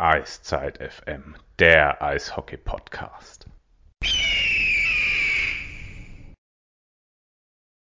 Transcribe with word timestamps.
Eiszeit 0.00 0.78
FM, 0.78 1.34
der 1.58 2.00
Eishockey-Podcast. 2.00 3.46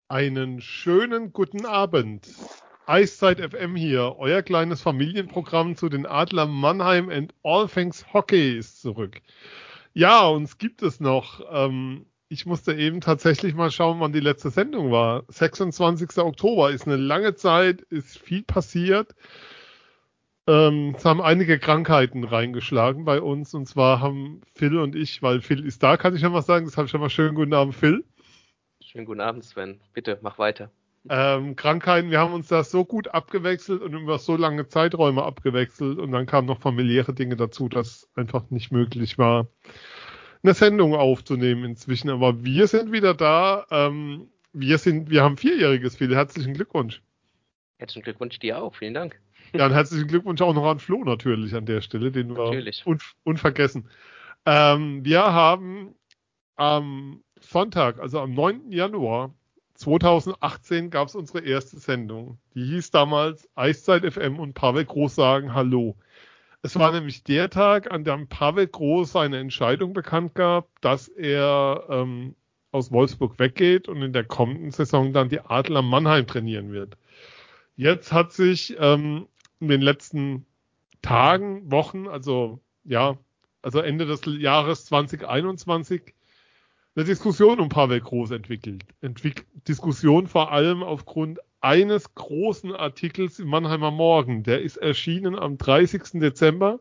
Einen 0.08 0.62
schönen 0.62 1.34
guten 1.34 1.66
Abend. 1.66 2.28
Eiszeit 2.86 3.40
FM 3.40 3.76
hier, 3.76 4.18
euer 4.20 4.44
kleines 4.44 4.84
Familienprogramm 4.84 5.76
zu 5.76 5.90
den 5.90 6.06
Adler 6.06 6.46
Mannheim 6.46 7.10
and 7.10 7.34
All 7.42 7.68
Things 7.68 8.14
Hockey 8.14 8.56
ist 8.56 8.84
zurück. 8.84 9.20
Ja, 9.94 10.28
uns 10.28 10.60
gibt 10.60 10.84
es 10.84 11.00
noch. 11.00 11.42
Ähm, 11.52 12.06
ich 12.30 12.46
musste 12.46 12.76
eben 12.76 13.02
tatsächlich 13.02 13.56
mal 13.56 13.72
schauen, 13.72 14.00
wann 14.00 14.14
die 14.14 14.20
letzte 14.20 14.52
Sendung 14.52 14.92
war. 14.92 15.24
26. 15.30 16.20
Oktober 16.20 16.70
ist 16.70 16.86
eine 16.86 16.98
lange 16.98 17.34
Zeit, 17.34 17.82
ist 17.82 18.20
viel 18.20 18.44
passiert. 18.44 19.16
Ähm, 20.48 20.94
es 20.96 21.06
haben 21.06 21.22
einige 21.22 21.58
Krankheiten 21.58 22.24
reingeschlagen 22.24 23.06
bei 23.06 23.22
uns. 23.22 23.54
Und 23.54 23.68
zwar 23.68 24.00
haben 24.00 24.42
Phil 24.54 24.78
und 24.78 24.96
ich, 24.96 25.22
weil 25.22 25.42
Phil 25.42 25.66
ist 25.66 25.82
da, 25.82 25.98
kann 25.98 26.16
ich 26.16 26.22
schon 26.22 26.32
mal 26.32 26.42
sagen. 26.42 26.68
Ich 26.68 26.90
schon 26.90 27.02
mal 27.02 27.10
schönen 27.10 27.36
guten 27.36 27.54
Abend, 27.54 27.76
Phil. 27.76 28.04
Schönen 28.82 29.06
guten 29.06 29.22
Abend, 29.22 29.44
Sven. 29.44 29.80
Bitte, 29.94 30.20
mach 30.22 30.38
weiter. 30.38 30.70
Ähm, 31.10 31.56
Krankheiten, 31.56 32.10
wir 32.10 32.20
haben 32.20 32.34
uns 32.34 32.48
das 32.48 32.72
so 32.72 32.84
gut 32.84 33.10
abgewechselt 33.10 33.82
und 33.82 33.94
über 33.94 34.18
so 34.18 34.36
lange 34.36 34.68
Zeiträume 34.68 35.24
abgewechselt 35.24 36.00
und 36.00 36.12
dann 36.12 36.26
kamen 36.26 36.48
noch 36.48 36.60
familiäre 36.60 37.14
Dinge 37.14 37.36
dazu, 37.36 37.70
dass 37.70 38.10
einfach 38.16 38.50
nicht 38.50 38.72
möglich 38.72 39.20
war, 39.20 39.48
eine 40.42 40.56
Sendung 40.56 40.96
aufzunehmen 40.96 41.64
inzwischen. 41.64 42.10
Aber 42.10 42.44
wir 42.44 42.68
sind 42.68 42.92
wieder 42.92 43.14
da. 43.14 43.66
Ähm, 43.70 44.30
wir 44.54 44.78
sind, 44.78 45.10
wir 45.10 45.22
haben 45.22 45.38
vierjähriges, 45.38 45.96
Phil. 45.96 46.16
Herzlichen 46.16 46.54
Glückwunsch. 46.54 47.02
Herzlichen 47.78 48.04
Glückwunsch 48.04 48.40
dir 48.40 48.62
auch. 48.62 48.74
Vielen 48.76 48.94
Dank. 48.94 49.20
Ja, 49.54 49.66
und 49.68 49.74
herzlichen 49.74 50.08
Glückwunsch 50.08 50.42
auch 50.42 50.54
noch 50.54 50.66
an 50.66 50.80
Flo 50.80 51.04
natürlich 51.04 51.56
an 51.56 51.66
der 51.66 51.82
Stelle, 51.82 52.12
den 52.12 52.28
natürlich. 52.28 52.86
wir 52.86 52.92
un 52.92 53.00
unvergessen. 53.24 53.90
Ähm, 54.46 55.04
wir 55.04 55.22
haben 55.22 55.96
am 56.56 57.24
Sonntag, 57.40 58.00
also 58.00 58.20
am 58.20 58.34
9. 58.34 58.72
Januar 58.72 59.34
2018 59.76 60.90
gab 60.90 61.10
es 61.10 61.16
unsere 61.16 61.42
erste 61.42 61.78
Sendung. 61.78 62.38
Die 62.54 62.64
hieß 62.64 62.92
damals 62.92 63.50
Eiszeit 63.56 64.12
FM 64.12 64.40
und 64.40 64.54
Pavel 64.54 64.86
Groß 64.86 65.16
sagen 65.16 65.54
Hallo. 65.54 65.96
Es 66.62 66.80
war 66.80 66.92
nämlich 66.92 67.24
der 67.24 67.50
Tag, 67.50 67.92
an 67.92 68.04
dem 68.04 68.28
Pavel 68.28 68.68
Groß 68.68 69.12
seine 69.12 69.38
Entscheidung 69.38 69.94
bekannt 69.94 70.34
gab, 70.34 70.70
dass 70.82 71.08
er 71.08 71.86
ähm, 71.90 72.36
aus 72.72 72.92
Wolfsburg 72.92 73.38
weggeht 73.38 73.88
und 73.88 74.02
in 74.02 74.14
der 74.14 74.24
kommenden 74.24 74.72
Saison 74.72 75.14
dann 75.14 75.30
die 75.30 75.42
Adler 75.42 75.82
Mannheim 75.82 76.26
trainieren 76.26 76.72
wird. 76.72 76.98
Jetzt 77.76 78.14
hat 78.14 78.32
sich 78.32 78.76
ähm, 78.80 79.28
in 79.60 79.68
den 79.68 79.82
letzten 79.82 80.46
Tagen, 81.02 81.72
Wochen, 81.72 82.08
also 82.08 82.60
ja, 82.84 83.18
also 83.62 83.80
Ende 83.80 84.06
des 84.06 84.22
Jahres 84.26 84.86
2021, 84.86 86.14
eine 86.96 87.06
Diskussion 87.06 87.60
um 87.60 87.70
Pavel 87.70 88.00
Groß 88.00 88.32
entwickelt. 88.32 88.86
Entwick 89.02 89.46
Diskussion 89.68 90.28
vor 90.28 90.52
allem 90.52 90.84
aufgrund 90.84 91.40
eines 91.62 92.14
großen 92.14 92.74
Artikels 92.74 93.40
im 93.40 93.48
Mannheimer 93.48 93.92
Morgen. 93.92 94.44
Der 94.44 94.62
ist 94.62 94.78
erschienen 94.78 95.38
am 95.38 95.58
30. 95.58 96.20
Dezember, 96.20 96.80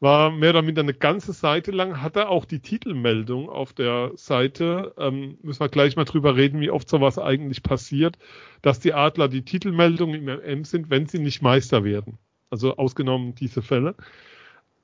war 0.00 0.30
mehr 0.30 0.50
oder 0.50 0.62
minder 0.62 0.82
eine 0.82 0.94
ganze 0.94 1.32
Seite 1.34 1.70
lang, 1.70 2.00
hatte 2.00 2.28
auch 2.28 2.46
die 2.46 2.60
Titelmeldung 2.60 3.50
auf 3.50 3.74
der 3.74 4.12
Seite. 4.16 4.94
Ähm, 4.98 5.38
müssen 5.42 5.60
wir 5.60 5.68
gleich 5.68 5.96
mal 5.96 6.04
drüber 6.04 6.36
reden, 6.36 6.60
wie 6.60 6.70
oft 6.70 6.88
sowas 6.88 7.18
eigentlich 7.18 7.62
passiert, 7.62 8.18
dass 8.62 8.80
die 8.80 8.94
Adler 8.94 9.28
die 9.28 9.44
Titelmeldung 9.44 10.14
im 10.14 10.24
MM 10.24 10.64
sind, 10.64 10.88
wenn 10.90 11.06
sie 11.06 11.18
nicht 11.18 11.42
Meister 11.42 11.84
werden. 11.84 12.18
Also 12.48 12.76
ausgenommen 12.76 13.34
diese 13.34 13.62
Fälle. 13.62 13.94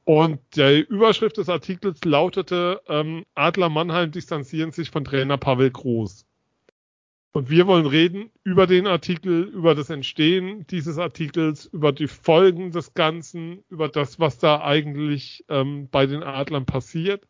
Und 0.05 0.39
die 0.55 0.87
Überschrift 0.89 1.39
des 1.39 1.49
Artikels 1.49 2.05
lautete, 2.05 2.81
ähm, 2.87 3.25
Adler 3.35 3.71
Mannheim 3.71 4.13
distanzieren 4.13 4.71
sich 4.71 4.91
von 4.91 5.05
Trainer 5.05 5.39
Pavel 5.39 5.71
Groß. 5.71 6.26
Und 7.37 7.51
wir 7.51 7.67
wollen 7.67 7.85
reden 7.85 8.31
über 8.45 8.67
den 8.67 8.87
Artikel, 8.87 9.43
über 9.43 9.75
das 9.75 9.91
Entstehen 9.91 10.67
dieses 10.69 10.97
Artikels, 10.97 11.67
über 11.67 11.93
die 11.93 12.09
Folgen 12.09 12.71
des 12.71 12.95
Ganzen, 12.95 13.63
über 13.69 13.91
das, 13.91 14.19
was 14.19 14.39
da 14.39 14.63
eigentlich 14.63 15.45
ähm, 15.51 15.91
bei 15.91 16.07
den 16.07 16.23
Adlern 16.23 16.65
passiert, 16.65 17.29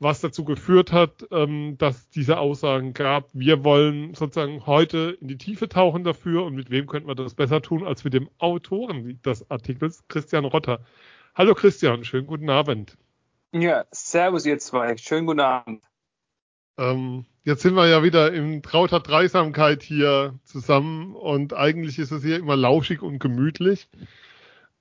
was 0.00 0.20
dazu 0.20 0.44
geführt 0.44 0.90
hat, 0.90 1.28
ähm, 1.30 1.78
dass 1.78 2.10
diese 2.10 2.38
Aussagen 2.40 2.92
gab. 2.92 3.28
Wir 3.32 3.62
wollen 3.62 4.14
sozusagen 4.14 4.66
heute 4.66 5.16
in 5.20 5.28
die 5.28 5.38
Tiefe 5.38 5.68
tauchen 5.68 6.02
dafür 6.02 6.42
und 6.44 6.56
mit 6.56 6.72
wem 6.72 6.88
könnten 6.88 7.06
wir 7.06 7.14
das 7.14 7.34
besser 7.34 7.62
tun 7.62 7.86
als 7.86 8.02
mit 8.02 8.14
dem 8.14 8.28
Autoren 8.38 9.22
des 9.22 9.48
Artikels, 9.48 10.02
Christian 10.08 10.44
Rotter. 10.44 10.80
Hallo 11.36 11.54
Christian, 11.54 12.02
schönen 12.02 12.26
guten 12.26 12.50
Abend. 12.50 12.98
Ja, 13.52 13.84
servus 13.92 14.44
ihr 14.44 14.58
zwei, 14.58 14.96
schönen 14.96 15.28
guten 15.28 15.38
Abend. 15.38 15.84
Ähm, 16.78 17.26
jetzt 17.44 17.62
sind 17.62 17.74
wir 17.74 17.88
ja 17.88 18.02
wieder 18.02 18.32
in 18.32 18.62
trauter 18.62 19.00
Dreisamkeit 19.00 19.82
hier 19.82 20.38
zusammen 20.44 21.14
und 21.14 21.54
eigentlich 21.54 21.98
ist 21.98 22.10
es 22.10 22.22
hier 22.22 22.38
immer 22.38 22.56
lauschig 22.56 23.02
und 23.02 23.18
gemütlich. 23.18 23.88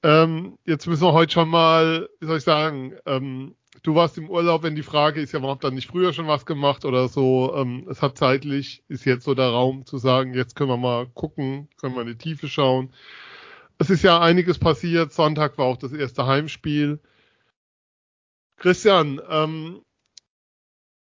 Ähm, 0.04 0.58
jetzt 0.66 0.88
müssen 0.88 1.04
wir 1.04 1.14
heute 1.14 1.34
schon 1.34 1.50
mal, 1.50 2.10
wie 2.20 2.26
soll 2.26 2.38
ich 2.38 2.44
sagen, 2.44 2.94
ähm, 3.06 3.56
du 3.84 3.96
warst 3.96 4.18
im 4.18 4.30
Urlaub, 4.30 4.64
wenn 4.64 4.76
die 4.76 4.84
Frage 4.84 5.22
ist, 5.22 5.34
ja, 5.34 5.42
warum 5.42 5.56
habt 5.56 5.66
ihr 5.66 5.72
nicht 5.72 5.90
früher 5.90 6.14
schon 6.14 6.28
was 6.28 6.46
gemacht 6.46 6.86
oder 6.86 7.08
so. 7.08 7.54
Ähm, 7.56 7.88
es 7.90 8.02
hat 8.02 8.18
zeitlich, 8.18 8.84
ist 8.88 9.06
jetzt 9.06 9.26
so 9.26 9.36
der 9.36 9.50
Raum 9.50 9.86
zu 9.86 9.98
sagen, 9.98 10.34
jetzt 10.34 10.56
können 10.56 10.70
wir 10.70 10.78
mal 10.78 11.08
gucken, 11.08 11.68
können 11.80 11.96
wir 11.96 12.02
in 12.02 12.08
die 12.08 12.18
Tiefe 12.18 12.48
schauen 12.48 12.94
es 13.80 13.90
ist 13.90 14.04
ja 14.04 14.20
einiges 14.20 14.60
passiert. 14.60 15.14
Sonntag 15.14 15.58
war 15.58 15.66
auch 15.66 15.78
das 15.78 15.94
erste 15.94 16.28
Heimspiel. 16.28 17.00
Christian, 18.58 19.22
ähm, 19.28 19.82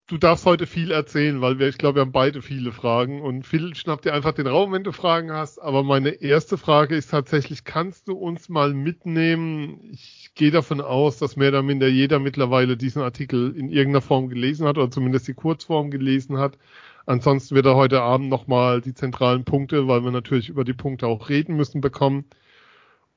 du 0.10 0.18
darfst 0.18 0.46
heute 0.46 0.66
viel 0.66 0.92
erzählen, 0.92 1.40
weil 1.40 1.60
wir, 1.60 1.68
ich 1.68 1.78
glaube, 1.78 1.98
wir 1.98 2.02
haben 2.02 2.12
beide 2.12 2.42
viele 2.42 2.72
Fragen 2.72 3.22
und 3.22 3.46
Phil 3.46 3.76
schnapp 3.76 4.02
dir 4.02 4.14
einfach 4.14 4.34
den 4.34 4.48
Raum, 4.48 4.72
wenn 4.74 4.84
du 4.84 4.92
Fragen 4.92 5.32
hast. 5.32 5.60
Aber 5.60 5.84
meine 5.84 6.10
erste 6.10 6.58
Frage 6.58 6.96
ist 6.96 7.12
tatsächlich, 7.12 7.64
kannst 7.64 8.08
du 8.08 8.14
uns 8.14 8.50
mal 8.50 8.74
mitnehmen? 8.74 9.80
Ich 9.92 10.32
gehe 10.36 10.52
davon 10.52 10.82
aus, 10.82 11.18
dass 11.20 11.36
mehr 11.36 11.50
oder 11.50 11.62
minder 11.62 11.88
jeder 11.88 12.20
mittlerweile 12.20 12.76
diesen 12.76 13.04
Artikel 13.04 13.56
in 13.56 13.70
irgendeiner 13.70 14.02
Form 14.02 14.30
gelesen 14.30 14.68
hat 14.68 14.78
oder 14.78 14.92
zumindest 14.92 15.28
die 15.28 15.36
Kurzform 15.36 15.92
gelesen 15.92 16.38
hat. 16.40 16.58
Ansonsten 17.06 17.56
wird 17.56 17.68
er 17.68 17.76
heute 17.76 18.02
Abend 18.02 18.30
nochmal 18.30 18.82
die 18.82 18.94
zentralen 18.94 19.46
Punkte, 19.46 19.88
weil 19.88 20.04
wir 20.04 20.12
natürlich 20.12 20.50
über 20.50 20.64
die 20.64 20.74
Punkte 20.74 21.08
auch 21.08 21.30
reden 21.30 21.56
müssen, 21.56 21.82
bekommen 21.82 22.26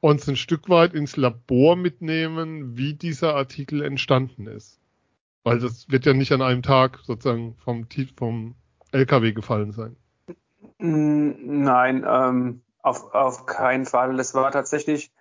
uns 0.00 0.28
ein 0.28 0.36
Stück 0.36 0.68
weit 0.68 0.94
ins 0.94 1.16
Labor 1.16 1.76
mitnehmen, 1.76 2.76
wie 2.76 2.94
dieser 2.94 3.34
Artikel 3.34 3.82
entstanden 3.82 4.46
ist. 4.46 4.81
Weil 5.44 5.58
das 5.58 5.88
wird 5.88 6.06
ja 6.06 6.12
nicht 6.12 6.32
an 6.32 6.42
einem 6.42 6.62
Tag 6.62 7.00
sozusagen 7.02 7.56
vom, 7.56 7.86
vom 8.16 8.54
LKW 8.92 9.32
gefallen 9.32 9.72
sein. 9.72 9.96
Nein, 10.78 12.04
ähm, 12.08 12.62
auf, 12.82 13.14
auf 13.14 13.46
keinen 13.46 13.86
Fall. 13.86 14.16
Das 14.16 14.34
war 14.34 14.50
tatsächlich 14.50 15.12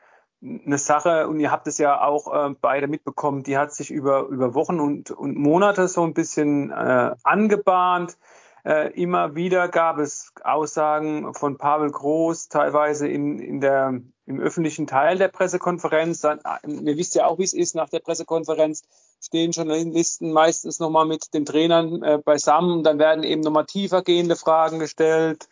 eine 0.43 0.77
Sache, 0.77 1.27
und 1.27 1.39
ihr 1.39 1.51
habt 1.51 1.67
es 1.67 1.77
ja 1.77 2.01
auch 2.01 2.33
äh, 2.33 2.55
beide 2.59 2.87
mitbekommen, 2.87 3.43
die 3.43 3.57
hat 3.57 3.73
sich 3.73 3.91
über, 3.91 4.27
über 4.27 4.55
Wochen 4.55 4.79
und, 4.79 5.11
und 5.11 5.37
Monate 5.37 5.87
so 5.87 6.03
ein 6.03 6.13
bisschen 6.13 6.71
äh, 6.71 7.15
angebahnt. 7.23 8.17
Äh, 8.63 8.91
immer 8.99 9.35
wieder 9.35 9.67
gab 9.69 9.97
es 9.99 10.33
Aussagen 10.43 11.33
von 11.33 11.57
Pavel 11.57 11.91
Groß, 11.91 12.49
teilweise 12.49 13.07
in, 13.07 13.39
in 13.39 13.59
der, 13.59 14.01
im 14.25 14.39
öffentlichen 14.39 14.87
Teil 14.87 15.17
der 15.17 15.29
Pressekonferenz. 15.29 16.21
Dann, 16.21 16.39
äh, 16.39 16.67
ihr 16.67 16.97
wisst 16.97 17.15
ja 17.15 17.25
auch, 17.25 17.37
wie 17.37 17.43
es 17.43 17.53
ist 17.53 17.75
nach 17.75 17.89
der 17.89 17.99
Pressekonferenz, 17.99 18.83
stehen 19.21 19.51
Journalisten 19.51 20.31
meistens 20.31 20.79
nochmal 20.79 21.05
mit 21.05 21.33
den 21.33 21.45
Trainern 21.45 22.03
äh, 22.03 22.17
beisammen. 22.17 22.83
Dann 22.83 22.99
werden 22.99 23.23
eben 23.23 23.41
nochmal 23.41 23.65
tiefergehende 23.65 24.35
Fragen 24.35 24.79
gestellt. 24.79 25.47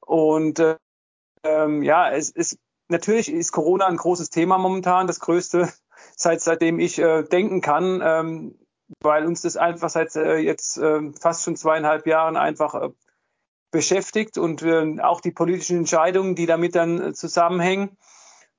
Und 0.00 0.58
äh, 0.58 0.76
ähm, 1.42 1.82
ja, 1.82 2.10
es 2.10 2.30
ist 2.30 2.58
natürlich 2.88 3.32
ist 3.32 3.52
Corona 3.52 3.86
ein 3.86 3.96
großes 3.96 4.30
Thema 4.30 4.58
momentan, 4.58 5.06
das 5.06 5.20
größte, 5.20 5.72
seit 6.16 6.40
seitdem 6.40 6.78
ich 6.78 6.98
äh, 6.98 7.22
denken 7.22 7.60
kann. 7.60 8.00
Ähm, 8.04 8.58
weil 9.02 9.26
uns 9.26 9.42
das 9.42 9.56
einfach 9.56 9.90
seit 9.90 10.14
äh, 10.14 10.36
jetzt 10.36 10.78
äh, 10.78 11.12
fast 11.20 11.42
schon 11.42 11.56
zweieinhalb 11.56 12.06
Jahren 12.06 12.36
einfach 12.36 12.74
äh, 12.74 12.90
beschäftigt 13.72 14.38
und 14.38 14.62
äh, 14.62 15.00
auch 15.00 15.20
die 15.20 15.32
politischen 15.32 15.78
Entscheidungen, 15.78 16.36
die 16.36 16.46
damit 16.46 16.76
dann 16.76 17.00
äh, 17.00 17.12
zusammenhängen. 17.12 17.96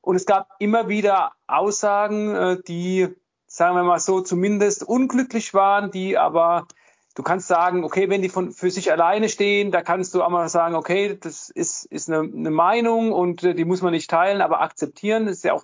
Und 0.02 0.16
es 0.16 0.26
gab 0.26 0.50
immer 0.60 0.90
wieder 0.90 1.34
Aussagen, 1.48 2.62
die, 2.66 3.14
sagen 3.58 3.76
wir 3.76 3.84
mal 3.84 4.00
so, 4.00 4.22
zumindest 4.22 4.84
unglücklich 4.84 5.56
waren, 5.56 5.90
die 5.90 6.16
aber 6.16 6.68
du 7.16 7.24
kannst 7.24 7.48
sagen, 7.48 7.84
okay, 7.84 8.08
wenn 8.08 8.22
die 8.22 8.30
von, 8.30 8.52
für 8.52 8.70
sich 8.70 8.92
alleine 8.92 9.30
stehen, 9.30 9.72
da 9.72 9.82
kannst 9.82 10.14
du 10.14 10.22
auch 10.22 10.30
mal 10.30 10.48
sagen, 10.48 10.76
okay, 10.76 11.18
das 11.20 11.50
ist, 11.50 11.86
ist 11.86 12.08
eine, 12.08 12.20
eine 12.20 12.52
Meinung 12.52 13.12
und 13.12 13.44
äh, 13.44 13.56
die 13.56 13.66
muss 13.66 13.82
man 13.82 13.94
nicht 13.94 14.12
teilen, 14.12 14.42
aber 14.42 14.62
akzeptieren. 14.62 15.26
Das 15.26 15.38
ist 15.38 15.44
ja 15.44 15.54
auch 15.54 15.64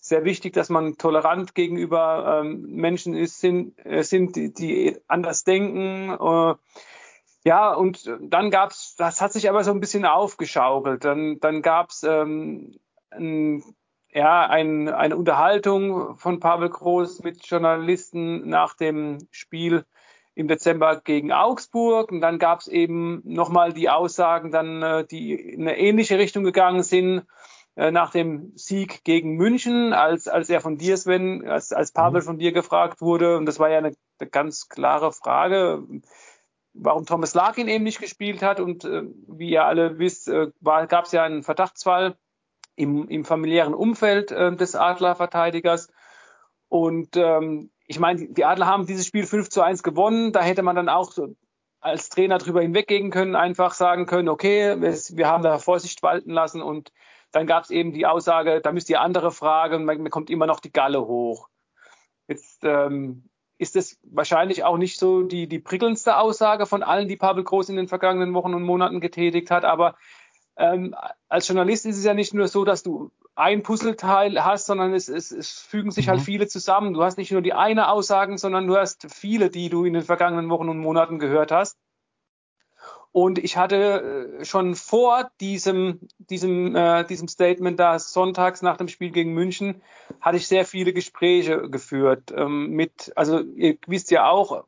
sehr 0.00 0.24
wichtig, 0.24 0.54
dass 0.54 0.70
man 0.70 0.96
tolerant 0.96 1.54
gegenüber 1.54 2.40
ähm, 2.40 2.62
Menschen 2.62 3.14
ist, 3.14 3.40
sind, 3.40 3.74
äh, 3.84 4.02
sind 4.02 4.36
die, 4.36 4.54
die 4.54 4.96
anders 5.06 5.44
denken. 5.44 6.16
Äh, 6.18 6.54
ja, 7.44 7.74
und 7.74 8.10
dann 8.22 8.50
gab's, 8.50 8.96
das 8.96 9.20
hat 9.20 9.34
sich 9.34 9.50
aber 9.50 9.64
so 9.64 9.70
ein 9.70 9.80
bisschen 9.80 10.06
aufgeschaukelt. 10.06 11.04
Dann, 11.04 11.40
dann 11.40 11.60
gab's 11.60 12.04
ähm, 12.04 12.78
ein 13.10 13.62
ja, 14.14 14.46
ein, 14.46 14.88
eine 14.88 15.16
Unterhaltung 15.16 16.16
von 16.16 16.38
Pavel 16.38 16.70
Groß 16.70 17.24
mit 17.24 17.44
Journalisten 17.46 18.48
nach 18.48 18.74
dem 18.74 19.18
Spiel 19.32 19.84
im 20.36 20.46
Dezember 20.46 21.00
gegen 21.00 21.32
Augsburg. 21.32 22.12
Und 22.12 22.20
dann 22.20 22.38
gab 22.38 22.60
es 22.60 22.68
eben 22.68 23.22
nochmal 23.24 23.72
die 23.72 23.90
Aussagen, 23.90 24.52
dann, 24.52 24.82
äh, 24.82 25.04
die 25.04 25.34
in 25.34 25.62
eine 25.62 25.78
ähnliche 25.78 26.16
Richtung 26.18 26.44
gegangen 26.44 26.84
sind 26.84 27.26
äh, 27.74 27.90
nach 27.90 28.12
dem 28.12 28.52
Sieg 28.54 29.02
gegen 29.02 29.34
München, 29.34 29.92
als, 29.92 30.28
als 30.28 30.48
er 30.48 30.60
von 30.60 30.78
dir, 30.78 30.96
Sven, 30.96 31.48
als, 31.48 31.72
als 31.72 31.90
Pavel 31.90 32.20
mhm. 32.20 32.26
von 32.26 32.38
dir 32.38 32.52
gefragt 32.52 33.00
wurde. 33.00 33.36
Und 33.36 33.46
das 33.46 33.58
war 33.58 33.68
ja 33.68 33.78
eine, 33.78 33.94
eine 34.20 34.30
ganz 34.30 34.68
klare 34.68 35.12
Frage, 35.12 35.84
warum 36.72 37.04
Thomas 37.04 37.34
Larkin 37.34 37.66
eben 37.66 37.82
nicht 37.82 38.00
gespielt 38.00 38.42
hat. 38.42 38.60
Und 38.60 38.84
äh, 38.84 39.02
wie 39.26 39.50
ihr 39.50 39.64
alle 39.64 39.98
wisst, 39.98 40.30
gab 40.62 41.04
es 41.04 41.12
ja 41.12 41.24
einen 41.24 41.42
Verdachtsfall 41.42 42.16
im, 42.76 43.08
im 43.08 43.24
familiären 43.24 43.74
Umfeld 43.74 44.32
äh, 44.32 44.54
des 44.54 44.74
Adlerverteidigers. 44.74 45.88
Und 46.68 47.16
ähm, 47.16 47.70
ich 47.86 47.98
meine, 47.98 48.28
die 48.28 48.44
Adler 48.44 48.66
haben 48.66 48.86
dieses 48.86 49.06
Spiel 49.06 49.26
5 49.26 49.50
zu 49.50 49.62
1 49.62 49.82
gewonnen. 49.82 50.32
Da 50.32 50.42
hätte 50.42 50.62
man 50.62 50.76
dann 50.76 50.88
auch 50.88 51.12
als 51.80 52.08
Trainer 52.08 52.38
drüber 52.38 52.62
hinweggehen 52.62 53.10
können, 53.10 53.36
einfach 53.36 53.74
sagen 53.74 54.06
können, 54.06 54.28
okay, 54.28 54.80
wir, 54.80 54.92
wir 54.92 55.28
haben 55.28 55.42
da 55.42 55.58
Vorsicht 55.58 56.02
walten 56.02 56.30
lassen 56.30 56.62
und 56.62 56.92
dann 57.30 57.46
gab 57.46 57.64
es 57.64 57.70
eben 57.70 57.92
die 57.92 58.06
Aussage, 58.06 58.60
da 58.62 58.72
müsst 58.72 58.88
ihr 58.88 59.00
andere 59.00 59.32
fragen, 59.32 59.84
man 59.84 60.02
bekommt 60.02 60.30
immer 60.30 60.46
noch 60.46 60.60
die 60.60 60.72
Galle 60.72 61.06
hoch. 61.06 61.48
Jetzt 62.26 62.64
ähm, 62.64 63.28
ist 63.58 63.76
es 63.76 63.98
wahrscheinlich 64.02 64.64
auch 64.64 64.78
nicht 64.78 64.98
so 64.98 65.22
die, 65.22 65.46
die 65.46 65.58
prickelndste 65.58 66.16
Aussage 66.16 66.64
von 66.64 66.82
allen, 66.82 67.08
die 67.08 67.16
Pavel 67.16 67.44
Groß 67.44 67.68
in 67.68 67.76
den 67.76 67.88
vergangenen 67.88 68.32
Wochen 68.34 68.54
und 68.54 68.62
Monaten 68.62 69.00
getätigt 69.00 69.50
hat, 69.50 69.64
aber 69.64 69.96
ähm, 70.56 70.94
als 71.28 71.48
Journalist 71.48 71.86
ist 71.86 71.98
es 71.98 72.04
ja 72.04 72.14
nicht 72.14 72.34
nur 72.34 72.48
so, 72.48 72.64
dass 72.64 72.82
du 72.82 73.10
ein 73.34 73.62
Puzzleteil 73.62 74.44
hast, 74.44 74.66
sondern 74.66 74.94
es, 74.94 75.08
es, 75.08 75.32
es 75.32 75.58
fügen 75.58 75.90
sich 75.90 76.08
halt 76.08 76.18
mhm. 76.18 76.20
halt 76.20 76.26
viele 76.26 76.46
zusammen. 76.46 76.94
Du 76.94 77.02
hast 77.02 77.18
nicht 77.18 77.32
nur 77.32 77.42
die 77.42 77.52
eine 77.52 77.88
Aussagen, 77.88 78.38
sondern 78.38 78.66
du 78.66 78.76
hast 78.76 79.06
viele, 79.12 79.50
die 79.50 79.68
du 79.68 79.84
in 79.84 79.94
den 79.94 80.02
vergangenen 80.02 80.48
Wochen 80.50 80.68
und 80.68 80.78
Monaten 80.78 81.18
gehört 81.18 81.50
hast. 81.50 81.78
Und 83.10 83.38
ich 83.38 83.56
hatte 83.56 84.38
äh, 84.40 84.44
schon 84.44 84.74
vor 84.74 85.30
diesem, 85.40 86.00
diesem, 86.18 86.74
äh, 86.74 87.04
diesem 87.04 87.28
Statement 87.28 87.78
da 87.78 87.98
sonntags 87.98 88.60
nach 88.60 88.76
dem 88.76 88.88
Spiel 88.88 89.10
gegen 89.10 89.32
München, 89.32 89.82
hatte 90.20 90.36
ich 90.36 90.48
sehr 90.48 90.64
viele 90.64 90.92
Gespräche 90.92 91.70
geführt 91.70 92.32
ähm, 92.36 92.70
mit, 92.70 93.12
also 93.14 93.40
ihr 93.40 93.78
wisst 93.86 94.10
ja 94.10 94.28
auch, 94.28 94.64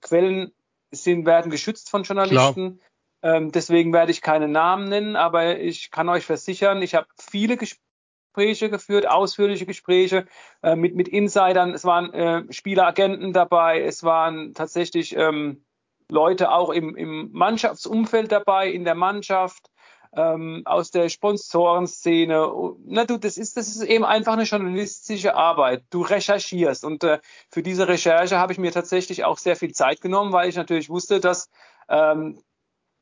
Quellen 0.00 0.52
sind, 0.90 1.24
werden 1.24 1.52
geschützt 1.52 1.88
von 1.88 2.02
Journalisten. 2.02 2.78
Klar. 2.78 2.88
Ähm, 3.24 3.52
deswegen 3.52 3.94
werde 3.94 4.12
ich 4.12 4.20
keine 4.20 4.48
Namen 4.48 4.86
nennen, 4.86 5.16
aber 5.16 5.58
ich 5.58 5.90
kann 5.90 6.10
euch 6.10 6.26
versichern, 6.26 6.82
ich 6.82 6.94
habe 6.94 7.06
viele 7.18 7.56
Gespräche 7.56 8.68
geführt, 8.68 9.08
ausführliche 9.08 9.64
Gespräche 9.64 10.26
äh, 10.62 10.76
mit, 10.76 10.94
mit 10.94 11.08
Insidern. 11.08 11.72
Es 11.72 11.86
waren 11.86 12.12
äh, 12.12 12.52
Spieleragenten 12.52 13.32
dabei, 13.32 13.80
es 13.80 14.04
waren 14.04 14.52
tatsächlich 14.52 15.16
ähm, 15.16 15.64
Leute 16.10 16.52
auch 16.52 16.68
im, 16.68 16.96
im 16.96 17.30
Mannschaftsumfeld 17.32 18.30
dabei, 18.30 18.70
in 18.70 18.84
der 18.84 18.94
Mannschaft. 18.94 19.70
Ähm, 20.16 20.62
aus 20.64 20.92
der 20.92 21.08
Sponsorenszene. 21.08 22.48
Na 22.84 23.04
du, 23.04 23.18
das 23.18 23.36
ist, 23.36 23.56
das 23.56 23.66
ist 23.66 23.82
eben 23.82 24.04
einfach 24.04 24.34
eine 24.34 24.44
journalistische 24.44 25.34
Arbeit. 25.34 25.82
Du 25.90 26.02
recherchierst 26.02 26.84
und 26.84 27.02
äh, 27.02 27.18
für 27.50 27.64
diese 27.64 27.88
Recherche 27.88 28.38
habe 28.38 28.52
ich 28.52 28.60
mir 28.60 28.70
tatsächlich 28.70 29.24
auch 29.24 29.38
sehr 29.38 29.56
viel 29.56 29.72
Zeit 29.72 30.00
genommen, 30.00 30.32
weil 30.32 30.48
ich 30.48 30.54
natürlich 30.54 30.88
wusste, 30.88 31.18
dass 31.18 31.50
ähm, 31.88 32.38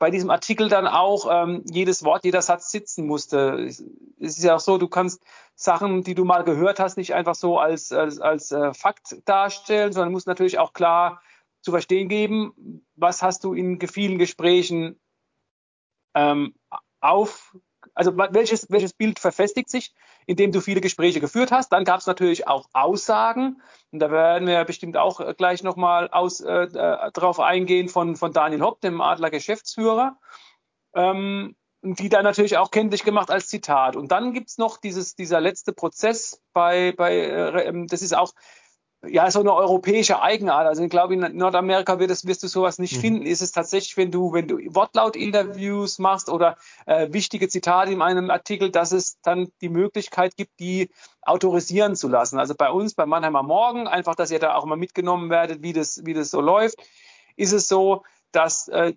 bei 0.02 0.10
diesem 0.10 0.30
Artikel 0.30 0.68
dann 0.68 0.88
auch 0.88 1.28
ähm, 1.30 1.62
jedes 1.70 2.02
Wort, 2.02 2.24
jeder 2.24 2.42
Satz 2.42 2.72
sitzen 2.72 3.06
musste. 3.06 3.66
Es 3.68 3.78
ist 4.18 4.42
ja 4.42 4.56
auch 4.56 4.60
so, 4.60 4.76
du 4.76 4.88
kannst 4.88 5.22
Sachen, 5.54 6.02
die 6.02 6.16
du 6.16 6.24
mal 6.24 6.42
gehört 6.42 6.80
hast, 6.80 6.96
nicht 6.96 7.14
einfach 7.14 7.36
so 7.36 7.60
als, 7.60 7.92
als, 7.92 8.18
als 8.18 8.50
äh, 8.50 8.74
Fakt 8.74 9.22
darstellen, 9.26 9.92
sondern 9.92 10.10
musst 10.10 10.26
natürlich 10.26 10.58
auch 10.58 10.72
klar 10.72 11.22
zu 11.60 11.70
verstehen 11.70 12.08
geben, 12.08 12.84
was 12.96 13.22
hast 13.22 13.44
du 13.44 13.54
in 13.54 13.78
vielen 13.80 14.18
Gesprächen 14.18 14.98
ähm, 16.16 16.56
auf, 17.00 17.56
also 17.94 18.16
welches, 18.16 18.68
welches 18.72 18.94
Bild 18.94 19.20
verfestigt 19.20 19.70
sich, 19.70 19.94
indem 20.26 20.52
du 20.52 20.60
viele 20.60 20.80
Gespräche 20.80 21.20
geführt 21.20 21.52
hast. 21.52 21.70
Dann 21.70 21.84
gab 21.84 22.00
es 22.00 22.06
natürlich 22.06 22.46
auch 22.46 22.68
Aussagen, 22.72 23.60
und 23.90 23.98
da 23.98 24.10
werden 24.10 24.46
wir 24.48 24.64
bestimmt 24.64 24.96
auch 24.96 25.20
äh, 25.20 25.34
gleich 25.36 25.62
nochmal 25.62 26.10
äh, 26.12 26.64
äh, 26.64 27.12
drauf 27.12 27.40
eingehen 27.40 27.88
von, 27.88 28.16
von 28.16 28.32
Daniel 28.32 28.62
Hopp, 28.62 28.80
dem 28.80 29.00
Adler 29.00 29.30
Geschäftsführer, 29.30 30.18
ähm, 30.94 31.56
die 31.82 32.08
dann 32.08 32.24
natürlich 32.24 32.56
auch 32.58 32.70
kenntlich 32.70 33.04
gemacht 33.04 33.30
als 33.30 33.48
Zitat. 33.48 33.96
Und 33.96 34.12
dann 34.12 34.32
gibt's 34.32 34.56
noch 34.56 34.78
dieses, 34.78 35.14
dieser 35.14 35.40
letzte 35.40 35.72
Prozess 35.72 36.40
bei, 36.52 36.92
bei 36.92 37.16
äh, 37.16 37.68
ähm, 37.68 37.86
das 37.86 38.02
ist 38.02 38.14
auch 38.14 38.32
ja, 39.06 39.30
so 39.30 39.40
eine 39.40 39.52
europäische 39.52 40.22
Eigenart. 40.22 40.66
Also 40.66 40.84
ich 40.84 40.90
glaube, 40.90 41.14
in 41.14 41.36
Nordamerika 41.36 41.98
wird 41.98 42.10
es, 42.10 42.26
wirst 42.26 42.42
du 42.44 42.48
sowas 42.48 42.78
nicht 42.78 42.96
mhm. 42.96 43.00
finden. 43.00 43.26
Ist 43.26 43.42
es 43.42 43.50
tatsächlich, 43.50 43.96
wenn 43.96 44.12
du, 44.12 44.32
wenn 44.32 44.46
du 44.46 44.58
Wortlaut-Interviews 44.58 45.98
machst 45.98 46.28
oder 46.28 46.56
äh, 46.86 47.12
wichtige 47.12 47.48
Zitate 47.48 47.92
in 47.92 48.00
einem 48.00 48.30
Artikel, 48.30 48.70
dass 48.70 48.92
es 48.92 49.20
dann 49.22 49.48
die 49.60 49.68
Möglichkeit 49.68 50.36
gibt, 50.36 50.60
die 50.60 50.90
autorisieren 51.22 51.96
zu 51.96 52.08
lassen. 52.08 52.38
Also 52.38 52.54
bei 52.54 52.70
uns, 52.70 52.94
bei 52.94 53.06
Mannheimer 53.06 53.42
Morgen, 53.42 53.88
einfach, 53.88 54.14
dass 54.14 54.30
ihr 54.30 54.38
da 54.38 54.54
auch 54.54 54.66
mal 54.66 54.76
mitgenommen 54.76 55.30
werdet, 55.30 55.62
wie 55.62 55.72
das, 55.72 56.02
wie 56.04 56.14
das 56.14 56.30
so 56.30 56.40
läuft, 56.40 56.76
ist 57.36 57.52
es 57.52 57.66
so, 57.66 58.04
dass 58.30 58.68
äh, 58.68 58.92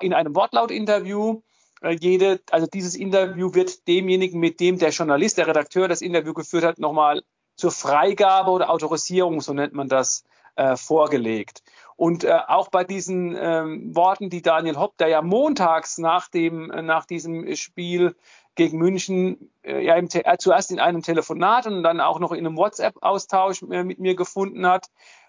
in 0.00 0.14
einem 0.14 0.36
Wortlaut-Interview 0.36 1.42
äh, 1.82 1.96
jede, 2.00 2.40
also 2.52 2.68
dieses 2.68 2.94
Interview 2.94 3.52
wird 3.54 3.88
demjenigen, 3.88 4.38
mit 4.38 4.60
dem 4.60 4.78
der 4.78 4.90
Journalist, 4.90 5.38
der 5.38 5.48
Redakteur 5.48 5.88
das 5.88 6.02
Interview 6.02 6.34
geführt 6.34 6.64
hat, 6.64 6.78
nochmal 6.78 7.22
zur 7.60 7.70
Freigabe 7.70 8.50
oder 8.50 8.70
Autorisierung, 8.70 9.40
so 9.40 9.52
nennt 9.52 9.74
man 9.74 9.88
das, 9.88 10.24
äh, 10.56 10.76
vorgelegt. 10.76 11.62
Und 11.96 12.24
äh, 12.24 12.38
auch 12.48 12.68
bei 12.68 12.84
diesen 12.84 13.36
ähm, 13.38 13.94
Worten, 13.94 14.30
die 14.30 14.42
Daniel 14.42 14.76
Hopp, 14.76 14.96
der 14.98 15.08
ja 15.08 15.22
montags 15.22 15.98
nach 15.98 16.28
dem 16.28 16.70
äh, 16.70 16.82
nach 16.82 17.06
diesem 17.06 17.54
Spiel 17.56 18.16
gegen 18.54 18.78
München 18.78 19.50
äh, 19.62 19.84
ja 19.84 19.94
im 19.94 20.08
äh, 20.12 20.36
zuerst 20.38 20.70
in 20.70 20.80
einem 20.80 21.02
Telefonat 21.02 21.66
und 21.66 21.82
dann 21.82 22.00
auch 22.00 22.18
noch 22.20 22.32
in 22.32 22.46
einem 22.46 22.56
WhatsApp-Austausch 22.56 23.62
äh, 23.70 23.84
mit 23.84 24.00
mir 24.00 24.16
gefunden 24.16 24.66
hat, 24.66 24.86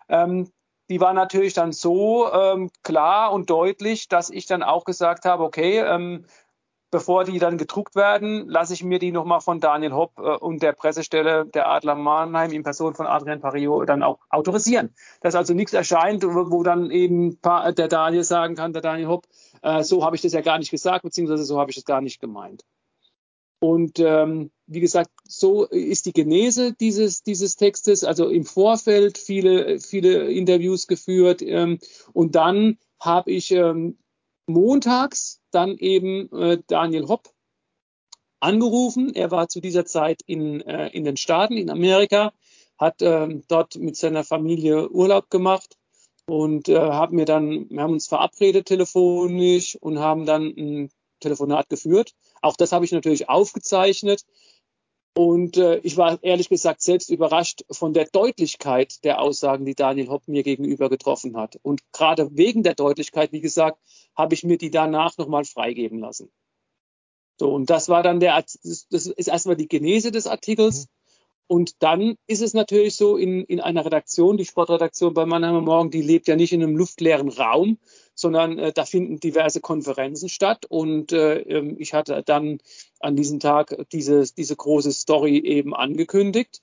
ähm, 0.10 0.52
die 0.90 1.00
war 1.00 1.14
natürlich 1.14 1.54
dann 1.54 1.72
so 1.72 2.32
ähm, 2.34 2.70
klar 2.84 3.32
und 3.32 3.50
deutlich, 3.50 4.10
dass 4.10 4.30
ich 4.30 4.46
dann 4.46 4.64
auch 4.64 4.84
gesagt 4.84 5.26
habe, 5.26 5.44
okay, 5.44 5.80
ähm, 5.80 6.26
bevor 6.92 7.24
die 7.24 7.40
dann 7.40 7.58
gedruckt 7.58 7.96
werden, 7.96 8.48
lasse 8.48 8.74
ich 8.74 8.84
mir 8.84 9.00
die 9.00 9.12
nochmal 9.12 9.42
von 9.42 9.60
Daniel 9.60 9.94
Hopp 9.94 10.20
äh, 10.20 10.38
und 10.38 10.62
der 10.62 10.74
Pressestelle 10.74 11.46
der 11.46 11.70
Adler 11.70 11.96
Mannheim 11.96 12.52
in 12.52 12.64
Person 12.64 12.94
von 12.94 13.08
Adrian 13.08 13.40
Parillo 13.40 13.84
dann 13.86 14.04
auch 14.04 14.20
autorisieren. 14.30 14.94
Dass 15.22 15.36
also 15.36 15.54
nichts 15.54 15.74
erscheint, 15.74 16.24
wo, 16.24 16.64
dann 16.64 16.92
eben 16.92 17.40
der 17.42 17.88
Daniel 17.88 18.24
sagen 18.24 18.56
kann, 18.56 18.74
der 18.74 18.82
Daniel 18.82 19.08
Hopp, 19.08 19.28
äh, 19.62 19.84
so 19.84 20.04
habe 20.04 20.16
ich 20.16 20.22
das 20.22 20.34
ja 20.34 20.42
gar 20.42 20.60
nicht 20.60 20.72
gesagt, 20.72 21.04
beziehungsweise 21.04 21.46
so 21.46 21.60
habe 21.60 21.72
ich 21.72 21.78
es 21.78 21.86
gar 21.86 22.02
nicht 22.02 22.20
gemeint. 22.20 22.64
Und 23.60 24.00
ähm, 24.00 24.50
wie 24.66 24.80
gesagt, 24.80 25.12
so 25.24 25.66
ist 25.66 26.08
die 26.08 26.14
Genese 26.14 26.74
dieses, 26.74 27.22
dieses 27.22 27.56
Textes, 27.56 28.04
also 28.04 28.28
im 28.28 28.44
Vorfeld 28.44 29.20
viele, 29.20 29.80
viele 29.80 30.32
Interviews 30.32 30.88
geführt 30.88 31.44
ähm, 31.44 31.78
und 32.12 32.36
dann 32.36 32.80
habe 33.00 33.32
ich 33.32 33.52
ähm, 33.52 33.98
montags 34.48 35.40
dann 35.52 35.78
eben 35.78 36.32
äh, 36.32 36.60
Daniel 36.68 37.08
Hopp 37.08 37.30
angerufen. 38.40 39.14
Er 39.14 39.32
war 39.32 39.48
zu 39.48 39.62
dieser 39.62 39.86
Zeit 39.86 40.22
in, 40.26 40.62
äh, 40.62 40.88
in 40.90 41.04
den 41.04 41.18
Staaten, 41.18 41.58
in 41.58 41.70
Amerika, 41.70 42.34
hat 42.78 43.02
äh, 43.02 43.28
dort 43.48 43.76
mit 43.76 43.96
seiner 43.96 44.24
Familie 44.24 44.90
Urlaub 44.90 45.30
gemacht 45.30 45.78
und 46.26 46.70
äh, 46.70 46.80
haben 46.80 47.16
mir 47.16 47.26
dann, 47.26 47.70
wir 47.70 47.82
haben 47.82 47.94
uns 47.94 48.08
verabredet 48.08 48.68
telefonisch 48.68 49.78
und 49.80 50.00
haben 50.00 50.26
dann 50.26 50.46
ein 50.46 50.90
Telefonat 51.20 51.70
geführt. 51.70 52.14
Auch 52.42 52.56
das 52.58 52.72
habe 52.72 52.86
ich 52.86 52.92
natürlich 52.92 53.30
aufgezeichnet. 53.30 54.26
Und 55.14 55.58
äh, 55.58 55.78
ich 55.80 55.98
war 55.98 56.20
ehrlich 56.24 56.48
gesagt 56.48 56.82
selbst 56.82 57.10
überrascht 57.10 57.66
von 57.70 57.94
der 57.94 58.06
Deutlichkeit 58.06 59.04
der 59.04 59.20
Aussagen, 59.20 59.66
die 59.66 59.76
Daniel 59.76 60.08
Hopp 60.08 60.28
mir 60.28 60.44
gegenüber 60.44 60.90
getroffen 60.90 61.36
hat. 61.36 61.60
Und 61.64 61.82
gerade 61.92 62.30
wegen 62.38 62.64
der 62.64 62.76
Deutlichkeit, 62.76 63.34
wie 63.34 63.42
gesagt, 63.42 63.78
habe 64.16 64.34
ich 64.34 64.44
mir 64.44 64.58
die 64.58 64.72
danach 64.72 65.18
nochmal 65.18 65.44
freigeben 65.44 66.00
lassen. 66.00 66.32
So, 67.38 67.54
und 67.54 67.70
das 67.70 67.90
war 67.90 68.04
dann 68.04 68.20
der, 68.20 68.36
das 68.36 68.90
ist 68.92 69.28
erstmal 69.28 69.58
die 69.58 69.68
Genese 69.68 70.12
des 70.12 70.28
Artikels. 70.28 70.86
Mhm. 70.86 70.90
Und 71.48 71.84
dann 71.84 72.16
ist 72.28 72.42
es 72.42 72.54
natürlich 72.54 72.96
so, 72.96 73.18
in, 73.18 73.44
in 73.44 73.60
einer 73.60 73.84
Redaktion, 73.84 74.38
die 74.38 74.46
Sportredaktion 74.46 75.14
bei 75.14 75.26
Mannheimer 75.26 75.60
Morgen, 75.60 75.92
die 75.92 76.02
lebt 76.02 76.30
ja 76.30 76.38
nicht 76.38 76.54
in 76.54 76.64
einem 76.64 76.78
luftleeren 76.78 77.28
Raum, 77.28 77.78
sondern 78.22 78.58
äh, 78.60 78.72
da 78.72 78.86
finden 78.86 79.20
diverse 79.20 79.60
Konferenzen 79.60 80.30
statt. 80.30 80.66
Und 80.70 81.12
äh, 81.12 81.40
ähm, 81.40 81.76
ich 81.80 81.94
hatte 81.94 82.24
dann 82.26 82.60
an 83.00 83.16
diesem 83.16 83.40
Tag 83.40 83.76
diese, 83.92 84.24
diese 84.34 84.56
große 84.56 84.92
Story 84.92 85.40
eben 85.40 85.76
angekündigt. 85.76 86.62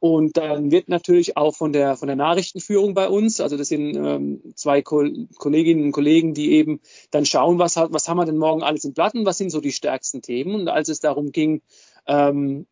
Und 0.00 0.36
dann 0.36 0.70
wird 0.70 0.88
natürlich 0.88 1.36
auch 1.36 1.56
von 1.56 1.72
der, 1.72 1.96
von 1.96 2.06
der 2.06 2.16
Nachrichtenführung 2.16 2.94
bei 2.94 3.08
uns, 3.08 3.40
also 3.40 3.56
das 3.56 3.66
sind 3.66 3.96
ähm, 3.96 4.54
zwei 4.54 4.80
Ko 4.80 5.04
Kolleginnen 5.38 5.86
und 5.86 5.92
Kollegen, 5.92 6.34
die 6.34 6.52
eben 6.52 6.80
dann 7.10 7.26
schauen, 7.26 7.58
was, 7.58 7.74
was 7.76 8.08
haben 8.08 8.16
wir 8.16 8.24
denn 8.24 8.36
morgen 8.36 8.62
alles 8.62 8.84
im 8.84 8.94
Platten, 8.94 9.26
was 9.26 9.38
sind 9.38 9.50
so 9.50 9.60
die 9.60 9.72
stärksten 9.72 10.22
Themen. 10.22 10.54
Und 10.54 10.68
als 10.68 10.88
es 10.88 11.00
darum 11.00 11.32
ging, 11.32 11.62
ähm, 12.06 12.66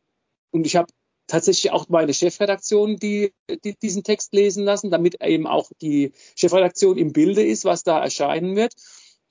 und 0.53 0.67
ich 0.67 0.77
habe 0.77 0.87
tatsächlich 1.27 1.73
auch 1.73 1.89
meine 1.89 2.15
Chefredaktion 2.15 2.97
die, 2.97 3.33
die, 3.65 3.77
diesen 3.77 4.05
Text 4.05 4.33
lesen 4.33 4.65
lassen, 4.65 4.91
damit 4.91 5.23
eben 5.23 5.47
auch 5.47 5.71
die 5.81 6.13
Chefredaktion 6.37 6.97
im 6.99 7.13
Bilde 7.13 7.45
ist, 7.45 7.65
was 7.65 7.83
da 7.83 8.01
erscheinen 8.01 8.57
wird. 8.57 8.75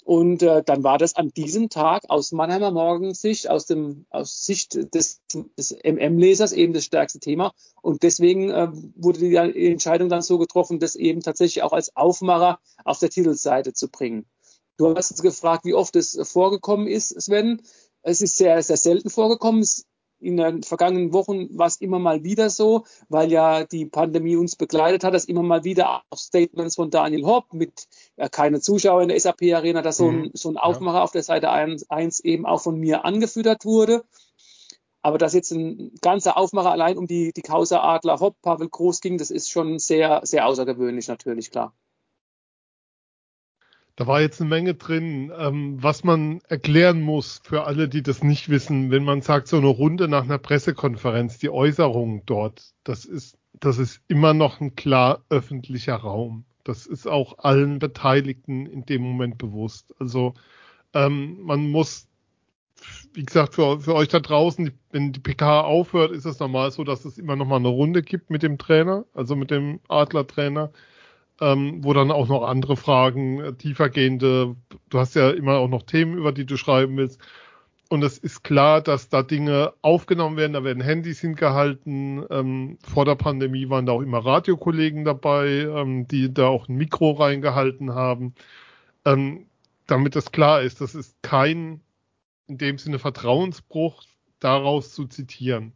Und 0.05 0.43
äh, 0.43 0.61
dann 0.63 0.83
war 0.83 0.99
das 0.99 1.15
an 1.15 1.29
diesem 1.29 1.69
Tag 1.69 2.03
aus 2.09 2.31
Mannheimer 2.31 2.69
Morgensicht, 2.69 3.49
aus, 3.49 3.65
dem, 3.65 4.05
aus 4.11 4.45
Sicht 4.45 4.93
des, 4.93 5.19
des 5.57 5.75
MM-Lesers 5.83 6.51
eben 6.51 6.73
das 6.73 6.85
stärkste 6.85 7.19
Thema. 7.19 7.53
Und 7.81 8.03
deswegen 8.03 8.51
äh, 8.51 8.67
wurde 8.95 9.19
die 9.19 9.35
Entscheidung 9.35 10.07
dann 10.09 10.21
so 10.21 10.37
getroffen, 10.37 10.79
das 10.79 10.95
eben 10.95 11.21
tatsächlich 11.21 11.63
auch 11.63 11.73
als 11.73 11.95
Aufmacher 11.95 12.59
auf 12.83 12.99
der 12.99 13.09
Titelseite 13.09 13.73
zu 13.73 13.89
bringen. 13.89 14.27
Du 14.77 14.93
hast 14.95 15.09
jetzt 15.09 15.23
gefragt, 15.23 15.65
wie 15.65 15.73
oft 15.73 15.95
es 15.95 16.19
vorgekommen 16.21 16.85
ist, 16.85 17.19
Sven. 17.19 17.63
Es 18.03 18.21
ist 18.21 18.37
sehr, 18.37 18.61
sehr 18.61 18.77
selten 18.77 19.09
vorgekommen. 19.09 19.61
Es 19.61 19.85
in 20.25 20.37
den 20.37 20.63
vergangenen 20.63 21.13
Wochen 21.13 21.57
war 21.57 21.67
es 21.67 21.77
immer 21.77 21.99
mal 21.99 22.23
wieder 22.23 22.49
so, 22.49 22.85
weil 23.09 23.31
ja 23.31 23.63
die 23.63 23.85
Pandemie 23.85 24.35
uns 24.35 24.55
begleitet 24.55 25.03
hat, 25.03 25.13
dass 25.13 25.25
immer 25.25 25.43
mal 25.43 25.63
wieder 25.63 26.01
auch 26.09 26.17
Statements 26.17 26.75
von 26.75 26.89
Daniel 26.89 27.25
Hopp 27.25 27.53
mit 27.53 27.87
ja, 28.17 28.27
keine 28.27 28.59
Zuschauer 28.59 29.03
in 29.03 29.09
der 29.09 29.19
SAP-Arena, 29.19 29.81
dass 29.81 29.97
so 29.97 30.09
ein, 30.09 30.21
mhm. 30.21 30.31
so 30.33 30.49
ein 30.49 30.57
Aufmacher 30.57 30.97
ja. 30.97 31.03
auf 31.03 31.11
der 31.11 31.23
Seite 31.23 31.51
1, 31.51 31.89
1 31.89 32.21
eben 32.21 32.45
auch 32.45 32.61
von 32.61 32.79
mir 32.79 33.05
angefüttert 33.05 33.65
wurde. 33.65 34.03
Aber 35.01 35.19
dass 35.19 35.33
jetzt 35.33 35.51
ein 35.51 35.91
ganzer 36.01 36.35
Aufmacher 36.35 36.71
allein 36.71 36.97
um 36.97 37.05
die, 37.05 37.31
die 37.31 37.43
Causa 37.43 37.81
Adler 37.81 38.19
Hopp, 38.19 38.41
Pavel 38.41 38.67
Groß 38.67 39.01
ging, 39.01 39.19
das 39.19 39.29
ist 39.29 39.51
schon 39.51 39.77
sehr, 39.77 40.21
sehr 40.23 40.47
außergewöhnlich 40.47 41.07
natürlich, 41.07 41.51
klar. 41.51 41.73
Da 43.95 44.07
war 44.07 44.19
jetzt 44.19 44.41
eine 44.41 44.49
Menge 44.49 44.73
drin, 44.73 45.31
ähm, 45.37 45.81
was 45.81 46.03
man 46.03 46.41
erklären 46.49 47.01
muss 47.01 47.41
für 47.45 47.63
alle, 47.65 47.87
die 47.87 48.03
das 48.03 48.23
nicht 48.23 48.49
wissen. 48.49 48.91
Wenn 48.91 49.05
man 49.05 49.21
sagt, 49.21 49.47
so 49.47 49.57
eine 49.57 49.67
Runde 49.67 50.09
nach 50.09 50.23
einer 50.23 50.37
Pressekonferenz, 50.37 51.37
die 51.37 51.49
Äußerung 51.49 52.25
dort, 52.25 52.73
das 52.83 53.05
ist, 53.05 53.37
das 53.53 53.77
ist 53.77 54.01
immer 54.09 54.33
noch 54.33 54.59
ein 54.59 54.75
klar 54.75 55.23
öffentlicher 55.29 55.95
Raum. 55.95 56.43
Das 56.65 56.85
ist 56.85 57.07
auch 57.07 57.39
allen 57.39 57.79
Beteiligten 57.79 58.65
in 58.65 58.85
dem 58.85 59.01
Moment 59.01 59.37
bewusst. 59.37 59.93
Also 59.97 60.33
ähm, 60.93 61.41
man 61.43 61.69
muss, 61.71 62.07
wie 63.13 63.23
gesagt, 63.23 63.55
für, 63.55 63.79
für 63.79 63.95
euch 63.95 64.09
da 64.09 64.19
draußen, 64.19 64.71
wenn 64.91 65.13
die 65.13 65.21
PK 65.21 65.61
aufhört, 65.61 66.11
ist 66.11 66.25
es 66.25 66.39
normal 66.39 66.71
so, 66.71 66.83
dass 66.83 67.05
es 67.05 67.17
immer 67.17 67.37
noch 67.37 67.45
mal 67.45 67.57
eine 67.57 67.69
Runde 67.69 68.01
gibt 68.01 68.29
mit 68.29 68.43
dem 68.43 68.57
Trainer, 68.57 69.05
also 69.13 69.37
mit 69.37 69.51
dem 69.51 69.79
Adler-Trainer 69.87 70.71
ähm, 71.41 71.83
wo 71.83 71.93
dann 71.93 72.11
auch 72.11 72.27
noch 72.27 72.43
andere 72.43 72.77
Fragen, 72.77 73.39
äh, 73.39 73.53
tiefergehende, 73.53 74.55
du 74.89 74.99
hast 74.99 75.15
ja 75.15 75.31
immer 75.31 75.57
auch 75.57 75.67
noch 75.67 75.83
Themen, 75.83 76.17
über 76.17 76.31
die 76.31 76.45
du 76.45 76.57
schreiben 76.57 76.97
willst. 76.97 77.19
Und 77.89 78.03
es 78.03 78.17
ist 78.17 78.43
klar, 78.43 78.81
dass 78.81 79.09
da 79.09 79.21
Dinge 79.21 79.73
aufgenommen 79.81 80.37
werden, 80.37 80.53
da 80.53 80.63
werden 80.63 80.81
Handys 80.81 81.19
hingehalten. 81.19 82.25
Ähm, 82.31 82.77
vor 82.83 83.05
der 83.05 83.15
Pandemie 83.15 83.69
waren 83.69 83.85
da 83.85 83.93
auch 83.93 84.01
immer 84.01 84.25
Radiokollegen 84.25 85.05
dabei, 85.05 85.47
ähm, 85.47 86.07
die 86.07 86.33
da 86.33 86.47
auch 86.47 86.67
ein 86.67 86.75
Mikro 86.75 87.11
reingehalten 87.11 87.93
haben. 87.93 88.33
Ähm, 89.05 89.45
damit 89.85 90.15
das 90.15 90.31
klar 90.31 90.61
ist, 90.61 90.81
das 90.81 90.95
ist 90.95 91.21
kein 91.21 91.81
in 92.47 92.57
dem 92.57 92.77
Sinne 92.77 92.99
Vertrauensbruch, 92.99 94.03
daraus 94.39 94.93
zu 94.93 95.05
zitieren. 95.05 95.73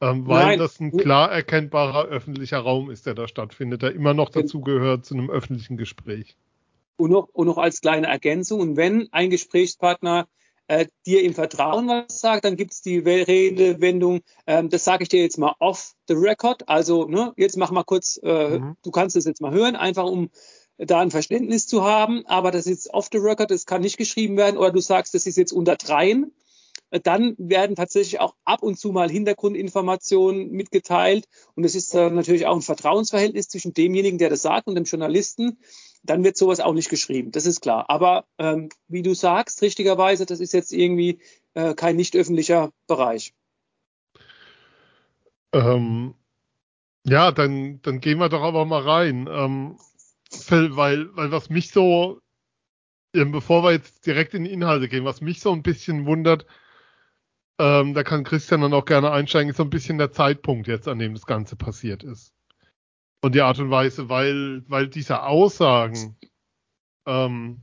Ähm, 0.00 0.28
weil 0.28 0.46
Nein. 0.46 0.58
das 0.58 0.78
ein 0.78 0.96
klar 0.96 1.30
erkennbarer 1.30 2.06
öffentlicher 2.06 2.58
Raum 2.58 2.90
ist, 2.90 3.06
der 3.06 3.14
da 3.14 3.26
stattfindet, 3.26 3.82
der 3.82 3.94
immer 3.94 4.14
noch 4.14 4.28
dazu 4.28 4.60
gehört 4.60 5.04
zu 5.04 5.14
einem 5.14 5.28
öffentlichen 5.28 5.76
Gespräch. 5.76 6.36
Und 6.96 7.10
noch, 7.10 7.28
und 7.32 7.46
noch 7.46 7.58
als 7.58 7.80
kleine 7.80 8.06
Ergänzung, 8.06 8.60
und 8.60 8.76
wenn 8.76 9.08
ein 9.12 9.30
Gesprächspartner 9.30 10.28
äh, 10.68 10.86
dir 11.06 11.22
im 11.24 11.34
Vertrauen 11.34 11.88
was 11.88 12.20
sagt, 12.20 12.44
dann 12.44 12.56
gibt 12.56 12.72
es 12.72 12.82
die 12.82 12.98
Redewendung, 12.98 14.20
ähm, 14.46 14.68
das 14.68 14.84
sage 14.84 15.02
ich 15.02 15.08
dir 15.08 15.20
jetzt 15.20 15.38
mal 15.38 15.54
off 15.58 15.94
the 16.06 16.14
record. 16.14 16.68
Also, 16.68 17.06
ne, 17.06 17.32
jetzt 17.36 17.56
mach 17.56 17.70
mal 17.70 17.84
kurz, 17.84 18.20
äh, 18.22 18.58
mhm. 18.58 18.76
du 18.82 18.90
kannst 18.90 19.16
es 19.16 19.24
jetzt 19.24 19.40
mal 19.40 19.52
hören, 19.52 19.74
einfach 19.74 20.04
um 20.04 20.30
da 20.76 21.00
ein 21.00 21.10
Verständnis 21.10 21.66
zu 21.66 21.82
haben, 21.84 22.24
aber 22.26 22.52
das 22.52 22.66
ist 22.66 22.92
off 22.94 23.08
the 23.10 23.18
record, 23.18 23.50
das 23.50 23.66
kann 23.66 23.80
nicht 23.80 23.96
geschrieben 23.96 24.36
werden, 24.36 24.56
oder 24.56 24.70
du 24.70 24.80
sagst, 24.80 25.14
das 25.14 25.26
ist 25.26 25.36
jetzt 25.36 25.52
unter 25.52 25.74
dreien 25.74 26.32
dann 26.90 27.34
werden 27.38 27.76
tatsächlich 27.76 28.20
auch 28.20 28.34
ab 28.44 28.62
und 28.62 28.78
zu 28.78 28.92
mal 28.92 29.10
Hintergrundinformationen 29.10 30.50
mitgeteilt. 30.50 31.26
Und 31.54 31.64
es 31.64 31.74
ist 31.74 31.94
äh, 31.94 32.10
natürlich 32.10 32.46
auch 32.46 32.56
ein 32.56 32.62
Vertrauensverhältnis 32.62 33.48
zwischen 33.48 33.74
demjenigen, 33.74 34.18
der 34.18 34.30
das 34.30 34.42
sagt, 34.42 34.66
und 34.66 34.74
dem 34.74 34.84
Journalisten. 34.84 35.58
Dann 36.02 36.24
wird 36.24 36.36
sowas 36.36 36.60
auch 36.60 36.74
nicht 36.74 36.90
geschrieben, 36.90 37.32
das 37.32 37.44
ist 37.44 37.60
klar. 37.60 37.90
Aber 37.90 38.24
ähm, 38.38 38.68
wie 38.86 39.02
du 39.02 39.14
sagst, 39.14 39.60
richtigerweise, 39.62 40.26
das 40.26 40.40
ist 40.40 40.52
jetzt 40.52 40.72
irgendwie 40.72 41.20
äh, 41.54 41.74
kein 41.74 41.96
nicht 41.96 42.16
öffentlicher 42.16 42.72
Bereich. 42.86 43.34
Ähm, 45.52 46.14
ja, 47.04 47.32
dann, 47.32 47.80
dann 47.82 48.00
gehen 48.00 48.18
wir 48.18 48.28
doch 48.28 48.42
aber 48.42 48.64
mal 48.64 48.82
rein. 48.82 49.28
Ähm, 49.30 49.78
weil, 50.50 51.16
weil 51.16 51.32
was 51.32 51.50
mich 51.50 51.70
so, 51.70 52.20
bevor 53.12 53.62
wir 53.64 53.72
jetzt 53.72 54.06
direkt 54.06 54.34
in 54.34 54.44
die 54.44 54.52
Inhalte 54.52 54.88
gehen, 54.88 55.04
was 55.04 55.20
mich 55.20 55.40
so 55.40 55.52
ein 55.52 55.62
bisschen 55.62 56.06
wundert, 56.06 56.46
ähm, 57.58 57.94
da 57.94 58.04
kann 58.04 58.24
Christian 58.24 58.60
dann 58.60 58.72
auch 58.72 58.84
gerne 58.84 59.10
einsteigen, 59.10 59.50
ist 59.50 59.56
so 59.56 59.64
ein 59.64 59.70
bisschen 59.70 59.98
der 59.98 60.12
Zeitpunkt 60.12 60.68
jetzt, 60.68 60.86
an 60.88 60.98
dem 60.98 61.14
das 61.14 61.26
Ganze 61.26 61.56
passiert 61.56 62.04
ist. 62.04 62.32
Und 63.20 63.34
die 63.34 63.40
Art 63.40 63.58
und 63.58 63.70
Weise, 63.70 64.08
weil, 64.08 64.62
weil 64.68 64.86
diese 64.88 65.24
Aussagen, 65.24 66.16
ähm, 67.04 67.62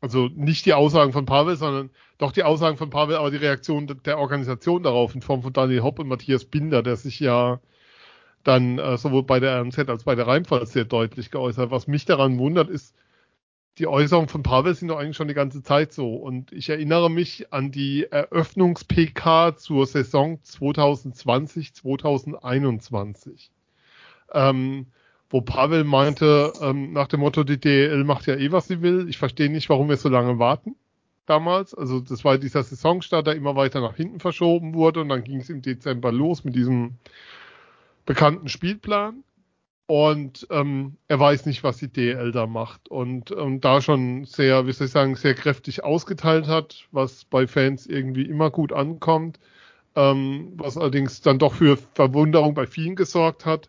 also 0.00 0.28
nicht 0.34 0.66
die 0.66 0.74
Aussagen 0.74 1.12
von 1.12 1.26
Pavel, 1.26 1.56
sondern 1.56 1.90
doch 2.18 2.32
die 2.32 2.42
Aussagen 2.42 2.76
von 2.76 2.90
Pavel, 2.90 3.16
aber 3.16 3.30
die 3.30 3.36
Reaktion 3.36 3.86
der 4.04 4.18
Organisation 4.18 4.82
darauf 4.82 5.14
in 5.14 5.22
Form 5.22 5.42
von 5.42 5.52
Daniel 5.52 5.82
Hopp 5.82 6.00
und 6.00 6.08
Matthias 6.08 6.44
Binder, 6.44 6.82
der 6.82 6.96
sich 6.96 7.20
ja 7.20 7.60
dann 8.42 8.78
äh, 8.78 8.96
sowohl 8.96 9.22
bei 9.22 9.38
der 9.38 9.60
RNZ 9.60 9.78
als 9.88 10.04
bei 10.04 10.14
der 10.14 10.26
Rheinpfalz 10.26 10.72
sehr 10.72 10.86
deutlich 10.86 11.30
geäußert. 11.30 11.70
Was 11.70 11.86
mich 11.86 12.04
daran 12.04 12.38
wundert, 12.38 12.68
ist, 12.68 12.96
die 13.80 13.86
Äußerungen 13.86 14.28
von 14.28 14.42
Pavel 14.42 14.74
sind 14.74 14.88
doch 14.88 14.98
eigentlich 14.98 15.16
schon 15.16 15.28
die 15.28 15.34
ganze 15.34 15.62
Zeit 15.62 15.92
so. 15.92 16.14
Und 16.14 16.52
ich 16.52 16.68
erinnere 16.68 17.10
mich 17.10 17.52
an 17.52 17.72
die 17.72 18.06
Eröffnungs-PK 18.10 19.56
zur 19.56 19.86
Saison 19.86 20.38
2020, 20.42 21.74
2021. 21.74 23.50
Ähm, 24.32 24.86
wo 25.30 25.40
Pavel 25.40 25.84
meinte, 25.84 26.52
ähm, 26.60 26.92
nach 26.92 27.08
dem 27.08 27.20
Motto, 27.20 27.42
die 27.42 27.58
DL 27.58 28.04
macht 28.04 28.26
ja 28.26 28.34
eh, 28.36 28.52
was 28.52 28.68
sie 28.68 28.82
will. 28.82 29.08
Ich 29.08 29.16
verstehe 29.16 29.50
nicht, 29.50 29.70
warum 29.70 29.88
wir 29.88 29.96
so 29.96 30.08
lange 30.08 30.38
warten 30.38 30.76
damals. 31.24 31.74
Also 31.74 32.00
das 32.00 32.24
war 32.24 32.36
dieser 32.36 32.62
Saisonstart, 32.62 33.28
der 33.28 33.36
immer 33.36 33.56
weiter 33.56 33.80
nach 33.80 33.96
hinten 33.96 34.20
verschoben 34.20 34.74
wurde 34.74 35.00
und 35.00 35.08
dann 35.08 35.24
ging 35.24 35.40
es 35.40 35.48
im 35.48 35.62
Dezember 35.62 36.12
los 36.12 36.44
mit 36.44 36.54
diesem 36.54 36.96
bekannten 38.04 38.48
Spielplan 38.48 39.22
und 39.90 40.46
ähm, 40.50 40.98
er 41.08 41.18
weiß 41.18 41.46
nicht, 41.46 41.64
was 41.64 41.78
die 41.78 41.92
DL 41.92 42.30
da 42.30 42.46
macht. 42.46 42.88
Und 42.88 43.32
ähm, 43.32 43.60
da 43.60 43.80
schon 43.80 44.24
sehr, 44.24 44.68
wie 44.68 44.72
soll 44.72 44.86
ich 44.86 44.92
sagen, 44.92 45.16
sehr 45.16 45.34
kräftig 45.34 45.82
ausgeteilt 45.82 46.46
hat, 46.46 46.86
was 46.92 47.24
bei 47.24 47.48
Fans 47.48 47.88
irgendwie 47.88 48.22
immer 48.22 48.52
gut 48.52 48.72
ankommt, 48.72 49.40
ähm, 49.96 50.52
was 50.54 50.76
allerdings 50.76 51.22
dann 51.22 51.40
doch 51.40 51.54
für 51.54 51.76
Verwunderung 51.94 52.54
bei 52.54 52.68
vielen 52.68 52.94
gesorgt 52.94 53.46
hat, 53.46 53.68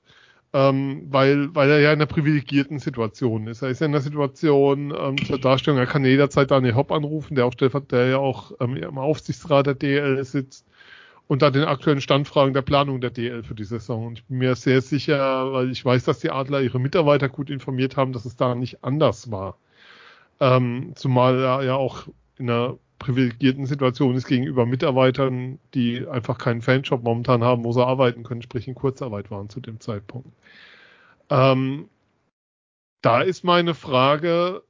ähm, 0.54 1.08
weil, 1.10 1.56
weil 1.56 1.72
er 1.72 1.80
ja 1.80 1.92
in 1.92 1.98
einer 1.98 2.06
privilegierten 2.06 2.78
Situation 2.78 3.48
ist. 3.48 3.64
Er 3.64 3.70
ist 3.70 3.82
ja 3.82 3.88
in 3.88 3.94
einer 3.94 4.04
Situation 4.04 4.94
ähm, 4.96 5.18
zur 5.26 5.40
Darstellung, 5.40 5.80
er 5.80 5.88
kann 5.88 6.06
jederzeit 6.06 6.52
Daniel 6.52 6.76
Hopp 6.76 6.92
anrufen, 6.92 7.34
der 7.34 7.48
auch 7.48 7.56
der 7.56 8.08
ja 8.08 8.18
auch 8.20 8.52
ähm, 8.60 8.76
im 8.78 9.00
Aufsichtsrat 9.00 9.66
der 9.66 9.74
DL 9.74 10.24
sitzt 10.24 10.68
und 11.32 11.42
da 11.42 11.50
den 11.50 11.64
aktuellen 11.64 12.02
Standfragen 12.02 12.54
der 12.54 12.62
Planung 12.62 13.00
der 13.00 13.10
DL 13.10 13.42
für 13.44 13.56
die 13.56 13.64
Saison. 13.64 14.08
Und 14.08 14.20
ich 14.20 14.26
bin 14.26 14.40
mir 14.40 14.54
sehr 14.58 14.82
sicher, 14.82 15.54
weil 15.54 15.72
ich 15.72 15.86
weiß, 15.86 16.04
dass 16.04 16.20
die 16.20 16.30
Adler 16.30 16.60
ihre 16.60 16.78
Mitarbeiter 16.78 17.30
gut 17.30 17.50
informiert 17.50 17.96
haben, 17.96 18.12
dass 18.12 18.26
es 18.26 18.36
da 18.36 18.54
nicht 18.54 18.84
anders 18.84 19.32
war. 19.32 19.58
Ähm, 20.42 20.92
zumal 20.96 21.40
er 21.42 21.64
ja 21.64 21.76
auch 21.76 22.10
in 22.38 22.50
einer 22.50 22.78
privilegierten 23.00 23.66
Situation 23.66 24.16
ist 24.16 24.28
gegenüber 24.28 24.66
Mitarbeitern, 24.66 25.58
die 25.74 26.06
einfach 26.06 26.38
keinen 26.38 26.62
Fanshop 26.62 27.02
momentan 27.04 27.46
haben, 27.46 27.64
wo 27.64 27.72
sie 27.72 27.86
arbeiten 27.86 28.24
können, 28.24 28.42
sprich 28.42 28.68
in 28.68 28.76
Kurzarbeit 28.76 29.32
waren 29.32 29.48
zu 29.48 29.62
dem 29.62 29.80
Zeitpunkt. 29.80 30.34
Ähm, 31.30 31.88
da 33.02 33.22
ist 33.22 33.46
meine 33.46 33.74
Frage, 33.74 34.64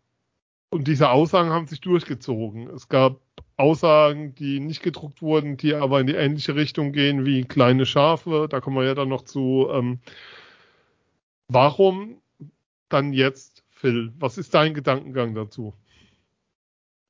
und 0.69 0.87
diese 0.87 1.09
Aussagen 1.09 1.49
haben 1.49 1.65
sich 1.65 1.81
durchgezogen. 1.81 2.69
Es 2.69 2.87
gab 2.87 3.19
Aussagen, 3.61 4.35
die 4.35 4.59
nicht 4.59 4.83
gedruckt 4.83 5.21
wurden, 5.21 5.55
die 5.55 5.73
aber 5.73 6.01
in 6.01 6.07
die 6.07 6.15
ähnliche 6.15 6.55
Richtung 6.55 6.91
gehen 6.91 7.25
wie 7.25 7.45
kleine 7.45 7.85
Schafe. 7.85 8.47
Da 8.49 8.59
kommen 8.59 8.75
wir 8.75 8.85
ja 8.85 8.95
dann 8.95 9.09
noch 9.09 9.23
zu. 9.23 9.69
Ähm, 9.71 9.99
warum 11.47 12.21
dann 12.89 13.13
jetzt, 13.13 13.63
Phil? 13.69 14.11
Was 14.19 14.37
ist 14.37 14.53
dein 14.53 14.73
Gedankengang 14.73 15.35
dazu? 15.35 15.73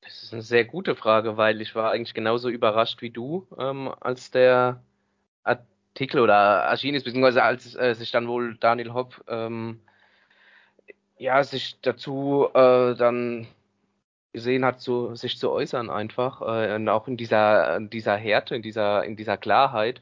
Das 0.02 0.22
ist 0.22 0.32
eine 0.32 0.42
sehr 0.42 0.64
gute 0.64 0.94
Frage, 0.94 1.36
weil 1.36 1.60
ich 1.60 1.74
war 1.74 1.90
eigentlich 1.90 2.14
genauso 2.14 2.48
überrascht 2.48 3.02
wie 3.02 3.10
du, 3.10 3.46
ähm, 3.58 3.90
als 4.00 4.30
der 4.30 4.82
Artikel 5.44 6.20
oder 6.20 6.34
erschienen 6.34 6.96
ist, 6.96 7.04
beziehungsweise 7.04 7.42
als 7.42 7.74
äh, 7.74 7.94
sich 7.94 8.10
dann 8.10 8.28
wohl 8.28 8.56
Daniel 8.56 8.94
Hopp 8.94 9.24
ähm, 9.28 9.80
ja, 11.18 11.44
sich 11.44 11.78
dazu 11.82 12.48
äh, 12.52 12.96
dann 12.96 13.46
gesehen 14.32 14.64
hat, 14.64 14.80
zu, 14.80 15.14
sich 15.14 15.38
zu 15.38 15.50
äußern 15.50 15.90
einfach, 15.90 16.40
äh, 16.42 16.74
und 16.74 16.88
auch 16.88 17.08
in 17.08 17.16
dieser, 17.16 17.76
in 17.76 17.90
dieser 17.90 18.16
Härte, 18.16 18.56
in 18.56 18.62
dieser, 18.62 19.04
in 19.04 19.16
dieser 19.16 19.36
Klarheit. 19.36 20.00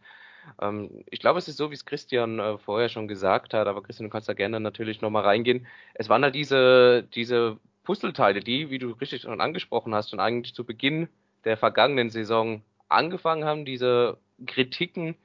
Ähm, 0.61 1.05
ich 1.11 1.21
glaube, 1.21 1.39
es 1.39 1.49
ist 1.49 1.57
so, 1.57 1.71
wie 1.71 1.75
es 1.75 1.85
Christian 1.85 2.39
äh, 2.39 2.59
vorher 2.59 2.89
schon 2.89 3.09
gesagt 3.09 3.55
hat, 3.55 3.67
aber 3.67 3.83
Christian, 3.83 4.09
du 4.09 4.13
kannst 4.13 4.29
da 4.29 4.35
gerne 4.35 4.61
natürlich 4.61 5.01
nochmal 5.01 5.25
reingehen. 5.25 5.67
Es 5.95 6.09
waren 6.09 6.23
halt 6.23 6.35
diese, 6.35 7.05
diese 7.15 7.59
Puzzleteile, 7.85 8.41
die, 8.41 8.71
wie 8.71 8.79
du 8.79 8.93
richtig 8.93 9.23
schon 9.23 9.41
angesprochen 9.41 9.95
hast, 9.95 10.13
und 10.13 10.21
eigentlich 10.21 10.55
zu 10.55 10.65
Beginn 10.65 11.09
der 11.45 11.57
vergangenen 11.57 12.11
Saison 12.11 12.63
angefangen 12.89 13.45
haben, 13.45 13.65
diese 13.65 14.19
Kritiken 14.47 15.17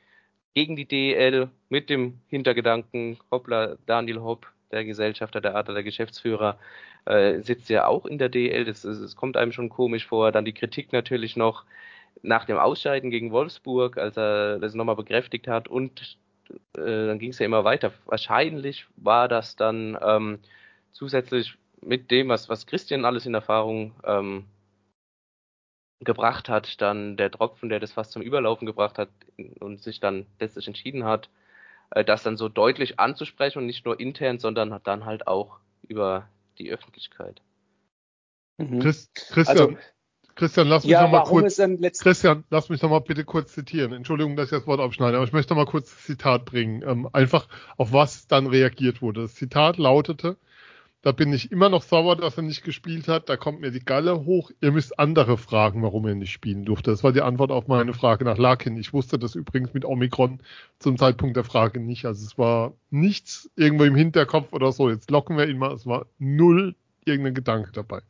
gegen 0.54 0.76
die 0.76 0.88
DEL 0.88 1.50
mit 1.70 1.90
dem 1.90 2.22
Hintergedanken, 2.28 3.20
hoppla, 3.30 3.78
Daniel 3.86 4.22
Hopp, 4.22 4.48
der 4.72 4.86
Gesellschafter, 4.86 5.42
der 5.42 5.56
Adler, 5.56 5.76
der 5.76 5.84
Geschäftsführer, 5.84 6.58
äh, 7.06 7.40
sitzt 7.42 7.70
ja 7.70 7.88
auch 7.88 8.06
in 8.06 8.18
der 8.18 8.30
DEL. 8.30 8.66
Das, 8.66 9.16
kommt 9.16 9.38
einem 9.38 9.52
schon 9.52 9.70
komisch 9.70 10.08
vor. 10.08 10.32
Dann 10.32 10.46
die 10.46 10.54
Kritik 10.54 10.94
natürlich 10.94 11.36
noch 11.36 11.66
nach 12.22 12.46
dem 12.46 12.58
Ausscheiden 12.58 13.12
gegen 13.12 13.32
Wolfsburg, 13.32 13.98
als 13.98 14.18
er 14.18 14.60
das 14.60 14.74
nochmal 14.74 14.96
bekräftigt 14.96 15.48
hat. 15.48 15.68
Und 15.68 16.18
äh, 16.78 17.08
dann 17.08 17.20
ging 17.20 17.32
es 17.32 17.40
ja 17.40 17.46
immer 17.46 17.64
weiter. 17.64 17.94
Wahrscheinlich 18.06 18.86
war 18.98 19.28
das 19.28 19.56
dann 19.56 19.98
ähm, 20.02 20.40
zusätzlich 20.92 21.58
mit 21.82 22.12
dem, 22.12 22.30
was, 22.30 22.50
was 22.50 22.66
Christian 22.66 23.06
alles 23.06 23.26
in 23.26 23.34
Erfahrung 23.34 23.94
ähm, 24.04 24.46
gebracht 26.00 26.50
hat, 26.50 26.82
dann 26.82 27.18
der 27.18 27.32
Tropfen, 27.32 27.70
der 27.70 27.80
das 27.80 27.94
fast 27.94 28.12
zum 28.12 28.22
Überlaufen 28.22 28.66
gebracht 28.66 28.98
hat 28.98 29.10
und 29.60 29.82
sich 29.82 30.00
dann 30.00 30.26
letztlich 30.40 30.68
entschieden 30.68 31.06
hat, 31.06 31.30
das 31.90 32.24
dann 32.24 32.38
so 32.38 32.50
deutlich 32.50 33.00
anzusprechen 33.00 33.60
und 33.60 33.66
nicht 33.66 33.86
nur 33.86 34.00
intern, 34.00 34.40
sondern 34.40 34.80
dann 34.84 35.06
halt 35.06 35.28
auch 35.28 35.60
über 35.88 36.28
die 36.58 36.72
Öffentlichkeit. 36.72 37.42
Mhm. 38.58 38.80
Chris, 38.80 39.12
Christian, 39.14 39.48
also, 39.48 39.78
Christian, 40.36 40.68
lass 40.68 40.84
mich 40.84 40.92
ja, 40.92 41.04
noch 41.04 41.12
mal 41.12 41.24
kurz, 41.24 41.62
Christian, 42.00 42.44
lass 42.50 42.70
mich 42.70 42.82
noch 42.82 42.90
mal 42.90 43.00
bitte 43.00 43.24
kurz 43.24 43.54
zitieren. 43.54 43.94
Entschuldigung, 43.94 44.36
dass 44.36 44.46
ich 44.46 44.58
das 44.58 44.68
Wort 44.68 44.82
aufschneide, 44.82 45.18
aber 45.18 45.26
ich 45.26 45.34
möchte 45.34 45.54
noch 45.54 45.64
mal 45.64 45.70
kurz 45.70 45.92
das 45.92 46.04
Zitat 46.04 46.46
bringen. 46.46 46.84
Ähm, 46.86 47.10
einfach 47.14 47.48
auf 47.78 47.94
was 47.94 48.28
dann 48.28 48.48
reagiert 48.48 49.02
wurde. 49.02 49.22
Das 49.22 49.36
Zitat 49.36 49.78
lautete, 49.78 50.38
da 51.06 51.12
bin 51.12 51.32
ich 51.34 51.52
immer 51.52 51.70
noch 51.70 51.84
sauer, 51.84 52.16
dass 52.16 52.36
er 52.36 52.42
nicht 52.42 52.64
gespielt 52.64 53.08
hat. 53.08 53.30
Da 53.30 53.38
kommt 53.38 53.62
mir 53.62 53.70
die 53.70 53.86
Galle 53.86 54.26
hoch. 54.26 54.50
Ihr 54.60 54.72
müsst 54.72 54.98
andere 54.98 55.38
fragen, 55.38 55.84
warum 55.84 56.08
er 56.08 56.16
nicht 56.16 56.32
spielen 56.32 56.66
durfte. 56.66 56.90
Das 56.90 57.04
war 57.04 57.12
die 57.12 57.22
Antwort 57.22 57.52
auf 57.52 57.68
meine 57.68 57.94
Frage 57.94 58.26
nach 58.26 58.40
Larkin. 58.40 58.76
Ich 58.76 58.92
wusste 58.92 59.20
das 59.20 59.36
übrigens 59.36 59.76
mit 59.76 59.86
Omikron 59.86 60.40
zum 60.80 60.98
Zeitpunkt 60.98 61.38
der 61.38 61.44
Frage 61.44 61.80
nicht. 61.80 62.08
Also 62.08 62.26
es 62.26 62.40
war 62.40 62.74
nichts 62.90 63.52
irgendwo 63.56 63.84
im 63.84 63.94
Hinterkopf 63.94 64.52
oder 64.52 64.72
so. 64.72 64.90
Jetzt 64.90 65.12
locken 65.12 65.38
wir 65.38 65.48
ihn 65.48 65.60
mal. 65.60 65.74
Es 65.74 65.86
war 65.86 66.08
null 66.18 66.74
irgendein 67.06 67.36
Gedanke 67.36 67.72
dabei. 67.72 68.02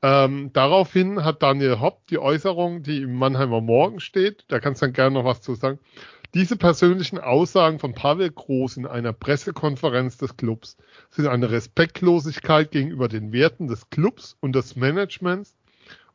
Ähm, 0.00 0.50
daraufhin 0.54 1.24
hat 1.24 1.42
Daniel 1.42 1.80
Hopp 1.80 2.06
die 2.06 2.18
Äußerung, 2.18 2.82
die 2.84 3.02
im 3.02 3.16
Mannheimer 3.16 3.60
Morgen 3.60 4.00
steht, 4.00 4.44
da 4.48 4.60
kannst 4.60 4.80
du 4.80 4.86
dann 4.86 4.92
gerne 4.94 5.14
noch 5.14 5.24
was 5.24 5.42
zu 5.42 5.54
sagen, 5.54 5.78
diese 6.34 6.56
persönlichen 6.56 7.18
Aussagen 7.18 7.78
von 7.78 7.94
Pavel 7.94 8.30
Groß 8.30 8.76
in 8.76 8.86
einer 8.86 9.14
Pressekonferenz 9.14 10.18
des 10.18 10.36
Clubs 10.36 10.76
sind 11.10 11.26
eine 11.26 11.50
Respektlosigkeit 11.50 12.70
gegenüber 12.70 13.08
den 13.08 13.32
Werten 13.32 13.66
des 13.66 13.88
Clubs 13.88 14.36
und 14.40 14.54
des 14.54 14.76
Managements 14.76 15.56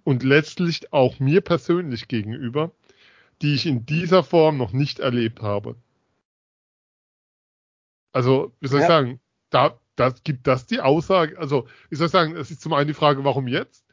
und 0.04 0.22
letztlich 0.22 0.94
auch 0.94 1.20
mir 1.20 1.42
persönlich 1.42 2.08
gegenüber, 2.08 2.72
die 3.42 3.56
ich 3.56 3.66
in 3.66 3.86
dieser 3.86 4.24
Form 4.24 4.58
noch 4.58 4.72
nicht 4.72 5.00
erlebt 5.00 5.42
habe. 5.42 5.76
Also, 8.12 8.54
wie 8.60 8.68
soll 8.68 8.82
ich 8.82 8.88
ja. 8.88 8.90
sagen, 8.90 9.20
da, 9.50 9.80
da 9.96 10.14
gibt 10.24 10.46
das 10.46 10.68
die 10.68 10.80
Aussage, 10.80 11.40
also, 11.40 11.68
wie 11.90 11.96
soll 11.96 12.06
ich 12.06 12.12
sagen, 12.12 12.36
es 12.36 12.52
ist 12.52 12.62
zum 12.62 12.74
einen 12.74 12.88
die 12.88 12.94
Frage, 12.94 13.24
warum 13.24 13.48
jetzt? 13.48 13.84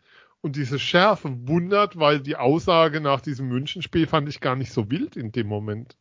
Und 0.43 0.57
diese 0.57 0.79
Schärfe 0.79 1.49
wundert, 1.49 1.99
weil 1.99 2.21
die 2.21 2.37
Aussage 2.37 3.01
nach 3.01 3.23
diesem 3.23 3.49
Münchenspiel 3.49 4.07
fand 4.07 4.29
ich 4.29 4.41
gar 4.41 4.57
nicht 4.57 4.73
so 4.73 4.91
wild 4.91 5.17
in 5.17 5.33
dem 5.33 5.47
Moment. 5.47 5.97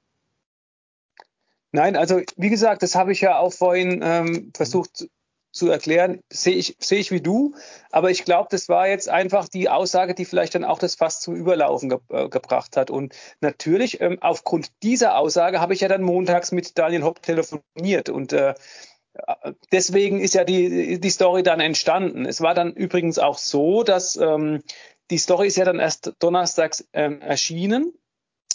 Nein, 1.72 1.96
also 1.96 2.22
wie 2.36 2.50
gesagt, 2.50 2.82
das 2.84 2.96
habe 2.96 3.12
ich 3.12 3.22
ja 3.22 3.38
auch 3.38 3.54
vorhin 3.54 4.02
ähm, 4.04 4.52
versucht 4.56 5.08
zu 5.52 5.70
erklären, 5.70 6.22
sehe 6.32 6.56
ich, 6.56 6.76
sehe 6.80 7.00
ich 7.00 7.12
wie 7.12 7.22
du, 7.22 7.56
aber 7.92 8.12
ich 8.12 8.24
glaube, 8.24 8.50
das 8.52 8.70
war 8.70 8.88
jetzt 8.88 9.10
einfach 9.10 9.48
die 9.48 9.68
Aussage, 9.70 10.14
die 10.14 10.26
vielleicht 10.26 10.54
dann 10.56 10.64
auch 10.64 10.80
das 10.80 10.96
Fass 10.96 11.22
zum 11.22 11.36
Überlaufen 11.36 11.90
ge 11.90 12.00
äh, 12.10 12.30
gebracht 12.30 12.78
hat. 12.78 12.92
Und 12.92 13.16
natürlich, 13.42 14.00
ähm, 14.00 14.20
aufgrund 14.22 14.70
dieser 14.84 15.18
Aussage 15.18 15.60
habe 15.60 15.74
ich 15.74 15.82
ja 15.82 15.88
dann 15.88 16.04
montags 16.04 16.52
mit 16.52 16.78
Daniel 16.78 17.04
Hopp 17.04 17.22
telefoniert 17.24 18.10
und 18.10 18.34
äh, 18.34 18.54
deswegen 19.72 20.22
ist 20.22 20.36
ja 20.36 20.44
die, 20.44 21.00
die 21.00 21.10
Story 21.10 21.44
dann 21.44 21.60
entstanden. 21.60 22.26
Es 22.26 22.42
war 22.42 22.54
dann 22.54 22.74
übrigens 22.74 23.18
auch 23.18 23.38
so, 23.38 23.84
dass 23.84 24.16
ähm, 24.18 24.62
die 25.10 25.18
Story 25.18 25.48
ist 25.48 25.58
ja 25.58 25.66
dann 25.66 25.80
erst 25.80 26.14
donnerstags 26.20 26.88
ähm, 26.94 27.22
erschienen 27.22 27.94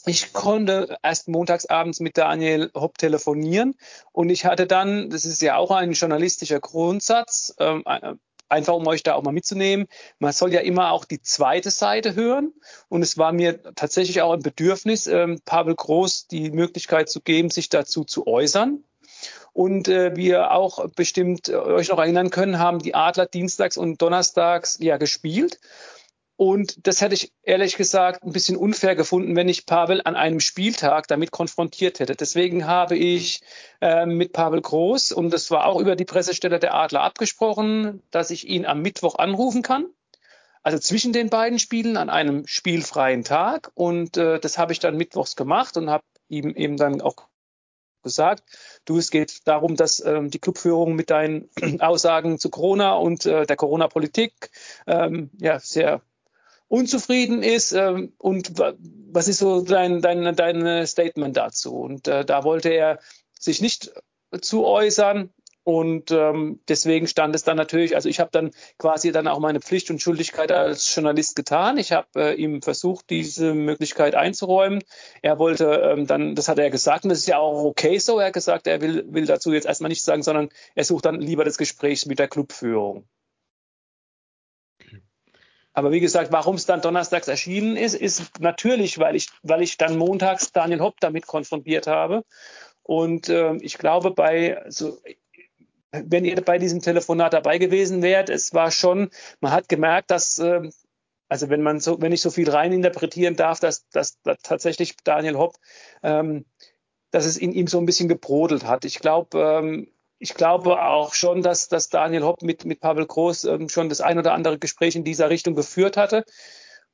ich 0.07 0.33
konnte 0.33 0.97
erst 1.03 1.29
montagsabends 1.29 2.01
mit 2.01 2.19
Daniel 2.19 2.71
Hopp 2.75 2.99
telefonieren 2.99 3.75
und 4.12 4.31
ich 4.31 4.45
hatte 4.45 4.67
dann, 4.67 5.11
das 5.11 5.25
ist 5.25 5.43
ja 5.43 5.57
auch 5.57 5.71
ein 5.71 5.93
journalistischer 5.93 6.61
Grundsatz, 6.61 7.55
ähm, 7.59 7.83
äh, 7.87 8.14
einfach 8.49 8.75
um 8.75 8.87
euch 8.87 9.03
da 9.03 9.14
auch 9.14 9.23
mal 9.23 9.33
mitzunehmen, 9.33 9.87
man 10.19 10.33
soll 10.33 10.53
ja 10.53 10.61
immer 10.61 10.93
auch 10.93 11.05
die 11.05 11.23
zweite 11.23 11.71
Seite 11.71 12.14
hören 12.14 12.53
und 12.88 13.03
es 13.03 13.17
war 13.19 13.33
mir 13.33 13.62
tatsächlich 13.75 14.23
auch 14.23 14.33
ein 14.33 14.43
Bedürfnis, 14.43 15.07
ähm, 15.07 15.40
Pavel 15.45 15.75
Groß 15.75 16.29
die 16.29 16.51
Möglichkeit 16.51 17.09
zu 17.09 17.21
geben, 17.21 17.51
sich 17.51 17.69
dazu 17.69 18.05
zu 18.05 18.27
äußern. 18.27 18.85
Und 19.53 19.87
äh, 19.87 20.17
wie 20.17 20.29
ihr 20.29 20.51
auch 20.51 20.85
bestimmt 20.90 21.49
äh, 21.49 21.55
euch 21.55 21.88
noch 21.88 21.99
erinnern 21.99 22.31
können, 22.31 22.59
haben 22.59 22.81
die 22.81 22.95
Adler 22.95 23.27
dienstags 23.27 23.77
und 23.77 24.03
donnerstags 24.03 24.79
ja 24.81 24.97
gespielt. 24.97 25.61
Und 26.37 26.87
das 26.87 27.01
hätte 27.01 27.14
ich 27.14 27.33
ehrlich 27.42 27.77
gesagt 27.77 28.25
ein 28.25 28.33
bisschen 28.33 28.57
unfair 28.57 28.97
gefunden, 28.97 29.37
wenn 29.37 29.49
ich 29.49 29.66
Pavel 29.66 30.03
an 30.05 30.16
einem 30.16 30.40
Spieltag 30.40 31.07
damit 31.07 31.31
konfrontiert 31.31 32.01
hätte. 32.01 32.16
Deswegen 32.16 32.66
habe 32.66 32.97
ich 32.97 33.40
äh, 33.81 34.05
mit 34.05 34.33
Pavel 34.33 34.61
Groß, 34.61 35.12
und 35.12 35.31
das 35.31 35.51
war 35.53 35.66
auch 35.66 35.81
über 35.81 35.94
die 35.94 36.05
Pressestelle 36.05 36.59
der 36.59 36.75
Adler 36.75 37.03
abgesprochen, 37.03 38.03
dass 38.11 38.31
ich 38.31 38.49
ihn 38.49 38.66
am 38.66 38.83
Mittwoch 38.83 39.16
anrufen 39.16 39.62
kann. 39.62 39.87
Also 40.64 40.79
zwischen 40.79 41.12
den 41.12 41.31
beiden 41.31 41.59
Spielen 41.59 41.97
an 41.97 42.11
einem 42.11 42.47
spielfreien 42.47 43.23
Tag. 43.23 43.70
Und 43.75 44.16
äh, 44.16 44.40
das 44.40 44.59
habe 44.59 44.73
ich 44.73 44.81
dann 44.81 44.97
mittwochs 44.97 45.37
gemacht 45.37 45.77
und 45.77 45.90
habe 45.90 46.05
ihm 46.29 46.51
eben 46.57 46.77
dann 46.77 47.01
auch 47.01 47.29
gesagt, 48.03 48.44
du, 48.85 48.99
es 48.99 49.11
geht 49.11 49.47
darum, 49.47 49.77
dass 49.77 50.05
ähm, 50.05 50.31
die 50.31 50.38
Clubführung 50.38 50.94
mit 50.94 51.11
deinen 51.11 51.49
Aussagen 51.81 52.38
zu 52.38 52.51
Corona 52.51 52.94
und 52.94 53.25
äh, 53.27 53.47
der 53.47 53.57
Corona-Politik 53.57 54.51
ähm, 54.87 55.31
ja 55.40 55.61
sehr 55.61 56.03
unzufrieden 56.68 57.42
ist 57.42 57.72
ähm, 57.72 58.12
und 58.18 58.59
was 58.59 59.29
ist 59.29 59.38
so 59.38 59.62
dein, 59.62 60.00
dein, 60.00 60.35
dein 60.35 60.87
Statement 60.87 61.37
dazu? 61.37 61.77
Und 61.77 62.09
äh, 62.09 62.24
da 62.24 62.44
wollte 62.44 62.70
er 62.70 62.98
sich 63.38 63.61
nicht 63.61 63.92
zu 64.40 64.64
äußern. 64.64 65.31
Und 65.66 66.11
ähm, 66.11 66.61
deswegen 66.68 67.07
stand 67.07 67.35
es 67.35 67.42
dann 67.42 67.57
natürlich, 67.57 67.96
also 67.96 68.07
ich 68.07 68.20
habe 68.20 68.29
dann 68.31 68.50
quasi 68.77 69.12
dann 69.12 69.27
auch 69.27 69.38
meine 69.38 69.62
Pflicht 69.62 69.90
und 69.90 70.03
Schuldigkeit 70.03 70.53
als 70.53 70.94
Journalist 70.94 71.37
getan. 71.37 71.79
Ich 71.79 71.90
habe 71.90 72.07
äh, 72.16 72.35
ihm 72.35 72.61
versucht, 72.61 73.09
diese 73.09 73.55
Möglichkeit 73.55 74.14
einzuräumen. 74.14 74.85
Er 75.22 75.38
wollte 75.38 75.64
ähm, 75.64 76.07
dann, 76.07 76.35
das 76.35 76.48
hat 76.48 76.59
er 76.59 76.68
gesagt, 76.68 77.05
und 77.05 77.09
das 77.09 77.20
ist 77.20 77.29
ja 77.29 77.38
auch 77.38 77.64
okay 77.64 77.96
so. 77.96 78.18
Er 78.18 78.27
hat 78.27 78.35
gesagt, 78.35 78.66
er 78.66 78.83
will, 78.83 79.07
will 79.09 79.24
dazu 79.24 79.55
jetzt 79.55 79.64
erstmal 79.64 79.88
nichts 79.88 80.05
sagen, 80.05 80.22
sondern 80.22 80.50
er 80.74 80.85
sucht 80.85 81.07
dann 81.07 81.18
lieber 81.18 81.44
das 81.44 81.57
Gespräch 81.57 82.05
mit 82.05 82.18
der 82.18 82.29
Clubführung. 82.29 83.09
Aber 85.75 85.91
wie 85.91 86.01
gesagt, 86.01 86.31
warum 86.33 86.55
es 86.55 86.67
dann 86.67 86.81
donnerstags 86.81 87.27
erschienen 87.29 87.77
ist, 87.77 87.95
ist 87.95 88.41
natürlich, 88.41 88.99
weil 88.99 89.17
ich, 89.17 89.29
weil 89.43 89.61
ich 89.61 89.77
dann 89.77 89.99
montags 89.99 90.53
Daniel 90.53 90.81
Hopp 90.81 91.01
damit 91.01 91.27
konfrontiert 91.27 91.89
habe. 91.89 92.25
Und 92.85 93.29
äh, 93.29 93.57
ich 93.57 93.77
glaube, 93.77 94.13
bei, 94.13 94.57
also, 94.63 94.99
wenn 95.91 96.25
ihr 96.25 96.37
bei 96.37 96.59
diesem 96.59 96.81
Telefonat 96.81 97.33
dabei 97.33 97.59
gewesen 97.59 98.03
wärt, 98.03 98.31
es 98.31 98.55
war 98.55 98.71
schon, 98.71 99.11
man 99.41 99.53
hat 99.53 99.69
gemerkt, 99.69 100.13
dass, 100.13 100.39
äh, 100.39 100.71
also 101.29 101.49
wenn 101.51 101.63
man 101.63 101.81
so, 101.81 102.01
wenn 102.01 102.13
ich 102.13 102.21
so 102.21 102.31
viel 102.31 102.49
reininterpretieren 102.49 103.35
darf, 103.35 103.59
dass, 103.59 103.89
dass, 103.89 104.21
dass 104.23 104.39
tatsächlich 104.43 104.97
Daniel 105.03 105.39
Hopp, 105.39 105.57
ähm, 106.05 106.45
dass 107.11 107.27
es 107.27 107.37
in 107.37 107.53
ihm 107.53 107.67
so 107.67 107.79
ein 107.79 107.87
bisschen 107.87 108.09
gebrodelt 108.09 108.65
hat. 108.65 108.85
Ich 108.85 109.01
glaube, 109.01 109.39
ähm, 109.41 109.89
ich 110.18 110.35
glaube 110.35 110.83
auch 110.83 111.14
schon, 111.14 111.42
dass, 111.42 111.68
dass 111.68 111.88
Daniel 111.88 112.24
Hopp 112.24 112.42
mit, 112.42 112.64
mit 112.64 112.81
Pavel 112.81 113.07
Groß 113.07 113.44
ähm, 113.44 113.68
schon 113.68 113.88
das 113.88 114.00
ein 114.00 114.18
oder 114.18 114.33
andere 114.33 114.59
Gespräch 114.59 114.96
in 114.96 115.05
dieser 115.05 115.31
Richtung 115.31 115.55
geführt 115.55 115.96
hatte. 115.96 116.24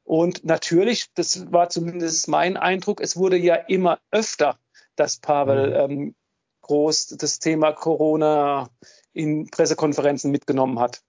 Und 0.04 0.44
natürlich, 0.44 1.06
das 1.14 1.52
war 1.52 1.68
zumindest 1.68 2.28
mein 2.28 2.56
Eindruck, 2.56 3.00
es 3.00 3.16
wurde 3.16 3.36
ja 3.36 3.54
immer 3.54 3.98
öfter, 4.10 4.58
dass 4.96 5.18
Pavel 5.18 5.70
mhm. 5.88 5.92
ähm, 5.92 6.14
Groß 6.62 7.16
das 7.18 7.38
Thema 7.38 7.72
Corona 7.72 8.68
in 9.12 9.50
Pressekonferenzen 9.50 10.30
mitgenommen 10.30 10.78
hat. 10.78 11.02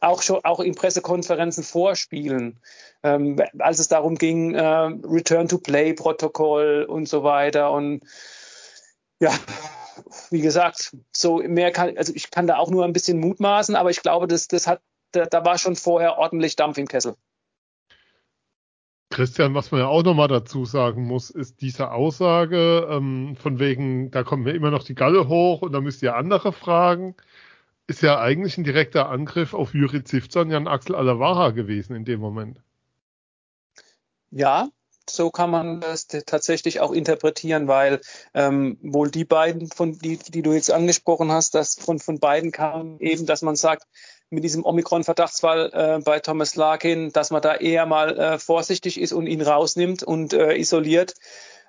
Auch 0.00 0.22
schon, 0.22 0.44
auch 0.44 0.60
in 0.60 0.74
Pressekonferenzen 0.74 1.64
vorspielen, 1.64 2.60
ähm, 3.02 3.40
als 3.58 3.78
es 3.78 3.88
darum 3.88 4.16
ging, 4.16 4.54
äh, 4.54 4.62
Return 4.62 5.48
to 5.48 5.58
Play 5.58 5.94
Protokoll 5.94 6.86
und 6.88 7.08
so 7.08 7.24
weiter. 7.24 7.70
Und 7.72 8.04
ja, 9.20 9.32
wie 10.30 10.40
gesagt, 10.40 10.96
so 11.12 11.38
mehr 11.38 11.72
kann, 11.72 11.96
also 11.96 12.12
ich 12.14 12.30
kann 12.30 12.46
da 12.46 12.56
auch 12.56 12.70
nur 12.70 12.84
ein 12.84 12.92
bisschen 12.92 13.18
mutmaßen, 13.18 13.74
aber 13.76 13.90
ich 13.90 14.02
glaube, 14.02 14.26
das, 14.26 14.48
das 14.48 14.66
hat, 14.66 14.80
da, 15.12 15.24
da 15.26 15.44
war 15.44 15.58
schon 15.58 15.76
vorher 15.76 16.18
ordentlich 16.18 16.56
Dampf 16.56 16.78
im 16.78 16.88
Kessel. 16.88 17.16
Christian, 19.10 19.54
was 19.54 19.70
man 19.70 19.80
ja 19.80 19.86
auch 19.86 20.02
nochmal 20.02 20.28
dazu 20.28 20.64
sagen 20.64 21.04
muss, 21.04 21.30
ist 21.30 21.60
diese 21.60 21.92
Aussage 21.92 22.86
ähm, 22.90 23.36
von 23.36 23.58
wegen, 23.58 24.10
da 24.10 24.24
kommen 24.24 24.42
mir 24.42 24.52
immer 24.52 24.70
noch 24.70 24.82
die 24.82 24.94
Galle 24.96 25.28
hoch 25.28 25.62
und 25.62 25.72
da 25.72 25.80
müsst 25.80 26.02
ihr 26.02 26.16
andere 26.16 26.52
fragen, 26.52 27.14
ist 27.86 28.02
ja 28.02 28.20
eigentlich 28.20 28.58
ein 28.58 28.64
direkter 28.64 29.08
Angriff 29.08 29.54
auf 29.54 29.74
Juri 29.74 30.02
Zivza 30.02 30.40
und 30.40 30.50
Jan 30.50 30.66
Axel 30.66 30.96
Alavara 30.96 31.50
gewesen 31.50 31.94
in 31.94 32.04
dem 32.04 32.20
Moment. 32.20 32.60
Ja, 34.32 34.68
so 35.08 35.30
kann 35.30 35.50
man 35.50 35.80
das 35.80 36.06
tatsächlich 36.06 36.80
auch 36.80 36.92
interpretieren, 36.92 37.68
weil 37.68 38.00
ähm, 38.34 38.78
wohl 38.82 39.10
die 39.10 39.24
beiden, 39.24 39.68
von 39.70 39.98
die, 39.98 40.16
die 40.18 40.42
du 40.42 40.52
jetzt 40.52 40.70
angesprochen 40.70 41.30
hast, 41.30 41.54
dass 41.54 41.74
von, 41.74 41.98
von 41.98 42.18
beiden 42.18 42.52
kam 42.52 42.98
eben, 43.00 43.26
dass 43.26 43.42
man 43.42 43.56
sagt, 43.56 43.84
mit 44.30 44.42
diesem 44.44 44.64
Omikron-Verdachtsfall 44.64 45.70
äh, 45.72 46.02
bei 46.02 46.18
Thomas 46.18 46.56
Larkin, 46.56 47.12
dass 47.12 47.30
man 47.30 47.42
da 47.42 47.54
eher 47.54 47.86
mal 47.86 48.18
äh, 48.18 48.38
vorsichtig 48.38 49.00
ist 49.00 49.12
und 49.12 49.26
ihn 49.26 49.42
rausnimmt 49.42 50.02
und 50.02 50.32
äh, 50.32 50.56
isoliert. 50.56 51.14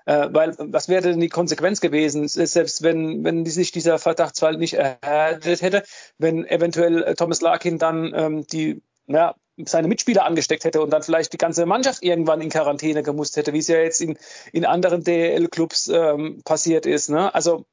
Äh, 0.06 0.30
weil 0.32 0.56
was 0.58 0.88
wäre 0.88 1.02
denn 1.04 1.20
die 1.20 1.30
Konsequenz 1.30 1.82
gewesen, 1.82 2.28
selbst 2.28 2.82
wenn, 2.82 3.24
wenn 3.24 3.46
sich 3.46 3.72
dieser 3.72 4.00
Verdachtsfall 4.00 4.58
nicht 4.58 4.76
erhärtet 4.76 5.62
hätte, 5.62 5.84
wenn 6.18 6.46
eventuell 6.46 7.04
äh, 7.04 7.16
Thomas 7.16 7.42
Larkin 7.42 7.78
dann 7.78 8.14
ähm, 8.16 8.48
die 8.48 8.82
ja, 9.08 9.36
seine 9.66 9.88
Mitspieler 9.88 10.26
angesteckt 10.26 10.64
hätte 10.64 10.82
und 10.82 10.92
dann 10.92 11.04
vielleicht 11.04 11.34
die 11.34 11.38
ganze 11.38 11.66
Mannschaft 11.66 12.04
irgendwann 12.04 12.42
in 12.42 12.50
Quarantäne 12.50 13.04
gemusst 13.04 13.38
hätte, 13.38 13.54
wie 13.54 13.60
es 13.60 13.68
ja 13.68 13.78
jetzt 13.78 14.02
in, 14.02 14.18
in 14.54 14.66
anderen 14.66 15.04
DL-Clubs 15.04 15.88
ähm, 15.88 16.42
passiert 16.44 16.86
ist. 16.86 17.10
Ne? 17.10 17.34
Also 17.34 17.66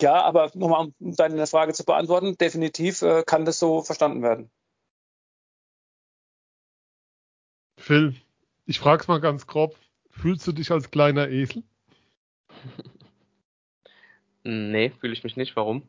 ja, 0.00 0.22
aber 0.22 0.50
nochmal, 0.54 0.92
um 0.98 1.16
deine 1.16 1.46
Frage 1.46 1.72
zu 1.72 1.84
beantworten, 1.84 2.36
definitiv 2.36 3.02
äh, 3.02 3.22
kann 3.24 3.44
das 3.44 3.58
so 3.58 3.82
verstanden 3.82 4.22
werden. 4.22 4.50
Phil, 7.78 8.14
ich 8.66 8.78
frage 8.78 9.02
es 9.02 9.08
mal 9.08 9.20
ganz 9.20 9.46
grob. 9.46 9.76
Fühlst 10.10 10.46
du 10.46 10.52
dich 10.52 10.70
als 10.70 10.90
kleiner 10.90 11.28
Esel? 11.28 11.62
nee, 14.42 14.90
fühle 14.90 15.12
ich 15.12 15.22
mich 15.22 15.36
nicht. 15.36 15.54
Warum? 15.56 15.82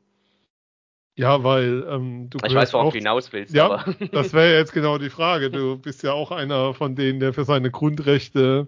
Ja, 1.18 1.44
weil 1.44 1.86
ähm, 1.90 2.30
du. 2.30 2.38
Ich 2.46 2.54
weiß, 2.54 2.74
worauf 2.74 2.92
du 2.92 2.98
hinaus 3.00 3.32
willst. 3.32 3.54
Ja, 3.54 3.66
aber. 3.66 3.94
das 4.12 4.34
wäre 4.34 4.58
jetzt 4.58 4.74
genau 4.74 4.98
die 4.98 5.10
Frage. 5.10 5.50
Du 5.50 5.78
bist 5.78 6.04
ja 6.04 6.14
auch 6.14 6.32
einer 6.32 6.74
von 6.74 6.96
denen, 6.96 7.20
der 7.20 7.34
für 7.34 7.46
seine 7.46 7.72
Grundrechte 7.72 8.68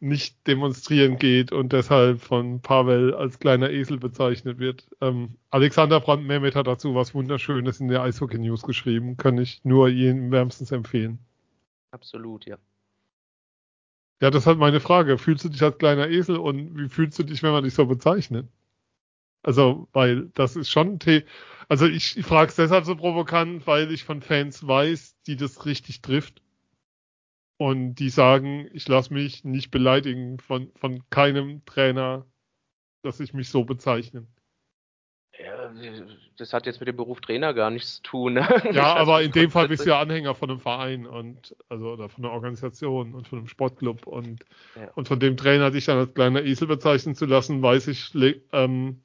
nicht 0.00 0.46
demonstrieren 0.46 1.18
geht 1.18 1.52
und 1.52 1.74
deshalb 1.74 2.22
von 2.22 2.62
Pavel 2.62 3.14
als 3.14 3.38
kleiner 3.38 3.70
Esel 3.70 3.98
bezeichnet 3.98 4.58
wird. 4.58 4.88
Ähm, 5.02 5.36
Alexander 5.50 6.00
Brandt-Mehmet 6.00 6.56
hat 6.56 6.66
dazu 6.66 6.94
was 6.94 7.14
Wunderschönes 7.14 7.80
in 7.80 7.88
der 7.88 8.02
Eishockey 8.02 8.38
News 8.38 8.62
geschrieben. 8.62 9.18
Kann 9.18 9.36
ich 9.36 9.60
nur 9.62 9.88
jedem 9.88 10.30
wärmstens 10.30 10.72
empfehlen. 10.72 11.18
Absolut, 11.90 12.46
ja. 12.46 12.56
Ja, 14.22 14.30
das 14.30 14.44
ist 14.44 14.46
halt 14.46 14.58
meine 14.58 14.80
Frage. 14.80 15.18
Fühlst 15.18 15.44
du 15.44 15.50
dich 15.50 15.62
als 15.62 15.76
kleiner 15.76 16.08
Esel 16.08 16.36
und 16.36 16.78
wie 16.78 16.88
fühlst 16.88 17.18
du 17.18 17.22
dich, 17.22 17.42
wenn 17.42 17.52
man 17.52 17.64
dich 17.64 17.74
so 17.74 17.84
bezeichnet? 17.86 18.46
Also, 19.42 19.88
weil 19.92 20.28
das 20.34 20.56
ist 20.56 20.70
schon 20.70 20.98
The 21.02 21.24
Also 21.68 21.86
ich, 21.86 22.16
ich 22.16 22.26
frage 22.26 22.50
es 22.50 22.56
deshalb 22.56 22.84
so 22.84 22.96
provokant, 22.96 23.66
weil 23.66 23.90
ich 23.92 24.04
von 24.04 24.22
Fans 24.22 24.66
weiß, 24.66 25.16
die 25.26 25.36
das 25.36 25.64
richtig 25.66 26.02
trifft 26.02 26.42
und 27.58 27.94
die 27.96 28.10
sagen, 28.10 28.68
ich 28.72 28.88
lasse 28.88 29.12
mich 29.12 29.44
nicht 29.44 29.70
beleidigen 29.70 30.38
von, 30.38 30.72
von 30.76 31.02
keinem 31.10 31.64
Trainer, 31.64 32.26
dass 33.02 33.20
ich 33.20 33.34
mich 33.34 33.48
so 33.48 33.64
bezeichne. 33.64 34.26
Ja, 35.38 35.72
das 36.36 36.52
hat 36.52 36.66
jetzt 36.66 36.80
mit 36.80 36.88
dem 36.88 36.96
Beruf 36.96 37.20
Trainer 37.20 37.54
gar 37.54 37.70
nichts 37.70 37.96
zu 37.96 38.02
tun. 38.02 38.36
Ja, 38.72 38.94
aber 38.96 39.22
in 39.22 39.32
dem 39.32 39.50
Fall 39.50 39.68
bist 39.68 39.86
du 39.86 39.90
ja 39.90 40.00
Anhänger 40.00 40.34
von 40.34 40.50
einem 40.50 40.60
Verein 40.60 41.06
und 41.06 41.56
also 41.68 41.92
oder 41.92 42.08
von 42.08 42.24
einer 42.24 42.34
Organisation 42.34 43.14
und 43.14 43.28
von 43.28 43.38
einem 43.38 43.48
Sportclub 43.48 44.06
und, 44.06 44.44
ja. 44.76 44.90
und 44.94 45.08
von 45.08 45.20
dem 45.20 45.36
Trainer 45.36 45.70
dich 45.70 45.86
dann 45.86 45.98
als 45.98 46.12
kleiner 46.12 46.42
Esel 46.42 46.66
bezeichnen 46.66 47.14
zu 47.14 47.26
lassen, 47.26 47.62
weiß 47.62 47.88
ich, 47.88 48.12
ähm, 48.52 49.02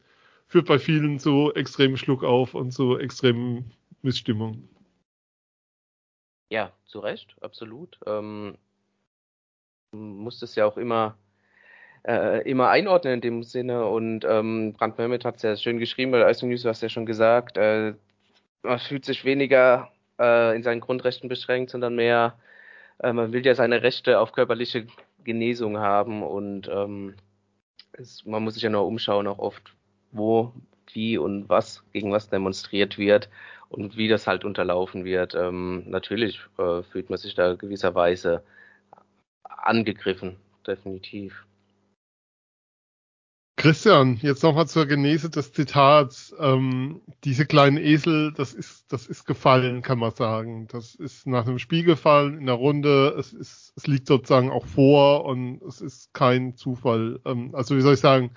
führt 0.55 0.67
bei 0.67 0.79
vielen 0.79 1.19
zu 1.19 1.53
extremen 1.53 1.97
Schluck 1.97 2.23
auf 2.23 2.53
und 2.53 2.71
zu 2.71 2.97
extremen 2.97 3.73
Missstimmungen. 4.03 4.69
Ja, 6.49 6.71
zu 6.85 6.99
Recht, 6.99 7.35
absolut. 7.41 7.99
Ähm, 8.07 8.57
muss 9.91 10.39
das 10.39 10.55
ja 10.55 10.65
auch 10.65 10.77
immer, 10.77 11.17
äh, 12.07 12.49
immer 12.49 12.69
einordnen 12.69 13.15
in 13.15 13.19
dem 13.19 13.43
Sinne. 13.43 13.85
Und 13.85 14.23
ähm, 14.23 14.71
Brand 14.71 14.97
Mehmet 14.97 15.25
hat 15.25 15.35
es 15.35 15.41
ja 15.41 15.57
schön 15.57 15.77
geschrieben, 15.77 16.11
bei 16.11 16.19
der 16.19 16.27
Eisung 16.27 16.47
News, 16.47 16.61
du 16.61 16.69
hast 16.69 16.81
ja 16.81 16.87
schon 16.87 17.05
gesagt, 17.05 17.57
äh, 17.57 17.93
man 18.63 18.79
fühlt 18.79 19.03
sich 19.03 19.25
weniger 19.25 19.91
äh, 20.17 20.55
in 20.55 20.63
seinen 20.63 20.79
Grundrechten 20.79 21.27
beschränkt, 21.27 21.71
sondern 21.71 21.97
mehr, 21.97 22.39
äh, 22.99 23.11
man 23.11 23.33
will 23.33 23.45
ja 23.45 23.55
seine 23.55 23.83
Rechte 23.83 24.21
auf 24.21 24.31
körperliche 24.31 24.87
Genesung 25.25 25.79
haben 25.79 26.23
und 26.23 26.69
ähm, 26.69 27.15
es, 27.91 28.23
man 28.25 28.41
muss 28.41 28.53
sich 28.53 28.63
ja 28.63 28.69
nur 28.69 28.87
umschauen, 28.87 29.27
auch 29.27 29.39
oft, 29.39 29.74
wo, 30.17 30.53
wie 30.93 31.17
und 31.17 31.49
was 31.49 31.83
gegen 31.93 32.11
was 32.11 32.29
demonstriert 32.29 32.97
wird 32.97 33.29
und 33.69 33.97
wie 33.97 34.07
das 34.07 34.27
halt 34.27 34.45
unterlaufen 34.45 35.05
wird. 35.05 35.35
Ähm, 35.35 35.83
natürlich 35.89 36.39
äh, 36.57 36.83
fühlt 36.83 37.09
man 37.09 37.19
sich 37.19 37.35
da 37.35 37.55
gewisserweise 37.55 38.43
angegriffen, 39.43 40.37
definitiv. 40.65 41.45
Christian, 43.57 44.19
jetzt 44.21 44.43
nochmal 44.43 44.67
zur 44.67 44.85
Genese 44.85 45.29
des 45.29 45.53
Zitats. 45.53 46.35
Ähm, 46.39 47.01
diese 47.23 47.45
kleinen 47.45 47.77
Esel, 47.77 48.33
das 48.33 48.53
ist, 48.53 48.91
das 48.91 49.07
ist 49.07 49.25
gefallen, 49.25 49.81
kann 49.81 49.97
man 49.97 50.11
sagen. 50.13 50.67
Das 50.67 50.93
ist 50.93 51.25
nach 51.25 51.47
einem 51.47 51.57
Spiel 51.57 51.83
gefallen 51.83 52.37
in 52.37 52.45
der 52.45 52.55
Runde. 52.55 53.15
Es 53.17 53.33
ist, 53.33 53.73
es 53.75 53.87
liegt 53.87 54.07
sozusagen 54.07 54.51
auch 54.51 54.65
vor 54.65 55.25
und 55.25 55.61
es 55.63 55.81
ist 55.81 56.13
kein 56.13 56.55
Zufall. 56.55 57.19
Ähm, 57.25 57.55
also 57.55 57.75
wie 57.77 57.81
soll 57.81 57.93
ich 57.93 58.01
sagen? 58.01 58.31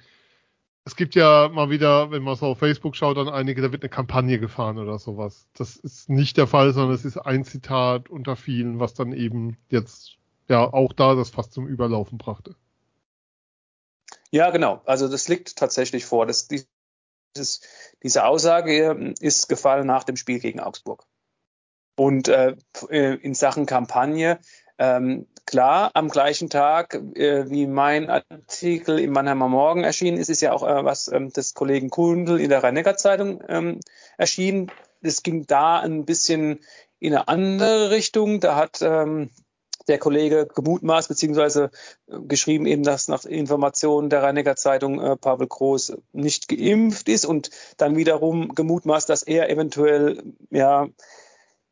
Es 0.88 0.96
gibt 0.96 1.14
ja 1.14 1.50
mal 1.50 1.68
wieder, 1.68 2.10
wenn 2.10 2.22
man 2.22 2.34
so 2.34 2.46
auf 2.46 2.60
Facebook 2.60 2.96
schaut, 2.96 3.18
dann 3.18 3.28
einige, 3.28 3.60
da 3.60 3.72
wird 3.72 3.82
eine 3.82 3.90
Kampagne 3.90 4.38
gefahren 4.38 4.78
oder 4.78 4.98
sowas. 4.98 5.46
Das 5.52 5.76
ist 5.76 6.08
nicht 6.08 6.38
der 6.38 6.46
Fall, 6.46 6.72
sondern 6.72 6.94
es 6.94 7.04
ist 7.04 7.18
ein 7.18 7.44
Zitat 7.44 8.08
unter 8.08 8.36
vielen, 8.36 8.80
was 8.80 8.94
dann 8.94 9.12
eben 9.12 9.58
jetzt 9.68 10.16
ja 10.48 10.64
auch 10.64 10.94
da 10.94 11.14
das 11.14 11.28
fast 11.28 11.52
zum 11.52 11.66
Überlaufen 11.66 12.16
brachte. 12.16 12.56
Ja, 14.30 14.48
genau. 14.48 14.80
Also 14.86 15.08
das 15.08 15.28
liegt 15.28 15.56
tatsächlich 15.56 16.06
vor. 16.06 16.24
Das, 16.24 16.48
dieses, 16.48 17.60
diese 18.02 18.24
Aussage 18.24 19.14
ist 19.20 19.46
gefallen 19.50 19.86
nach 19.86 20.04
dem 20.04 20.16
Spiel 20.16 20.40
gegen 20.40 20.58
Augsburg. 20.58 21.04
Und 21.96 22.28
äh, 22.28 22.56
in 22.88 23.34
Sachen 23.34 23.66
Kampagne 23.66 24.40
ähm, 24.78 25.26
klar, 25.46 25.90
am 25.94 26.08
gleichen 26.08 26.50
Tag, 26.50 26.94
äh, 27.14 27.50
wie 27.50 27.66
mein 27.66 28.08
Artikel 28.08 28.98
im 28.98 29.12
Mannheimer 29.12 29.48
Morgen 29.48 29.84
erschienen 29.84 30.18
ist, 30.18 30.28
ist 30.28 30.40
ja 30.40 30.52
auch 30.52 30.62
äh, 30.62 30.84
was 30.84 31.08
ähm, 31.08 31.32
des 31.32 31.54
Kollegen 31.54 31.90
Kundel 31.90 32.40
in 32.40 32.48
der 32.48 32.62
Rhein-Neckar-Zeitung 32.62 33.42
ähm, 33.48 33.80
erschienen. 34.16 34.70
Das 35.02 35.22
ging 35.22 35.46
da 35.46 35.80
ein 35.80 36.04
bisschen 36.04 36.60
in 37.00 37.14
eine 37.14 37.28
andere 37.28 37.90
Richtung. 37.90 38.40
Da 38.40 38.56
hat 38.56 38.80
ähm, 38.82 39.30
der 39.88 39.98
Kollege 39.98 40.46
gemutmaßt 40.46 41.08
beziehungsweise 41.08 41.70
äh, 42.06 42.18
geschrieben 42.20 42.66
eben, 42.66 42.82
dass 42.82 43.08
nach 43.08 43.24
Informationen 43.24 44.10
der 44.10 44.22
Rhein-Neckar 44.22 44.56
Zeitung 44.56 45.00
äh, 45.00 45.16
Pavel 45.16 45.46
Groß 45.46 45.96
nicht 46.12 46.48
geimpft 46.48 47.08
ist 47.08 47.24
und 47.24 47.50
dann 47.78 47.96
wiederum 47.96 48.54
gemutmaßt, 48.54 49.08
dass 49.08 49.22
er 49.22 49.50
eventuell 49.50 50.22
ja 50.50 50.88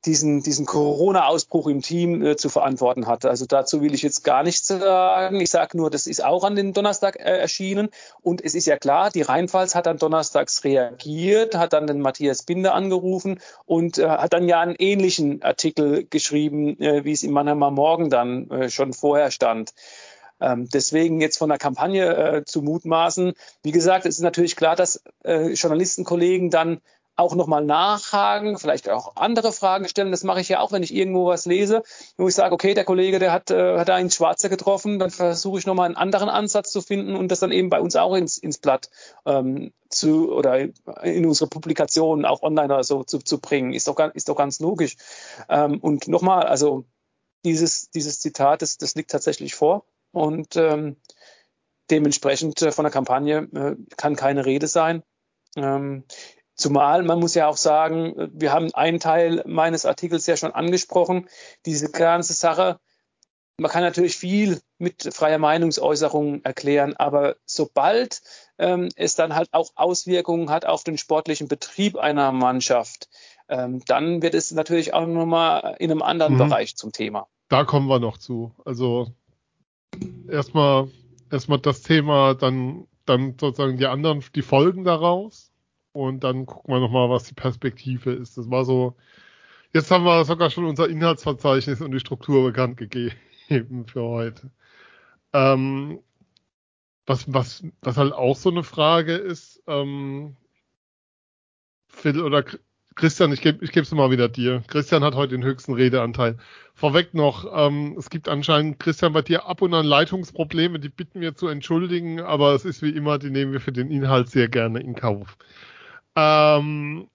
diesen, 0.06 0.42
diesen 0.42 0.66
Corona-Ausbruch 0.66 1.66
im 1.66 1.82
Team 1.82 2.24
äh, 2.24 2.36
zu 2.36 2.48
verantworten 2.48 3.06
hat. 3.06 3.24
Also 3.24 3.44
dazu 3.46 3.82
will 3.82 3.94
ich 3.94 4.02
jetzt 4.02 4.22
gar 4.22 4.42
nichts 4.42 4.68
sagen. 4.68 5.40
Ich 5.40 5.50
sage 5.50 5.76
nur, 5.76 5.90
das 5.90 6.06
ist 6.06 6.24
auch 6.24 6.44
an 6.44 6.54
den 6.54 6.72
Donnerstag 6.72 7.16
äh, 7.16 7.38
erschienen. 7.38 7.88
Und 8.22 8.42
es 8.44 8.54
ist 8.54 8.66
ja 8.66 8.76
klar, 8.76 9.10
die 9.10 9.22
Rheinpfalz 9.22 9.74
hat 9.74 9.86
dann 9.86 9.98
donnerstags 9.98 10.64
reagiert, 10.64 11.56
hat 11.56 11.72
dann 11.72 11.86
den 11.86 12.00
Matthias 12.00 12.44
Binder 12.44 12.74
angerufen 12.74 13.40
und 13.64 13.98
äh, 13.98 14.08
hat 14.08 14.32
dann 14.32 14.48
ja 14.48 14.60
einen 14.60 14.76
ähnlichen 14.78 15.42
Artikel 15.42 16.06
geschrieben, 16.08 16.80
äh, 16.80 17.04
wie 17.04 17.12
es 17.12 17.22
im 17.22 17.32
Mannheimer 17.32 17.70
Morgen 17.70 18.08
dann 18.08 18.48
äh, 18.50 18.70
schon 18.70 18.92
vorher 18.92 19.30
stand. 19.30 19.72
Ähm, 20.38 20.68
deswegen 20.72 21.20
jetzt 21.20 21.38
von 21.38 21.48
der 21.48 21.58
Kampagne 21.58 22.14
äh, 22.14 22.44
zu 22.44 22.62
mutmaßen. 22.62 23.32
Wie 23.62 23.72
gesagt, 23.72 24.06
es 24.06 24.16
ist 24.16 24.22
natürlich 24.22 24.54
klar, 24.54 24.76
dass 24.76 25.02
Journalistenkollegen 25.24 26.50
dann 26.50 26.80
auch 27.16 27.34
nochmal 27.34 27.64
nachhaken, 27.64 28.58
vielleicht 28.58 28.88
auch 28.88 29.16
andere 29.16 29.52
Fragen 29.52 29.88
stellen. 29.88 30.10
Das 30.10 30.22
mache 30.22 30.40
ich 30.40 30.48
ja 30.48 30.60
auch, 30.60 30.72
wenn 30.72 30.82
ich 30.82 30.94
irgendwo 30.94 31.26
was 31.26 31.46
lese, 31.46 31.82
wo 32.16 32.28
ich 32.28 32.34
sage, 32.34 32.54
okay, 32.54 32.74
der 32.74 32.84
Kollege, 32.84 33.18
der 33.18 33.32
hat, 33.32 33.50
äh, 33.50 33.78
hat 33.78 33.88
da 33.88 33.98
ins 33.98 34.14
Schwarze 34.14 34.50
getroffen, 34.50 34.98
dann 34.98 35.10
versuche 35.10 35.58
ich 35.58 35.66
nochmal 35.66 35.86
einen 35.86 35.96
anderen 35.96 36.28
Ansatz 36.28 36.70
zu 36.70 36.82
finden 36.82 37.16
und 37.16 37.28
das 37.28 37.40
dann 37.40 37.52
eben 37.52 37.70
bei 37.70 37.80
uns 37.80 37.96
auch 37.96 38.14
ins, 38.14 38.36
ins 38.36 38.58
Blatt 38.58 38.90
ähm, 39.24 39.72
zu 39.88 40.32
oder 40.32 40.58
in 41.02 41.26
unsere 41.26 41.48
Publikationen 41.48 42.26
auch 42.26 42.42
online 42.42 42.72
oder 42.72 42.84
so 42.84 43.02
zu, 43.02 43.18
zu 43.18 43.40
bringen. 43.40 43.72
Ist 43.72 43.88
doch, 43.88 43.98
ist 44.14 44.28
doch 44.28 44.36
ganz 44.36 44.60
logisch. 44.60 44.96
Ähm, 45.48 45.78
und 45.80 46.08
nochmal, 46.08 46.44
also 46.44 46.84
dieses, 47.44 47.90
dieses 47.90 48.20
Zitat, 48.20 48.60
das, 48.60 48.76
das 48.76 48.94
liegt 48.94 49.10
tatsächlich 49.10 49.54
vor 49.54 49.84
und 50.12 50.56
ähm, 50.56 50.96
dementsprechend 51.90 52.60
äh, 52.62 52.72
von 52.72 52.84
der 52.84 52.92
Kampagne 52.92 53.48
äh, 53.54 53.76
kann 53.96 54.16
keine 54.16 54.44
Rede 54.44 54.66
sein. 54.66 55.02
Ähm, 55.56 56.04
Zumal 56.56 57.02
man 57.02 57.20
muss 57.20 57.34
ja 57.34 57.46
auch 57.48 57.56
sagen, 57.56 58.30
wir 58.32 58.52
haben 58.52 58.74
einen 58.74 58.98
Teil 58.98 59.42
meines 59.46 59.86
Artikels 59.86 60.26
ja 60.26 60.36
schon 60.36 60.52
angesprochen, 60.52 61.28
diese 61.64 61.90
ganze 61.90 62.32
Sache 62.32 62.78
man 63.58 63.70
kann 63.70 63.82
natürlich 63.82 64.16
viel 64.16 64.60
mit 64.78 65.14
freier 65.14 65.38
Meinungsäußerung 65.38 66.42
erklären, 66.44 66.94
aber 66.96 67.36
sobald 67.46 68.20
ähm, 68.58 68.90
es 68.96 69.14
dann 69.14 69.34
halt 69.34 69.48
auch 69.52 69.70
Auswirkungen 69.76 70.50
hat 70.50 70.66
auf 70.66 70.84
den 70.84 70.98
sportlichen 70.98 71.48
Betrieb 71.48 71.96
einer 71.96 72.32
Mannschaft, 72.32 73.08
ähm, 73.48 73.82
dann 73.86 74.20
wird 74.20 74.34
es 74.34 74.50
natürlich 74.52 74.92
auch 74.92 75.06
nochmal 75.06 75.76
in 75.78 75.90
einem 75.90 76.02
anderen 76.02 76.34
mhm. 76.34 76.38
Bereich 76.38 76.76
zum 76.76 76.92
Thema. 76.92 77.28
Da 77.48 77.64
kommen 77.64 77.88
wir 77.88 77.98
noch 77.98 78.18
zu. 78.18 78.52
Also 78.64 79.08
erstmal 80.28 80.88
erstmal 81.30 81.58
das 81.58 81.82
Thema, 81.82 82.34
dann 82.34 82.86
dann 83.06 83.36
sozusagen 83.40 83.78
die 83.78 83.86
anderen, 83.86 84.22
die 84.34 84.42
Folgen 84.42 84.84
daraus 84.84 85.52
und 85.96 86.24
dann 86.24 86.46
gucken 86.46 86.74
wir 86.74 86.80
nochmal, 86.80 87.10
was 87.10 87.24
die 87.24 87.34
Perspektive 87.34 88.12
ist. 88.12 88.36
Das 88.38 88.50
war 88.50 88.64
so, 88.64 88.96
jetzt 89.72 89.90
haben 89.90 90.04
wir 90.04 90.24
sogar 90.24 90.50
schon 90.50 90.66
unser 90.66 90.88
Inhaltsverzeichnis 90.88 91.80
und 91.80 91.92
die 91.92 92.00
Struktur 92.00 92.44
bekannt 92.44 92.76
gegeben 92.76 93.86
für 93.86 94.02
heute. 94.02 94.50
Ähm, 95.32 96.00
was, 97.06 97.32
was, 97.32 97.64
was 97.82 97.96
halt 97.96 98.12
auch 98.12 98.36
so 98.36 98.50
eine 98.50 98.64
Frage 98.64 99.14
ist, 99.14 99.62
ähm, 99.66 100.36
Phil 101.88 102.20
oder 102.20 102.44
Christian, 102.96 103.30
ich 103.32 103.42
gebe 103.42 103.62
ich 103.62 103.72
gebe 103.72 103.84
es 103.84 103.92
mal 103.92 104.10
wieder 104.10 104.28
dir. 104.28 104.62
Christian 104.68 105.04
hat 105.04 105.14
heute 105.14 105.34
den 105.36 105.44
höchsten 105.44 105.74
Redeanteil. 105.74 106.38
Vorweg 106.74 107.12
noch, 107.12 107.46
ähm, 107.54 107.94
es 107.98 108.08
gibt 108.08 108.26
anscheinend, 108.26 108.80
Christian, 108.80 109.12
bei 109.12 109.20
dir 109.20 109.44
ab 109.46 109.60
und 109.60 109.74
an 109.74 109.84
Leitungsprobleme, 109.84 110.80
die 110.80 110.88
bitten 110.88 111.20
wir 111.20 111.34
zu 111.34 111.46
entschuldigen, 111.46 112.20
aber 112.20 112.54
es 112.54 112.64
ist 112.64 112.80
wie 112.82 112.90
immer, 112.90 113.18
die 113.18 113.30
nehmen 113.30 113.52
wir 113.52 113.60
für 113.60 113.72
den 113.72 113.90
Inhalt 113.90 114.30
sehr 114.30 114.48
gerne 114.48 114.80
in 114.80 114.94
Kauf. 114.94 115.36
Ähm, 116.16 117.08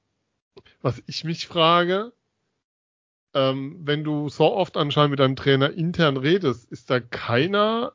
was 0.82 1.02
ich 1.08 1.24
mich 1.24 1.48
frage, 1.48 2.14
ähm, 3.34 3.80
wenn 3.84 4.04
du 4.04 4.30
so 4.30 4.54
oft 4.54 4.78
anscheinend 4.78 5.12
mit 5.12 5.20
deinem 5.20 5.36
Trainer 5.36 5.72
intern 5.72 6.18
redest, 6.18 6.70
ist 6.72 6.90
da 6.90 7.00
keiner 7.00 7.94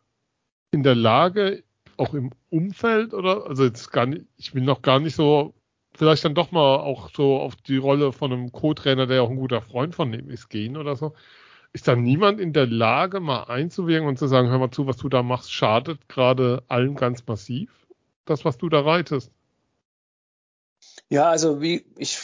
in 0.71 0.83
der 0.83 0.95
Lage, 0.95 1.65
auch 1.97 2.15
im 2.15 2.31
Umfeld 2.51 3.15
oder, 3.15 3.47
also 3.47 3.65
jetzt 3.65 3.93
gar 3.93 4.07
nicht, 4.07 4.27
ich 4.37 4.55
will 4.55 4.63
noch 4.63 4.83
gar 4.83 4.99
nicht 5.01 5.15
so, 5.15 5.55
vielleicht 5.95 6.25
dann 6.25 6.35
doch 6.35 6.53
mal 6.53 6.77
auch 6.77 7.11
so 7.15 7.39
auf 7.39 7.57
die 7.57 7.77
Rolle 7.79 8.13
von 8.13 8.33
einem 8.33 8.53
Co-Trainer, 8.53 9.07
der 9.07 9.23
auch 9.23 9.31
ein 9.31 9.37
guter 9.37 9.63
Freund 9.63 9.95
von 9.95 10.13
dem 10.13 10.29
ist, 10.31 10.49
gehen 10.49 10.77
oder 10.77 10.97
so. 10.97 11.15
Ist 11.73 11.89
da 11.89 11.97
niemand 11.97 12.41
in 12.41 12.53
der 12.53 12.67
Lage, 12.67 13.21
mal 13.21 13.45
einzuwirken 13.45 14.09
und 14.09 14.19
zu 14.19 14.27
sagen, 14.27 14.49
hör 14.49 14.59
mal 14.59 14.71
zu, 14.71 14.87
was 14.87 14.97
du 14.97 15.09
da 15.09 15.23
machst, 15.23 15.53
schadet 15.53 16.09
gerade 16.09 16.65
allen 16.69 16.97
ganz 16.97 17.27
massiv? 17.27 17.71
Das, 18.25 18.45
was 18.45 18.59
du 18.59 18.69
da 18.69 18.81
reitest. 18.81 19.33
Ja, 21.09 21.31
also 21.31 21.61
wie 21.61 21.85
ich 21.97 22.19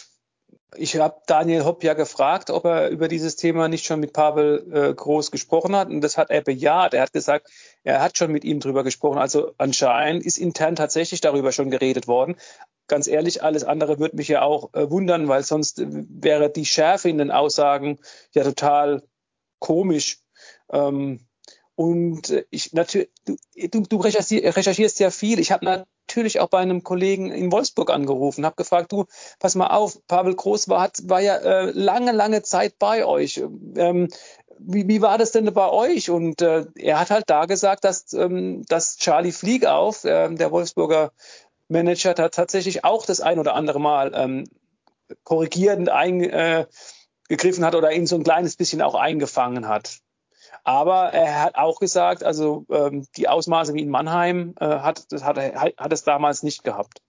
ich 0.76 0.96
habe 0.96 1.20
Daniel 1.26 1.64
Hopp 1.64 1.84
ja 1.84 1.94
gefragt, 1.94 2.50
ob 2.50 2.64
er 2.64 2.88
über 2.88 3.08
dieses 3.08 3.36
Thema 3.36 3.68
nicht 3.68 3.84
schon 3.84 4.00
mit 4.00 4.12
Pavel 4.12 4.66
äh, 4.72 4.94
Groß 4.94 5.30
gesprochen 5.30 5.76
hat. 5.76 5.88
Und 5.88 6.00
das 6.00 6.16
hat 6.16 6.30
er 6.30 6.40
bejaht. 6.40 6.94
Er 6.94 7.02
hat 7.02 7.12
gesagt, 7.12 7.50
er 7.84 8.00
hat 8.00 8.16
schon 8.16 8.32
mit 8.32 8.44
ihm 8.44 8.60
drüber 8.60 8.84
gesprochen. 8.84 9.18
Also 9.18 9.52
anscheinend 9.58 10.24
ist 10.24 10.38
intern 10.38 10.76
tatsächlich 10.76 11.20
darüber 11.20 11.52
schon 11.52 11.70
geredet 11.70 12.08
worden. 12.08 12.36
Ganz 12.88 13.06
ehrlich, 13.06 13.42
alles 13.42 13.64
andere 13.64 13.98
würde 13.98 14.16
mich 14.16 14.28
ja 14.28 14.42
auch 14.42 14.72
äh, 14.74 14.90
wundern, 14.90 15.28
weil 15.28 15.42
sonst 15.44 15.82
wäre 15.84 16.50
die 16.50 16.66
Schärfe 16.66 17.08
in 17.08 17.18
den 17.18 17.30
Aussagen 17.30 17.98
ja 18.32 18.42
total 18.42 19.02
komisch. 19.58 20.20
Ähm, 20.70 21.26
und 21.74 22.44
ich 22.50 22.72
natürlich, 22.72 23.10
du, 23.26 23.82
du 23.82 23.96
recherchierst 23.96 25.00
ja 25.00 25.10
viel. 25.10 25.38
Ich 25.38 25.52
habe 25.52 25.84
natürlich 26.12 26.40
auch 26.40 26.48
bei 26.48 26.58
einem 26.58 26.82
Kollegen 26.82 27.30
in 27.30 27.50
Wolfsburg 27.50 27.90
angerufen, 27.90 28.44
habe 28.44 28.56
gefragt, 28.56 28.92
du, 28.92 29.06
pass 29.38 29.54
mal 29.54 29.68
auf, 29.68 30.06
Pavel 30.06 30.34
Groß 30.34 30.68
war, 30.68 30.82
hat, 30.82 30.98
war 31.04 31.20
ja 31.20 31.36
äh, 31.36 31.70
lange, 31.70 32.12
lange 32.12 32.42
Zeit 32.42 32.78
bei 32.78 33.06
euch. 33.06 33.42
Ähm, 33.76 34.08
wie, 34.58 34.86
wie 34.88 35.00
war 35.00 35.16
das 35.16 35.32
denn 35.32 35.52
bei 35.54 35.70
euch? 35.70 36.10
Und 36.10 36.42
äh, 36.42 36.66
er 36.76 37.00
hat 37.00 37.10
halt 37.10 37.30
da 37.30 37.46
gesagt, 37.46 37.84
dass, 37.84 38.12
ähm, 38.12 38.62
dass 38.68 38.98
Charlie 38.98 39.32
Fliegauf, 39.32 40.04
äh, 40.04 40.28
der 40.34 40.50
Wolfsburger 40.50 41.12
Manager, 41.68 42.12
da 42.12 42.28
tatsächlich 42.28 42.84
auch 42.84 43.06
das 43.06 43.22
ein 43.22 43.38
oder 43.38 43.54
andere 43.54 43.80
Mal 43.80 44.12
ähm, 44.14 44.44
korrigierend 45.24 45.88
eingegriffen 45.88 47.62
äh, 47.62 47.66
hat 47.66 47.74
oder 47.74 47.92
ihn 47.92 48.06
so 48.06 48.16
ein 48.16 48.24
kleines 48.24 48.56
bisschen 48.56 48.82
auch 48.82 48.94
eingefangen 48.94 49.66
hat. 49.66 50.00
Aber 50.64 51.12
er 51.12 51.42
hat 51.42 51.54
auch 51.56 51.80
gesagt, 51.80 52.22
also 52.24 52.66
ähm, 52.70 53.06
die 53.16 53.28
Ausmaße 53.28 53.74
wie 53.74 53.82
in 53.82 53.90
Mannheim 53.90 54.54
äh, 54.60 54.66
hat, 54.66 55.10
das 55.12 55.24
hat, 55.24 55.38
er, 55.38 55.60
hat 55.60 55.92
es 55.92 56.04
damals 56.04 56.42
nicht 56.42 56.64
gehabt. 56.64 57.02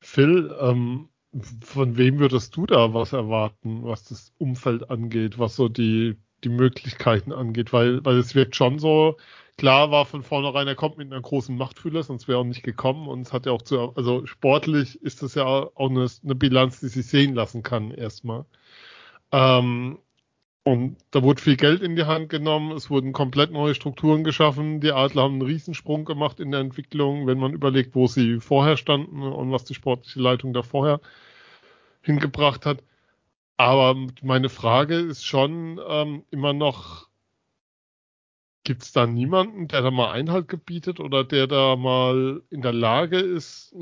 Phil, 0.00 0.54
ähm, 0.60 1.08
von 1.64 1.96
wem 1.96 2.18
würdest 2.18 2.56
du 2.56 2.66
da 2.66 2.92
was 2.92 3.12
erwarten, 3.12 3.84
was 3.84 4.04
das 4.04 4.32
Umfeld 4.38 4.90
angeht, 4.90 5.38
was 5.38 5.56
so 5.56 5.68
die, 5.68 6.16
die 6.44 6.48
Möglichkeiten 6.50 7.32
angeht? 7.32 7.72
Weil, 7.72 8.04
weil 8.04 8.18
es 8.18 8.34
wirkt 8.34 8.56
schon 8.56 8.78
so, 8.78 9.16
klar 9.56 9.90
war 9.90 10.04
von 10.04 10.22
vornherein, 10.22 10.68
er 10.68 10.74
kommt 10.74 10.98
mit 10.98 11.10
einer 11.10 11.22
großen 11.22 11.56
Machtfühler, 11.56 12.02
sonst 12.02 12.28
wäre 12.28 12.38
er 12.38 12.40
auch 12.40 12.46
nicht 12.46 12.62
gekommen 12.62 13.08
und 13.08 13.22
es 13.22 13.32
hat 13.32 13.46
ja 13.46 13.52
auch 13.52 13.62
zu, 13.62 13.94
also 13.96 14.26
sportlich 14.26 15.00
ist 15.02 15.22
das 15.22 15.34
ja 15.34 15.44
auch 15.46 15.90
eine, 15.90 16.06
eine 16.22 16.34
Bilanz, 16.34 16.80
die 16.80 16.88
sich 16.88 17.06
sehen 17.06 17.34
lassen 17.34 17.62
kann 17.62 17.90
erstmal. 17.92 18.44
Ähm, 19.32 19.98
und 20.64 20.96
da 21.10 21.22
wurde 21.22 21.42
viel 21.42 21.56
Geld 21.56 21.82
in 21.82 21.96
die 21.96 22.04
Hand 22.04 22.28
genommen, 22.28 22.72
es 22.72 22.88
wurden 22.88 23.12
komplett 23.12 23.50
neue 23.50 23.74
Strukturen 23.74 24.22
geschaffen. 24.22 24.80
Die 24.80 24.92
Adler 24.92 25.22
haben 25.22 25.34
einen 25.34 25.42
Riesensprung 25.42 26.04
gemacht 26.04 26.38
in 26.38 26.52
der 26.52 26.60
Entwicklung, 26.60 27.26
wenn 27.26 27.38
man 27.38 27.52
überlegt, 27.52 27.96
wo 27.96 28.06
sie 28.06 28.38
vorher 28.38 28.76
standen 28.76 29.22
und 29.22 29.50
was 29.50 29.64
die 29.64 29.74
sportliche 29.74 30.20
Leitung 30.20 30.52
da 30.52 30.62
vorher 30.62 31.00
hingebracht 32.02 32.64
hat. 32.64 32.82
Aber 33.56 33.96
meine 34.22 34.48
Frage 34.48 34.96
ist 34.96 35.24
schon 35.24 35.80
ähm, 35.88 36.24
immer 36.30 36.52
noch, 36.52 37.08
gibt 38.64 38.82
es 38.82 38.92
da 38.92 39.06
niemanden, 39.06 39.68
der 39.68 39.82
da 39.82 39.90
mal 39.90 40.12
Einhalt 40.12 40.48
gebietet 40.48 41.00
oder 41.00 41.24
der 41.24 41.46
da 41.48 41.76
mal 41.76 42.42
in 42.50 42.62
der 42.62 42.72
Lage 42.72 43.18
ist, 43.18 43.74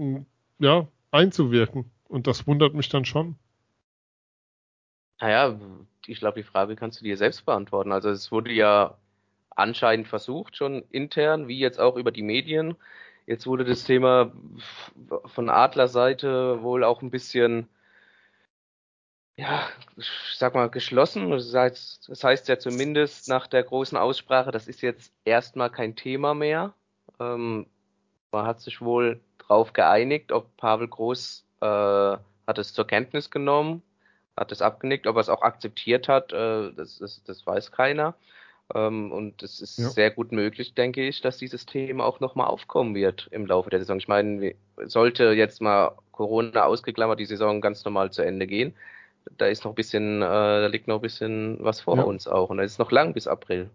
ja, 0.58 0.88
einzuwirken? 1.10 1.90
Und 2.08 2.26
das 2.26 2.46
wundert 2.46 2.74
mich 2.74 2.88
dann 2.88 3.04
schon. 3.04 3.36
Naja, 5.20 5.58
ich 6.06 6.18
glaube, 6.18 6.40
die 6.40 6.48
Frage 6.48 6.76
kannst 6.76 7.00
du 7.00 7.04
dir 7.04 7.16
selbst 7.16 7.44
beantworten. 7.44 7.92
Also 7.92 8.08
es 8.10 8.32
wurde 8.32 8.52
ja 8.52 8.96
anscheinend 9.50 10.08
versucht, 10.08 10.56
schon 10.56 10.82
intern, 10.90 11.46
wie 11.48 11.58
jetzt 11.58 11.78
auch 11.78 11.96
über 11.96 12.10
die 12.10 12.22
Medien. 12.22 12.76
Jetzt 13.26 13.46
wurde 13.46 13.64
das 13.64 13.84
Thema 13.84 14.32
von 15.26 15.50
Adlerseite 15.50 16.62
wohl 16.62 16.84
auch 16.84 17.02
ein 17.02 17.10
bisschen, 17.10 17.68
ja, 19.36 19.68
ich 19.96 20.08
sag 20.36 20.54
mal, 20.54 20.70
geschlossen. 20.70 21.30
Das 21.30 21.54
heißt, 21.54 22.08
das 22.08 22.24
heißt 22.24 22.48
ja 22.48 22.58
zumindest 22.58 23.28
nach 23.28 23.46
der 23.46 23.62
großen 23.62 23.98
Aussprache, 23.98 24.50
das 24.50 24.68
ist 24.68 24.80
jetzt 24.80 25.12
erstmal 25.26 25.70
kein 25.70 25.96
Thema 25.96 26.34
mehr. 26.34 26.74
Ähm, 27.20 27.66
man 28.32 28.46
hat 28.46 28.60
sich 28.60 28.80
wohl 28.80 29.20
darauf 29.38 29.74
geeinigt, 29.74 30.32
ob 30.32 30.56
Pavel 30.56 30.88
Groß 30.88 31.44
äh, 31.60 31.66
hat 31.66 32.58
es 32.58 32.72
zur 32.72 32.86
Kenntnis 32.86 33.30
genommen 33.30 33.82
hat 34.40 34.50
es 34.50 34.62
abgenickt. 34.62 35.06
Ob 35.06 35.16
er 35.16 35.20
es 35.20 35.28
auch 35.28 35.42
akzeptiert 35.42 36.08
hat, 36.08 36.32
äh, 36.32 36.72
das, 36.72 36.98
das, 36.98 37.22
das 37.24 37.46
weiß 37.46 37.70
keiner. 37.70 38.14
Ähm, 38.74 39.12
und 39.12 39.42
es 39.42 39.60
ist 39.60 39.78
ja. 39.78 39.88
sehr 39.88 40.10
gut 40.10 40.32
möglich, 40.32 40.74
denke 40.74 41.06
ich, 41.06 41.20
dass 41.20 41.38
dieses 41.38 41.66
Thema 41.66 42.04
auch 42.04 42.20
nochmal 42.20 42.48
aufkommen 42.48 42.94
wird 42.94 43.28
im 43.30 43.46
Laufe 43.46 43.70
der 43.70 43.80
Saison. 43.80 43.98
Ich 43.98 44.08
meine, 44.08 44.54
sollte 44.84 45.32
jetzt 45.32 45.60
mal 45.60 45.92
Corona 46.12 46.64
ausgeklammert 46.64 47.20
die 47.20 47.26
Saison 47.26 47.60
ganz 47.60 47.84
normal 47.84 48.10
zu 48.10 48.22
Ende 48.22 48.46
gehen, 48.46 48.74
da 49.38 49.46
ist 49.46 49.64
noch 49.64 49.72
ein 49.72 49.76
bisschen, 49.76 50.22
äh, 50.22 50.24
da 50.24 50.66
liegt 50.66 50.88
noch 50.88 50.96
ein 50.96 51.02
bisschen 51.02 51.58
was 51.60 51.80
vor 51.80 51.96
ja. 51.96 52.02
uns 52.02 52.26
auch. 52.26 52.50
Und 52.50 52.58
da 52.58 52.62
ist 52.62 52.78
noch 52.78 52.90
lang 52.90 53.12
bis 53.12 53.26
April. 53.26 53.70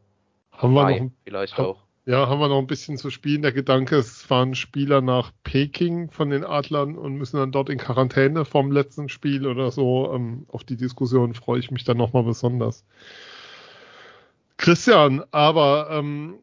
Haben 0.51 0.73
wir 0.73 0.84
Mai 0.84 0.99
noch, 0.99 1.12
vielleicht 1.23 1.60
auch. 1.60 1.84
Ja, 2.07 2.27
haben 2.27 2.39
wir 2.39 2.47
noch 2.49 2.59
ein 2.59 2.67
bisschen 2.67 2.97
zu 2.97 3.09
spielen. 3.09 3.41
Der 3.41 3.51
Gedanke, 3.51 3.95
es 3.95 4.21
fahren 4.21 4.53
Spieler 4.53 5.01
nach 5.01 5.31
Peking 5.43 6.11
von 6.11 6.29
den 6.29 6.43
Adlern 6.43 6.95
und 6.95 7.15
müssen 7.15 7.37
dann 7.37 7.51
dort 7.51 7.69
in 7.69 7.79
Quarantäne 7.79 8.45
vom 8.45 8.71
letzten 8.71 9.09
Spiel 9.09 9.47
oder 9.47 9.71
so. 9.71 10.13
Ähm, 10.13 10.45
auf 10.49 10.63
die 10.63 10.77
Diskussion 10.77 11.33
freue 11.33 11.59
ich 11.59 11.71
mich 11.71 11.83
dann 11.83 11.97
nochmal 11.97 12.21
besonders. 12.23 12.85
Christian, 14.57 15.23
aber 15.31 15.89
ähm, 15.91 16.39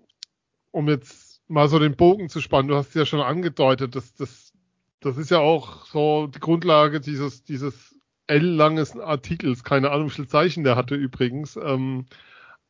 um 0.73 0.89
jetzt 0.89 1.41
mal 1.47 1.69
so 1.69 1.79
den 1.79 1.97
Bogen 1.97 2.29
zu 2.29 2.41
spannen, 2.41 2.69
du 2.69 2.75
hast 2.75 2.89
es 2.89 2.95
ja 2.95 3.07
schon 3.07 3.21
angedeutet, 3.21 3.95
das, 3.95 4.15
das, 4.15 4.53
das 5.01 5.17
ist 5.17 5.31
ja 5.31 5.39
auch 5.39 5.87
so 5.87 6.27
die 6.27 6.41
Grundlage 6.41 7.01
dieses, 7.01 7.45
dieses 7.45 7.97
L-langes 8.27 8.99
Artikels, 8.99 9.63
keine 9.63 9.91
Ahnung, 9.93 10.09
wie 10.09 10.15
viele 10.15 10.29
Zeichen 10.29 10.65
der 10.65 10.75
hatte 10.75 10.97
übrigens. 10.97 11.57
Ähm, 11.57 12.07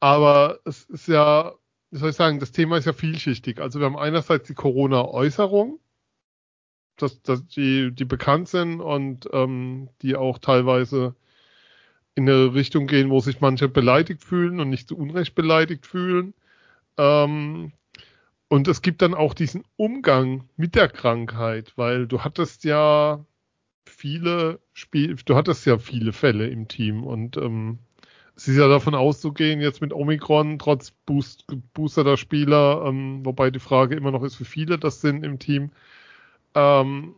aber 0.01 0.61
es 0.65 0.85
ist 0.85 1.09
ja 1.09 1.55
wie 1.93 1.99
soll 1.99 2.11
ich 2.11 2.17
sagen, 2.17 2.41
das 2.41 2.53
Thema 2.53 2.79
ist 2.79 2.87
ja 2.87 2.95
vielschichtig. 2.95 3.61
Also 3.61 3.79
wir 3.79 3.87
haben 3.87 3.99
einerseits 3.99 4.49
die 4.49 4.55
Corona-Äußerung, 4.55 5.79
dass, 6.97 7.21
dass 7.23 7.47
die, 7.47 7.93
die 7.93 8.07
bekannt 8.07 8.49
sind 8.49 8.81
und 8.81 9.29
ähm, 9.33 9.91
die 10.01 10.17
auch 10.17 10.39
teilweise 10.39 11.15
in 12.15 12.29
eine 12.29 12.55
Richtung 12.55 12.87
gehen, 12.87 13.11
wo 13.11 13.21
sich 13.21 13.43
manche 13.43 13.69
beleidigt 13.69 14.25
fühlen 14.25 14.59
und 14.59 14.71
nicht 14.71 14.89
zu 14.89 14.97
Unrecht 14.97 15.35
beleidigt 15.35 15.87
fühlen. 15.87 16.33
Ähm, 16.97 17.73
und 18.49 18.69
es 18.69 18.81
gibt 18.81 19.03
dann 19.03 19.15
auch 19.15 19.35
diesen 19.35 19.65
Umgang 19.77 20.49
mit 20.57 20.75
der 20.75 20.89
Krankheit, 20.89 21.75
weil 21.77 22.07
du 22.07 22.23
hattest 22.25 22.65
ja 22.65 23.23
viele 23.85 24.61
Spiel, 24.73 25.17
du 25.27 25.37
hattest 25.37 25.67
ja 25.67 25.79
viele 25.79 26.15
Fälle 26.15 26.49
im 26.49 26.69
Team 26.69 27.05
und 27.05 27.37
ähm, 27.37 27.81
es 28.43 28.49
ist 28.49 28.57
ja 28.57 28.67
davon 28.67 28.97
auszugehen, 28.97 29.61
jetzt 29.61 29.81
mit 29.81 29.93
Omikron, 29.93 30.59
trotz 30.59 30.91
Boost, 30.91 31.45
Booster 31.75 32.17
Spieler, 32.17 32.85
ähm, 32.85 33.25
wobei 33.25 33.53
die 33.53 33.61
Frage 33.61 33.95
immer 33.95 34.11
noch 34.11 34.25
ist, 34.25 34.41
wie 34.41 34.45
viele 34.45 34.79
das 34.79 35.01
sind 35.01 35.25
im 35.25 35.39
Team, 35.39 35.71
ähm, 36.57 37.15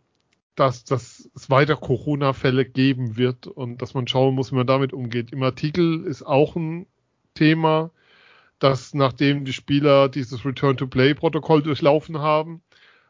dass, 0.53 0.83
dass 0.83 1.27
es 1.35 1.49
weiter 1.49 1.77
Corona-Fälle 1.77 2.63
geben 2.63 3.17
wird 3.17 3.47
und 3.47 3.81
dass 3.81 3.95
man 3.95 4.07
schauen 4.07 4.35
muss, 4.35 4.51
wie 4.51 4.55
man 4.55 4.67
damit 4.67 4.93
umgeht. 4.93 5.31
Im 5.31 5.41
Artikel 5.41 6.05
ist 6.05 6.21
auch 6.21 6.55
ein 6.55 6.85
Thema, 7.33 7.89
dass 8.59 8.93
nachdem 8.93 9.45
die 9.45 9.53
Spieler 9.53 10.09
dieses 10.09 10.45
Return-to-Play-Protokoll 10.45 11.63
durchlaufen 11.63 12.19
haben, 12.19 12.61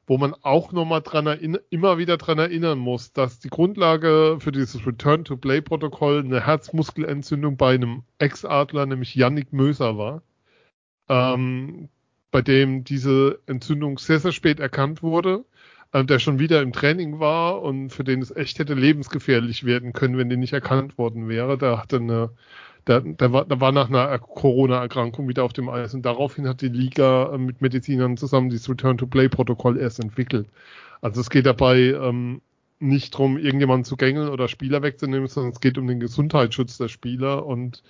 wo 0.08 0.18
man 0.18 0.36
auch 0.42 0.72
nochmal 0.72 1.02
dran 1.02 1.28
erinnern, 1.28 1.62
immer 1.70 1.98
wieder 1.98 2.18
dran 2.18 2.38
erinnern 2.38 2.78
muss, 2.78 3.14
dass 3.14 3.40
die 3.40 3.50
Grundlage 3.50 4.38
für 4.40 4.52
dieses 4.52 4.86
Return-to-Play-Protokoll 4.86 6.20
eine 6.20 6.46
Herzmuskelentzündung 6.46 7.58
bei 7.58 7.74
einem 7.76 8.04
Ex-Adler, 8.20 8.86
nämlich 8.86 9.16
Yannick 9.16 9.52
Möser 9.52 9.98
war, 9.98 10.22
ähm, 11.10 11.90
bei 12.32 12.42
dem 12.42 12.84
diese 12.84 13.40
Entzündung 13.48 13.98
sehr, 13.98 14.20
sehr 14.20 14.32
spät 14.32 14.60
erkannt 14.60 15.02
wurde, 15.02 15.46
äh, 15.92 16.04
der 16.04 16.20
schon 16.20 16.38
wieder 16.38 16.62
im 16.62 16.74
Training 16.74 17.20
war 17.20 17.62
und 17.62 17.90
für 17.90 18.04
den 18.04 18.22
es 18.22 18.36
echt 18.36 18.60
hätte 18.60 18.76
lebensgefährlich 18.76 19.64
werden 19.64 19.94
können, 19.94 20.18
wenn 20.18 20.30
die 20.30 20.38
nicht 20.38 20.54
erkannt 20.54 20.98
worden 20.98 21.30
wäre. 21.30 21.58
Der 21.58 21.80
hatte 21.80 21.98
eine 21.98 22.30
der, 22.88 23.02
der, 23.02 23.34
war, 23.34 23.46
der 23.46 23.60
war 23.62 23.72
nach 23.72 23.90
einer 23.90 24.18
Corona-Erkrankung 24.20 25.28
wieder 25.28 25.44
auf 25.44 25.54
dem 25.54 25.70
Eis 25.70 25.94
und 25.94 26.04
daraufhin 26.04 26.48
hat 26.48 26.62
die 26.62 26.70
Liga 26.70 27.34
äh, 27.34 27.38
mit 27.38 27.62
Medizinern 27.62 28.18
zusammen 28.18 28.50
dieses 28.50 28.70
Return-to-Play-Protokoll 28.70 29.78
erst 29.78 30.00
entwickelt. 30.00 30.48
Also 31.02 31.22
es 31.22 31.30
geht 31.30 31.46
dabei 31.46 31.78
ähm, 31.78 32.42
nicht 32.80 33.14
darum, 33.14 33.38
irgendjemanden 33.38 33.86
zu 33.86 33.98
gängeln 33.98 34.30
oder 34.30 34.48
Spieler 34.48 34.82
wegzunehmen, 34.84 35.28
sondern 35.28 35.54
es 35.54 35.60
geht 35.62 35.78
um 35.78 35.88
den 35.88 36.00
Gesundheitsschutz 36.00 36.78
der 36.78 36.88
Spieler 36.88 37.46
und 37.46 37.84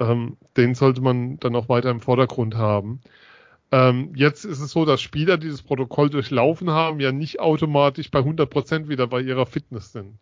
ähm, 0.00 0.36
den 0.56 0.74
sollte 0.74 1.00
man 1.00 1.38
dann 1.38 1.56
auch 1.56 1.68
weiter 1.68 1.90
im 1.90 2.00
Vordergrund 2.00 2.56
haben. 2.56 3.00
Ähm, 3.72 4.12
jetzt 4.14 4.44
ist 4.44 4.60
es 4.60 4.70
so, 4.70 4.84
dass 4.84 5.00
Spieler, 5.02 5.36
die 5.36 5.48
das 5.48 5.62
Protokoll 5.62 6.10
durchlaufen 6.10 6.70
haben, 6.70 7.00
ja 7.00 7.12
nicht 7.12 7.40
automatisch 7.40 8.10
bei 8.10 8.20
100% 8.20 8.88
wieder 8.88 9.06
bei 9.06 9.20
ihrer 9.20 9.46
Fitness 9.46 9.92
sind. 9.92 10.18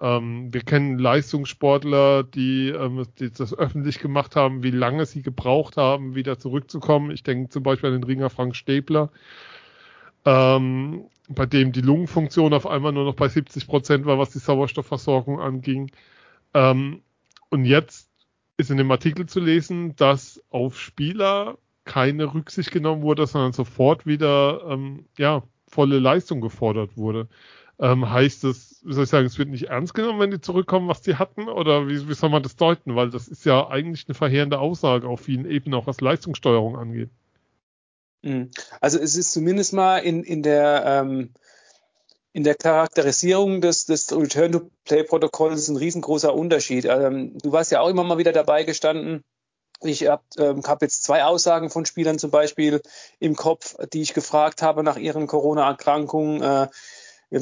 Ähm, 0.00 0.52
wir 0.52 0.62
kennen 0.62 0.98
Leistungssportler, 0.98 2.24
die, 2.24 2.68
ähm, 2.70 3.06
die, 3.18 3.30
das 3.30 3.56
öffentlich 3.56 4.00
gemacht 4.00 4.34
haben, 4.34 4.62
wie 4.62 4.70
lange 4.70 5.06
sie 5.06 5.22
gebraucht 5.22 5.76
haben, 5.76 6.14
wieder 6.14 6.38
zurückzukommen. 6.38 7.10
Ich 7.10 7.22
denke 7.22 7.50
zum 7.50 7.62
Beispiel 7.62 7.90
an 7.90 8.00
den 8.00 8.04
Ringer 8.04 8.30
Frank 8.30 8.56
Stäbler, 8.56 9.10
ähm, 10.24 11.04
bei 11.28 11.46
dem 11.46 11.72
die 11.72 11.80
Lungenfunktion 11.80 12.52
auf 12.54 12.66
einmal 12.66 12.92
nur 12.92 13.04
noch 13.04 13.14
bei 13.14 13.28
70 13.28 13.66
Prozent 13.66 14.06
war, 14.06 14.18
was 14.18 14.30
die 14.30 14.38
Sauerstoffversorgung 14.38 15.40
anging. 15.40 15.92
Ähm, 16.54 17.02
und 17.50 17.64
jetzt 17.64 18.10
ist 18.56 18.70
in 18.70 18.78
dem 18.78 18.90
Artikel 18.90 19.26
zu 19.26 19.40
lesen, 19.40 19.94
dass 19.96 20.42
auf 20.50 20.78
Spieler 20.78 21.58
keine 21.84 22.34
Rücksicht 22.34 22.70
genommen 22.72 23.02
wurde, 23.02 23.26
sondern 23.26 23.52
sofort 23.52 24.06
wieder 24.06 24.64
ähm, 24.68 25.06
ja, 25.18 25.42
volle 25.68 25.98
Leistung 25.98 26.40
gefordert 26.40 26.96
wurde. 26.96 27.28
Ähm, 27.80 28.08
heißt 28.08 28.44
es, 28.44 28.80
wie 28.84 28.92
soll 28.92 29.04
ich 29.04 29.10
sagen, 29.10 29.26
es 29.26 29.38
wird 29.38 29.48
nicht 29.48 29.64
ernst 29.64 29.94
genommen, 29.94 30.20
wenn 30.20 30.30
die 30.30 30.40
zurückkommen, 30.40 30.88
was 30.88 31.02
die 31.02 31.16
hatten? 31.16 31.48
Oder 31.48 31.88
wie, 31.88 32.08
wie 32.08 32.14
soll 32.14 32.30
man 32.30 32.42
das 32.42 32.56
deuten? 32.56 32.94
Weil 32.94 33.10
das 33.10 33.26
ist 33.26 33.44
ja 33.44 33.68
eigentlich 33.68 34.06
eine 34.06 34.14
verheerende 34.14 34.60
Aussage 34.60 35.08
auf 35.08 35.20
vielen 35.20 35.44
Ebenen, 35.44 35.74
auch 35.74 35.86
was 35.86 36.00
Leistungssteuerung 36.00 36.76
angeht. 36.76 37.10
Mhm. 38.22 38.50
Also 38.80 38.98
es 38.98 39.16
ist 39.16 39.32
zumindest 39.32 39.72
mal 39.72 39.98
in, 39.98 40.22
in 40.22 40.42
der 40.42 40.84
ähm, 40.86 41.30
in 42.34 42.42
der 42.42 42.56
Charakterisierung 42.56 43.60
des, 43.60 43.86
des 43.86 44.10
Return-to-Play-Protokolls 44.10 45.68
ein 45.68 45.76
riesengroßer 45.76 46.34
Unterschied. 46.34 46.84
Ähm, 46.84 47.38
du 47.38 47.52
warst 47.52 47.70
ja 47.70 47.80
auch 47.80 47.88
immer 47.88 48.02
mal 48.02 48.18
wieder 48.18 48.32
dabei 48.32 48.64
gestanden. 48.64 49.22
Ich 49.80 50.08
habe 50.08 50.24
ähm, 50.38 50.62
hab 50.66 50.82
jetzt 50.82 51.04
zwei 51.04 51.24
Aussagen 51.24 51.70
von 51.70 51.86
Spielern 51.86 52.18
zum 52.18 52.32
Beispiel 52.32 52.82
im 53.20 53.36
Kopf, 53.36 53.76
die 53.92 54.02
ich 54.02 54.14
gefragt 54.14 54.62
habe 54.62 54.82
nach 54.82 54.96
ihren 54.96 55.28
Corona-Erkrankungen. 55.28 56.42
Äh, 56.42 56.68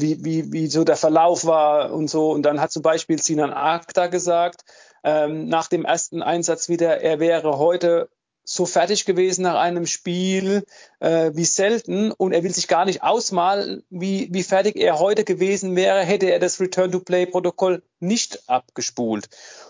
wie, 0.00 0.24
wie, 0.24 0.52
wie 0.52 0.66
so 0.68 0.84
der 0.84 0.96
Verlauf 0.96 1.44
war 1.44 1.92
und 1.92 2.08
so. 2.08 2.30
Und 2.30 2.42
dann 2.42 2.60
hat 2.60 2.72
zum 2.72 2.82
Beispiel 2.82 3.20
Sinan 3.20 3.52
Akta 3.52 4.06
gesagt, 4.06 4.64
ähm, 5.04 5.48
nach 5.48 5.68
dem 5.68 5.84
ersten 5.84 6.22
Einsatz 6.22 6.68
wieder, 6.68 7.00
er 7.00 7.20
wäre 7.20 7.58
heute 7.58 8.08
so 8.44 8.66
fertig 8.66 9.04
gewesen 9.04 9.42
nach 9.42 9.60
einem 9.60 9.86
Spiel 9.86 10.64
äh, 11.00 11.30
wie 11.34 11.44
selten 11.44 12.10
und 12.10 12.32
er 12.32 12.42
will 12.42 12.52
sich 12.52 12.68
gar 12.68 12.84
nicht 12.84 13.02
ausmalen, 13.02 13.84
wie, 13.88 14.28
wie 14.32 14.42
fertig 14.42 14.76
er 14.76 14.98
heute 14.98 15.24
gewesen 15.24 15.76
wäre, 15.76 16.00
hätte 16.00 16.30
er 16.30 16.38
das 16.38 16.60
Return-to-Play-Protokoll 16.60 17.82
nicht 18.00 18.48
abgespult. 18.48 19.28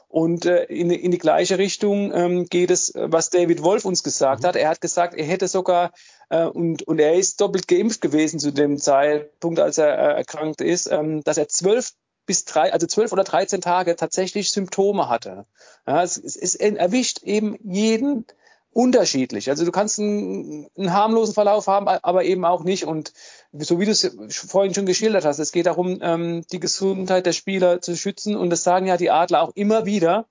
Und 0.09 0.47
äh, 0.47 0.65
in, 0.65 0.91
in 0.91 1.11
die 1.11 1.19
gleiche 1.19 1.59
Richtung 1.59 2.13
ähm, 2.15 2.47
geht 2.47 2.71
es, 2.71 2.93
was 2.95 3.31
David 3.31 3.63
Wolf 3.63 3.85
uns 3.85 4.03
gesagt 4.03 4.43
mhm. 4.43 4.47
hat. 4.47 4.57
Er 4.57 4.69
hat 4.69 4.81
gesagt, 4.81 5.15
er 5.15 5.25
hätte 5.25 5.49
sogar 5.49 5.93
äh, 6.31 6.45
und, 6.45 6.83
und 6.83 6.99
er 6.99 7.15
ist 7.15 7.41
doppelt 7.41 7.69
geimpft 7.69 8.01
gewesen 8.01 8.39
zu 8.39 8.53
dem 8.53 8.79
Zeitpunkt, 8.79 9.61
als 9.61 9.79
er 9.79 9.89
äh, 9.89 10.17
erkrankt 10.17 10.61
ist, 10.61 10.87
ähm, 10.91 11.23
dass 11.25 11.39
er 11.39 11.49
zwölf 11.49 11.93
bis 12.25 12.45
drei, 12.45 12.73
also 12.73 12.87
zwölf 12.87 13.13
oder 13.13 13.25
dreizehn 13.25 13.61
Tage 13.61 13.97
tatsächlich 13.97 14.51
Symptome 14.51 15.09
hatte. 15.09 15.45
Ja, 15.87 16.03
es, 16.03 16.17
es, 16.17 16.37
es 16.37 16.55
erwischt 16.55 17.23
eben 17.25 17.59
jeden 17.65 18.27
unterschiedlich. 18.73 19.51
Also 19.51 19.65
du 19.65 19.71
kannst 19.71 19.99
einen, 19.99 20.67
einen, 20.77 20.93
harmlosen 20.93 21.35
Verlauf 21.35 21.67
haben, 21.67 21.89
aber 21.89 22.25
eben 22.25 22.45
auch 22.45 22.65
nicht. 22.65 22.85
Und 22.85 23.13
so 23.53 23.79
wie 23.79 23.85
du 23.85 23.91
es 23.91 24.17
vorhin 24.29 24.75
schon 24.75 24.87
geschildert 24.87 25.25
hast, 25.25 25.39
es 25.39 25.53
geht 25.53 25.67
darum, 25.67 25.99
ähm, 26.01 26.45
die 26.51 26.61
Gesundheit 26.61 27.27
der 27.27 27.33
Spieler 27.33 27.81
zu 27.81 27.97
schützen. 27.97 28.37
Und 28.37 28.51
das 28.51 28.65
sagen 28.65 28.87
ja 28.87 28.97
die 28.97 29.11
Adler 29.11 29.43
auch 29.43 29.53
immer 29.55 29.85
wieder. 29.85 30.27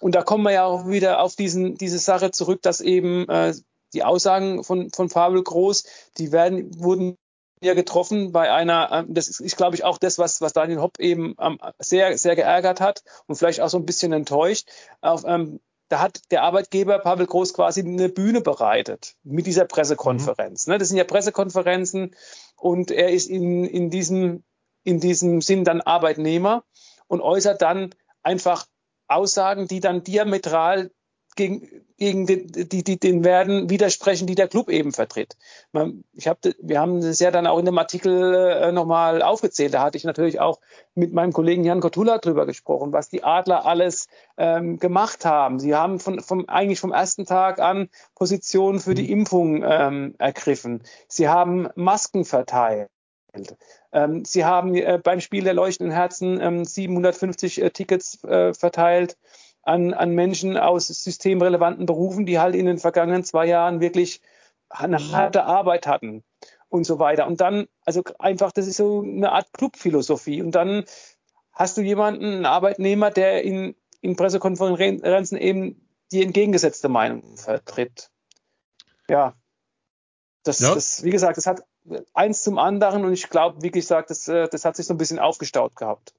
Und 0.00 0.14
da 0.14 0.22
kommen 0.22 0.44
wir 0.44 0.52
ja 0.52 0.64
auch 0.64 0.88
wieder 0.88 1.20
auf 1.20 1.36
diesen, 1.36 1.76
diese 1.76 1.98
Sache 1.98 2.30
zurück, 2.30 2.62
dass 2.62 2.80
eben 2.80 3.28
äh, 3.28 3.54
die 3.92 4.02
Aussagen 4.02 4.64
von, 4.64 4.90
von 4.90 5.08
Fabel 5.08 5.42
Groß, 5.42 5.84
die 6.18 6.32
werden, 6.32 6.70
wurden 6.82 7.16
ja 7.62 7.74
getroffen 7.74 8.32
bei 8.32 8.50
einer, 8.50 8.90
ähm, 8.92 9.14
das 9.14 9.28
ist, 9.40 9.56
glaube 9.56 9.76
ich, 9.76 9.84
auch 9.84 9.98
das, 9.98 10.18
was, 10.18 10.40
was 10.40 10.54
Daniel 10.54 10.80
Hopp 10.80 10.98
eben 10.98 11.34
ähm, 11.38 11.58
sehr, 11.78 12.16
sehr 12.16 12.34
geärgert 12.34 12.80
hat 12.80 13.02
und 13.26 13.36
vielleicht 13.36 13.60
auch 13.60 13.68
so 13.68 13.78
ein 13.78 13.86
bisschen 13.86 14.12
enttäuscht. 14.12 14.68
Auf, 15.02 15.24
ähm, 15.26 15.60
da 15.90 16.00
hat 16.00 16.30
der 16.30 16.44
Arbeitgeber 16.44 17.00
Pavel 17.00 17.26
Groß 17.26 17.52
quasi 17.52 17.80
eine 17.80 18.08
Bühne 18.08 18.40
bereitet 18.40 19.16
mit 19.24 19.46
dieser 19.46 19.64
Pressekonferenz. 19.64 20.66
Mhm. 20.66 20.72
Ne? 20.72 20.78
Das 20.78 20.88
sind 20.88 20.96
ja 20.96 21.04
Pressekonferenzen 21.04 22.14
und 22.56 22.90
er 22.90 23.10
ist 23.10 23.28
in, 23.28 23.64
in, 23.64 23.90
diesem, 23.90 24.44
in 24.84 25.00
diesem 25.00 25.42
Sinn 25.42 25.64
dann 25.64 25.80
Arbeitnehmer 25.80 26.64
und 27.08 27.20
äußert 27.20 27.60
dann 27.60 27.94
einfach 28.22 28.66
Aussagen, 29.08 29.66
die 29.66 29.80
dann 29.80 30.04
diametral 30.04 30.92
gegen, 31.36 31.68
gegen 31.96 32.26
den, 32.26 32.46
die, 32.50 32.82
die, 32.82 32.98
den 32.98 33.24
Werten 33.24 33.70
widersprechen, 33.70 34.26
die 34.26 34.34
der 34.34 34.48
Club 34.48 34.68
eben 34.68 34.92
vertritt. 34.92 35.36
Ich 36.12 36.28
hab, 36.28 36.38
wir 36.60 36.80
haben 36.80 37.00
das 37.00 37.20
ja 37.20 37.30
dann 37.30 37.46
auch 37.46 37.58
in 37.58 37.66
dem 37.66 37.78
Artikel 37.78 38.34
äh, 38.34 38.72
nochmal 38.72 39.22
aufgezählt. 39.22 39.74
Da 39.74 39.82
hatte 39.82 39.96
ich 39.96 40.04
natürlich 40.04 40.40
auch 40.40 40.60
mit 40.94 41.12
meinem 41.12 41.32
Kollegen 41.32 41.64
Jan 41.64 41.80
Kotula 41.80 42.18
drüber 42.18 42.46
gesprochen, 42.46 42.92
was 42.92 43.08
die 43.08 43.22
Adler 43.22 43.66
alles 43.66 44.08
ähm, 44.36 44.78
gemacht 44.78 45.24
haben. 45.24 45.58
Sie 45.60 45.74
haben 45.74 46.00
von, 46.00 46.20
vom, 46.20 46.48
eigentlich 46.48 46.80
vom 46.80 46.92
ersten 46.92 47.26
Tag 47.26 47.60
an 47.60 47.88
Positionen 48.14 48.80
für 48.80 48.94
die 48.94 49.04
mhm. 49.04 49.20
Impfung 49.20 49.62
ähm, 49.62 50.14
ergriffen. 50.18 50.82
Sie 51.08 51.28
haben 51.28 51.68
Masken 51.74 52.24
verteilt. 52.24 52.88
Ähm, 53.92 54.24
sie 54.24 54.44
haben 54.44 54.74
äh, 54.74 54.98
beim 55.02 55.20
Spiel 55.20 55.44
der 55.44 55.54
leuchtenden 55.54 55.94
Herzen 55.94 56.40
ähm, 56.40 56.64
750 56.64 57.62
äh, 57.62 57.70
Tickets 57.70 58.22
äh, 58.24 58.54
verteilt 58.54 59.16
an, 59.62 59.94
an 59.94 60.14
Menschen 60.14 60.56
aus 60.56 60.88
systemrelevanten 60.88 61.86
Berufen, 61.86 62.26
die 62.26 62.38
halt 62.38 62.54
in 62.54 62.66
den 62.66 62.78
vergangenen 62.78 63.24
zwei 63.24 63.46
Jahren 63.46 63.80
wirklich 63.80 64.20
eine 64.68 65.12
harte 65.12 65.44
Arbeit 65.44 65.86
hatten 65.86 66.22
und 66.68 66.84
so 66.84 66.98
weiter. 66.98 67.26
Und 67.26 67.40
dann, 67.40 67.68
also 67.84 68.02
einfach, 68.18 68.52
das 68.52 68.66
ist 68.66 68.76
so 68.76 69.02
eine 69.02 69.32
Art 69.32 69.52
Clubphilosophie. 69.52 70.42
Und 70.42 70.52
dann 70.52 70.84
hast 71.52 71.76
du 71.76 71.82
jemanden, 71.82 72.24
einen 72.24 72.46
Arbeitnehmer, 72.46 73.10
der 73.10 73.42
in, 73.42 73.74
in 74.00 74.16
Pressekonferenzen 74.16 75.36
eben 75.36 75.86
die 76.12 76.22
entgegengesetzte 76.22 76.88
Meinung 76.88 77.36
vertritt. 77.36 78.10
Ja. 79.08 79.34
Das, 80.44 80.60
ja. 80.60 80.74
das, 80.74 81.02
wie 81.04 81.10
gesagt, 81.10 81.36
das 81.36 81.46
hat 81.46 81.64
eins 82.14 82.42
zum 82.42 82.58
anderen 82.58 83.04
und 83.04 83.12
ich 83.12 83.28
glaube, 83.28 83.62
wie 83.62 83.70
gesagt, 83.70 84.10
das, 84.10 84.26
äh, 84.28 84.48
das 84.48 84.64
hat 84.64 84.76
sich 84.76 84.86
so 84.86 84.94
ein 84.94 84.98
bisschen 84.98 85.18
aufgestaut 85.18 85.76
gehabt 85.76 86.14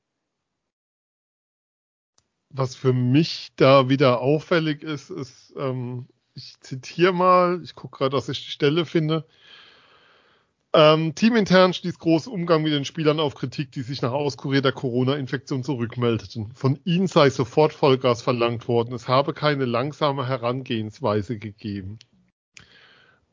was 2.54 2.76
für 2.76 2.94
mich 2.94 3.52
da 3.56 3.90
wieder 3.90 4.22
auffällig 4.22 4.84
ist, 4.84 5.10
ist, 5.10 5.54
ähm, 5.58 6.08
ich 6.34 6.60
zitiere 6.62 7.14
mal, 7.14 7.62
ich 7.64 7.76
gucke 7.76 7.98
gerade, 7.98 8.16
dass 8.16 8.30
ich 8.30 8.46
die 8.46 8.52
Stelle 8.52 8.86
finde. 8.86 9.26
Ähm, 10.74 11.16
Teamintern 11.16 11.74
stieß 11.74 12.00
groß 12.00 12.28
Umgang 12.28 12.64
mit 12.64 12.72
den 12.72 12.86
Spielern 12.86 13.20
auf 13.20 13.36
Kritik, 13.36 13.74
die 13.74 13.82
sich 13.82 14.02
nach 14.02 14.14
Auskurier 14.14 14.62
der 14.62 14.72
Corona-Infektion 14.72 15.64
zurückmeldeten. 15.64 16.54
Von 16.54 16.80
ihnen 16.86 17.08
sei 17.08 17.30
sofort 17.30 17.74
Vollgas 17.74 18.22
verlangt 18.22 18.70
worden. 18.70 18.94
Es 18.94 19.10
habe 19.10 19.34
keine 19.34 19.66
langsame 19.66 20.28
Herangehensweise 20.28 21.38
gegeben. 21.38 22.00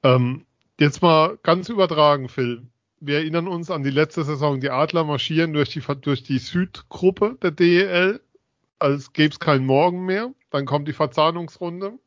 Ähm, 0.02 0.46
jetzt 0.80 1.00
mal 1.00 1.38
ganz 1.44 1.68
übertragen, 1.68 2.28
Phil. 2.28 2.66
wir 2.98 3.18
erinnern 3.18 3.46
uns 3.46 3.70
an 3.70 3.84
die 3.84 3.90
letzte 3.90 4.24
Saison. 4.24 4.60
Die 4.60 4.70
Adler 4.70 5.04
marschieren 5.04 5.52
durch 5.52 5.70
die, 5.70 5.82
durch 6.00 6.24
die 6.24 6.38
Südgruppe 6.38 7.38
der 7.40 7.52
DEL, 7.52 8.20
als 8.78 9.12
gäbe 9.12 9.32
es 9.32 9.40
keinen 9.40 9.66
Morgen 9.66 10.04
mehr. 10.04 10.32
Dann 10.50 10.66
kommt 10.66 10.88
die 10.88 10.92
Verzahnungsrunde. 10.92 11.98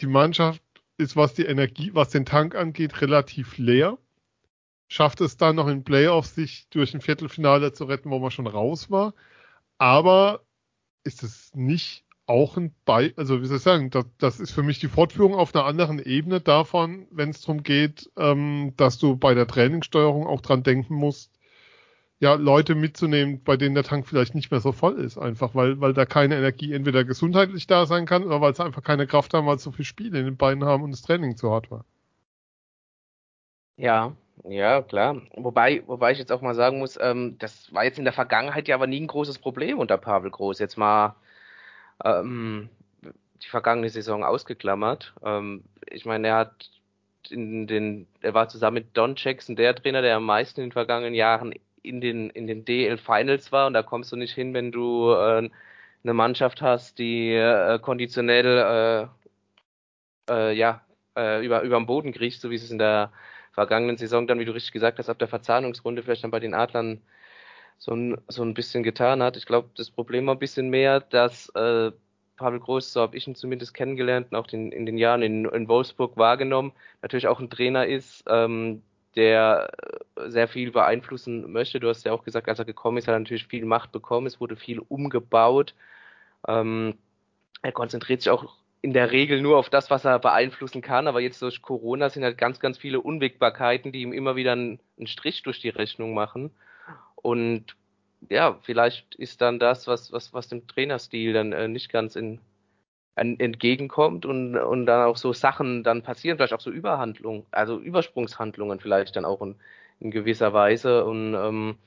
Die 0.00 0.06
Mannschaft 0.06 0.62
ist, 0.98 1.16
was 1.16 1.34
die 1.34 1.46
Energie, 1.46 1.94
was 1.94 2.10
den 2.10 2.26
Tank 2.26 2.54
angeht, 2.54 3.00
relativ 3.00 3.58
leer. 3.58 3.98
Schafft 4.88 5.20
es 5.20 5.36
dann 5.36 5.56
noch 5.56 5.68
in 5.68 5.84
Playoffs, 5.84 6.34
sich 6.34 6.68
durch 6.70 6.94
ein 6.94 7.00
Viertelfinale 7.00 7.72
zu 7.72 7.84
retten, 7.84 8.10
wo 8.10 8.18
man 8.18 8.30
schon 8.30 8.46
raus 8.46 8.90
war. 8.90 9.14
Aber 9.78 10.44
ist 11.04 11.22
es 11.22 11.54
nicht 11.54 12.04
auch 12.26 12.56
ein 12.56 12.74
Bei, 12.84 13.14
also 13.16 13.40
wie 13.40 13.46
soll 13.46 13.58
ich 13.58 13.62
sagen, 13.62 13.90
das, 13.90 14.04
das 14.18 14.40
ist 14.40 14.50
für 14.50 14.62
mich 14.62 14.80
die 14.80 14.88
Fortführung 14.88 15.34
auf 15.34 15.54
einer 15.54 15.64
anderen 15.64 16.00
Ebene 16.00 16.40
davon, 16.40 17.06
wenn 17.10 17.30
es 17.30 17.40
darum 17.40 17.62
geht, 17.62 18.10
ähm, 18.16 18.74
dass 18.76 18.98
du 18.98 19.16
bei 19.16 19.34
der 19.34 19.46
Trainingssteuerung 19.46 20.26
auch 20.26 20.40
dran 20.40 20.64
denken 20.64 20.94
musst, 20.94 21.35
ja, 22.18 22.34
Leute 22.34 22.74
mitzunehmen, 22.74 23.42
bei 23.44 23.56
denen 23.56 23.74
der 23.74 23.84
Tank 23.84 24.06
vielleicht 24.06 24.34
nicht 24.34 24.50
mehr 24.50 24.60
so 24.60 24.72
voll 24.72 24.98
ist, 24.98 25.18
einfach 25.18 25.54
weil, 25.54 25.80
weil 25.80 25.92
da 25.92 26.06
keine 26.06 26.36
Energie 26.36 26.72
entweder 26.72 27.04
gesundheitlich 27.04 27.66
da 27.66 27.84
sein 27.86 28.06
kann 28.06 28.24
oder 28.24 28.40
weil 28.40 28.54
sie 28.54 28.64
einfach 28.64 28.82
keine 28.82 29.06
Kraft 29.06 29.34
haben, 29.34 29.46
weil 29.46 29.58
sie 29.58 29.64
so 29.64 29.72
viel 29.72 29.84
Spiele 29.84 30.18
in 30.18 30.24
den 30.24 30.36
Beinen 30.36 30.64
haben 30.64 30.82
und 30.82 30.92
das 30.92 31.02
Training 31.02 31.36
zu 31.36 31.50
hart 31.50 31.70
war. 31.70 31.84
Ja, 33.76 34.16
ja, 34.44 34.82
klar. 34.82 35.20
Wobei, 35.34 35.82
wobei 35.86 36.12
ich 36.12 36.18
jetzt 36.18 36.32
auch 36.32 36.40
mal 36.40 36.54
sagen 36.54 36.78
muss, 36.78 36.98
ähm, 37.00 37.36
das 37.38 37.72
war 37.74 37.84
jetzt 37.84 37.98
in 37.98 38.04
der 38.04 38.12
Vergangenheit 38.14 38.68
ja 38.68 38.74
aber 38.76 38.86
nie 38.86 39.00
ein 39.00 39.06
großes 39.06 39.38
Problem 39.38 39.78
unter 39.78 39.98
Pavel 39.98 40.30
Groß. 40.30 40.58
Jetzt 40.58 40.76
mal 40.78 41.16
ähm, 42.04 42.70
die 43.42 43.48
vergangene 43.48 43.90
Saison 43.90 44.24
ausgeklammert. 44.24 45.14
Ähm, 45.22 45.64
ich 45.90 46.06
meine, 46.06 46.28
er 46.28 46.36
hat 46.36 46.70
in 47.30 47.66
den, 47.66 48.06
er 48.20 48.34
war 48.34 48.48
zusammen 48.48 48.76
mit 48.76 48.96
Don 48.96 49.14
Jackson 49.16 49.56
der 49.56 49.74
Trainer, 49.74 50.02
der 50.02 50.16
am 50.16 50.24
meisten 50.24 50.60
in 50.60 50.66
den 50.68 50.72
vergangenen 50.72 51.14
Jahren 51.14 51.52
in 51.86 52.00
den, 52.00 52.30
in 52.30 52.46
den 52.46 52.64
DL 52.64 52.98
Finals 52.98 53.52
war 53.52 53.66
und 53.66 53.74
da 53.74 53.82
kommst 53.82 54.12
du 54.12 54.16
nicht 54.16 54.34
hin, 54.34 54.54
wenn 54.54 54.72
du 54.72 55.12
äh, 55.12 55.48
eine 56.04 56.14
Mannschaft 56.14 56.62
hast, 56.62 56.98
die 56.98 57.32
äh, 57.32 57.78
konditionell 57.80 59.08
äh, 60.28 60.32
äh, 60.32 60.52
ja, 60.56 60.82
äh, 61.16 61.44
über, 61.44 61.60
den 61.60 61.86
Boden 61.86 62.12
kriecht, 62.12 62.40
so 62.40 62.50
wie 62.50 62.56
es 62.56 62.70
in 62.70 62.78
der 62.78 63.12
vergangenen 63.52 63.96
Saison 63.96 64.26
dann, 64.26 64.38
wie 64.38 64.44
du 64.44 64.52
richtig 64.52 64.72
gesagt 64.72 64.98
hast, 64.98 65.08
ab 65.08 65.18
der 65.18 65.28
Verzahnungsrunde 65.28 66.02
vielleicht 66.02 66.24
dann 66.24 66.30
bei 66.30 66.40
den 66.40 66.54
Adlern 66.54 67.00
so 67.78 67.92
ein, 67.94 68.18
so 68.28 68.42
ein 68.42 68.54
bisschen 68.54 68.82
getan 68.82 69.22
hat. 69.22 69.36
Ich 69.36 69.46
glaube, 69.46 69.70
das 69.76 69.90
Problem 69.90 70.26
war 70.26 70.34
ein 70.34 70.38
bisschen 70.38 70.68
mehr, 70.70 71.00
dass 71.00 71.48
äh, 71.50 71.92
Pavel 72.36 72.60
Groß, 72.60 72.92
so 72.92 73.00
habe 73.00 73.16
ich 73.16 73.26
ihn 73.26 73.34
zumindest 73.34 73.74
kennengelernt 73.74 74.28
und 74.30 74.36
auch 74.36 74.46
den, 74.46 74.72
in 74.72 74.86
den 74.86 74.98
Jahren 74.98 75.22
in, 75.22 75.46
in 75.46 75.68
Wolfsburg 75.68 76.16
wahrgenommen, 76.16 76.72
natürlich 77.02 77.28
auch 77.28 77.40
ein 77.40 77.50
Trainer 77.50 77.86
ist, 77.86 78.24
ähm, 78.28 78.82
der 79.16 79.70
äh, 80.16 80.30
sehr 80.30 80.48
viel 80.48 80.70
beeinflussen 80.70 81.50
möchte. 81.50 81.80
Du 81.80 81.88
hast 81.88 82.04
ja 82.04 82.12
auch 82.12 82.24
gesagt, 82.24 82.48
als 82.48 82.58
er 82.58 82.64
gekommen 82.64 82.98
ist, 82.98 83.08
hat 83.08 83.14
er 83.14 83.18
natürlich 83.18 83.46
viel 83.46 83.64
Macht 83.64 83.92
bekommen, 83.92 84.26
es 84.26 84.40
wurde 84.40 84.56
viel 84.56 84.78
umgebaut. 84.78 85.74
Ähm, 86.46 86.94
er 87.62 87.72
konzentriert 87.72 88.22
sich 88.22 88.30
auch 88.30 88.56
in 88.82 88.92
der 88.92 89.10
Regel 89.10 89.40
nur 89.40 89.56
auf 89.56 89.70
das, 89.70 89.90
was 89.90 90.04
er 90.04 90.18
beeinflussen 90.18 90.82
kann, 90.82 91.08
aber 91.08 91.20
jetzt 91.20 91.42
durch 91.42 91.62
Corona 91.62 92.08
sind 92.08 92.22
halt 92.22 92.38
ganz, 92.38 92.60
ganz 92.60 92.78
viele 92.78 93.00
Unwägbarkeiten, 93.00 93.90
die 93.90 94.02
ihm 94.02 94.12
immer 94.12 94.36
wieder 94.36 94.52
einen, 94.52 94.78
Strich 95.06 95.42
durch 95.42 95.60
die 95.60 95.70
Rechnung 95.70 96.14
machen. 96.14 96.50
Und 97.16 97.74
ja, 98.30 98.58
vielleicht 98.62 99.14
ist 99.16 99.40
dann 99.40 99.58
das, 99.58 99.86
was, 99.86 100.12
was, 100.12 100.32
was 100.32 100.48
dem 100.48 100.66
Trainerstil 100.68 101.32
dann 101.32 101.52
äh, 101.52 101.68
nicht 101.68 101.90
ganz 101.90 102.16
in, 102.16 102.40
entgegenkommt 103.16 104.26
und, 104.26 104.56
und 104.56 104.86
dann 104.86 105.06
auch 105.06 105.16
so 105.16 105.32
Sachen 105.32 105.82
dann 105.82 106.02
passieren, 106.02 106.36
vielleicht 106.36 106.52
auch 106.52 106.60
so 106.60 106.70
Überhandlungen, 106.70 107.46
also 107.50 107.78
Übersprungshandlungen 107.78 108.78
vielleicht 108.78 109.16
dann 109.16 109.24
auch 109.24 109.40
in, 109.42 109.56
in 110.00 110.10
gewisser 110.10 110.52
Weise 110.52 111.04
und 111.04 111.34
ähm, 111.34 111.78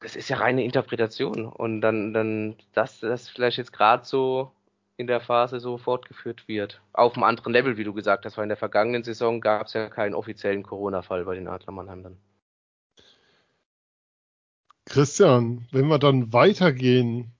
das 0.00 0.14
ist 0.14 0.28
ja 0.28 0.36
reine 0.36 0.62
Interpretation 0.62 1.46
und 1.46 1.80
dann, 1.80 2.12
dann 2.12 2.56
dass 2.74 3.00
das 3.00 3.28
vielleicht 3.30 3.56
jetzt 3.56 3.72
gerade 3.72 4.04
so 4.04 4.52
in 4.98 5.06
der 5.06 5.20
Phase 5.20 5.60
so 5.60 5.78
fortgeführt 5.78 6.48
wird. 6.48 6.80
Auf 6.92 7.14
einem 7.14 7.24
anderen 7.24 7.52
Level, 7.52 7.76
wie 7.76 7.84
du 7.84 7.92
gesagt 7.92 8.24
hast, 8.24 8.36
weil 8.36 8.44
in 8.44 8.50
der 8.50 8.56
vergangenen 8.56 9.04
Saison 9.04 9.40
gab 9.40 9.66
es 9.66 9.74
ja 9.74 9.88
keinen 9.88 10.14
offiziellen 10.14 10.62
Corona-Fall 10.62 11.24
bei 11.24 11.34
den 11.34 11.48
Adler 11.48 11.72
Mannheim 11.72 12.02
dann. 12.02 12.16
Christian, 14.86 15.66
wenn 15.72 15.88
wir 15.88 15.98
dann 15.98 16.32
weitergehen 16.32 17.35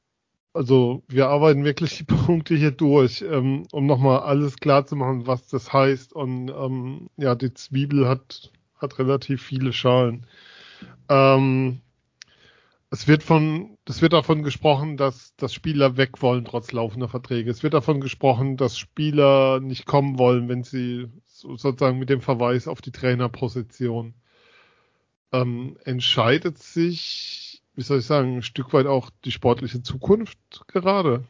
also 0.56 1.02
wir 1.08 1.28
arbeiten 1.28 1.64
wirklich 1.64 1.98
die 1.98 2.04
Punkte 2.26 2.54
hier 2.56 2.70
durch, 2.70 3.22
ähm, 3.22 3.64
um 3.72 3.86
nochmal 3.86 4.20
alles 4.20 4.56
klar 4.56 4.86
zu 4.86 4.96
machen, 4.96 5.26
was 5.26 5.46
das 5.48 5.72
heißt. 5.72 6.12
Und 6.12 6.48
ähm, 6.48 7.08
ja, 7.16 7.34
die 7.34 7.52
Zwiebel 7.54 8.08
hat, 8.08 8.50
hat 8.78 8.98
relativ 8.98 9.42
viele 9.42 9.72
Schalen. 9.72 10.26
Ähm, 11.08 11.80
es 12.90 13.06
wird 13.06 13.22
von, 13.22 13.76
es 13.86 14.00
wird 14.00 14.12
davon 14.12 14.42
gesprochen, 14.42 14.96
dass, 14.96 15.34
dass 15.36 15.52
Spieler 15.52 15.96
weg 15.96 16.22
wollen 16.22 16.44
trotz 16.44 16.72
laufender 16.72 17.08
Verträge. 17.08 17.50
Es 17.50 17.62
wird 17.62 17.74
davon 17.74 18.00
gesprochen, 18.00 18.56
dass 18.56 18.78
Spieler 18.78 19.60
nicht 19.60 19.86
kommen 19.86 20.18
wollen, 20.18 20.48
wenn 20.48 20.62
sie 20.62 21.08
sozusagen 21.24 21.98
mit 21.98 22.08
dem 22.08 22.22
Verweis 22.22 22.68
auf 22.68 22.80
die 22.80 22.92
Trainerposition 22.92 24.14
ähm, 25.32 25.76
entscheidet 25.84 26.58
sich 26.58 27.45
wie 27.76 27.82
soll 27.82 27.98
ich 27.98 28.06
sagen, 28.06 28.38
ein 28.38 28.42
Stück 28.42 28.72
weit 28.72 28.86
auch 28.86 29.10
die 29.24 29.30
sportliche 29.30 29.82
Zukunft 29.82 30.38
gerade. 30.66 31.24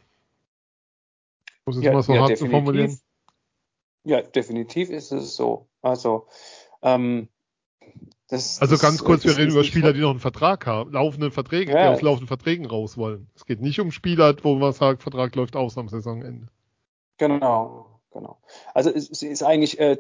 Muss 1.67 1.77
es 1.77 1.83
ja, 1.83 1.93
mal 1.93 2.03
so 2.03 2.15
ja, 2.15 2.23
hart 2.23 2.39
zu 2.39 2.47
formulieren. 2.47 2.99
Ja, 4.05 4.23
definitiv 4.23 4.89
ist 4.91 5.11
es 5.11 5.35
so. 5.35 5.69
Also, 5.83 6.29
ähm, 6.83 7.29
das, 8.29 8.61
also 8.61 8.79
ganz 8.79 9.03
kurz, 9.03 9.25
wir 9.25 9.37
reden 9.37 9.53
über 9.53 9.65
Spieler, 9.65 9.93
die 9.93 10.01
noch 10.01 10.11
einen 10.11 10.21
Vertrag 10.21 10.67
haben, 10.67 10.93
laufende 10.93 11.31
Verträge, 11.31 11.73
ja. 11.73 11.83
die 11.83 11.95
auf 11.95 12.03
laufenden 12.03 12.29
Verträgen 12.29 12.67
raus 12.67 12.97
wollen. 12.97 13.29
Es 13.35 13.45
geht 13.45 13.61
nicht 13.61 13.81
um 13.81 13.91
Spieler, 13.91 14.37
wo 14.43 14.55
man 14.55 14.73
sagt, 14.73 15.03
Vertrag 15.03 15.35
läuft 15.35 15.57
aus 15.57 15.77
am 15.77 15.89
Saisonende. 15.89 16.49
Genau, 17.19 18.01
genau. 18.13 18.41
Also 18.75 18.91
es, 18.91 19.11
es 19.11 19.23
ist 19.23 19.43
eigentlich 19.43 19.79
äh, 19.79 19.99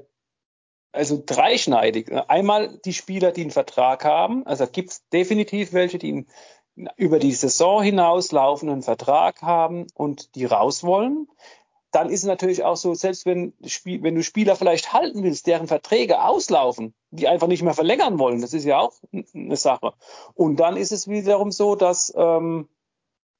also 0.96 1.22
dreischneidig. 1.24 2.10
Einmal 2.28 2.78
die 2.84 2.92
Spieler, 2.92 3.32
die 3.32 3.42
einen 3.42 3.50
Vertrag 3.50 4.04
haben. 4.04 4.46
Also 4.46 4.66
gibt 4.66 4.90
es 4.90 5.08
definitiv 5.10 5.72
welche, 5.72 5.98
die 5.98 6.26
über 6.96 7.18
die 7.18 7.32
Saison 7.32 7.82
hinaus 7.82 8.32
laufenden 8.32 8.82
Vertrag 8.82 9.42
haben 9.42 9.86
und 9.94 10.34
die 10.34 10.44
raus 10.44 10.84
wollen. 10.84 11.28
Dann 11.90 12.10
ist 12.10 12.20
es 12.20 12.26
natürlich 12.26 12.64
auch 12.64 12.76
so, 12.76 12.92
selbst 12.94 13.24
wenn, 13.24 13.54
wenn 13.84 14.14
du 14.14 14.22
Spieler 14.22 14.56
vielleicht 14.56 14.92
halten 14.92 15.22
willst, 15.22 15.46
deren 15.46 15.68
Verträge 15.68 16.22
auslaufen, 16.22 16.94
die 17.10 17.28
einfach 17.28 17.46
nicht 17.46 17.62
mehr 17.62 17.72
verlängern 17.72 18.18
wollen, 18.18 18.42
das 18.42 18.52
ist 18.52 18.64
ja 18.64 18.78
auch 18.78 18.92
eine 19.34 19.56
Sache. 19.56 19.94
Und 20.34 20.56
dann 20.56 20.76
ist 20.76 20.92
es 20.92 21.08
wiederum 21.08 21.52
so, 21.52 21.74
dass 21.74 22.12
ähm, 22.16 22.68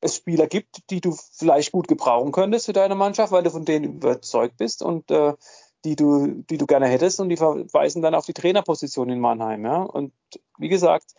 es 0.01 0.17
Spieler 0.17 0.47
gibt, 0.47 0.89
die 0.91 1.01
du 1.01 1.15
vielleicht 1.33 1.73
gut 1.73 1.89
gebrauchen 1.89 2.33
könntest 2.33 2.67
für 2.67 2.73
deine 2.73 2.95
Mannschaft, 2.95 3.33
weil 3.33 3.43
du 3.43 3.51
von 3.51 3.65
denen 3.65 3.85
überzeugt 3.85 4.57
bist 4.57 4.83
und 4.83 5.11
äh, 5.11 5.35
die 5.87 5.97
du, 5.97 6.27
die 6.51 6.59
du 6.59 6.67
gerne 6.67 6.89
hättest 6.89 7.21
und 7.21 7.29
die 7.29 7.37
verweisen 7.37 8.03
dann 8.03 8.15
auf 8.15 8.27
die 8.27 8.33
Trainerposition 8.33 9.09
in 9.09 9.21
Mannheim. 9.21 9.65
Ja? 9.65 9.83
Und 9.83 10.13
wie 10.59 10.69
gesagt, 10.69 11.15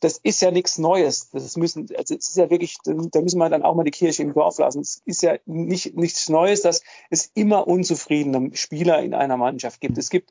das 0.00 0.18
ist 0.18 0.42
ja 0.42 0.50
nichts 0.50 0.78
Neues. 0.78 1.30
Das 1.30 1.56
müssen, 1.56 1.88
also 1.96 2.14
es 2.14 2.28
ist 2.28 2.36
ja 2.36 2.50
wirklich, 2.50 2.76
da 2.84 3.20
müssen 3.20 3.38
wir 3.38 3.48
dann 3.48 3.62
auch 3.62 3.74
mal 3.74 3.84
die 3.84 3.90
Kirche 3.90 4.22
im 4.22 4.34
Dorf 4.34 4.58
lassen. 4.58 4.80
Es 4.80 5.02
ist 5.04 5.22
ja 5.22 5.36
nicht, 5.46 5.96
nichts 5.96 6.28
Neues, 6.28 6.62
dass 6.62 6.82
es 7.10 7.30
immer 7.34 7.66
unzufriedene 7.66 8.54
Spieler 8.54 9.00
in 9.00 9.14
einer 9.14 9.36
Mannschaft 9.36 9.80
gibt. 9.80 9.98
Es 9.98 10.10
gibt 10.10 10.30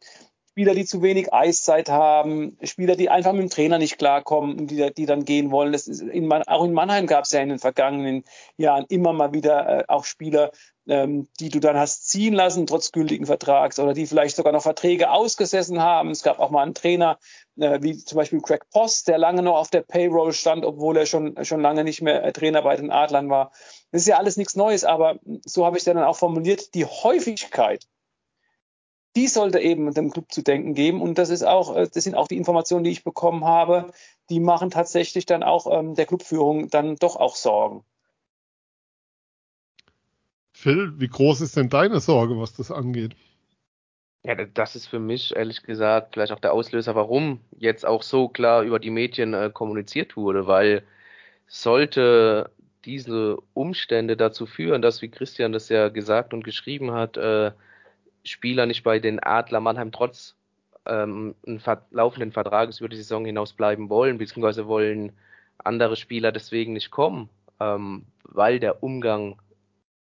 Spieler, 0.52 0.74
die 0.74 0.86
zu 0.86 1.02
wenig 1.02 1.34
Eiszeit 1.34 1.90
haben, 1.90 2.58
Spieler, 2.64 2.96
die 2.96 3.10
einfach 3.10 3.32
mit 3.32 3.44
dem 3.44 3.50
Trainer 3.50 3.78
nicht 3.78 3.98
klarkommen 3.98 4.60
und 4.60 4.72
die, 4.72 4.92
die 4.92 5.06
dann 5.06 5.24
gehen 5.24 5.52
wollen. 5.52 5.72
Das 5.72 5.88
ist 5.88 6.02
in, 6.02 6.32
auch 6.32 6.66
in 6.66 6.74
Mannheim 6.74 7.06
gab 7.06 7.26
es 7.26 7.32
ja 7.32 7.42
in 7.42 7.50
den 7.50 7.60
vergangenen 7.60 8.24
Jahren 8.58 8.86
immer 8.90 9.14
mal 9.14 9.34
wieder 9.34 9.82
äh, 9.82 9.84
auch 9.88 10.04
Spieler, 10.04 10.52
ähm, 10.88 11.28
die 11.40 11.50
du 11.50 11.60
dann 11.60 11.78
hast 11.78 12.08
ziehen 12.08 12.34
lassen, 12.34 12.68
trotz 12.68 12.92
gültigen 12.92 13.26
Vertrags, 13.26 13.80
oder 13.80 13.94
die 13.94 14.08
vielleicht 14.08 14.36
sogar 14.36 14.54
noch 14.54 14.64
Verträge 14.64 15.12
ausgesessen 15.12 15.82
haben. 15.82 16.12
Es 16.12 16.24
gab 16.24 16.40
auch 16.40 16.50
mal 16.50 16.64
einen 16.64 16.74
Trainer, 16.74 17.20
äh, 17.58 17.80
wie 17.82 17.98
zum 17.98 18.18
Beispiel 18.18 18.42
Craig 18.42 18.70
Post, 18.72 19.08
der 19.08 19.18
lange 19.18 19.44
noch 19.44 19.56
auf 19.58 19.70
der 19.70 19.82
Payroll 19.82 20.34
stand, 20.34 20.66
obwohl 20.66 20.98
er 20.98 21.06
schon, 21.06 21.44
schon 21.44 21.62
lange 21.62 21.84
nicht 21.84 22.02
mehr 22.02 22.24
äh, 22.24 22.32
Trainer 22.32 22.62
bei 22.62 22.76
den 22.76 22.92
Adlern 22.92 23.30
war. 23.30 23.52
Das 23.92 24.02
ist 24.02 24.08
ja 24.08 24.18
alles 24.18 24.38
nichts 24.38 24.56
Neues, 24.56 24.84
aber 24.84 25.20
so 25.46 25.66
habe 25.66 25.78
ich 25.78 25.82
es 25.82 25.86
dann 25.86 25.98
auch 25.98 26.18
formuliert, 26.18 26.74
die 26.74 26.86
Häufigkeit 26.86 27.88
die 29.18 29.28
sollte 29.28 29.60
eben 29.60 29.92
dem 29.96 30.12
Club 30.12 30.32
zu 30.32 30.44
denken 30.44 30.76
geben. 30.76 31.02
Und 31.02 31.18
das 31.18 31.32
ist 31.32 31.42
auch, 31.42 31.76
äh, 31.76 31.90
das 31.92 32.04
sind 32.04 32.14
auch 32.14 32.28
die 32.28 32.38
Informationen, 32.38 32.84
die 32.84 32.92
ich 32.92 33.04
bekommen 33.04 33.46
habe, 33.46 33.92
die 34.30 34.40
machen 34.40 34.70
tatsächlich 34.70 35.26
dann 35.26 35.42
auch 35.42 35.66
ähm, 35.72 35.96
der 35.96 36.06
Clubführung 36.06 36.70
dann 36.70 36.98
doch 36.98 37.16
auch 37.16 37.36
Sorgen. 37.36 37.84
Phil, 40.68 41.00
wie 41.00 41.08
groß 41.08 41.40
ist 41.40 41.56
denn 41.56 41.70
deine 41.70 42.02
Sorge, 42.02 42.38
was 42.38 42.54
das 42.54 42.72
angeht? 42.72 43.16
Ja, 44.26 44.36
das 44.36 44.76
ist 44.76 44.88
für 44.88 45.00
mich 45.00 45.34
ehrlich 45.34 45.64
gesagt 45.64 46.14
vielleicht 46.14 46.34
auch 46.34 46.42
der 46.42 46.52
Auslöser, 46.52 46.94
warum 46.94 47.40
jetzt 47.58 47.86
auch 47.86 48.04
so 48.04 48.28
klar 48.28 48.64
über 48.64 48.78
die 48.78 48.90
Medien 48.90 49.34
äh, 49.34 49.50
kommuniziert 49.50 50.18
wurde, 50.18 50.46
weil 50.46 50.84
sollte 51.48 52.52
diese 52.84 53.38
Umstände 53.54 54.18
dazu 54.18 54.46
führen, 54.46 54.82
dass, 54.82 55.02
wie 55.02 55.08
Christian 55.08 55.54
das 55.54 55.70
ja 55.70 55.88
gesagt 55.88 56.34
und 56.34 56.44
geschrieben 56.44 56.92
hat, 56.92 57.16
äh, 57.16 57.54
Spieler 58.26 58.66
nicht 58.66 58.84
bei 58.84 59.00
den 59.00 59.24
Adler 59.24 59.62
Mannheim 59.62 59.94
trotz 59.94 60.36
ähm, 60.86 61.34
laufenden 61.92 62.34
Vertrages 62.34 62.82
über 62.82 62.90
die 62.90 62.98
Saison 62.98 63.24
hinaus 63.24 63.54
bleiben 63.54 63.90
wollen, 63.90 64.18
beziehungsweise 64.18 64.68
wollen 64.68 65.14
andere 65.60 65.96
Spieler 65.96 66.34
deswegen 66.34 66.74
nicht 66.74 66.92
kommen, 66.92 67.30
ähm, 67.62 68.04
weil 68.24 68.60
der 68.60 68.84
Umgang, 68.84 69.38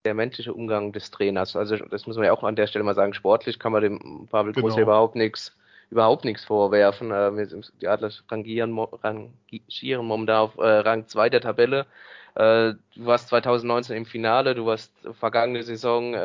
der 0.07 0.13
menschliche 0.15 0.53
Umgang 0.53 0.93
des 0.93 1.11
Trainers, 1.11 1.55
also 1.55 1.75
das 1.75 2.07
muss 2.07 2.15
man 2.15 2.25
ja 2.25 2.33
auch 2.33 2.43
an 2.43 2.55
der 2.55 2.67
Stelle 2.67 2.83
mal 2.83 2.95
sagen, 2.95 3.13
sportlich 3.13 3.59
kann 3.59 3.71
man 3.71 3.83
dem 3.83 4.27
Pavel 4.29 4.53
genau. 4.53 4.67
Groß 4.67 4.77
überhaupt 4.77 5.15
nichts 5.15 5.55
überhaupt 5.89 6.25
nichts 6.25 6.43
vorwerfen. 6.43 7.11
Äh, 7.11 7.35
wir 7.35 7.45
sind, 7.47 7.71
die 7.81 7.87
Adler 7.87 8.11
rangieren, 8.29 8.77
rangieren 8.77 10.05
momentan 10.05 10.37
auf 10.37 10.57
äh, 10.57 10.67
Rang 10.67 11.07
2 11.07 11.29
der 11.29 11.41
Tabelle. 11.41 11.85
Äh, 12.35 12.73
du 12.95 13.05
warst 13.05 13.29
2019 13.29 13.95
im 13.95 14.05
Finale, 14.05 14.55
du 14.55 14.65
warst 14.65 14.91
vergangene 15.19 15.63
Saison, 15.63 16.15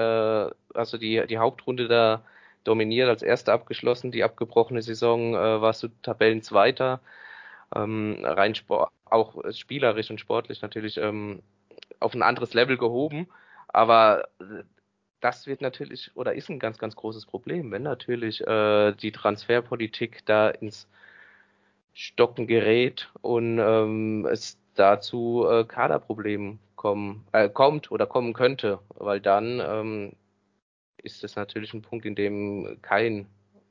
hast 0.74 0.92
du 0.92 0.98
die, 0.98 1.24
die 1.26 1.38
Hauptrunde 1.38 1.88
da 1.88 2.22
dominiert, 2.64 3.08
als 3.08 3.22
Erster 3.22 3.52
abgeschlossen. 3.52 4.12
Die 4.12 4.24
abgebrochene 4.24 4.82
Saison 4.82 5.34
warst 5.34 5.82
du 5.82 5.88
Tabellenzweiter. 6.02 7.00
Ähm, 7.74 8.18
rein 8.22 8.54
Sport, 8.54 8.90
auch 9.06 9.42
spielerisch 9.52 10.10
und 10.10 10.20
sportlich 10.20 10.60
natürlich 10.60 10.98
ähm, 10.98 11.42
auf 12.00 12.14
ein 12.14 12.22
anderes 12.22 12.52
Level 12.52 12.76
gehoben. 12.76 13.28
Aber 13.72 14.28
das 15.20 15.46
wird 15.46 15.60
natürlich 15.60 16.10
oder 16.14 16.34
ist 16.34 16.50
ein 16.50 16.58
ganz, 16.58 16.78
ganz 16.78 16.96
großes 16.96 17.26
Problem, 17.26 17.70
wenn 17.70 17.82
natürlich 17.82 18.40
äh, 18.46 18.92
die 18.92 19.12
Transferpolitik 19.12 20.24
da 20.26 20.50
ins 20.50 20.88
Stocken 21.94 22.46
gerät 22.46 23.10
und 23.20 23.58
ähm, 23.58 24.26
es 24.30 24.58
dazu 24.74 25.46
äh, 25.48 25.64
Kaderproblemen 25.64 26.58
kommen, 26.76 27.26
äh, 27.32 27.48
kommt 27.48 27.90
oder 27.90 28.06
kommen 28.06 28.32
könnte, 28.32 28.80
weil 28.94 29.20
dann 29.20 29.60
ähm, 29.60 30.12
ist 30.96 31.24
es 31.24 31.36
natürlich 31.36 31.74
ein 31.74 31.82
Punkt, 31.82 32.06
in 32.06 32.14
dem 32.14 32.78
kein 32.82 33.26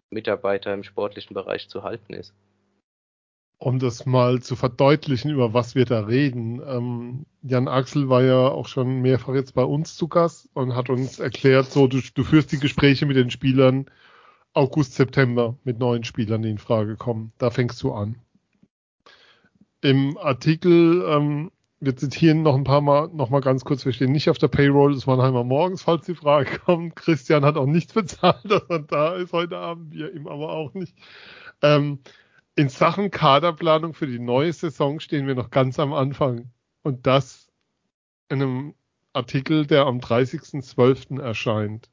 Mitarbeiter 0.09 0.73
im 0.73 0.83
sportlichen 0.83 1.33
Bereich 1.33 1.69
zu 1.69 1.83
halten 1.83 2.13
ist. 2.13 2.33
Um 3.63 3.77
das 3.77 4.07
mal 4.07 4.41
zu 4.41 4.55
verdeutlichen, 4.55 5.29
über 5.29 5.53
was 5.53 5.75
wir 5.75 5.85
da 5.85 5.99
reden. 5.99 6.61
Ähm, 6.65 7.25
Jan 7.43 7.67
Axel 7.67 8.09
war 8.09 8.23
ja 8.23 8.47
auch 8.47 8.67
schon 8.67 9.01
mehrfach 9.01 9.35
jetzt 9.35 9.53
bei 9.53 9.63
uns 9.63 9.95
zu 9.95 10.07
Gast 10.07 10.49
und 10.55 10.73
hat 10.75 10.89
uns 10.89 11.19
erklärt, 11.19 11.67
so 11.67 11.85
du, 11.85 11.99
du 12.01 12.23
führst 12.23 12.51
die 12.51 12.59
Gespräche 12.59 13.05
mit 13.05 13.17
den 13.17 13.29
Spielern 13.29 13.85
August, 14.53 14.95
September 14.95 15.57
mit 15.63 15.77
neuen 15.77 16.03
Spielern, 16.03 16.41
die 16.41 16.49
in 16.49 16.57
Frage 16.57 16.95
kommen. 16.97 17.33
Da 17.37 17.51
fängst 17.51 17.83
du 17.83 17.93
an. 17.93 18.15
Im 19.81 20.17
Artikel 20.17 21.05
ähm, 21.07 21.51
wir 21.81 21.95
zitieren 21.95 22.43
noch 22.43 22.55
ein 22.55 22.63
paar 22.63 22.81
Mal, 22.81 23.09
noch 23.11 23.31
mal 23.31 23.41
ganz 23.41 23.65
kurz, 23.65 23.85
wir 23.85 23.91
stehen 23.91 24.11
nicht 24.11 24.29
auf 24.29 24.37
der 24.37 24.47
Payroll 24.47 24.93
des 24.93 25.07
Mannheimer 25.07 25.43
Morgens, 25.43 25.81
falls 25.81 26.05
die 26.05 26.15
Frage 26.15 26.59
kommt. 26.65 26.95
Christian 26.95 27.43
hat 27.43 27.57
auch 27.57 27.65
nichts 27.65 27.93
bezahlt, 27.93 28.39
dass 28.43 28.63
er 28.69 28.79
da 28.79 29.15
ist 29.15 29.33
heute 29.33 29.57
Abend, 29.57 29.91
wir 29.91 30.13
ihm 30.13 30.27
aber 30.27 30.51
auch 30.51 30.73
nicht. 30.73 30.95
Ähm, 31.61 31.99
in 32.61 32.69
Sachen 32.69 33.09
Kaderplanung 33.09 33.95
für 33.95 34.05
die 34.05 34.19
neue 34.19 34.53
Saison 34.53 34.99
stehen 34.99 35.25
wir 35.25 35.33
noch 35.33 35.49
ganz 35.49 35.79
am 35.79 35.93
Anfang. 35.93 36.51
Und 36.83 37.07
das 37.07 37.47
in 38.29 38.39
einem 38.39 38.75
Artikel, 39.13 39.65
der 39.65 39.87
am 39.87 39.97
30.12. 39.97 41.19
erscheint. 41.19 41.89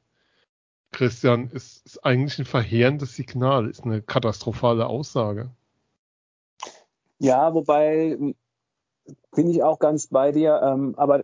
Christian, 0.91 1.49
ist, 1.49 1.83
ist 1.87 2.05
eigentlich 2.05 2.37
ein 2.37 2.45
verheerendes 2.45 3.15
Signal, 3.15 3.67
ist 3.67 3.83
eine 3.83 4.03
katastrophale 4.03 4.85
Aussage. 4.85 5.49
Ja, 7.17 7.51
wobei 7.55 8.15
bin 9.35 9.49
ich 9.49 9.63
auch 9.63 9.79
ganz 9.79 10.05
bei 10.05 10.31
dir. 10.31 10.61
Ähm, 10.63 10.93
aber 10.97 11.23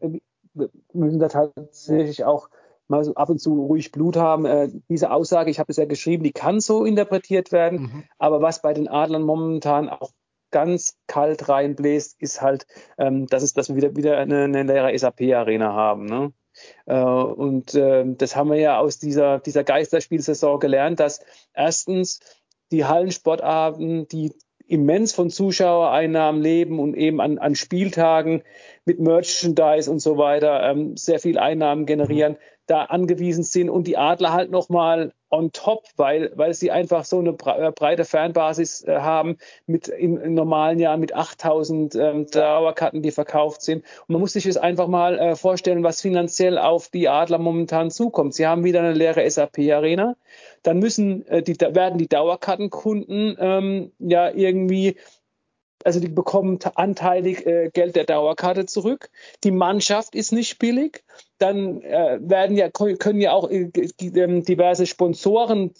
wir 0.56 0.70
müssen 0.92 1.20
da 1.20 1.28
tatsächlich 1.28 2.24
auch 2.24 2.50
mal 2.88 3.04
so 3.04 3.16
ab 3.16 3.30
und 3.30 3.40
zu 3.40 3.54
ruhig 3.54 3.92
Blut 3.92 4.18
haben. 4.18 4.46
Äh, 4.46 4.70
diese 4.90 5.12
Aussage, 5.12 5.50
ich 5.50 5.60
habe 5.60 5.72
es 5.72 5.78
ja 5.78 5.86
geschrieben, 5.86 6.24
die 6.24 6.32
kann 6.32 6.60
so 6.60 6.86
interpretiert 6.86 7.52
werden. 7.52 7.82
Mhm. 7.82 8.04
Aber 8.18 8.42
was 8.42 8.62
bei 8.62 8.74
den 8.74 8.88
Adlern 8.88 9.24
momentan 9.24 9.90
auch 9.90 10.12
ganz 10.52 10.98
kalt 11.08 11.50
reinbläst, 11.50 12.22
ist 12.22 12.42
halt, 12.42 12.66
ähm, 12.98 13.28
dass, 13.28 13.44
es, 13.44 13.54
dass 13.54 13.70
wir 13.70 13.76
wieder, 13.76 13.96
wieder 13.96 14.18
eine, 14.18 14.44
eine 14.44 14.64
leere 14.64 14.98
SAP-Arena 14.98 15.74
haben. 15.74 16.06
Ne? 16.06 16.32
Äh, 16.86 16.96
und 16.96 17.76
äh, 17.76 18.06
das 18.08 18.36
haben 18.36 18.50
wir 18.50 18.60
ja 18.60 18.80
aus 18.80 18.98
dieser, 19.00 19.40
dieser 19.40 19.64
Geisterspielsaison 19.64 20.60
gelernt, 20.60 21.00
dass 21.00 21.20
erstens 21.54 22.20
die 22.72 22.86
Hallensportarten, 22.86 24.08
die 24.08 24.34
immens 24.68 25.14
von 25.14 25.30
Zuschauereinnahmen 25.30 26.42
leben 26.42 26.80
und 26.80 26.96
eben 26.96 27.22
an, 27.22 27.38
an 27.38 27.56
Spieltagen 27.56 28.42
mit 28.86 29.00
Merchandise 29.00 29.92
und 29.92 30.00
so 30.00 30.18
weiter 30.18 30.64
ähm, 30.64 30.98
sehr 30.98 31.20
viel 31.20 31.38
Einnahmen 31.38 31.86
generieren, 31.86 32.38
da 32.68 32.84
angewiesen 32.84 33.44
sind 33.44 33.70
und 33.70 33.86
die 33.88 33.98
Adler 33.98 34.34
halt 34.34 34.52
nochmal 34.52 35.14
on 35.30 35.52
top, 35.52 35.86
weil, 35.98 36.32
weil 36.36 36.54
sie 36.54 36.72
einfach 36.72 37.04
so 37.04 37.20
eine 37.20 37.32
äh, 37.32 37.72
breite 37.72 38.06
Fanbasis 38.06 38.84
äh, 38.84 39.00
haben 39.00 39.38
mit 39.68 39.88
im, 39.88 40.18
im, 40.18 40.34
normalen 40.34 40.80
Jahr 40.80 40.98
mit 40.98 41.14
8000 41.14 41.96
ähm, 41.96 42.28
Dauerkarten, 42.28 43.02
die 43.02 43.12
verkauft 43.12 43.62
sind. 43.62 43.84
Und 44.08 44.14
man 44.14 44.22
muss 44.22 44.34
sich 44.34 44.46
das 44.46 44.58
einfach 44.58 44.88
mal 44.88 45.20
äh, 45.20 45.36
vorstellen, 45.36 45.84
was 45.84 46.02
finanziell 46.02 46.58
auf 46.58 46.90
die 46.90 47.10
Adler 47.10 47.38
momentan 47.38 47.92
zukommt. 47.92 48.34
Sie 48.34 48.48
haben 48.48 48.64
wieder 48.64 48.80
eine 48.80 48.94
leere 48.94 49.30
SAP-Arena. 49.30 50.16
Dann 50.64 50.80
müssen 50.80 51.28
äh, 51.28 51.44
die, 51.44 51.60
werden 51.60 51.98
die 51.98 52.08
Dauerkartenkunden 52.08 53.36
ähm, 53.40 53.92
ja 54.00 54.32
irgendwie 54.32 54.96
also 55.86 56.00
die 56.00 56.10
bekommen 56.10 56.60
anteilig 56.76 57.46
äh, 57.46 57.70
Geld 57.72 57.96
der 57.96 58.06
Dauerkarte 58.06 58.66
zurück. 58.66 59.10
Die 59.44 59.52
Mannschaft 59.52 60.16
ist 60.16 60.32
nicht 60.32 60.58
billig. 60.58 61.04
Dann 61.38 61.82
äh, 61.82 62.18
werden 62.22 62.58
ja 62.58 62.70
können 62.70 63.22
ja 63.22 63.34
auch 63.34 63.50
äh, 63.50 63.70
ähm, 64.02 64.44
diverse 64.44 64.88
Sponsoren 64.88 65.74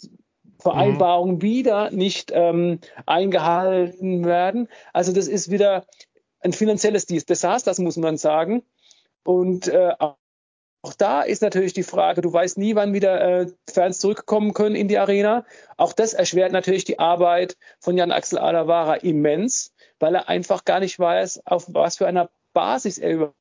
Vereinbarungen 0.60 1.36
mhm. 1.36 1.42
wieder 1.42 1.90
nicht 1.90 2.30
ähm, 2.32 2.78
eingehalten 3.04 4.24
werden. 4.24 4.68
Also 4.92 5.12
das 5.12 5.28
ist 5.28 5.50
wieder 5.50 5.86
ein 6.40 6.52
finanzielles 6.52 7.06
Desaster, 7.06 7.70
das 7.70 7.78
muss 7.78 7.96
man 7.96 8.16
sagen. 8.16 8.62
Und 9.24 9.68
äh, 9.68 9.92
auch 10.86 10.94
da 10.94 11.22
ist 11.22 11.42
natürlich 11.42 11.72
die 11.72 11.82
Frage, 11.82 12.20
du 12.20 12.32
weißt 12.32 12.58
nie, 12.58 12.76
wann 12.76 12.94
wieder 12.94 13.20
äh, 13.20 13.46
Fans 13.68 13.98
zurückkommen 13.98 14.54
können 14.54 14.76
in 14.76 14.88
die 14.88 14.98
Arena. 14.98 15.44
Auch 15.76 15.92
das 15.92 16.14
erschwert 16.14 16.52
natürlich 16.52 16.84
die 16.84 16.98
Arbeit 16.98 17.56
von 17.80 17.96
Jan 17.96 18.12
Axel 18.12 18.38
Alavara 18.38 18.94
immens 18.94 19.72
weil 19.98 20.14
er 20.14 20.28
einfach 20.28 20.64
gar 20.64 20.80
nicht 20.80 20.98
weiß, 20.98 21.42
auf 21.46 21.66
was 21.68 21.98
für 21.98 22.06
einer 22.06 22.30
Basis 22.52 22.98
er 22.98 23.32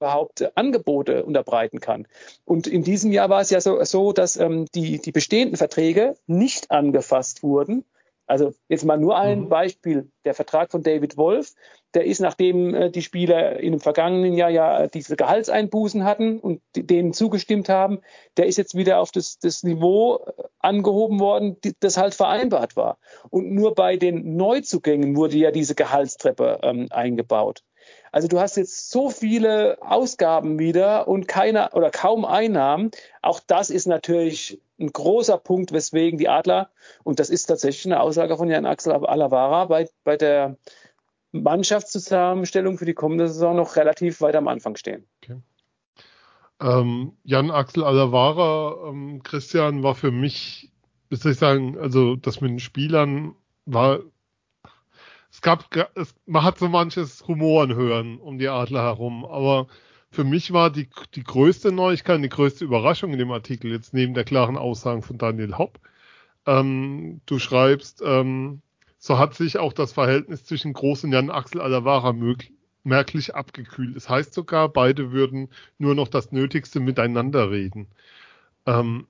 überhaupt 0.00 0.56
Angebote 0.56 1.24
unterbreiten 1.24 1.80
kann. 1.80 2.06
Und 2.44 2.66
in 2.66 2.82
diesem 2.82 3.12
Jahr 3.12 3.30
war 3.30 3.40
es 3.40 3.50
ja 3.50 3.60
so, 3.60 3.82
so 3.84 4.12
dass 4.12 4.36
ähm, 4.36 4.66
die, 4.74 4.98
die 4.98 5.12
bestehenden 5.12 5.56
Verträge 5.56 6.16
nicht 6.26 6.70
angefasst 6.70 7.42
wurden. 7.42 7.84
Also 8.26 8.54
jetzt 8.68 8.84
mal 8.84 8.96
nur 8.96 9.16
ein 9.16 9.42
mhm. 9.42 9.48
Beispiel. 9.48 10.10
Der 10.24 10.34
Vertrag 10.34 10.70
von 10.70 10.82
David 10.82 11.16
Wolf, 11.16 11.52
der 11.92 12.06
ist, 12.06 12.20
nachdem 12.20 12.74
äh, 12.74 12.90
die 12.90 13.02
Spieler 13.02 13.60
in 13.60 13.72
dem 13.72 13.80
vergangenen 13.80 14.32
Jahr 14.32 14.50
ja 14.50 14.86
diese 14.86 15.16
Gehaltseinbußen 15.16 16.04
hatten 16.04 16.40
und 16.40 16.62
denen 16.74 17.12
zugestimmt 17.12 17.68
haben, 17.68 18.00
der 18.36 18.46
ist 18.46 18.56
jetzt 18.56 18.74
wieder 18.74 19.00
auf 19.00 19.12
das, 19.12 19.38
das 19.38 19.62
Niveau 19.62 20.24
äh, 20.26 20.42
angehoben 20.58 21.20
worden, 21.20 21.60
die, 21.62 21.74
das 21.78 21.96
halt 21.96 22.14
vereinbart 22.14 22.76
war. 22.76 22.98
Und 23.30 23.52
nur 23.52 23.74
bei 23.74 23.96
den 23.96 24.36
Neuzugängen 24.36 25.16
wurde 25.16 25.36
ja 25.36 25.50
diese 25.50 25.74
Gehaltstreppe 25.74 26.60
ähm, 26.62 26.88
eingebaut. 26.90 27.62
Also 28.12 28.28
du 28.28 28.40
hast 28.40 28.56
jetzt 28.56 28.90
so 28.90 29.10
viele 29.10 29.76
Ausgaben 29.82 30.58
wieder 30.58 31.08
und 31.08 31.28
keine 31.28 31.70
oder 31.72 31.90
kaum 31.90 32.24
Einnahmen. 32.24 32.90
Auch 33.22 33.40
das 33.46 33.70
ist 33.70 33.86
natürlich 33.86 34.60
ein 34.78 34.92
großer 34.92 35.38
Punkt, 35.38 35.72
weswegen 35.72 36.18
die 36.18 36.28
Adler, 36.28 36.70
und 37.04 37.20
das 37.20 37.30
ist 37.30 37.46
tatsächlich 37.46 37.86
eine 37.86 38.00
Aussage 38.00 38.36
von 38.36 38.48
Jan 38.48 38.66
Axel 38.66 38.92
Alavara, 38.92 39.66
bei, 39.66 39.88
bei 40.02 40.16
der 40.16 40.56
Mannschaftszusammenstellung 41.32 42.78
für 42.78 42.84
die 42.84 42.94
kommende 42.94 43.28
Saison 43.28 43.56
noch 43.56 43.76
relativ 43.76 44.20
weit 44.20 44.36
am 44.36 44.48
Anfang 44.48 44.76
stehen. 44.76 45.06
Okay. 45.22 45.40
Ähm, 46.60 47.16
Jan 47.24 47.50
Axel 47.50 47.84
Alavara, 47.84 48.88
ähm, 48.88 49.22
Christian, 49.22 49.82
war 49.82 49.94
für 49.94 50.10
mich, 50.10 50.72
wie 51.08 51.16
soll 51.16 51.32
ich 51.32 51.38
sagen, 51.38 51.78
also 51.78 52.16
das 52.16 52.40
mit 52.40 52.50
den 52.50 52.60
Spielern 52.60 53.34
war 53.66 54.00
es 55.34 55.40
gab, 55.40 55.64
es, 55.96 56.14
man 56.26 56.44
hat 56.44 56.58
so 56.58 56.68
manches 56.68 57.26
Rumoren 57.26 57.74
hören 57.74 58.18
um 58.18 58.38
die 58.38 58.48
Adler 58.48 58.84
herum, 58.84 59.24
aber 59.24 59.66
für 60.14 60.24
mich 60.24 60.52
war 60.52 60.70
die, 60.70 60.88
die 61.14 61.24
größte 61.24 61.72
Neuigkeit, 61.72 62.22
die 62.22 62.28
größte 62.28 62.64
Überraschung 62.64 63.12
in 63.12 63.18
dem 63.18 63.32
Artikel, 63.32 63.70
jetzt 63.72 63.92
neben 63.92 64.14
der 64.14 64.24
klaren 64.24 64.56
Aussagen 64.56 65.02
von 65.02 65.18
Daniel 65.18 65.58
Hopp, 65.58 65.80
ähm, 66.46 67.20
du 67.26 67.38
schreibst, 67.38 68.02
ähm, 68.04 68.62
so 68.98 69.18
hat 69.18 69.34
sich 69.34 69.58
auch 69.58 69.72
das 69.72 69.92
Verhältnis 69.92 70.44
zwischen 70.44 70.72
Groß 70.72 71.04
und 71.04 71.12
Jan 71.12 71.30
Axel 71.30 71.60
Alavara 71.60 72.14
merklich 72.84 73.34
abgekühlt. 73.34 73.96
Es 73.96 74.04
das 74.04 74.10
heißt 74.10 74.34
sogar, 74.34 74.68
beide 74.68 75.12
würden 75.12 75.50
nur 75.78 75.94
noch 75.94 76.08
das 76.08 76.32
Nötigste 76.32 76.80
miteinander 76.80 77.50
reden. 77.50 77.88
Ähm, 78.66 79.06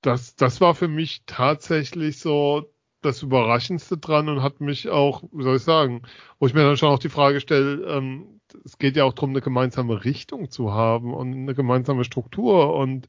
das, 0.00 0.34
das 0.34 0.60
war 0.60 0.74
für 0.74 0.88
mich 0.88 1.22
tatsächlich 1.26 2.18
so 2.18 2.71
das 3.02 3.22
Überraschendste 3.22 3.98
dran 3.98 4.28
und 4.28 4.42
hat 4.42 4.60
mich 4.60 4.88
auch, 4.88 5.22
wie 5.32 5.42
soll 5.42 5.56
ich 5.56 5.62
sagen, 5.62 6.02
wo 6.38 6.46
ich 6.46 6.54
mir 6.54 6.62
dann 6.62 6.76
schon 6.76 6.90
auch 6.90 6.98
die 6.98 7.08
Frage 7.08 7.40
stelle, 7.40 7.84
ähm, 7.86 8.40
es 8.64 8.78
geht 8.78 8.96
ja 8.96 9.04
auch 9.04 9.14
darum, 9.14 9.30
eine 9.30 9.40
gemeinsame 9.40 10.04
Richtung 10.04 10.50
zu 10.50 10.72
haben 10.72 11.14
und 11.14 11.32
eine 11.32 11.54
gemeinsame 11.54 12.04
Struktur 12.04 12.74
und 12.74 13.08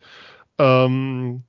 ähm, 0.57 1.43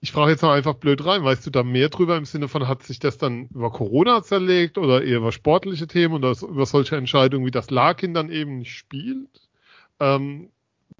ich 0.00 0.12
frage 0.12 0.30
jetzt 0.32 0.42
mal 0.42 0.56
einfach 0.56 0.74
blöd 0.74 1.04
rein, 1.04 1.24
weißt 1.24 1.46
du 1.46 1.50
da 1.50 1.62
mehr 1.62 1.90
drüber 1.90 2.16
im 2.16 2.24
Sinne 2.24 2.48
von, 2.48 2.66
hat 2.66 2.82
sich 2.82 2.98
das 2.98 3.18
dann 3.18 3.48
über 3.48 3.70
Corona 3.70 4.22
zerlegt 4.22 4.78
oder 4.78 5.02
eher 5.04 5.18
über 5.18 5.32
sportliche 5.32 5.86
Themen 5.86 6.14
oder 6.14 6.34
über 6.42 6.64
solche 6.64 6.96
Entscheidungen, 6.96 7.44
wie 7.44 7.50
das 7.50 7.70
Larkin 7.70 8.14
dann 8.14 8.30
eben 8.30 8.64
spielt? 8.64 9.48
Ähm, 10.00 10.50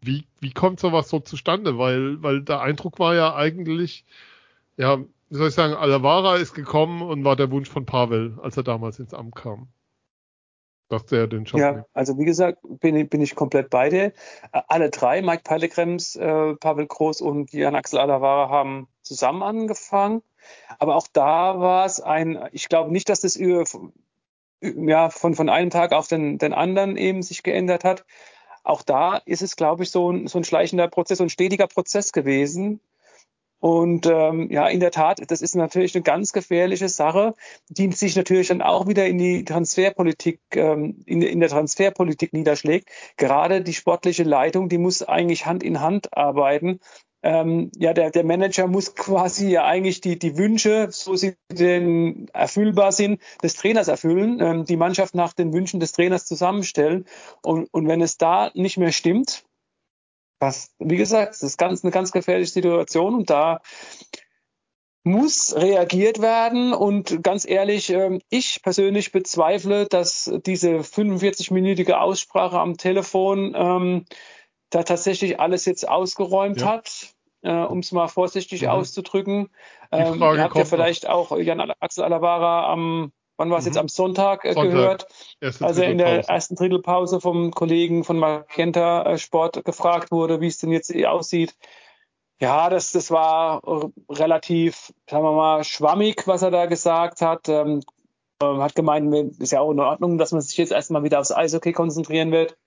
wie, 0.03 0.25
wie 0.41 0.53
kommt 0.53 0.81
sowas 0.81 1.09
so 1.09 1.21
zustande? 1.21 1.79
Weil, 1.79 2.23
weil 2.23 2.43
der 2.43 2.61
Eindruck 2.61 2.99
war 2.99 3.15
ja 3.15 3.35
eigentlich, 3.35 4.05
ja, 4.77 4.99
wie 5.31 5.37
soll 5.37 5.49
ich 5.49 5.55
sagen, 5.55 5.75
Alavara 5.75 6.37
ist 6.37 6.55
gekommen 6.55 7.03
und 7.03 7.25
war 7.25 7.37
der 7.37 7.51
Wunsch 7.51 7.71
von 7.71 7.87
Pavel, 7.87 8.39
als 8.43 8.57
er 8.57 8.65
damals 8.65 8.99
ins 8.99 9.15
Amt 9.15 9.37
kam. 9.37 9.69
Dass 10.89 11.07
der 11.07 11.29
den 11.29 11.45
Job 11.45 11.61
Ja, 11.61 11.73
nimmt. 11.73 11.87
also 11.95 12.19
wie 12.19 12.25
gesagt, 12.25 12.59
bin, 12.63 12.97
ich- 12.97 13.09
bin 13.09 13.21
ich 13.21 13.37
komplett 13.37 13.71
bei 13.71 13.89
dir. 13.91 14.07
Äh, 14.53 14.63
Alle 14.67 14.91
drei, 14.91 15.23
Mike 15.23 15.43
Peilekrems, 15.45 16.17
äh, 16.17 16.55
Pavel 16.57 16.87
Groß 16.89 17.21
und 17.21 17.53
Jan 17.53 17.77
Axel 17.77 18.01
Alavara, 18.01 18.49
haben 18.51 18.89
zusammen 19.03 19.43
angefangen. 19.45 20.23
Aber 20.81 20.97
auch 20.97 21.07
da 21.13 21.61
war 21.61 21.87
es 21.87 22.01
ein, 22.01 22.39
ich 22.51 22.69
glaube 22.69 22.91
nicht, 22.91 23.09
dass 23.09 23.21
das 23.21 23.37
über, 23.37 23.65
ja, 24.63 25.11
von, 25.11 25.35
von 25.35 25.49
einem 25.49 25.71
Tag 25.71 25.93
auf 25.93 26.09
den, 26.09 26.39
den 26.39 26.53
anderen 26.53 26.97
eben 26.97 27.23
sich 27.23 27.45
geändert 27.45 27.85
hat. 27.85 28.05
Auch 28.65 28.83
da 28.83 29.17
ist 29.25 29.43
es, 29.43 29.55
glaube 29.55 29.85
ich, 29.85 29.91
so 29.93 30.11
ein, 30.11 30.27
so 30.27 30.39
ein 30.39 30.45
schleichender 30.45 30.89
Prozess, 30.89 31.19
so 31.19 31.25
ein 31.25 31.31
stetiger 31.31 31.69
Prozess 31.69 32.11
gewesen. 32.13 32.81
Und 33.61 34.07
ähm, 34.07 34.51
ja, 34.51 34.67
in 34.69 34.81
der 34.81 34.91
Tat, 34.91 35.21
das 35.31 35.43
ist 35.43 35.55
natürlich 35.55 35.95
eine 35.95 36.03
ganz 36.03 36.33
gefährliche 36.33 36.89
Sache, 36.89 37.35
die 37.69 37.93
sich 37.93 38.17
natürlich 38.17 38.49
dann 38.49 38.63
auch 38.63 38.89
wieder 38.89 39.07
in 39.07 39.19
die 39.19 39.45
Transferpolitik, 39.45 40.41
ähm, 40.55 41.03
in, 41.05 41.21
in 41.21 41.41
der 41.41 41.51
Transferpolitik 41.51 42.33
niederschlägt. 42.33 42.89
Gerade 43.19 43.61
die 43.63 43.75
sportliche 43.75 44.25
Leitung, 44.25 44.71
die 44.71 44.79
muss 44.79 45.03
eigentlich 45.03 45.45
Hand 45.45 45.63
in 45.63 45.81
Hand 45.81 46.17
arbeiten. 46.17 46.81
Ähm, 47.23 47.71
ja, 47.77 47.93
der, 47.93 48.11
der 48.11 48.25
Manager 48.25 48.67
muss 48.67 48.95
quasi 48.95 49.51
ja 49.51 49.67
eigentlich 49.67 50.01
die, 50.01 50.19
die 50.19 50.39
Wünsche, 50.39 50.89
so 50.91 51.17
sie 51.17 51.35
denn 51.53 52.29
erfüllbar 52.33 52.93
sind, 52.93 53.21
des 53.43 53.55
Trainers 53.55 53.89
erfüllen, 53.89 54.41
ähm, 54.41 54.65
die 54.65 54.79
Mannschaft 54.79 55.15
nach 55.15 55.35
den 55.35 55.53
Wünschen 55.53 55.81
des 55.81 55.93
Trainers 55.93 56.25
zusammenstellen. 56.25 57.05
Und, 57.43 57.69
und 57.73 57.89
wenn 57.89 58.01
es 58.01 58.17
da 58.17 58.51
nicht 58.55 58.79
mehr 58.79 58.93
stimmt, 58.93 59.45
was, 60.41 60.75
wie 60.79 60.97
gesagt, 60.97 61.35
das 61.35 61.43
ist 61.43 61.59
ganz, 61.59 61.85
eine 61.85 61.93
ganz 61.93 62.13
gefährliche 62.13 62.51
Situation 62.53 63.15
und 63.15 63.31
da 63.31 63.61
muss 65.03 65.55
reagiert 65.57 66.21
werden 66.21 66.75
und 66.75 67.23
ganz 67.23 67.47
ehrlich, 67.49 67.91
ähm, 67.91 68.21
ich 68.29 68.61
persönlich 68.63 69.13
bezweifle, 69.13 69.87
dass 69.87 70.31
diese 70.45 70.81
45-minütige 70.83 71.93
Aussprache 71.95 72.59
am 72.59 72.77
Telefon 72.77 73.55
ähm, 73.57 74.05
da 74.69 74.83
tatsächlich 74.83 75.41
alles 75.41 75.65
jetzt 75.65 75.89
ausgeräumt 75.89 76.61
Ja. 76.61 76.67
hat, 76.75 77.15
äh, 77.43 77.51
um 77.51 77.79
es 77.79 77.93
mal 77.93 78.09
vorsichtig 78.09 78.63
Mhm. 78.63 78.69
auszudrücken. 78.69 79.49
Ähm, 79.91 80.21
ihr 80.21 80.43
habt 80.43 80.55
ja 80.55 80.65
noch. 80.65 80.69
vielleicht 80.69 81.09
auch 81.09 81.37
Jan 81.39 81.61
Axel 81.81 82.05
Alavara 82.05 82.71
am, 82.71 83.13
wann 83.41 83.51
war 83.51 83.59
es 83.59 83.65
Mhm. 83.65 83.69
jetzt, 83.71 83.79
am 83.79 83.89
Sonntag, 83.89 84.45
äh, 84.45 84.53
Sonntag. 84.53 84.71
gehört, 84.71 85.07
Erste 85.41 85.65
als 85.65 85.79
er 85.79 85.91
in 85.91 85.99
der 85.99 86.29
ersten 86.29 86.55
Drittelpause 86.55 87.21
vom 87.21 87.51
Kollegen 87.51 88.05
von 88.05 88.19
Magenta 88.19 89.03
äh, 89.05 89.19
Sport 89.19 89.65
gefragt 89.65 90.13
wurde, 90.13 90.41
wie 90.41 90.47
es 90.47 90.59
denn 90.59 90.71
jetzt 90.71 90.95
aussieht. 91.05 91.57
Ja, 92.39 92.69
das, 92.69 92.93
das 92.93 93.11
war 93.11 93.63
äh, 93.67 94.13
relativ, 94.13 94.93
sagen 95.09 95.25
wir 95.25 95.33
mal, 95.33 95.65
schwammig, 95.65 96.27
was 96.27 96.43
er 96.43 96.51
da 96.51 96.67
gesagt 96.67 97.23
hat. 97.23 97.49
Ähm, 97.49 97.81
äh, 98.43 98.47
hat 98.59 98.75
gemeint, 98.75 99.41
ist 99.41 99.53
ja 99.53 99.61
auch 99.61 99.71
in 99.73 99.81
Ordnung, 99.81 100.19
dass 100.19 100.33
man 100.33 100.43
sich 100.43 100.57
jetzt 100.59 100.73
erstmal 100.73 101.03
wieder 101.03 101.19
aufs 101.19 101.33
Eishockey 101.33 101.73
konzentrieren 101.73 102.33
wird. 102.33 102.59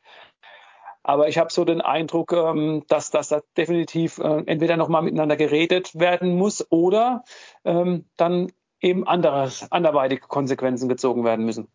Aber 1.04 1.28
ich 1.28 1.38
habe 1.38 1.52
so 1.52 1.66
den 1.66 1.82
Eindruck, 1.82 2.32
ähm, 2.32 2.84
dass, 2.88 3.12
dass 3.12 3.28
da 3.28 3.42
definitiv 3.58 4.18
äh, 4.18 4.44
entweder 4.48 4.78
nochmal 4.78 5.04
miteinander 5.04 5.36
geredet 5.36 5.94
werden 6.00 6.36
muss 6.36 6.66
oder 6.72 7.24
ähm, 7.64 8.06
dann 8.16 8.52
eben 8.84 9.08
andere, 9.08 9.50
anderweitige 9.72 10.28
Konsequenzen 10.28 10.90
gezogen 10.90 11.24
werden 11.24 11.46
müssen. 11.46 11.68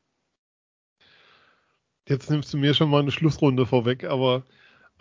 Jetzt 2.09 2.31
nimmst 2.31 2.53
du 2.53 2.59
mir 2.59 2.75
schon 2.75 2.91
mal 2.91 3.01
eine 3.03 3.11
Schlussrunde 3.13 3.67
vorweg, 3.67 4.05
aber 4.05 4.45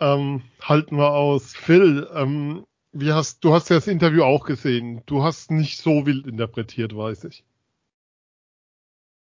ähm, 0.00 0.42
halten 0.62 0.96
wir 0.96 1.12
aus. 1.12 1.54
Phil, 1.54 2.08
ähm, 2.14 2.66
wie 2.92 3.12
hast, 3.12 3.44
du 3.44 3.52
hast 3.54 3.70
ja 3.70 3.76
das 3.76 3.88
Interview 3.88 4.22
auch 4.24 4.44
gesehen. 4.44 5.02
Du 5.06 5.22
hast 5.22 5.50
nicht 5.50 5.80
so 5.80 6.06
wild 6.06 6.26
interpretiert, 6.26 6.96
weiß 6.96 7.24
ich. 7.24 7.44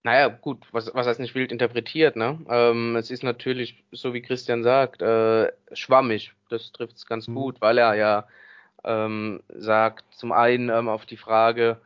Naja, 0.04 0.28
gut, 0.28 0.66
was, 0.72 0.92
was 0.94 1.06
heißt 1.06 1.20
nicht 1.20 1.34
wild 1.36 1.52
interpretiert, 1.52 2.16
ne? 2.16 2.40
Ähm, 2.48 2.96
es 2.96 3.10
ist 3.10 3.22
natürlich, 3.22 3.84
so 3.92 4.12
wie 4.14 4.22
Christian 4.22 4.64
sagt, 4.64 5.00
äh, 5.00 5.52
schwammig. 5.72 6.32
Das 6.48 6.72
trifft 6.72 6.96
es 6.96 7.06
ganz 7.06 7.28
Mhm. 7.28 7.34
gut, 7.34 7.60
weil 7.60 7.78
er 7.78 7.94
ja 7.94 8.26
ähm, 8.84 9.42
sagt, 9.48 10.04
zum 10.14 10.32
einen 10.32 10.70
ähm, 10.70 10.88
auf 10.88 11.06
die 11.06 11.16
Frage, 11.16 11.80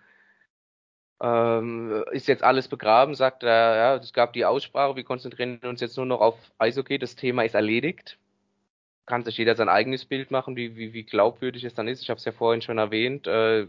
ähm, 1.21 2.05
ist 2.12 2.29
jetzt 2.29 2.45
alles 2.45 2.69
begraben, 2.69 3.14
sagt 3.14 3.43
er, 3.43 3.77
ja, 3.77 3.95
es 3.97 4.12
gab 4.12 4.33
die 4.33 4.45
Aussprache, 4.45 4.97
wir 4.97 5.05
konzentrieren 5.05 5.59
uns 5.64 5.81
jetzt 5.81 5.97
nur 5.97 6.07
noch 6.07 6.21
auf 6.21 6.37
Eishockey, 6.59 6.99
das 6.99 7.17
Thema 7.17 7.45
ist 7.45 7.55
erledigt. 7.55 8.19
Kann 9.07 9.25
sich 9.25 9.39
jeder 9.39 9.55
sein 9.55 9.69
eigenes 9.69 10.05
Bild 10.05 10.33
machen, 10.33 10.57
wie, 10.57 10.77
wie, 10.77 10.93
wie 10.93 11.05
glaubwürdig 11.05 11.62
es 11.64 11.75
dann 11.75 11.87
ist. 11.87 12.03
Ich 12.03 12.11
habe 12.11 12.19
es 12.19 12.25
ja 12.25 12.33
vorhin 12.33 12.61
schon 12.61 12.79
erwähnt, 12.79 13.29
äh, 13.29 13.67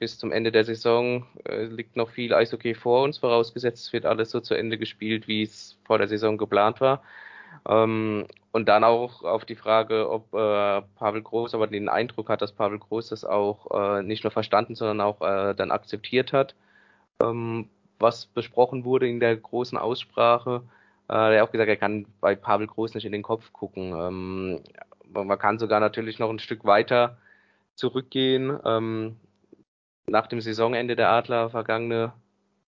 bis 0.00 0.18
zum 0.18 0.32
Ende 0.32 0.50
der 0.50 0.64
Saison 0.64 1.26
äh, 1.44 1.64
liegt 1.64 1.96
noch 1.96 2.10
viel 2.10 2.34
Eishockey 2.34 2.74
vor 2.74 3.04
uns, 3.04 3.18
vorausgesetzt 3.18 3.86
es 3.86 3.92
wird 3.92 4.04
alles 4.04 4.30
so 4.30 4.40
zu 4.40 4.54
Ende 4.54 4.78
gespielt, 4.78 5.28
wie 5.28 5.42
es 5.42 5.78
vor 5.84 5.98
der 5.98 6.08
Saison 6.08 6.36
geplant 6.38 6.80
war. 6.80 7.02
Ähm, 7.68 8.26
und 8.52 8.68
dann 8.68 8.84
auch 8.84 9.22
auf 9.22 9.44
die 9.44 9.54
Frage, 9.54 10.10
ob 10.10 10.34
äh, 10.34 10.82
Pavel 10.96 11.22
Groß 11.22 11.54
aber 11.54 11.68
den 11.68 11.88
Eindruck 11.88 12.28
hat, 12.28 12.42
dass 12.42 12.52
Pavel 12.52 12.78
Groß 12.78 13.10
das 13.10 13.24
auch 13.24 13.98
äh, 13.98 14.02
nicht 14.02 14.24
nur 14.24 14.32
verstanden, 14.32 14.74
sondern 14.74 15.00
auch 15.00 15.20
äh, 15.22 15.54
dann 15.54 15.70
akzeptiert 15.70 16.32
hat, 16.32 16.54
ähm, 17.22 17.68
was 17.98 18.26
besprochen 18.26 18.84
wurde 18.84 19.08
in 19.08 19.20
der 19.20 19.36
großen 19.36 19.78
Aussprache. 19.78 20.62
Äh, 21.08 21.14
er 21.14 21.40
hat 21.40 21.48
auch 21.48 21.52
gesagt, 21.52 21.68
er 21.68 21.76
kann 21.76 22.06
bei 22.20 22.34
Pavel 22.34 22.66
Groß 22.66 22.94
nicht 22.94 23.04
in 23.04 23.12
den 23.12 23.22
Kopf 23.22 23.52
gucken. 23.52 23.94
Ähm, 23.94 24.60
man 25.12 25.38
kann 25.38 25.58
sogar 25.58 25.80
natürlich 25.80 26.18
noch 26.18 26.30
ein 26.30 26.38
Stück 26.38 26.64
weiter 26.64 27.18
zurückgehen. 27.74 28.58
Ähm, 28.64 29.16
nach 30.06 30.26
dem 30.26 30.40
Saisonende 30.40 30.96
der 30.96 31.10
Adler 31.10 31.50
vergangene 31.50 32.12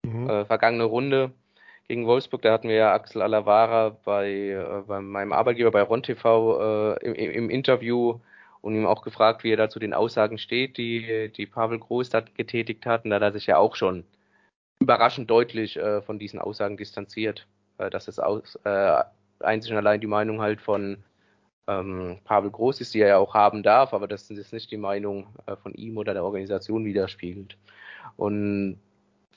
Mhm. 0.04 0.28
äh, 0.28 0.44
vergangene 0.44 0.84
Runde 0.84 1.32
gegen 1.88 2.06
Wolfsburg, 2.06 2.42
da 2.42 2.52
hatten 2.52 2.68
wir 2.68 2.76
ja 2.76 2.92
Axel 2.92 3.22
Alavara 3.22 3.96
bei, 4.04 4.30
äh, 4.30 4.82
bei 4.86 5.00
meinem 5.00 5.32
Arbeitgeber 5.32 5.70
bei 5.70 5.82
Ron 5.82 6.02
TV 6.02 6.94
äh, 6.94 7.06
im, 7.06 7.14
im 7.14 7.50
Interview 7.50 8.18
und 8.60 8.74
ihm 8.74 8.86
auch 8.86 9.02
gefragt, 9.02 9.44
wie 9.44 9.52
er 9.52 9.56
da 9.56 9.68
zu 9.68 9.78
den 9.78 9.94
Aussagen 9.94 10.38
steht, 10.38 10.76
die, 10.76 11.30
die 11.36 11.46
Pavel 11.46 11.78
Groß 11.78 12.10
da 12.10 12.20
getätigt 12.20 12.86
hat. 12.86 13.04
Und 13.04 13.10
da 13.10 13.16
hat 13.16 13.22
er 13.22 13.32
sich 13.32 13.46
ja 13.46 13.58
auch 13.58 13.76
schon 13.76 14.04
überraschend 14.82 15.30
deutlich 15.30 15.76
äh, 15.76 16.02
von 16.02 16.18
diesen 16.18 16.38
Aussagen 16.38 16.76
distanziert, 16.76 17.46
äh, 17.78 17.90
dass 17.90 18.08
es 18.08 18.18
aus, 18.18 18.58
äh, 18.64 19.02
einzig 19.40 19.72
und 19.72 19.78
allein 19.78 20.00
die 20.00 20.06
Meinung 20.06 20.40
halt 20.40 20.60
von 20.60 21.02
ähm, 21.68 22.18
Pavel 22.24 22.50
Groß 22.50 22.80
ist, 22.80 22.94
die 22.94 23.00
er 23.00 23.08
ja 23.08 23.18
auch 23.18 23.34
haben 23.34 23.62
darf, 23.62 23.94
aber 23.94 24.08
dass 24.08 24.28
das 24.28 24.52
nicht 24.52 24.70
die 24.70 24.76
Meinung 24.76 25.28
äh, 25.46 25.56
von 25.56 25.74
ihm 25.74 25.96
oder 25.96 26.12
der 26.12 26.24
Organisation 26.24 26.84
widerspiegelt. 26.84 27.56
Und 28.16 28.80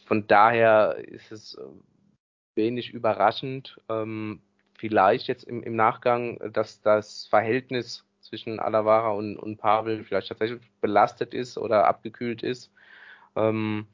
von 0.06 0.28
daher 0.28 0.98
ist 1.08 1.32
es 1.32 1.56
äh, 1.56 1.62
wenig 2.56 2.91
überraschend, 2.91 3.80
ähm, 3.89 4.41
vielleicht 4.78 5.28
jetzt 5.28 5.43
im, 5.43 5.64
im 5.64 5.76
Nachgang, 5.76 6.39
dass 6.52 6.82
das 6.82 7.28
Verhältnis 7.28 8.06
zwischen 8.20 8.60
Alavara 8.60 9.12
und, 9.12 9.38
und 9.38 9.58
Pavel 9.58 10.04
vielleicht 10.04 10.30
tatsächlich 10.30 10.62
belastet 10.82 11.34
ist 11.34 11.58
oder 11.58 11.86
abgekühlt 11.86 12.43
ist. 12.43 12.72
Ähm, 13.36 13.88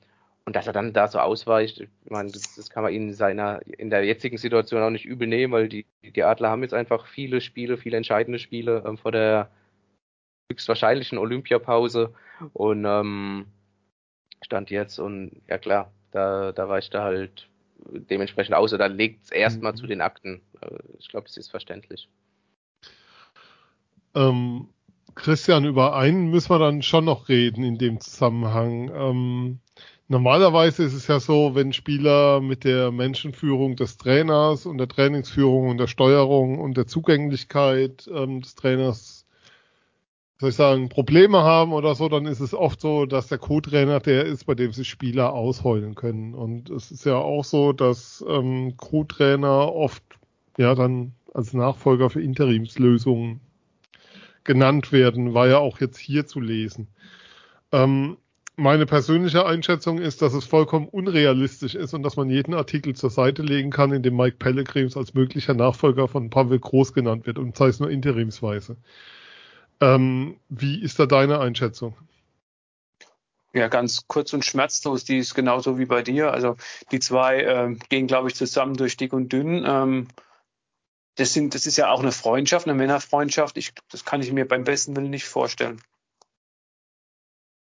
und 0.45 0.55
dass 0.55 0.67
er 0.67 0.73
dann 0.73 0.93
da 0.93 1.07
so 1.07 1.19
ausweicht, 1.19 1.81
ich 1.81 1.89
meine, 2.09 2.31
das, 2.31 2.55
das 2.55 2.69
kann 2.69 2.83
man 2.83 2.93
in 2.93 3.13
seiner, 3.13 3.61
in 3.67 3.89
der 3.89 4.03
jetzigen 4.03 4.37
Situation 4.37 4.81
auch 4.81 4.89
nicht 4.89 5.05
übel 5.05 5.27
nehmen, 5.27 5.53
weil 5.53 5.69
die, 5.69 5.85
die 6.03 6.23
Adler 6.23 6.49
haben 6.49 6.63
jetzt 6.63 6.73
einfach 6.73 7.05
viele 7.07 7.41
Spiele, 7.41 7.77
viele 7.77 7.97
entscheidende 7.97 8.39
Spiele 8.39 8.83
ähm, 8.85 8.97
vor 8.97 9.11
der 9.11 9.51
höchstwahrscheinlichen 10.51 11.17
Olympiapause 11.17 12.13
und 12.53 12.85
ähm, 12.85 13.45
stand 14.43 14.69
jetzt 14.69 14.99
und 14.99 15.41
ja 15.47 15.57
klar, 15.57 15.91
da, 16.11 16.51
da 16.51 16.67
weicht 16.67 16.93
er 16.93 17.03
halt 17.03 17.47
dementsprechend 17.85 18.55
aus 18.55 18.73
oder 18.73 18.89
legt 18.89 19.23
es 19.23 19.31
erstmal 19.31 19.73
Mhm. 19.73 19.77
zu 19.77 19.87
den 19.87 20.01
Akten. 20.01 20.41
Äh, 20.61 20.77
Ich 20.99 21.09
glaube, 21.09 21.27
es 21.27 21.37
ist 21.37 21.49
verständlich. 21.49 22.09
Ähm, 24.13 24.69
Christian, 25.15 25.65
über 25.65 25.95
einen 25.95 26.29
müssen 26.29 26.49
wir 26.49 26.59
dann 26.59 26.81
schon 26.81 27.05
noch 27.05 27.29
reden 27.29 27.63
in 27.63 27.77
dem 27.77 27.99
Zusammenhang. 27.99 28.91
Ähm, 28.93 29.59
normalerweise 30.11 30.83
ist 30.83 30.93
es 30.93 31.07
ja 31.07 31.21
so, 31.21 31.55
wenn 31.55 31.71
Spieler 31.71 32.41
mit 32.41 32.65
der 32.65 32.91
Menschenführung 32.91 33.77
des 33.77 33.97
Trainers 33.97 34.65
und 34.65 34.77
der 34.77 34.89
Trainingsführung 34.89 35.69
und 35.69 35.77
der 35.77 35.87
Steuerung 35.87 36.59
und 36.59 36.75
der 36.75 36.85
Zugänglichkeit 36.85 38.09
ähm, 38.13 38.41
des 38.41 38.55
Trainers, 38.55 39.25
soll 40.37 40.49
ich 40.49 40.55
sagen, 40.55 40.89
Probleme 40.89 41.43
haben 41.43 41.71
oder 41.71 41.95
so, 41.95 42.09
dann 42.09 42.25
ist 42.25 42.41
es 42.41 42.53
oft 42.53 42.81
so, 42.81 43.05
dass 43.05 43.27
der 43.27 43.37
Co-Trainer 43.37 44.01
der 44.01 44.25
ist, 44.25 44.45
bei 44.45 44.53
dem 44.53 44.73
sich 44.73 44.89
Spieler 44.89 45.31
ausheulen 45.31 45.95
können. 45.95 46.33
Und 46.33 46.69
es 46.69 46.91
ist 46.91 47.05
ja 47.05 47.15
auch 47.15 47.45
so, 47.45 47.71
dass 47.71 48.23
ähm, 48.27 48.75
Co-Trainer 48.75 49.73
oft 49.73 50.03
ja 50.57 50.75
dann 50.75 51.13
als 51.33 51.53
Nachfolger 51.53 52.09
für 52.09 52.21
Interimslösungen 52.21 53.39
genannt 54.43 54.91
werden, 54.91 55.33
war 55.33 55.47
ja 55.47 55.59
auch 55.59 55.79
jetzt 55.79 55.99
hier 55.99 56.25
zu 56.25 56.41
lesen. 56.41 56.89
Ähm, 57.71 58.17
meine 58.55 58.85
persönliche 58.85 59.45
Einschätzung 59.45 59.97
ist, 59.99 60.21
dass 60.21 60.33
es 60.33 60.45
vollkommen 60.45 60.87
unrealistisch 60.87 61.75
ist 61.75 61.93
und 61.93 62.03
dass 62.03 62.15
man 62.15 62.29
jeden 62.29 62.53
Artikel 62.53 62.95
zur 62.95 63.09
Seite 63.09 63.41
legen 63.41 63.71
kann, 63.71 63.91
in 63.91 64.03
dem 64.03 64.15
Mike 64.15 64.37
Pellegrims 64.37 64.97
als 64.97 65.13
möglicher 65.13 65.53
Nachfolger 65.53 66.07
von 66.07 66.29
Pavel 66.29 66.59
Groß 66.59 66.93
genannt 66.93 67.25
wird 67.25 67.39
und 67.39 67.55
sei 67.57 67.67
es 67.67 67.79
nur 67.79 67.89
interimsweise. 67.89 68.77
Ähm, 69.79 70.37
wie 70.49 70.81
ist 70.81 70.99
da 70.99 71.05
deine 71.05 71.39
Einschätzung? 71.39 71.95
Ja, 73.53 73.67
ganz 73.67 74.07
kurz 74.07 74.31
und 74.33 74.45
schmerzlos, 74.45 75.03
die 75.03 75.17
ist 75.17 75.33
genauso 75.33 75.77
wie 75.77 75.85
bei 75.85 76.03
dir. 76.03 76.31
Also 76.31 76.55
die 76.91 76.99
zwei 76.99 77.41
äh, 77.41 77.75
gehen, 77.89 78.07
glaube 78.07 78.29
ich, 78.29 78.35
zusammen 78.35 78.75
durch 78.75 78.95
dick 78.95 79.11
und 79.11 79.33
dünn. 79.33 79.65
Ähm, 79.67 80.07
das, 81.15 81.33
sind, 81.33 81.53
das 81.53 81.65
ist 81.65 81.77
ja 81.77 81.89
auch 81.89 81.99
eine 81.99 82.13
Freundschaft, 82.13 82.67
eine 82.67 82.77
Männerfreundschaft. 82.77 83.57
Ich, 83.57 83.73
das 83.89 84.05
kann 84.05 84.21
ich 84.21 84.31
mir 84.31 84.47
beim 84.47 84.63
besten 84.63 84.95
Willen 84.95 85.09
nicht 85.09 85.25
vorstellen. 85.25 85.81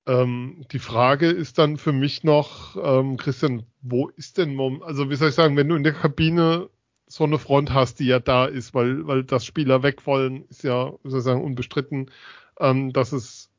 Ähm, 0.09 0.65
die 0.73 0.79
Frage 0.79 1.29
ist 1.29 1.59
dann 1.59 1.77
für 1.77 1.93
mich 1.93 2.25
noch, 2.25 2.77
ähm, 2.83 3.19
Christian, 3.19 3.65
wo 3.83 4.09
ist 4.09 4.39
denn, 4.39 4.59
also 4.83 5.11
wie 5.11 5.17
soll 5.17 5.29
ich 5.29 5.35
sagen, 5.35 5.57
wenn 5.57 5.69
du 5.69 5.77
in 5.77 5.85
der 5.85 5.93
Kabine 5.93 6.71
so 7.07 7.25
eine 7.25 7.39
Front 7.39 7.75
hast, 7.75 8.01
die 8.01 8.07
ja 8.07 8.19
da 8.19 8.47
ist, 8.47 8.75
weil, 8.75 9.07
weil 9.07 9.23
das 9.25 9.45
Spieler 9.45 9.83
weg 9.83 10.07
wollen, 10.07 10.45
ist 10.49 10.65
ja 10.65 10.93
sozusagen 11.05 11.45
unbestritten, 11.45 12.11
ähm, 12.59 12.93
dass 12.93 13.13
es 13.13 13.51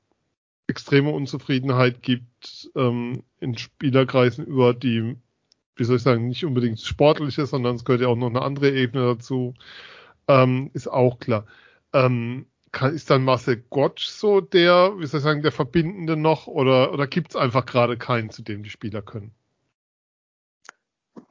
extreme 0.67 1.11
Unzufriedenheit 1.11 2.01
gibt 2.01 2.71
ähm, 2.75 3.23
in 3.39 3.57
Spielerkreisen 3.57 4.45
über 4.45 4.73
die, 4.73 5.17
wie 5.75 5.83
soll 5.83 5.97
ich 5.97 6.03
sagen, 6.03 6.27
nicht 6.27 6.45
unbedingt 6.45 6.79
sportliche, 6.79 7.45
sondern 7.45 7.75
es 7.75 7.85
gehört 7.85 8.01
ja 8.01 8.07
auch 8.07 8.15
noch 8.15 8.29
eine 8.29 8.41
andere 8.41 8.71
Ebene 8.71 9.05
dazu, 9.05 9.53
ähm, 10.27 10.71
ist 10.73 10.87
auch 10.87 11.19
klar. 11.19 11.45
Ähm, 11.93 12.47
kann, 12.71 12.93
ist 12.93 13.09
dann 13.09 13.23
Marcel 13.23 13.63
Gottsch 13.69 14.07
so 14.07 14.41
der, 14.41 14.93
wie 14.97 15.05
soll 15.05 15.19
ich 15.19 15.23
sagen, 15.23 15.41
der 15.41 15.51
Verbindende 15.51 16.15
noch 16.15 16.47
oder, 16.47 16.93
oder 16.93 17.07
gibt 17.07 17.31
es 17.31 17.35
einfach 17.35 17.65
gerade 17.65 17.97
keinen, 17.97 18.29
zu 18.29 18.41
dem 18.41 18.63
die 18.63 18.69
Spieler 18.69 19.01
können? 19.01 19.31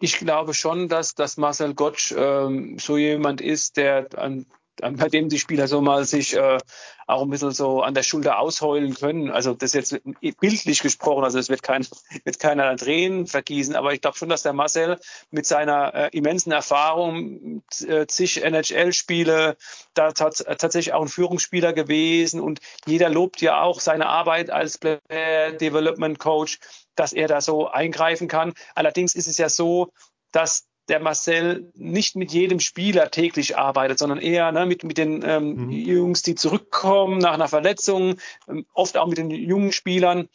Ich 0.01 0.19
glaube 0.19 0.55
schon, 0.55 0.89
dass, 0.89 1.15
dass 1.15 1.37
Marcel 1.37 1.75
Gottsch 1.75 2.13
ähm, 2.17 2.79
so 2.79 2.97
jemand 2.97 3.41
ist, 3.41 3.77
der 3.77 4.09
an 4.17 4.47
bei 4.81 5.09
dem 5.09 5.29
die 5.29 5.39
Spieler 5.39 5.69
so 5.69 5.81
mal 5.81 6.05
sich 6.05 6.37
äh, 6.37 6.59
auch 7.07 7.23
ein 7.23 7.31
bisschen 7.31 7.53
so 7.53 7.83
an 7.83 7.95
der 7.95 8.03
Schulter 8.03 8.39
ausheulen 8.39 8.95
können. 8.95 9.31
Also 9.31 9.55
das 9.55 9.73
jetzt 9.73 9.99
bildlich 10.41 10.81
gesprochen, 10.81 11.25
also 11.25 11.39
es 11.39 11.49
wird, 11.49 11.63
kein, 11.63 11.87
wird 12.25 12.39
keiner 12.39 12.77
Tränen 12.77 13.27
vergießen, 13.27 13.75
aber 13.75 13.95
ich 13.95 14.01
glaube 14.01 14.17
schon, 14.17 14.29
dass 14.29 14.43
der 14.43 14.53
Marcel 14.53 14.99
mit 15.31 15.47
seiner 15.47 15.95
äh, 15.95 16.09
immensen 16.13 16.53
Erfahrung, 16.53 17.63
äh, 17.87 18.07
zig 18.07 18.43
NHL-Spiele, 18.43 19.57
da 19.95 20.13
tat, 20.13 20.45
tatsächlich 20.59 20.93
auch 20.93 21.03
ein 21.03 21.09
Führungsspieler 21.09 21.73
gewesen 21.73 22.41
und 22.41 22.61
jeder 22.87 23.09
lobt 23.09 23.41
ja 23.41 23.63
auch 23.63 23.81
seine 23.81 24.07
Arbeit 24.07 24.51
als 24.51 24.79
Player 24.79 25.53
Development 25.53 26.19
Coach, 26.19 26.59
dass 26.95 27.13
er 27.13 27.29
da 27.29 27.41
so 27.41 27.69
eingreifen 27.69 28.29
kann. 28.29 28.53
Allerdings 28.75 29.15
ist 29.15 29.29
es 29.29 29.39
ja 29.39 29.49
so, 29.49 29.93
dass 30.33 30.67
der 30.89 31.01
Marcel 31.01 31.71
nicht 31.75 32.17
mit 32.17 32.33
jedem 32.33 32.61
Spieler 32.61 33.11
täglich 33.11 33.59
arbeitet, 33.59 33.99
sondern 33.99 34.19
eher 34.19 34.51
ne, 34.53 34.67
mit, 34.67 34.85
mit 34.85 34.99
den 34.99 35.23
ähm, 35.25 35.67
mhm. 35.67 35.71
Jungs, 35.71 36.23
die 36.23 36.35
zurückkommen 36.35 37.19
nach 37.19 37.35
einer 37.35 37.49
Verletzung, 37.49 38.17
ähm, 38.49 38.67
oft 38.73 38.97
auch 38.97 39.07
mit 39.07 39.19
den 39.19 39.31
jungen 39.31 39.73
Spielern. 39.73 40.29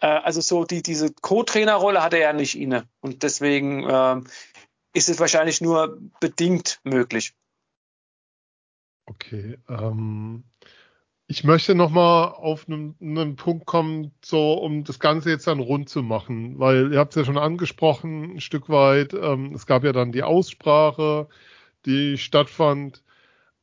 Äh, 0.00 0.06
also 0.06 0.40
so 0.40 0.64
die, 0.64 0.82
diese 0.82 1.12
Co-Trainer-Rolle 1.12 2.02
hat 2.02 2.14
er 2.14 2.20
ja 2.20 2.32
nicht 2.32 2.58
inne. 2.58 2.88
Und 3.00 3.22
deswegen 3.22 3.84
äh, 3.84 4.20
ist 4.92 5.08
es 5.08 5.18
wahrscheinlich 5.18 5.60
nur 5.60 5.98
bedingt 6.20 6.80
möglich. 6.84 7.34
Okay. 9.06 9.58
Ähm, 9.68 10.44
ich 11.28 11.44
möchte 11.44 11.74
nochmal 11.74 12.28
auf 12.28 12.68
einen, 12.68 12.94
einen, 13.00 13.36
Punkt 13.36 13.66
kommen, 13.66 14.12
so 14.24 14.54
um 14.54 14.84
das 14.84 15.00
Ganze 15.00 15.30
jetzt 15.30 15.46
dann 15.46 15.58
rund 15.58 15.88
zu 15.88 16.02
machen, 16.02 16.58
weil 16.58 16.92
ihr 16.92 16.98
habt 17.00 17.12
es 17.12 17.16
ja 17.16 17.24
schon 17.24 17.38
angesprochen, 17.38 18.36
ein 18.36 18.40
Stück 18.40 18.68
weit. 18.68 19.12
Ähm, 19.14 19.52
es 19.54 19.66
gab 19.66 19.82
ja 19.84 19.92
dann 19.92 20.12
die 20.12 20.22
Aussprache, 20.22 21.28
die 21.86 22.18
stattfand. 22.18 23.02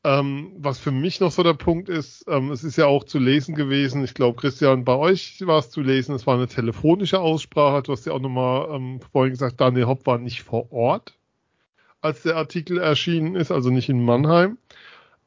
Ähm, 0.05 0.53
was 0.57 0.79
für 0.79 0.91
mich 0.91 1.21
noch 1.21 1.31
so 1.31 1.43
der 1.43 1.53
Punkt 1.53 1.87
ist, 1.87 2.25
ähm, 2.27 2.51
es 2.51 2.65
ist 2.65 2.77
ja 2.77 2.87
auch 2.87 3.05
zu 3.05 3.19
lesen 3.19 3.55
gewesen. 3.55 4.03
Ich 4.03 4.13
glaube, 4.13 4.37
Christian, 4.41 4.83
bei 4.83 4.95
euch 4.95 5.41
war 5.47 5.59
es 5.59 5.69
zu 5.69 5.81
lesen. 5.81 6.15
Es 6.15 6.27
war 6.27 6.35
eine 6.35 6.47
telefonische 6.47 7.21
Aussprache. 7.21 7.83
Du 7.83 7.93
hast 7.93 8.05
ja 8.05 8.13
auch 8.13 8.19
nochmal 8.19 8.75
ähm, 8.75 8.99
vorhin 9.13 9.31
gesagt, 9.31 9.61
Daniel 9.61 9.87
Hopp 9.87 10.05
war 10.05 10.17
nicht 10.17 10.43
vor 10.43 10.71
Ort, 10.73 11.17
als 12.01 12.23
der 12.23 12.35
Artikel 12.35 12.79
erschienen 12.79 13.35
ist, 13.35 13.51
also 13.51 13.69
nicht 13.69 13.89
in 13.89 14.03
Mannheim. 14.03 14.57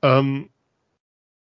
Ähm, 0.02 0.50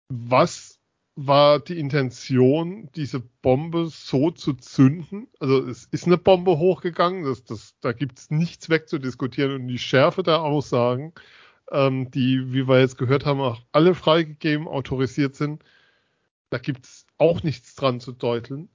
was 0.09 0.72
war 1.15 1.59
die 1.59 1.77
Intention, 1.79 2.89
diese 2.95 3.19
Bombe 3.19 3.87
so 3.87 4.31
zu 4.31 4.53
zünden? 4.53 5.27
Also 5.39 5.67
es 5.67 5.85
ist 5.91 6.07
eine 6.07 6.17
Bombe 6.17 6.57
hochgegangen, 6.57 7.23
das, 7.23 7.43
das, 7.43 7.75
da 7.81 7.91
gibt 7.91 8.19
es 8.19 8.31
nichts 8.31 8.69
wegzudiskutieren 8.69 9.53
und 9.53 9.67
die 9.67 9.77
Schärfe 9.77 10.23
der 10.23 10.41
Aussagen, 10.41 11.13
ähm, 11.71 12.09
die, 12.11 12.53
wie 12.53 12.67
wir 12.67 12.79
jetzt 12.79 12.97
gehört 12.97 13.25
haben, 13.25 13.41
auch 13.41 13.61
alle 13.71 13.95
freigegeben, 13.95 14.67
autorisiert 14.67 15.35
sind, 15.35 15.63
da 16.49 16.57
gibt 16.57 16.85
es 16.85 17.07
auch 17.17 17.43
nichts 17.43 17.75
dran 17.75 17.99
zu 17.99 18.11
deuteln. 18.11 18.69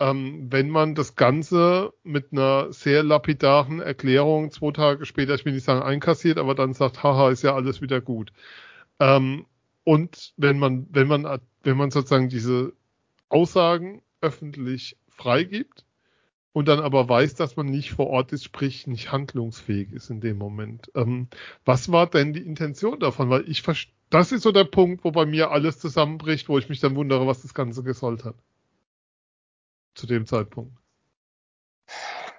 Ähm, 0.00 0.48
wenn 0.50 0.70
man 0.70 0.94
das 0.94 1.16
Ganze 1.16 1.92
mit 2.02 2.32
einer 2.32 2.72
sehr 2.72 3.02
lapidaren 3.02 3.80
Erklärung 3.80 4.50
zwei 4.50 4.72
Tage 4.72 5.06
später, 5.06 5.34
ich 5.34 5.44
will 5.44 5.54
nicht 5.54 5.64
sagen 5.64 5.82
einkassiert, 5.82 6.38
aber 6.38 6.54
dann 6.54 6.74
sagt, 6.74 7.02
haha, 7.02 7.30
ist 7.30 7.42
ja 7.42 7.54
alles 7.54 7.80
wieder 7.80 8.00
gut. 8.00 8.32
Ähm, 9.00 9.46
und 9.86 10.34
wenn 10.36 10.58
man, 10.58 10.88
wenn 10.90 11.06
man, 11.06 11.40
wenn 11.62 11.76
man 11.76 11.92
sozusagen 11.92 12.28
diese 12.28 12.72
Aussagen 13.28 14.02
öffentlich 14.20 14.98
freigibt 15.06 15.86
und 16.52 16.66
dann 16.66 16.80
aber 16.80 17.08
weiß, 17.08 17.36
dass 17.36 17.54
man 17.54 17.66
nicht 17.66 17.92
vor 17.92 18.08
Ort 18.08 18.32
ist, 18.32 18.42
sprich 18.42 18.88
nicht 18.88 19.12
handlungsfähig 19.12 19.92
ist 19.92 20.10
in 20.10 20.20
dem 20.20 20.38
Moment. 20.38 20.90
Ähm, 20.96 21.28
was 21.64 21.92
war 21.92 22.10
denn 22.10 22.32
die 22.32 22.44
Intention 22.44 22.98
davon? 22.98 23.30
Weil 23.30 23.48
ich 23.48 23.62
das 24.10 24.32
ist 24.32 24.42
so 24.42 24.50
der 24.50 24.64
Punkt, 24.64 25.04
wo 25.04 25.12
bei 25.12 25.24
mir 25.24 25.52
alles 25.52 25.78
zusammenbricht, 25.78 26.48
wo 26.48 26.58
ich 26.58 26.68
mich 26.68 26.80
dann 26.80 26.96
wundere, 26.96 27.28
was 27.28 27.42
das 27.42 27.54
Ganze 27.54 27.84
gesollt 27.84 28.24
hat. 28.24 28.34
Zu 29.94 30.08
dem 30.08 30.26
Zeitpunkt. 30.26 30.76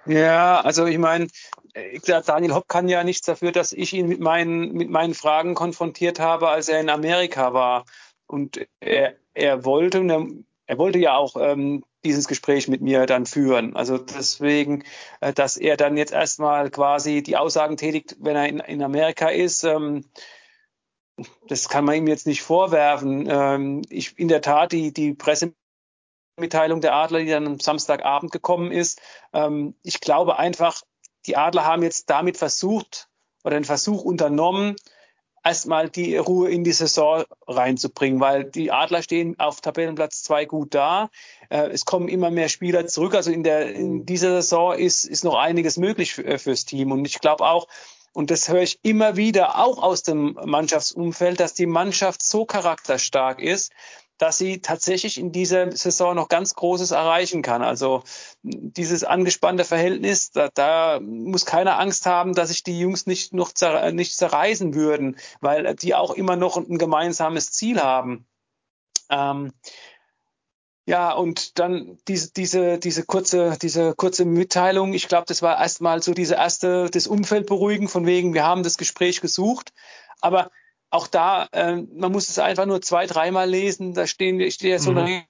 Ja, 0.08 0.60
also 0.62 0.86
ich 0.86 0.96
meine, 0.96 1.28
Daniel 2.24 2.54
Hopp 2.54 2.66
kann 2.66 2.88
ja 2.88 3.04
nichts 3.04 3.26
dafür, 3.26 3.52
dass 3.52 3.72
ich 3.72 3.92
ihn 3.92 4.08
mit 4.08 4.20
meinen, 4.20 4.72
mit 4.72 4.88
meinen 4.88 5.12
Fragen 5.14 5.54
konfrontiert 5.54 6.18
habe, 6.18 6.48
als 6.48 6.68
er 6.68 6.80
in 6.80 6.88
Amerika 6.88 7.52
war. 7.52 7.84
Und 8.26 8.66
er, 8.80 9.16
er 9.34 9.64
wollte, 9.66 9.98
er, 9.98 10.26
er 10.66 10.78
wollte 10.78 10.98
ja 10.98 11.14
auch 11.16 11.36
ähm, 11.38 11.84
dieses 12.04 12.26
Gespräch 12.26 12.68
mit 12.68 12.80
mir 12.80 13.04
dann 13.04 13.26
führen. 13.26 13.76
Also 13.76 13.98
deswegen, 13.98 14.84
äh, 15.20 15.34
dass 15.34 15.58
er 15.58 15.76
dann 15.76 15.98
jetzt 15.98 16.12
erstmal 16.12 16.70
quasi 16.70 17.22
die 17.22 17.36
Aussagen 17.36 17.76
tätigt, 17.76 18.16
wenn 18.20 18.36
er 18.36 18.48
in, 18.48 18.60
in 18.60 18.82
Amerika 18.82 19.28
ist, 19.28 19.62
ähm, 19.64 20.04
das 21.48 21.68
kann 21.68 21.84
man 21.84 21.96
ihm 21.96 22.06
jetzt 22.06 22.26
nicht 22.26 22.42
vorwerfen. 22.42 23.28
Ähm, 23.30 23.82
ich, 23.90 24.18
in 24.18 24.28
der 24.28 24.40
Tat, 24.40 24.72
die, 24.72 24.92
die 24.92 25.12
Presse 25.12 25.52
Mitteilung 26.38 26.80
der 26.80 26.94
Adler, 26.94 27.20
die 27.20 27.30
dann 27.30 27.46
am 27.46 27.60
Samstagabend 27.60 28.32
gekommen 28.32 28.72
ist. 28.72 29.00
Ähm, 29.32 29.74
ich 29.82 30.00
glaube 30.00 30.38
einfach, 30.38 30.82
die 31.26 31.36
Adler 31.36 31.64
haben 31.64 31.82
jetzt 31.82 32.10
damit 32.10 32.36
versucht 32.36 33.08
oder 33.44 33.56
den 33.56 33.64
Versuch 33.64 34.02
unternommen, 34.02 34.76
erstmal 35.44 35.88
die 35.88 36.16
Ruhe 36.16 36.50
in 36.50 36.64
die 36.64 36.72
Saison 36.72 37.24
reinzubringen, 37.46 38.20
weil 38.20 38.44
die 38.44 38.70
Adler 38.70 39.02
stehen 39.02 39.38
auf 39.38 39.60
Tabellenplatz 39.60 40.22
zwei 40.22 40.44
gut 40.44 40.74
da. 40.74 41.10
Äh, 41.48 41.68
es 41.68 41.84
kommen 41.84 42.08
immer 42.08 42.30
mehr 42.30 42.48
Spieler 42.48 42.86
zurück. 42.86 43.14
Also 43.14 43.30
in, 43.30 43.42
der, 43.42 43.74
in 43.74 44.04
dieser 44.04 44.42
Saison 44.42 44.74
ist, 44.74 45.04
ist 45.04 45.24
noch 45.24 45.36
einiges 45.36 45.76
möglich 45.76 46.14
für, 46.14 46.38
fürs 46.38 46.64
Team. 46.64 46.92
Und 46.92 47.04
ich 47.06 47.20
glaube 47.20 47.44
auch, 47.44 47.66
und 48.12 48.30
das 48.30 48.48
höre 48.48 48.62
ich 48.62 48.80
immer 48.82 49.16
wieder 49.16 49.58
auch 49.58 49.82
aus 49.82 50.02
dem 50.02 50.38
Mannschaftsumfeld, 50.44 51.40
dass 51.40 51.54
die 51.54 51.66
Mannschaft 51.66 52.22
so 52.22 52.44
charakterstark 52.44 53.40
ist, 53.40 53.72
dass 54.18 54.38
sie 54.38 54.60
tatsächlich 54.60 55.18
in 55.18 55.32
dieser 55.32 55.72
Saison 55.72 56.14
noch 56.14 56.28
ganz 56.28 56.54
Großes 56.54 56.90
erreichen 56.90 57.42
kann. 57.42 57.62
Also 57.62 58.02
dieses 58.42 59.04
angespannte 59.04 59.64
Verhältnis, 59.64 60.30
da, 60.30 60.48
da 60.52 61.00
muss 61.00 61.46
keiner 61.46 61.78
Angst 61.78 62.06
haben, 62.06 62.34
dass 62.34 62.48
sich 62.48 62.62
die 62.64 62.78
Jungs 62.78 63.06
nicht 63.06 63.32
noch 63.32 63.52
zer, 63.52 63.92
nicht 63.92 64.16
zerreißen 64.16 64.74
würden, 64.74 65.16
weil 65.40 65.74
die 65.76 65.94
auch 65.94 66.10
immer 66.12 66.36
noch 66.36 66.56
ein 66.56 66.78
gemeinsames 66.78 67.52
Ziel 67.52 67.80
haben. 67.80 68.26
Ähm, 69.10 69.52
ja, 70.88 71.12
und 71.12 71.58
dann 71.58 71.98
diese, 72.08 72.32
diese, 72.32 72.78
diese 72.78 73.04
kurze, 73.04 73.58
diese 73.60 73.94
kurze 73.94 74.24
Mitteilung. 74.24 74.94
Ich 74.94 75.06
glaube, 75.06 75.26
das 75.26 75.42
war 75.42 75.60
erstmal 75.60 76.02
so 76.02 76.14
diese 76.14 76.36
erste, 76.36 76.88
das 76.90 77.06
Umfeld 77.06 77.46
beruhigen, 77.46 77.88
von 77.88 78.06
wegen, 78.06 78.32
wir 78.32 78.44
haben 78.44 78.62
das 78.62 78.78
Gespräch 78.78 79.20
gesucht. 79.20 79.74
Aber 80.22 80.50
auch 80.90 81.06
da, 81.06 81.48
äh, 81.52 81.76
man 81.76 82.12
muss 82.12 82.28
es 82.28 82.38
einfach 82.38 82.66
nur 82.66 82.80
zwei, 82.80 83.06
dreimal 83.06 83.48
lesen. 83.48 83.94
Da 83.94 84.06
stehen, 84.06 84.38
steht 84.50 84.70
ja 84.70 84.78
so 84.78 84.92
mhm. 84.92 84.98
eine 84.98 85.24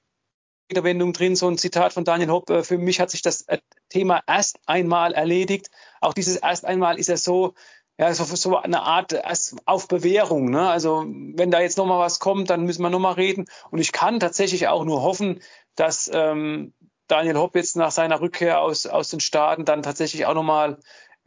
Redewendung 0.71 1.13
drin, 1.13 1.37
so 1.37 1.49
ein 1.49 1.59
Zitat 1.59 1.93
von 1.93 2.05
Daniel 2.05 2.31
Hopp. 2.31 2.51
Äh, 2.51 2.63
für 2.63 2.79
mich 2.79 3.01
hat 3.01 3.11
sich 3.11 3.23
das 3.23 3.43
äh, 3.43 3.59
Thema 3.89 4.23
erst 4.27 4.59
einmal 4.67 5.13
erledigt. 5.13 5.71
Auch 6.01 6.15
dieses 6.15 6.37
erst 6.37 6.65
einmal 6.65 6.99
ist 6.99 7.09
ja 7.09 7.17
so, 7.17 7.55
ja, 7.99 8.15
so, 8.15 8.25
so 8.25 8.57
eine 8.57 8.83
Art 8.83 9.13
erst 9.13 9.57
auf 9.65 9.89
Bewährung. 9.89 10.51
Ne? 10.51 10.69
Also 10.69 11.05
wenn 11.07 11.51
da 11.51 11.61
jetzt 11.61 11.79
nochmal 11.79 11.99
was 11.99 12.21
kommt, 12.21 12.51
dann 12.51 12.65
müssen 12.65 12.83
wir 12.83 12.91
nochmal 12.91 13.15
reden. 13.15 13.47
Und 13.71 13.81
ich 13.81 13.93
kann 13.93 14.21
tatsächlich 14.21 14.69
auch 14.69 14.85
nur 14.85 15.03
hoffen, 15.03 15.41
dass 15.75 16.09
ähm, 16.13 16.73
Daniel 17.09 17.39
Hopp 17.39 17.57
jetzt 17.57 17.75
nach 17.75 17.91
seiner 17.91 18.21
Rückkehr 18.21 18.61
aus, 18.61 18.87
aus 18.87 19.09
den 19.09 19.21
Staaten 19.21 19.65
dann 19.65 19.83
tatsächlich 19.83 20.27
auch 20.27 20.35
nochmal 20.35 20.79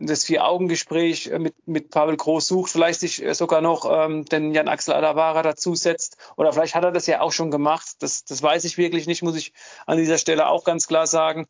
das 0.06 0.24
Vier-Augen-Gespräch 0.26 1.28
äh, 1.28 1.40
mit, 1.40 1.56
mit 1.68 1.90
Pavel 1.90 2.18
Groß 2.18 2.48
sucht, 2.48 2.72
vielleicht 2.72 3.00
sich 3.00 3.24
äh, 3.24 3.34
sogar 3.34 3.62
noch 3.62 3.86
ähm, 3.90 4.26
den 4.26 4.54
Jan-Axel 4.54 4.94
Adavara 4.94 5.42
dazusetzt. 5.44 6.18
Oder 6.36 6.54
vielleicht 6.54 6.76
hat 6.76 6.84
er 6.84 6.92
das 6.92 7.08
ja 7.08 7.22
auch 7.22 7.32
schon 7.32 7.52
gemacht. 7.52 7.88
Das, 8.00 8.24
das 8.26 8.42
weiß 8.42 8.66
ich 8.66 8.78
wirklich 8.78 9.08
nicht, 9.08 9.22
muss 9.22 9.36
ich 9.36 9.54
an 9.86 9.98
dieser 9.98 10.18
Stelle 10.18 10.48
auch 10.48 10.64
ganz 10.64 10.88
klar 10.88 11.08
sagen, 11.08 11.48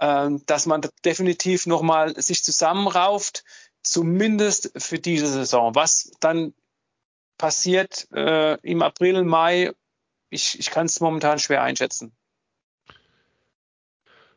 ähm, 0.00 0.42
dass 0.46 0.66
man 0.66 0.82
definitiv 1.04 1.66
nochmal 1.66 2.20
sich 2.20 2.44
zusammenrauft, 2.44 3.44
zumindest 3.82 4.72
für 4.76 4.98
diese 4.98 5.28
Saison. 5.28 5.74
Was 5.74 6.12
dann 6.20 6.54
passiert 7.38 8.08
äh, 8.12 8.58
im 8.60 8.82
April, 8.82 9.24
Mai, 9.24 9.72
ich, 10.30 10.58
ich 10.58 10.70
kann 10.70 10.86
es 10.86 11.00
momentan 11.00 11.38
schwer 11.38 11.62
einschätzen. 11.62 12.12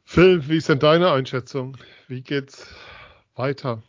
Phil, 0.05 0.47
wie 0.47 0.57
ist 0.57 0.69
denn 0.69 0.79
deine 0.79 1.11
Einschätzung? 1.11 1.77
Wie 2.07 2.21
geht's 2.21 2.67
weiter? 3.39 3.81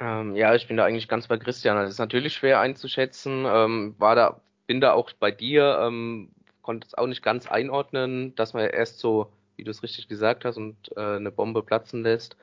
Ähm, 0.00 0.34
ja, 0.34 0.54
ich 0.54 0.66
bin 0.66 0.76
da 0.76 0.84
eigentlich 0.84 1.08
ganz 1.08 1.28
bei 1.28 1.38
Christian. 1.38 1.76
Das 1.76 1.90
ist 1.90 1.98
natürlich 1.98 2.34
schwer 2.34 2.58
einzuschätzen. 2.58 3.44
Ähm, 3.46 3.94
war 3.98 4.16
da, 4.16 4.40
bin 4.66 4.80
da 4.80 4.92
auch 4.92 5.12
bei 5.12 5.30
dir, 5.30 5.78
ähm, 5.82 6.32
konnte 6.62 6.88
es 6.88 6.94
auch 6.94 7.06
nicht 7.06 7.22
ganz 7.22 7.46
einordnen, 7.46 8.34
dass 8.34 8.54
man 8.54 8.64
erst 8.68 8.98
so, 8.98 9.30
wie 9.56 9.64
du 9.64 9.70
es 9.70 9.82
richtig 9.82 10.08
gesagt 10.08 10.44
hast, 10.44 10.56
und 10.56 10.76
äh, 10.96 11.16
eine 11.16 11.30
Bombe 11.30 11.62
platzen 11.62 12.02
lässt 12.02 12.36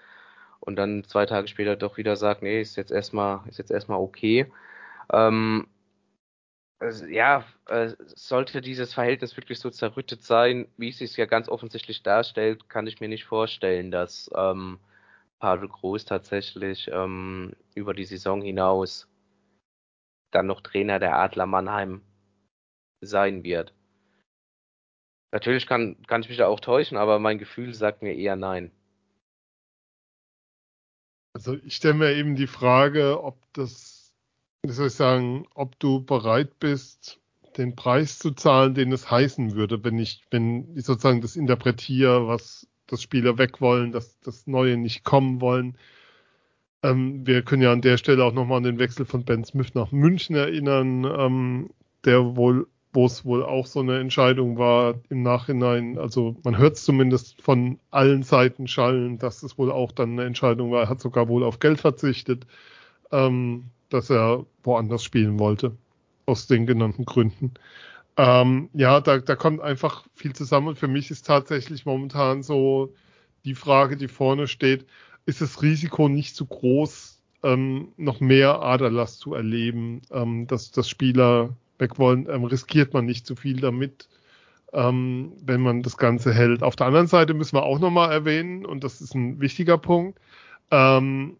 und 0.59 0.75
dann 0.75 1.03
zwei 1.03 1.25
Tage 1.25 1.47
später 1.47 1.75
doch 1.75 1.97
wieder 1.97 2.15
sagt, 2.15 2.43
nee, 2.43 2.61
ist 2.61 2.75
jetzt 2.77 2.91
erstmal, 2.91 3.41
ist 3.47 3.57
jetzt 3.57 3.71
erstmal 3.71 3.99
okay. 3.99 4.51
Ähm, 5.11 5.67
also, 6.79 7.05
ja, 7.07 7.43
äh, 7.67 7.93
sollte 8.15 8.61
dieses 8.61 8.93
Verhältnis 8.93 9.35
wirklich 9.35 9.59
so 9.59 9.71
zerrüttet 9.71 10.21
sein, 10.23 10.67
wie 10.77 10.89
es 10.89 10.99
sich 10.99 11.17
ja 11.17 11.25
ganz 11.25 11.49
offensichtlich 11.49 12.03
darstellt, 12.03 12.69
kann 12.69 12.85
ich 12.85 12.99
mir 12.99 13.07
nicht 13.09 13.25
vorstellen, 13.25 13.89
dass 13.89 14.29
ähm, 14.35 14.79
Pavel 15.39 15.69
Groß 15.69 16.05
tatsächlich 16.05 16.89
ähm, 16.91 17.53
über 17.75 17.93
die 17.93 18.05
Saison 18.05 18.41
hinaus 18.41 19.07
dann 20.31 20.47
noch 20.47 20.61
Trainer 20.61 20.99
der 20.99 21.17
Adler 21.17 21.45
Mannheim 21.45 22.01
sein 23.01 23.43
wird. 23.43 23.73
Natürlich 25.31 25.67
kann, 25.67 26.01
kann 26.07 26.21
ich 26.21 26.29
mich 26.29 26.37
da 26.37 26.47
auch 26.47 26.59
täuschen, 26.59 26.97
aber 26.97 27.19
mein 27.19 27.37
Gefühl 27.37 27.73
sagt 27.73 28.01
mir 28.01 28.15
eher 28.15 28.35
nein. 28.35 28.71
Also 31.33 31.55
ich 31.55 31.75
stelle 31.75 31.93
mir 31.93 32.13
eben 32.15 32.35
die 32.35 32.47
Frage, 32.47 33.23
ob 33.23 33.37
das, 33.53 34.15
wie 34.63 34.71
soll 34.71 34.87
ich 34.87 34.93
sagen, 34.93 35.47
ob 35.53 35.77
du 35.79 36.03
bereit 36.03 36.57
bist, 36.59 37.19
den 37.57 37.75
Preis 37.75 38.17
zu 38.17 38.31
zahlen, 38.31 38.73
den 38.73 38.91
es 38.91 39.11
heißen 39.11 39.55
würde, 39.55 39.83
wenn 39.83 39.99
ich, 39.99 40.23
wenn 40.31 40.75
ich 40.75 40.85
sozusagen 40.85 41.21
das 41.21 41.35
interpretiere, 41.35 42.27
was 42.27 42.67
dass 42.87 43.01
Spieler 43.01 43.37
weg 43.37 43.61
wollen, 43.61 43.91
dass 43.91 44.19
das 44.21 44.47
Neue 44.47 44.77
nicht 44.77 45.03
kommen 45.03 45.41
wollen. 45.41 45.77
Ähm, 46.83 47.25
wir 47.25 47.41
können 47.43 47.61
ja 47.61 47.71
an 47.71 47.81
der 47.81 47.97
Stelle 47.97 48.23
auch 48.23 48.33
nochmal 48.33 48.57
an 48.57 48.63
den 48.63 48.79
Wechsel 48.79 49.05
von 49.05 49.23
Ben 49.25 49.43
Smith 49.43 49.73
nach 49.73 49.91
München 49.91 50.35
erinnern, 50.35 51.05
ähm, 51.05 51.69
der 52.05 52.35
wohl, 52.35 52.67
wo 52.93 53.05
es 53.05 53.25
wohl 53.25 53.43
auch 53.43 53.65
so 53.65 53.79
eine 53.79 53.99
Entscheidung 53.99 54.57
war 54.57 54.95
im 55.09 55.23
Nachhinein. 55.23 55.97
Also 55.97 56.37
man 56.43 56.57
hört 56.57 56.77
es 56.77 56.85
zumindest 56.85 57.41
von 57.41 57.79
allen 57.91 58.23
Seiten 58.23 58.67
schallen, 58.67 59.17
dass 59.19 59.43
es 59.43 59.57
wohl 59.57 59.71
auch 59.71 59.91
dann 59.91 60.11
eine 60.13 60.25
Entscheidung 60.25 60.71
war. 60.71 60.83
Er 60.83 60.89
hat 60.89 61.01
sogar 61.01 61.27
wohl 61.27 61.43
auf 61.43 61.59
Geld 61.59 61.81
verzichtet, 61.81 62.45
ähm, 63.11 63.65
dass 63.89 64.09
er 64.09 64.45
woanders 64.63 65.03
spielen 65.03 65.39
wollte. 65.39 65.75
Aus 66.25 66.47
den 66.47 66.65
genannten 66.65 67.05
Gründen. 67.05 67.53
Ähm, 68.17 68.69
ja, 68.73 68.99
da, 68.99 69.19
da 69.19 69.35
kommt 69.35 69.61
einfach 69.61 70.05
viel 70.15 70.33
zusammen. 70.33 70.69
Und 70.69 70.79
für 70.79 70.87
mich 70.87 71.11
ist 71.11 71.25
tatsächlich 71.27 71.85
momentan 71.85 72.43
so 72.43 72.93
die 73.45 73.55
Frage, 73.55 73.95
die 73.95 74.07
vorne 74.07 74.47
steht, 74.47 74.85
ist 75.25 75.41
das 75.41 75.61
Risiko 75.61 76.09
nicht 76.09 76.35
zu 76.35 76.45
groß, 76.45 77.21
ähm, 77.43 77.89
noch 77.97 78.19
mehr 78.19 78.61
Aderlass 78.61 79.19
zu 79.19 79.33
erleben, 79.35 80.01
ähm, 80.11 80.47
dass, 80.47 80.71
dass 80.71 80.89
Spieler 80.89 81.55
weg 81.77 81.99
wollen, 81.99 82.27
ähm, 82.29 82.45
riskiert 82.45 82.93
man 82.93 83.05
nicht 83.05 83.27
zu 83.27 83.35
viel 83.35 83.59
damit, 83.59 84.09
ähm, 84.73 85.33
wenn 85.45 85.61
man 85.61 85.83
das 85.83 85.97
Ganze 85.97 86.33
hält. 86.33 86.63
Auf 86.63 86.75
der 86.75 86.87
anderen 86.87 87.07
Seite 87.07 87.33
müssen 87.35 87.55
wir 87.55 87.63
auch 87.63 87.79
nochmal 87.79 88.11
erwähnen, 88.11 88.65
und 88.65 88.83
das 88.83 89.01
ist 89.01 89.13
ein 89.15 89.39
wichtiger 89.39 89.77
Punkt, 89.77 90.19
ähm, 90.71 91.37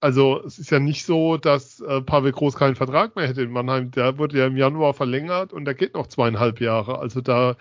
also 0.00 0.42
es 0.44 0.58
ist 0.58 0.70
ja 0.70 0.78
nicht 0.78 1.04
so, 1.04 1.36
dass 1.36 1.80
äh, 1.80 2.00
Pavel 2.02 2.32
Groß 2.32 2.56
keinen 2.56 2.76
Vertrag 2.76 3.16
mehr 3.16 3.28
hätte 3.28 3.42
in 3.42 3.50
Mannheim. 3.50 3.90
Der 3.90 4.18
wurde 4.18 4.38
ja 4.38 4.46
im 4.46 4.56
Januar 4.56 4.94
verlängert 4.94 5.52
und 5.52 5.64
der 5.64 5.74
geht 5.74 5.94
noch 5.94 6.06
zweieinhalb 6.06 6.60
Jahre. 6.60 6.98
Also 6.98 7.20
da, 7.20 7.56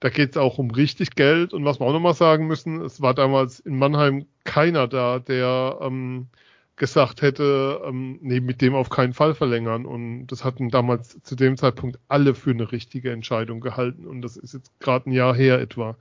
da 0.00 0.08
geht 0.08 0.30
es 0.30 0.36
auch 0.36 0.58
um 0.58 0.70
richtig 0.70 1.16
Geld. 1.16 1.52
Und 1.52 1.64
was 1.64 1.80
wir 1.80 1.86
auch 1.86 1.92
nochmal 1.92 2.14
sagen 2.14 2.46
müssen, 2.46 2.80
es 2.82 3.02
war 3.02 3.14
damals 3.14 3.60
in 3.60 3.78
Mannheim 3.78 4.26
keiner 4.44 4.88
da, 4.88 5.18
der 5.18 5.78
ähm, 5.82 6.28
gesagt 6.76 7.22
hätte, 7.22 7.82
ähm, 7.86 8.18
nee, 8.22 8.40
mit 8.40 8.60
dem 8.62 8.74
auf 8.74 8.90
keinen 8.90 9.14
Fall 9.14 9.34
verlängern. 9.34 9.86
Und 9.86 10.28
das 10.28 10.44
hatten 10.44 10.70
damals 10.70 11.22
zu 11.22 11.36
dem 11.36 11.56
Zeitpunkt 11.56 11.98
alle 12.08 12.34
für 12.34 12.50
eine 12.50 12.72
richtige 12.72 13.12
Entscheidung 13.12 13.60
gehalten. 13.60 14.06
Und 14.06 14.22
das 14.22 14.36
ist 14.36 14.54
jetzt 14.54 14.78
gerade 14.80 15.10
ein 15.10 15.12
Jahr 15.12 15.34
her 15.34 15.60
etwa. 15.60 15.96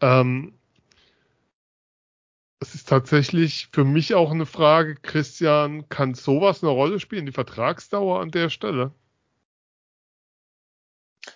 Ähm, 0.00 0.54
es 2.60 2.74
ist 2.74 2.88
tatsächlich 2.88 3.68
für 3.72 3.84
mich 3.84 4.14
auch 4.14 4.30
eine 4.30 4.46
Frage, 4.46 4.96
Christian, 4.96 5.88
kann 5.88 6.14
sowas 6.14 6.62
eine 6.62 6.72
Rolle 6.72 7.00
spielen, 7.00 7.26
die 7.26 7.32
Vertragsdauer 7.32 8.20
an 8.20 8.30
der 8.30 8.50
Stelle? 8.50 8.92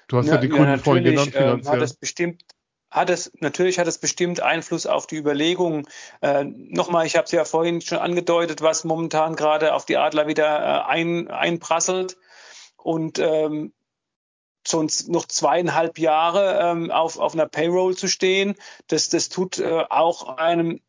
Du 0.07 0.19
hast 0.19 0.27
ja, 0.27 0.35
ja 0.35 0.41
die 0.41 0.49
Gründe 0.49 0.73
ja, 0.73 0.79
vorhin 0.79 1.05
genannt, 1.05 1.35
äh, 1.35 1.39
finanziell. 1.39 1.77
Hat 1.77 1.83
es 1.83 1.95
bestimmt, 1.95 2.43
hat 2.91 3.11
es, 3.11 3.33
natürlich 3.41 3.79
hat 3.79 3.87
es 3.87 3.99
bestimmt 3.99 4.41
Einfluss 4.41 4.87
auf 4.87 5.07
die 5.07 5.17
Überlegungen. 5.17 5.87
Äh, 6.21 6.45
Nochmal, 6.45 7.07
ich 7.07 7.17
habe 7.17 7.25
es 7.25 7.33
ja 7.33 7.45
vorhin 7.45 7.81
schon 7.81 7.99
angedeutet, 7.99 8.63
was 8.63 8.85
momentan 8.85 9.37
gerade 9.37 9.75
auf 9.75 9.85
die 9.85 9.97
Adler 9.97 10.27
wieder 10.27 10.47
äh, 10.47 10.91
ein, 10.91 11.29
einprasselt. 11.29 12.17
Und 12.77 13.19
ähm, 13.19 13.73
sonst 14.67 15.09
noch 15.09 15.27
zweieinhalb 15.27 15.99
Jahre 15.99 16.59
ähm, 16.63 16.91
auf, 16.91 17.19
auf 17.19 17.35
einer 17.35 17.47
Payroll 17.47 17.97
zu 17.97 18.09
stehen, 18.09 18.55
das, 18.87 19.09
das 19.09 19.29
tut 19.29 19.59
äh, 19.59 19.85
auch 19.89 20.37
einem 20.37 20.81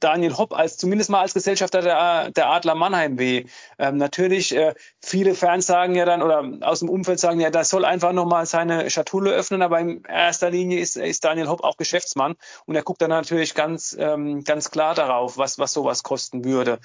Daniel 0.00 0.36
Hopp 0.36 0.52
als 0.52 0.76
zumindest 0.76 1.10
mal 1.10 1.20
als 1.20 1.34
Gesellschafter 1.34 1.82
der, 1.82 2.30
der 2.30 2.50
Adler 2.50 2.74
Mannheim 2.74 3.18
weh. 3.18 3.44
Ähm, 3.78 3.96
natürlich, 3.96 4.54
äh, 4.54 4.74
viele 5.02 5.34
Fans 5.34 5.66
sagen 5.66 5.94
ja 5.94 6.04
dann 6.04 6.22
oder 6.22 6.44
aus 6.62 6.80
dem 6.80 6.88
Umfeld 6.88 7.20
sagen 7.20 7.40
ja, 7.40 7.50
das 7.50 7.68
soll 7.68 7.84
einfach 7.84 8.12
nochmal 8.12 8.46
seine 8.46 8.90
Schatulle 8.90 9.30
öffnen, 9.32 9.62
aber 9.62 9.80
in 9.80 10.02
erster 10.04 10.50
Linie 10.50 10.80
ist, 10.80 10.96
ist 10.96 11.24
Daniel 11.24 11.48
Hopp 11.48 11.64
auch 11.64 11.76
Geschäftsmann 11.76 12.34
und 12.66 12.74
er 12.74 12.82
guckt 12.82 13.02
dann 13.02 13.10
natürlich 13.10 13.54
ganz, 13.54 13.96
ähm, 13.98 14.44
ganz 14.44 14.70
klar 14.70 14.94
darauf, 14.94 15.38
was, 15.38 15.58
was 15.58 15.72
sowas 15.72 16.02
kosten 16.02 16.44
würde. 16.44 16.78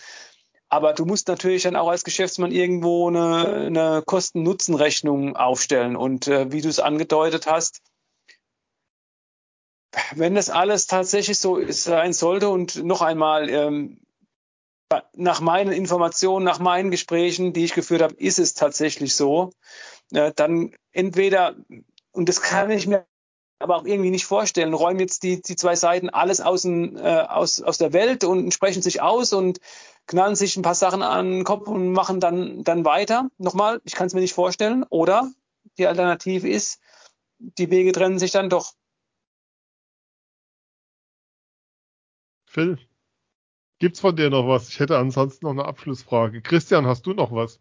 Aber 0.73 0.93
du 0.93 1.05
musst 1.05 1.27
natürlich 1.27 1.61
dann 1.61 1.75
auch 1.75 1.89
als 1.89 2.03
Geschäftsmann 2.03 2.51
irgendwo 2.51 3.07
eine, 3.07 3.67
eine 3.67 4.01
Kosten-Nutzen-Rechnung 4.03 5.35
aufstellen. 5.35 5.95
Und 5.95 6.27
äh, 6.27 6.51
wie 6.51 6.61
du 6.61 6.69
es 6.69 6.79
angedeutet 6.79 7.45
hast, 7.45 7.81
wenn 10.15 10.35
das 10.35 10.49
alles 10.49 10.87
tatsächlich 10.87 11.39
so 11.39 11.59
sein 11.71 12.13
sollte 12.13 12.49
und 12.49 12.83
noch 12.83 13.01
einmal, 13.01 13.49
ähm, 13.49 13.99
nach 15.13 15.41
meinen 15.41 15.71
Informationen, 15.71 16.45
nach 16.45 16.59
meinen 16.59 16.91
Gesprächen, 16.91 17.53
die 17.53 17.65
ich 17.65 17.73
geführt 17.73 18.01
habe, 18.01 18.13
ist 18.15 18.37
es 18.37 18.53
tatsächlich 18.53 19.15
so, 19.15 19.51
äh, 20.11 20.31
dann 20.35 20.75
entweder, 20.91 21.55
und 22.11 22.29
das 22.29 22.41
kann 22.41 22.69
ich 22.69 22.85
mir 22.85 23.05
aber 23.59 23.77
auch 23.77 23.85
irgendwie 23.85 24.11
nicht 24.11 24.25
vorstellen, 24.25 24.73
räumen 24.73 24.99
jetzt 24.99 25.23
die, 25.23 25.41
die 25.41 25.55
zwei 25.55 25.75
Seiten 25.75 26.09
alles 26.09 26.41
außen, 26.41 26.97
äh, 26.97 27.25
aus, 27.29 27.61
aus 27.61 27.77
der 27.77 27.93
Welt 27.93 28.23
und 28.23 28.53
sprechen 28.53 28.81
sich 28.81 29.01
aus 29.01 29.31
und 29.31 29.59
knallen 30.05 30.35
sich 30.35 30.57
ein 30.57 30.63
paar 30.63 30.75
Sachen 30.75 31.01
an 31.01 31.31
den 31.31 31.43
Kopf 31.45 31.67
und 31.67 31.93
machen 31.93 32.19
dann, 32.19 32.63
dann 32.63 32.83
weiter. 32.83 33.29
Nochmal, 33.37 33.81
ich 33.85 33.93
kann 33.93 34.07
es 34.07 34.13
mir 34.13 34.19
nicht 34.19 34.33
vorstellen. 34.33 34.83
Oder 34.89 35.31
die 35.77 35.87
Alternative 35.87 36.49
ist, 36.49 36.79
die 37.39 37.69
Wege 37.69 37.93
trennen 37.93 38.19
sich 38.19 38.31
dann 38.31 38.49
doch. 38.49 38.73
Phil, 42.53 42.77
gibt's 43.79 43.99
von 43.99 44.15
dir 44.15 44.29
noch 44.29 44.47
was? 44.47 44.69
Ich 44.69 44.79
hätte 44.79 44.99
ansonsten 44.99 45.45
noch 45.45 45.53
eine 45.53 45.65
Abschlussfrage. 45.65 46.41
Christian, 46.43 46.85
hast 46.85 47.07
du 47.07 47.13
noch 47.13 47.31
was? 47.31 47.59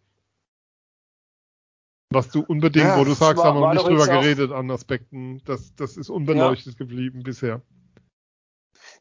Was 2.10 2.28
du 2.28 2.42
unbedingt, 2.42 2.84
ja, 2.84 2.98
wo 2.98 3.04
du 3.04 3.14
sagst, 3.14 3.38
war, 3.42 3.54
haben 3.54 3.60
wir 3.60 3.72
nicht 3.72 3.86
drüber 3.86 4.06
geredet 4.06 4.52
an 4.52 4.70
Aspekten. 4.70 5.42
Das, 5.46 5.74
das 5.76 5.96
ist 5.96 6.10
unbeleuchtet 6.10 6.74
ja. 6.74 6.78
geblieben 6.78 7.22
bisher. 7.22 7.62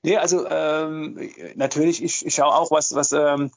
Nee, 0.01 0.15
also 0.15 0.47
ähm, 0.47 1.29
natürlich, 1.55 2.01
ich, 2.01 2.25
ich 2.25 2.35
schaue 2.35 2.55
auch, 2.55 2.71
was, 2.71 2.95
was 2.95 3.11
ähm, 3.11 3.51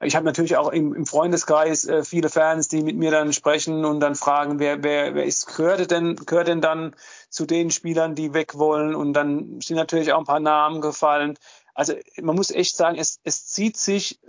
ich 0.00 0.14
habe 0.14 0.26
natürlich 0.26 0.56
auch 0.56 0.70
im, 0.70 0.94
im 0.94 1.06
Freundeskreis 1.06 1.86
äh, 1.86 2.04
viele 2.04 2.28
Fans, 2.28 2.68
die 2.68 2.82
mit 2.82 2.96
mir 2.96 3.10
dann 3.10 3.32
sprechen 3.32 3.84
und 3.84 4.00
dann 4.00 4.14
fragen, 4.14 4.58
wer, 4.58 4.82
wer, 4.82 5.14
wer 5.14 5.24
ist, 5.24 5.56
gehört 5.56 5.90
denn, 5.90 6.16
gehört 6.16 6.48
denn 6.48 6.60
dann 6.60 6.94
zu 7.30 7.46
den 7.46 7.70
Spielern, 7.70 8.14
die 8.14 8.34
weg 8.34 8.58
wollen? 8.58 8.94
Und 8.94 9.14
dann 9.14 9.60
sind 9.60 9.76
natürlich 9.76 10.12
auch 10.12 10.18
ein 10.18 10.24
paar 10.24 10.40
Namen 10.40 10.80
gefallen. 10.80 11.38
Also 11.74 11.94
man 12.20 12.36
muss 12.36 12.50
echt 12.50 12.76
sagen, 12.76 12.98
es, 12.98 13.20
es 13.24 13.46
zieht 13.46 13.76
sich 13.76 14.20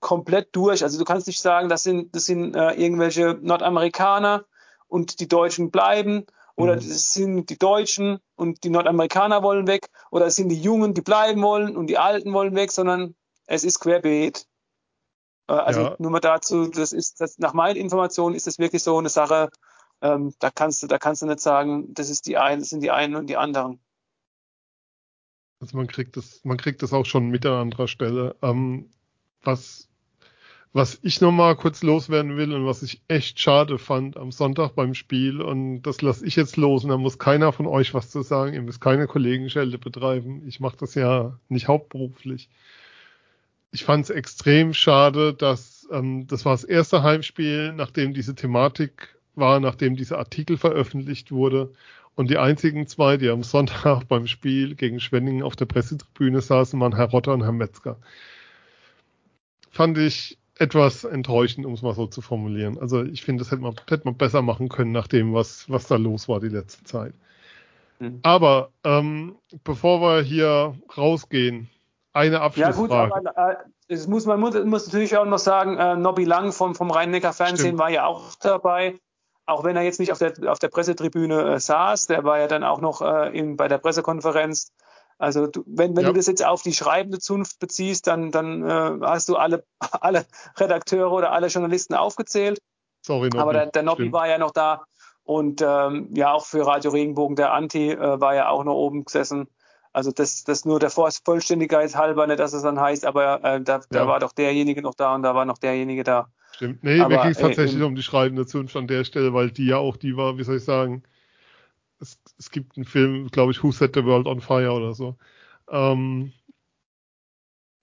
komplett 0.00 0.54
durch. 0.54 0.82
Also 0.82 0.98
du 0.98 1.04
kannst 1.04 1.26
nicht 1.26 1.40
sagen, 1.40 1.68
das 1.68 1.82
sind, 1.82 2.14
das 2.14 2.26
sind 2.26 2.54
äh, 2.54 2.72
irgendwelche 2.72 3.38
Nordamerikaner 3.40 4.44
und 4.88 5.20
die 5.20 5.28
Deutschen 5.28 5.70
bleiben 5.70 6.26
oder 6.56 6.74
mhm. 6.74 6.78
es 6.78 7.12
sind 7.12 7.50
die 7.50 7.58
Deutschen 7.58 8.18
und 8.34 8.64
die 8.64 8.70
Nordamerikaner 8.70 9.42
wollen 9.42 9.66
weg 9.66 9.88
oder 10.10 10.26
es 10.26 10.36
sind 10.36 10.48
die 10.48 10.60
Jungen, 10.60 10.94
die 10.94 11.02
bleiben 11.02 11.42
wollen 11.42 11.76
und 11.76 11.86
die 11.88 11.98
Alten 11.98 12.32
wollen 12.32 12.54
weg, 12.54 12.72
sondern 12.72 13.14
es 13.46 13.64
ist 13.64 13.80
querbeet. 13.80 14.46
Äh, 15.48 15.52
also 15.52 15.80
ja. 15.80 15.96
nur 15.98 16.10
mal 16.10 16.20
dazu, 16.20 16.68
das 16.68 16.92
ist 16.92 17.20
das, 17.20 17.38
nach 17.38 17.52
meinen 17.52 17.76
Informationen 17.76 18.34
ist 18.34 18.46
das 18.46 18.58
wirklich 18.58 18.82
so 18.82 18.98
eine 18.98 19.08
Sache, 19.08 19.50
ähm, 20.02 20.34
da 20.38 20.50
kannst 20.50 20.82
du, 20.82 20.86
da 20.86 20.98
kannst 20.98 21.22
du 21.22 21.26
nicht 21.26 21.40
sagen, 21.40 21.92
das 21.94 22.10
ist 22.10 22.26
die 22.26 22.36
einen, 22.36 22.60
das 22.60 22.70
sind 22.70 22.82
die 22.82 22.90
einen 22.90 23.16
und 23.16 23.28
die 23.28 23.36
anderen. 23.36 23.80
Also 25.60 25.76
man 25.76 25.86
kriegt 25.86 26.16
das, 26.16 26.44
man 26.44 26.58
kriegt 26.58 26.82
das 26.82 26.92
auch 26.92 27.06
schon 27.06 27.28
mit 27.28 27.46
an 27.46 27.54
anderer 27.54 27.88
Stelle. 27.88 28.36
Ähm, 28.42 28.90
was, 29.42 29.88
was 30.72 30.98
ich 31.02 31.22
nochmal 31.22 31.56
kurz 31.56 31.82
loswerden 31.82 32.36
will 32.36 32.52
und 32.52 32.66
was 32.66 32.82
ich 32.82 33.00
echt 33.08 33.40
schade 33.40 33.78
fand 33.78 34.18
am 34.18 34.32
Sonntag 34.32 34.74
beim 34.74 34.94
Spiel 34.94 35.40
und 35.40 35.82
das 35.82 36.02
lasse 36.02 36.26
ich 36.26 36.36
jetzt 36.36 36.58
los 36.58 36.84
und 36.84 36.90
da 36.90 36.98
muss 36.98 37.18
keiner 37.18 37.52
von 37.52 37.66
euch 37.66 37.94
was 37.94 38.10
zu 38.10 38.20
sagen. 38.20 38.52
Ihr 38.52 38.62
müsst 38.62 38.82
keine 38.82 39.06
Kollegenschelte 39.06 39.78
betreiben. 39.78 40.46
Ich 40.46 40.60
mache 40.60 40.76
das 40.76 40.94
ja 40.94 41.38
nicht 41.48 41.68
hauptberuflich. 41.68 42.50
Ich 43.72 43.84
fand 43.84 44.04
es 44.04 44.10
extrem 44.10 44.74
schade, 44.74 45.34
dass 45.34 45.88
ähm, 45.90 46.26
das 46.26 46.44
war 46.44 46.52
das 46.52 46.64
erste 46.64 47.02
Heimspiel, 47.02 47.72
nachdem 47.72 48.14
diese 48.14 48.34
Thematik 48.34 49.16
war, 49.34 49.60
nachdem 49.60 49.96
dieser 49.96 50.18
Artikel 50.18 50.56
veröffentlicht 50.56 51.30
wurde 51.30 51.72
und 52.14 52.30
die 52.30 52.38
einzigen 52.38 52.86
zwei, 52.86 53.16
die 53.16 53.28
am 53.28 53.42
Sonntag 53.42 54.04
beim 54.08 54.26
Spiel 54.26 54.74
gegen 54.74 55.00
Schwenningen 55.00 55.42
auf 55.42 55.56
der 55.56 55.66
Pressetribüne 55.66 56.40
saßen, 56.40 56.80
waren 56.80 56.96
Herr 56.96 57.10
Rotter 57.10 57.34
und 57.34 57.42
Herr 57.42 57.52
Metzger. 57.52 57.98
Fand 59.70 59.98
ich 59.98 60.38
etwas 60.58 61.04
enttäuschend, 61.04 61.66
um 61.66 61.74
es 61.74 61.82
mal 61.82 61.94
so 61.94 62.06
zu 62.06 62.22
formulieren. 62.22 62.78
Also 62.78 63.04
ich 63.04 63.22
finde, 63.22 63.42
das 63.42 63.50
hätte 63.50 63.60
man, 63.60 63.74
hätte 63.88 64.06
man 64.06 64.16
besser 64.16 64.40
machen 64.40 64.70
können, 64.70 64.92
nach 64.92 65.06
dem, 65.06 65.34
was, 65.34 65.68
was 65.68 65.86
da 65.86 65.96
los 65.96 66.28
war 66.28 66.40
die 66.40 66.48
letzte 66.48 66.82
Zeit. 66.84 67.12
Mhm. 67.98 68.20
Aber 68.22 68.70
ähm, 68.84 69.36
bevor 69.64 70.00
wir 70.00 70.22
hier 70.22 70.74
rausgehen, 70.96 71.68
eine 72.16 72.40
Abschlussfrage. 72.40 72.92
Ja 72.92 73.18
gut, 73.18 73.26
aber 73.26 73.50
äh, 73.50 73.56
es 73.88 74.06
muss, 74.06 74.26
man 74.26 74.40
muss, 74.40 74.54
muss 74.64 74.86
natürlich 74.86 75.16
auch 75.16 75.24
noch 75.24 75.38
sagen, 75.38 75.78
äh, 75.78 75.96
Nobby 75.96 76.24
Lang 76.24 76.52
vom, 76.52 76.74
vom 76.74 76.90
Rhein-Neckar-Fernsehen 76.90 77.78
war 77.78 77.90
ja 77.90 78.06
auch 78.06 78.34
dabei 78.36 78.98
auch 79.46 79.62
wenn 79.62 79.76
er 79.76 79.82
jetzt 79.82 80.00
nicht 80.00 80.12
auf 80.12 80.18
der, 80.18 80.34
auf 80.50 80.58
der 80.58 80.68
Pressetribüne 80.68 81.54
äh, 81.54 81.60
saß, 81.60 82.08
der 82.08 82.24
war 82.24 82.38
ja 82.38 82.48
dann 82.48 82.64
auch 82.64 82.80
noch 82.80 83.00
äh, 83.00 83.36
in, 83.36 83.56
bei 83.56 83.68
der 83.68 83.78
Pressekonferenz. 83.78 84.72
Also 85.18 85.46
du, 85.46 85.62
wenn, 85.66 85.96
wenn 85.96 86.02
ja. 86.04 86.10
du 86.10 86.16
das 86.16 86.26
jetzt 86.26 86.44
auf 86.44 86.62
die 86.62 86.74
schreibende 86.74 87.20
Zunft 87.20 87.58
beziehst, 87.58 88.06
dann, 88.06 88.32
dann 88.32 88.68
äh, 88.68 88.98
hast 89.02 89.28
du 89.28 89.36
alle, 89.36 89.64
alle 90.00 90.26
Redakteure 90.56 91.12
oder 91.12 91.32
alle 91.32 91.46
Journalisten 91.46 91.94
aufgezählt. 91.94 92.58
Sorry, 93.02 93.28
Nobby. 93.28 93.38
Aber 93.38 93.52
der, 93.52 93.66
der 93.66 93.82
Nobby 93.84 94.12
war 94.12 94.28
ja 94.28 94.38
noch 94.38 94.50
da. 94.50 94.84
Und 95.22 95.62
ähm, 95.62 96.10
ja, 96.14 96.32
auch 96.32 96.44
für 96.44 96.66
Radio 96.66 96.90
Regenbogen, 96.90 97.36
der 97.36 97.52
Anti 97.52 97.90
äh, 97.90 98.20
war 98.20 98.34
ja 98.34 98.48
auch 98.48 98.64
noch 98.64 98.74
oben 98.74 99.04
gesessen. 99.04 99.48
Also 99.96 100.12
das, 100.12 100.44
das 100.44 100.66
nur 100.66 100.78
der 100.78 100.90
Vollständigkeit 100.90 101.96
halber, 101.96 102.26
nicht, 102.26 102.38
dass 102.38 102.52
es 102.52 102.60
dann 102.60 102.78
heißt, 102.78 103.06
aber 103.06 103.42
äh, 103.42 103.62
da, 103.62 103.76
ja. 103.78 103.82
da 103.88 104.06
war 104.06 104.20
doch 104.20 104.32
derjenige 104.32 104.82
noch 104.82 104.94
da 104.94 105.14
und 105.14 105.22
da 105.22 105.34
war 105.34 105.46
noch 105.46 105.56
derjenige 105.56 106.04
da. 106.04 106.28
Stimmt. 106.52 106.84
Nee, 106.84 107.00
Aber, 107.00 107.16
mir 107.16 107.22
ging 107.22 107.30
es 107.30 107.38
tatsächlich 107.38 107.80
äh, 107.80 107.84
um 107.84 107.94
die 107.94 108.02
schreibende 108.02 108.44
Zunft 108.44 108.76
an 108.76 108.88
der 108.88 109.04
Stelle, 109.04 109.32
weil 109.32 109.50
die 109.50 109.64
ja 109.64 109.78
auch 109.78 109.96
die 109.96 110.14
war, 110.14 110.36
wie 110.36 110.42
soll 110.42 110.58
ich 110.58 110.64
sagen, 110.64 111.02
es, 111.98 112.18
es 112.38 112.50
gibt 112.50 112.76
einen 112.76 112.84
Film, 112.84 113.28
glaube 113.28 113.52
ich, 113.52 113.62
Who 113.62 113.72
Set 113.72 113.94
the 113.94 114.04
World 114.04 114.26
on 114.26 114.42
Fire 114.42 114.70
oder 114.70 114.92
so. 114.92 115.16
Ähm, 115.70 116.34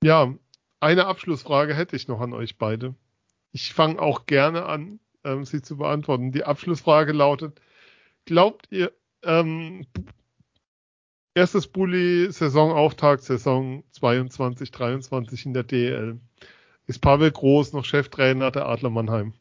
ja, 0.03 0.35
eine 0.81 1.07
Abschlussfrage 1.07 1.73
hätte 1.73 1.95
ich 1.95 2.07
noch 2.07 2.21
an 2.21 2.33
euch 2.33 2.59
beide. 2.59 2.93
Ich 3.53 3.73
fange 3.73 3.99
auch 3.99 4.27
gerne 4.27 4.67
an, 4.67 4.99
ähm, 5.23 5.45
sie 5.45 5.63
zu 5.63 5.77
beantworten. 5.77 6.31
Die 6.31 6.43
Abschlussfrage 6.43 7.11
lautet, 7.11 7.59
glaubt 8.25 8.67
ihr, 8.69 8.91
ähm, 9.23 9.87
erstes 11.35 11.67
Bully 11.67 12.31
Saisonauftakt, 12.31 13.23
Saison 13.23 13.83
22, 13.91 14.71
23 14.71 15.45
in 15.45 15.53
der 15.53 15.63
DL. 15.63 16.19
Ist 16.85 16.99
Pavel 17.01 17.31
Groß 17.31 17.73
noch 17.73 17.85
Cheftrainer 17.85 18.51
der 18.51 18.67
Adler 18.67 18.89
Mannheim? 18.89 19.33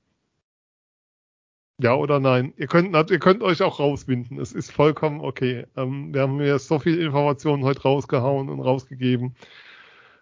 Ja 1.78 1.94
oder 1.94 2.20
nein? 2.20 2.54
Ihr 2.56 2.68
könnt, 2.68 2.94
ihr 3.10 3.18
könnt 3.18 3.42
euch 3.42 3.62
auch 3.62 3.80
rauswinden. 3.80 4.38
Es 4.38 4.52
ist 4.52 4.70
vollkommen 4.70 5.20
okay. 5.20 5.66
Ähm, 5.76 6.14
wir 6.14 6.22
haben 6.22 6.36
mir 6.36 6.58
so 6.58 6.78
viel 6.78 7.00
Informationen 7.00 7.64
heute 7.64 7.82
rausgehauen 7.82 8.48
und 8.48 8.60
rausgegeben. 8.60 9.34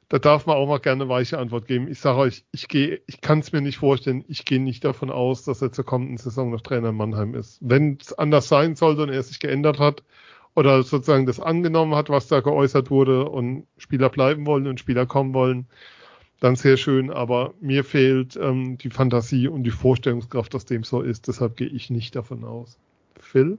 Da 0.09 0.19
darf 0.19 0.47
man 0.47 0.57
auch 0.57 0.67
mal 0.67 0.79
gerne 0.79 1.09
weiche 1.09 1.39
Antwort 1.39 1.67
geben. 1.67 1.87
Ich 1.89 2.01
sage 2.01 2.19
euch, 2.19 2.45
ich 2.51 2.67
gehe, 2.67 3.01
ich 3.07 3.21
kann 3.21 3.41
es 3.41 3.53
mir 3.53 3.61
nicht 3.61 3.79
vorstellen. 3.79 4.25
Ich 4.27 4.45
gehe 4.45 4.61
nicht 4.61 4.85
davon 4.85 5.11
aus, 5.11 5.45
dass 5.45 5.63
er 5.63 5.71
zur 5.71 5.85
kommenden 5.85 6.17
Saison 6.17 6.51
noch 6.51 6.63
Trainer 6.63 6.89
in 6.89 6.97
Mannheim 6.97 7.35
ist. 7.35 7.59
Wenn 7.61 7.99
es 8.01 8.13
anders 8.15 8.49
sein 8.49 8.75
sollte 8.75 9.03
und 9.03 9.11
er 9.11 9.23
sich 9.23 9.39
geändert 9.39 9.79
hat 9.79 10.03
oder 10.55 10.83
sozusagen 10.83 11.27
das 11.27 11.41
angenommen 11.41 11.95
hat, 11.95 12.09
was 12.09 12.29
da 12.29 12.41
geäußert 12.41 12.91
wurde 12.91 13.29
und 13.29 13.67
Spieler 13.79 14.09
bleiben 14.09 14.47
wollen 14.47 14.67
und 14.67 14.81
Spieler 14.81 15.07
kommen 15.07 15.35
wollen, 15.35 15.67
dann 16.41 16.57
sehr 16.57 16.77
schön, 16.77 17.11
aber 17.11 17.55
mir 17.61 17.85
fehlt 17.85 18.37
ähm, 18.37 18.79
die 18.79 18.91
Fantasie 18.91 19.47
und 19.47 19.63
die 19.63 19.71
Vorstellungskraft, 19.71 20.55
dass 20.55 20.65
dem 20.65 20.85
so 20.85 21.03
ist. 21.03 21.29
Deshalb 21.29 21.57
gehe 21.57 21.69
ich 21.69 21.91
nicht 21.91 22.17
davon 22.17 22.45
aus. 22.45 22.79
Phil? 23.21 23.59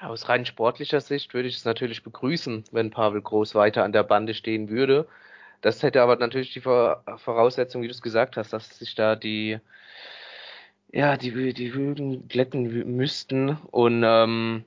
Aus 0.00 0.28
rein 0.28 0.46
sportlicher 0.46 1.00
Sicht 1.00 1.34
würde 1.34 1.48
ich 1.48 1.56
es 1.56 1.64
natürlich 1.64 2.02
begrüßen, 2.02 2.64
wenn 2.72 2.90
Pavel 2.90 3.20
Groß 3.20 3.54
weiter 3.54 3.84
an 3.84 3.92
der 3.92 4.04
Bande 4.04 4.32
stehen 4.32 4.68
würde. 4.68 5.06
Das 5.60 5.82
hätte 5.82 6.02
aber 6.02 6.16
natürlich 6.16 6.52
die 6.52 6.60
Voraussetzung, 6.60 7.82
wie 7.82 7.88
du 7.88 7.92
es 7.92 8.02
gesagt 8.02 8.36
hast, 8.36 8.52
dass 8.52 8.78
sich 8.78 8.94
da 8.94 9.16
die 9.16 9.58
ja 10.92 11.16
die 11.16 11.52
die 11.52 11.74
Wügen 11.74 12.28
glätten 12.28 12.96
müssten 12.96 13.58
und 13.70 14.02
ähm, 14.06 14.64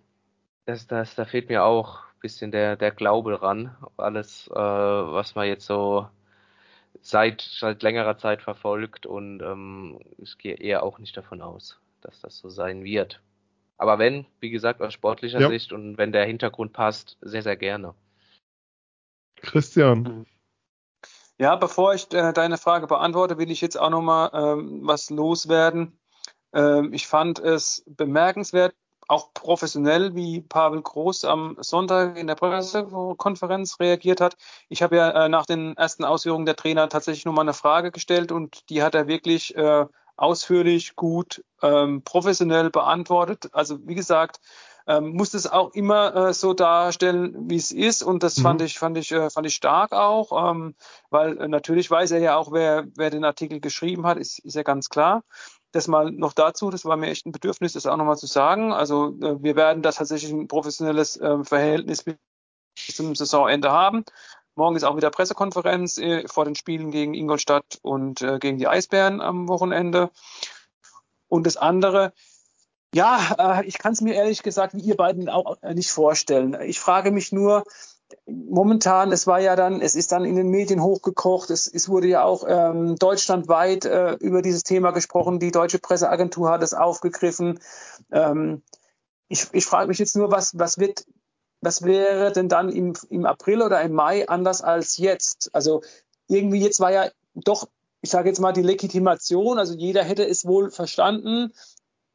das, 0.65 0.87
das 0.87 1.15
da 1.15 1.25
fehlt 1.25 1.49
mir 1.49 1.63
auch 1.63 1.99
ein 1.99 2.19
bisschen 2.21 2.51
der 2.51 2.75
der 2.75 2.91
Glaube 2.91 3.41
ran. 3.41 3.75
Alles 3.97 4.47
äh, 4.47 4.55
was 4.55 5.35
man 5.35 5.47
jetzt 5.47 5.65
so 5.65 6.07
seit, 7.01 7.41
seit 7.41 7.83
längerer 7.83 8.17
Zeit 8.17 8.41
verfolgt 8.41 9.05
und 9.05 9.41
ähm, 9.41 9.99
ich 10.17 10.37
gehe 10.37 10.55
eher 10.55 10.83
auch 10.83 10.99
nicht 10.99 11.15
davon 11.15 11.41
aus, 11.41 11.79
dass 12.01 12.19
das 12.21 12.37
so 12.37 12.49
sein 12.49 12.83
wird. 12.83 13.21
Aber 13.77 13.97
wenn, 13.97 14.25
wie 14.39 14.51
gesagt, 14.51 14.81
aus 14.81 14.93
sportlicher 14.93 15.39
ja. 15.39 15.49
Sicht 15.49 15.73
und 15.73 15.97
wenn 15.97 16.11
der 16.11 16.25
Hintergrund 16.25 16.73
passt, 16.73 17.17
sehr, 17.21 17.41
sehr 17.41 17.57
gerne. 17.57 17.95
Christian. 19.37 20.03
Mhm. 20.03 20.25
Ja, 21.39 21.55
bevor 21.55 21.95
ich 21.95 22.13
äh, 22.13 22.33
deine 22.33 22.59
Frage 22.59 22.85
beantworte, 22.85 23.39
will 23.39 23.49
ich 23.49 23.61
jetzt 23.61 23.79
auch 23.79 23.89
nochmal 23.89 24.29
ähm, 24.33 24.81
was 24.83 25.09
loswerden. 25.09 25.99
Ähm, 26.53 26.93
ich 26.93 27.07
fand 27.07 27.39
es 27.39 27.83
bemerkenswert, 27.87 28.75
auch 29.11 29.33
professionell, 29.33 30.15
wie 30.15 30.41
Pavel 30.41 30.81
Groß 30.81 31.25
am 31.25 31.57
Sonntag 31.59 32.17
in 32.17 32.27
der 32.27 32.35
Pressekonferenz 32.35 33.79
reagiert 33.79 34.21
hat. 34.21 34.37
Ich 34.69 34.81
habe 34.81 34.95
ja 34.95 35.25
äh, 35.25 35.29
nach 35.29 35.45
den 35.45 35.75
ersten 35.75 36.05
Ausführungen 36.05 36.45
der 36.45 36.55
Trainer 36.55 36.87
tatsächlich 36.87 37.25
nur 37.25 37.33
mal 37.33 37.41
eine 37.41 37.53
Frage 37.53 37.91
gestellt 37.91 38.31
und 38.31 38.69
die 38.69 38.81
hat 38.81 38.95
er 38.95 39.07
wirklich 39.07 39.55
äh, 39.55 39.85
ausführlich, 40.15 40.95
gut, 40.95 41.43
ähm, 41.61 42.03
professionell 42.03 42.69
beantwortet. 42.69 43.49
Also 43.51 43.85
wie 43.85 43.95
gesagt, 43.95 44.39
ähm, 44.87 45.13
muss 45.13 45.33
es 45.33 45.45
auch 45.45 45.73
immer 45.73 46.15
äh, 46.15 46.33
so 46.33 46.53
darstellen, 46.53 47.49
wie 47.49 47.57
es 47.57 47.71
ist. 47.71 48.03
Und 48.03 48.23
das 48.23 48.37
mhm. 48.37 48.43
fand 48.43 48.61
ich, 48.61 48.79
fand 48.79 48.97
ich, 48.97 49.11
äh, 49.11 49.29
fand 49.29 49.45
ich 49.45 49.55
stark 49.55 49.91
auch, 49.91 50.51
ähm, 50.51 50.75
weil 51.09 51.37
äh, 51.37 51.47
natürlich 51.47 51.91
weiß 51.91 52.11
er 52.11 52.19
ja 52.19 52.37
auch, 52.37 52.51
wer, 52.51 52.85
wer 52.95 53.09
den 53.09 53.25
Artikel 53.25 53.59
geschrieben 53.59 54.07
hat, 54.07 54.17
ist, 54.17 54.39
ist 54.39 54.55
ja 54.55 54.63
ganz 54.63 54.89
klar. 54.89 55.23
Das 55.71 55.87
mal 55.87 56.11
noch 56.11 56.33
dazu, 56.33 56.69
das 56.69 56.83
war 56.85 56.97
mir 56.97 57.09
echt 57.09 57.25
ein 57.25 57.31
Bedürfnis, 57.31 57.73
das 57.73 57.85
auch 57.85 57.95
nochmal 57.95 58.17
zu 58.17 58.27
sagen. 58.27 58.73
Also 58.73 59.15
äh, 59.21 59.41
wir 59.41 59.55
werden 59.55 59.81
das 59.81 59.95
tatsächlich 59.95 60.31
ein 60.31 60.47
professionelles 60.47 61.17
äh, 61.17 61.43
Verhältnis 61.43 62.03
bis 62.03 62.17
zum 62.93 63.15
Saisonende 63.15 63.71
haben. 63.71 64.03
Morgen 64.55 64.75
ist 64.75 64.83
auch 64.83 64.97
wieder 64.97 65.09
Pressekonferenz 65.09 65.97
äh, 65.97 66.27
vor 66.27 66.43
den 66.45 66.55
Spielen 66.55 66.91
gegen 66.91 67.13
Ingolstadt 67.13 67.79
und 67.81 68.19
gegen 68.39 68.57
die 68.57 68.67
Eisbären 68.67 69.21
am 69.21 69.47
Wochenende. 69.47 70.11
Und 71.29 71.47
das 71.47 71.55
andere, 71.55 72.11
ja, 72.93 73.61
ich 73.65 73.77
kann 73.77 73.93
es 73.93 74.01
mir 74.01 74.13
ehrlich 74.15 74.43
gesagt, 74.43 74.73
wie 74.73 74.81
ihr 74.81 74.97
beiden 74.97 75.29
auch 75.29 75.61
nicht 75.61 75.91
vorstellen. 75.91 76.57
Ich 76.61 76.81
frage 76.81 77.11
mich 77.11 77.31
nur, 77.31 77.63
momentan, 78.31 79.11
es 79.11 79.27
war 79.27 79.39
ja 79.39 79.55
dann, 79.55 79.81
es 79.81 79.95
ist 79.95 80.11
dann 80.11 80.25
in 80.25 80.35
den 80.35 80.49
Medien 80.49 80.81
hochgekocht, 80.81 81.49
es, 81.49 81.67
es 81.67 81.89
wurde 81.89 82.07
ja 82.07 82.23
auch 82.23 82.43
ähm, 82.47 82.95
deutschlandweit 82.95 83.85
äh, 83.85 84.13
über 84.15 84.41
dieses 84.41 84.63
Thema 84.63 84.91
gesprochen, 84.91 85.39
die 85.39 85.51
deutsche 85.51 85.79
Presseagentur 85.79 86.49
hat 86.49 86.63
es 86.63 86.73
aufgegriffen. 86.73 87.59
Ähm, 88.11 88.61
ich 89.27 89.47
ich 89.51 89.65
frage 89.65 89.87
mich 89.87 89.99
jetzt 89.99 90.15
nur, 90.15 90.31
was, 90.31 90.57
was 90.57 90.77
wird, 90.77 91.05
was 91.61 91.83
wäre 91.83 92.31
denn 92.31 92.49
dann 92.49 92.69
im, 92.69 92.93
im 93.09 93.25
April 93.25 93.61
oder 93.61 93.81
im 93.81 93.93
Mai 93.93 94.27
anders 94.27 94.61
als 94.61 94.97
jetzt? 94.97 95.49
Also 95.53 95.81
irgendwie 96.27 96.61
jetzt 96.61 96.79
war 96.79 96.91
ja 96.91 97.09
doch, 97.35 97.67
ich 98.01 98.09
sage 98.09 98.29
jetzt 98.29 98.39
mal 98.39 98.51
die 98.51 98.61
Legitimation, 98.61 99.59
also 99.59 99.73
jeder 99.73 100.03
hätte 100.03 100.27
es 100.27 100.45
wohl 100.45 100.71
verstanden, 100.71 101.53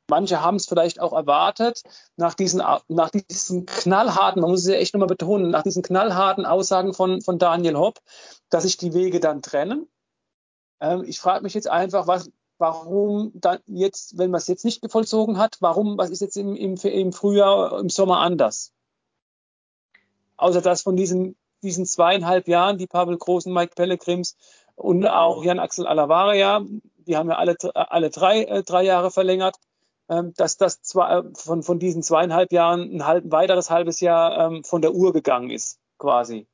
Manche 0.08 0.40
haben 0.40 0.56
es 0.56 0.66
vielleicht 0.66 1.00
auch 1.00 1.12
erwartet, 1.12 1.82
nach 2.16 2.34
diesen, 2.34 2.62
nach 2.88 3.10
diesen 3.10 3.66
knallharten, 3.66 4.40
man 4.40 4.50
muss 4.50 4.60
es 4.60 4.68
ja 4.68 4.74
echt 4.74 4.94
nochmal 4.94 5.08
betonen, 5.08 5.50
nach 5.50 5.64
diesen 5.64 5.82
knallharten 5.82 6.46
Aussagen 6.46 6.94
von, 6.94 7.22
von 7.22 7.38
Daniel 7.38 7.76
Hopp, 7.76 7.98
dass 8.48 8.62
sich 8.62 8.76
die 8.76 8.94
Wege 8.94 9.18
dann 9.18 9.42
trennen. 9.42 9.88
Ähm, 10.80 11.04
ich 11.06 11.18
frage 11.18 11.42
mich 11.42 11.54
jetzt 11.54 11.68
einfach, 11.68 12.06
was, 12.06 12.30
warum 12.58 13.32
dann 13.34 13.58
jetzt, 13.66 14.16
wenn 14.16 14.30
man 14.30 14.38
es 14.38 14.46
jetzt 14.46 14.64
nicht 14.64 14.88
vollzogen 14.90 15.38
hat, 15.38 15.56
warum, 15.60 15.98
was 15.98 16.10
ist 16.10 16.20
jetzt 16.20 16.36
im, 16.36 16.54
im, 16.54 16.76
im 16.76 17.12
Frühjahr, 17.12 17.78
im 17.80 17.88
Sommer 17.88 18.20
anders? 18.20 18.72
Außer 20.36 20.60
dass 20.60 20.82
von 20.82 20.96
diesen, 20.96 21.36
diesen 21.62 21.86
zweieinhalb 21.86 22.46
Jahren, 22.46 22.78
die 22.78 22.86
Pavel 22.86 23.16
Großen, 23.16 23.52
Mike 23.52 23.74
Pellegrims 23.74 24.36
und 24.76 25.06
auch 25.06 25.42
Jan 25.42 25.58
Axel 25.58 25.86
Alavaria, 25.86 26.64
die 27.06 27.16
haben 27.16 27.30
ja 27.30 27.36
alle, 27.36 27.56
alle 27.74 28.10
drei, 28.10 28.44
äh, 28.44 28.62
drei 28.62 28.84
Jahre 28.84 29.10
verlängert, 29.10 29.56
dass 30.08 30.56
das 30.56 30.82
zwar 30.82 31.18
äh, 31.18 31.22
von, 31.34 31.62
von 31.62 31.78
diesen 31.78 32.02
zweieinhalb 32.02 32.52
Jahren 32.52 32.96
ein, 32.96 33.06
halb, 33.06 33.24
ein 33.24 33.32
weiteres 33.32 33.70
halbes 33.70 34.00
Jahr 34.00 34.46
ähm, 34.46 34.64
von 34.64 34.82
der 34.82 34.94
Uhr 34.94 35.12
gegangen 35.12 35.50
ist, 35.50 35.78
quasi. 35.98 36.46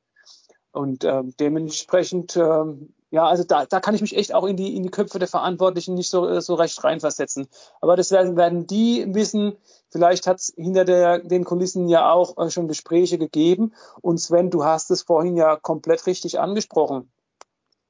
Und 0.71 1.03
ähm, 1.03 1.35
dementsprechend, 1.39 2.35
ähm, 2.35 2.93
ja, 3.11 3.27
also 3.27 3.43
da, 3.43 3.67
da 3.67 3.79
kann 3.79 3.93
ich 3.93 4.01
mich 4.01 4.17
echt 4.17 4.33
auch 4.33 4.45
in 4.45 4.57
die, 4.57 4.75
in 4.75 4.81
die 4.81 4.89
Köpfe 4.89 5.19
der 5.19 5.27
Verantwortlichen 5.27 5.93
nicht 5.93 6.09
so, 6.09 6.39
so 6.39 6.55
recht 6.55 6.83
reinversetzen. 6.83 7.47
Aber 7.79 7.95
das 7.95 8.09
werden, 8.09 8.35
werden 8.35 8.65
die 8.65 9.05
wissen. 9.13 9.55
Vielleicht 9.91 10.25
hat 10.25 10.39
es 10.39 10.51
hinter 10.57 10.83
der, 10.83 11.19
den 11.19 11.43
Kulissen 11.43 11.87
ja 11.89 12.11
auch 12.11 12.37
äh, 12.39 12.49
schon 12.49 12.67
Gespräche 12.67 13.19
gegeben. 13.19 13.73
Und 14.01 14.17
Sven, 14.17 14.49
du 14.49 14.65
hast 14.65 14.89
es 14.89 15.03
vorhin 15.03 15.37
ja 15.37 15.55
komplett 15.57 16.07
richtig 16.07 16.39
angesprochen. 16.39 17.11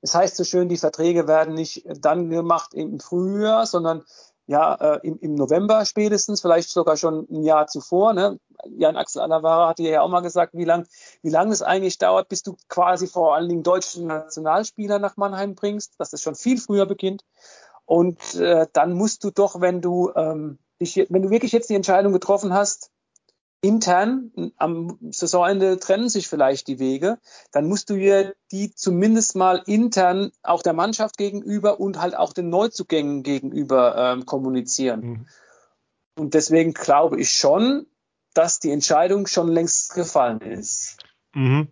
Es 0.01 0.13
heißt 0.13 0.35
so 0.35 0.43
schön, 0.43 0.67
die 0.67 0.75
Verträge 0.75 1.29
werden 1.29 1.53
nicht 1.53 1.85
dann 1.85 2.29
gemacht 2.29 2.73
im 2.73 2.99
Frühjahr, 2.99 3.65
sondern 3.65 4.03
ja, 4.45 4.75
äh, 4.75 4.99
im, 5.03 5.19
im 5.19 5.35
November 5.35 5.85
spätestens, 5.85 6.41
vielleicht 6.41 6.69
sogar 6.69 6.97
schon 6.97 7.27
ein 7.31 7.43
Jahr 7.43 7.67
zuvor. 7.67 8.13
Ne? 8.13 8.39
Jan 8.65 8.97
Axel 8.97 9.21
Alavara 9.21 9.69
hatte 9.69 9.83
ja 9.83 10.01
auch 10.01 10.09
mal 10.09 10.21
gesagt, 10.21 10.53
wie 10.53 10.65
lang, 10.65 10.85
wie 11.21 11.29
lang 11.29 11.51
es 11.51 11.61
eigentlich 11.61 11.97
dauert, 11.97 12.29
bis 12.29 12.43
du 12.43 12.55
quasi 12.67 13.07
vor 13.07 13.35
allen 13.35 13.49
Dingen 13.49 13.63
deutsche 13.63 14.03
Nationalspieler 14.03 14.99
nach 14.99 15.17
Mannheim 15.17 15.55
bringst, 15.55 15.99
dass 15.99 16.09
das 16.09 16.21
schon 16.21 16.35
viel 16.35 16.57
früher 16.57 16.85
beginnt. 16.85 17.23
Und 17.85 18.35
äh, 18.35 18.67
dann 18.73 18.93
musst 18.93 19.23
du 19.23 19.31
doch, 19.31 19.61
wenn 19.61 19.81
du 19.81 20.11
ähm, 20.15 20.59
dich, 20.79 21.05
wenn 21.09 21.21
du 21.21 21.29
wirklich 21.29 21.51
jetzt 21.51 21.69
die 21.69 21.75
Entscheidung 21.75 22.13
getroffen 22.13 22.53
hast, 22.53 22.91
intern 23.63 24.31
am 24.57 24.97
Saisonende 25.11 25.79
trennen 25.79 26.09
sich 26.09 26.27
vielleicht 26.27 26.67
die 26.67 26.79
Wege, 26.79 27.17
dann 27.53 27.67
musst 27.67 27.89
du 27.89 27.95
dir 27.95 28.35
die 28.51 28.75
zumindest 28.75 29.37
mal 29.37 29.63
intern 29.65 30.31
auch 30.43 30.61
der 30.61 30.73
Mannschaft 30.73 31.17
gegenüber 31.17 31.79
und 31.79 31.99
halt 31.99 32.15
auch 32.15 32.33
den 32.33 32.49
Neuzugängen 32.49 33.23
gegenüber 33.23 33.95
ähm, 33.97 34.25
kommunizieren. 34.25 35.01
Mhm. 35.01 35.25
Und 36.15 36.33
deswegen 36.33 36.73
glaube 36.73 37.19
ich 37.19 37.29
schon, 37.31 37.87
dass 38.33 38.59
die 38.59 38.71
Entscheidung 38.71 39.27
schon 39.27 39.47
längst 39.47 39.93
gefallen 39.93 40.41
ist. 40.41 40.97
Mhm. 41.33 41.69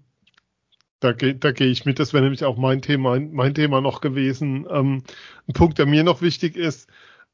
Da 1.01 1.11
gehe 1.11 1.35
da 1.35 1.51
geh 1.51 1.65
ich 1.65 1.83
mit, 1.83 1.99
das 1.99 2.13
wäre 2.13 2.23
nämlich 2.23 2.45
auch 2.45 2.57
mein 2.57 2.81
Thema, 2.81 3.19
mein 3.19 3.53
Thema 3.53 3.81
noch 3.81 3.99
gewesen. 3.99 4.65
Ähm, 4.69 5.03
ein 5.47 5.53
Punkt, 5.53 5.77
der 5.77 5.87
mir 5.87 6.03
noch 6.03 6.21
wichtig 6.21 6.55
ist, 6.55 6.87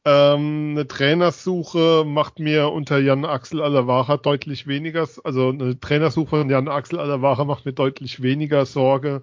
ähm, 0.07 0.71
eine 0.71 0.87
Trainersuche 0.87 2.05
macht 2.05 2.39
mir 2.39 2.69
unter 2.71 2.97
Jan 2.97 3.25
Axel 3.25 3.61
Alavara 3.61 4.15
deutlich 4.15 4.65
weniger, 4.65 5.05
also 5.25 5.49
eine 5.49 5.77
Trainersuche 5.81 6.29
von 6.37 6.49
Jan 6.49 6.69
Axel 6.69 6.99
Alavara 6.99 7.43
macht 7.43 7.65
mir 7.65 7.73
deutlich 7.73 8.21
weniger 8.21 8.65
Sorge 8.65 9.21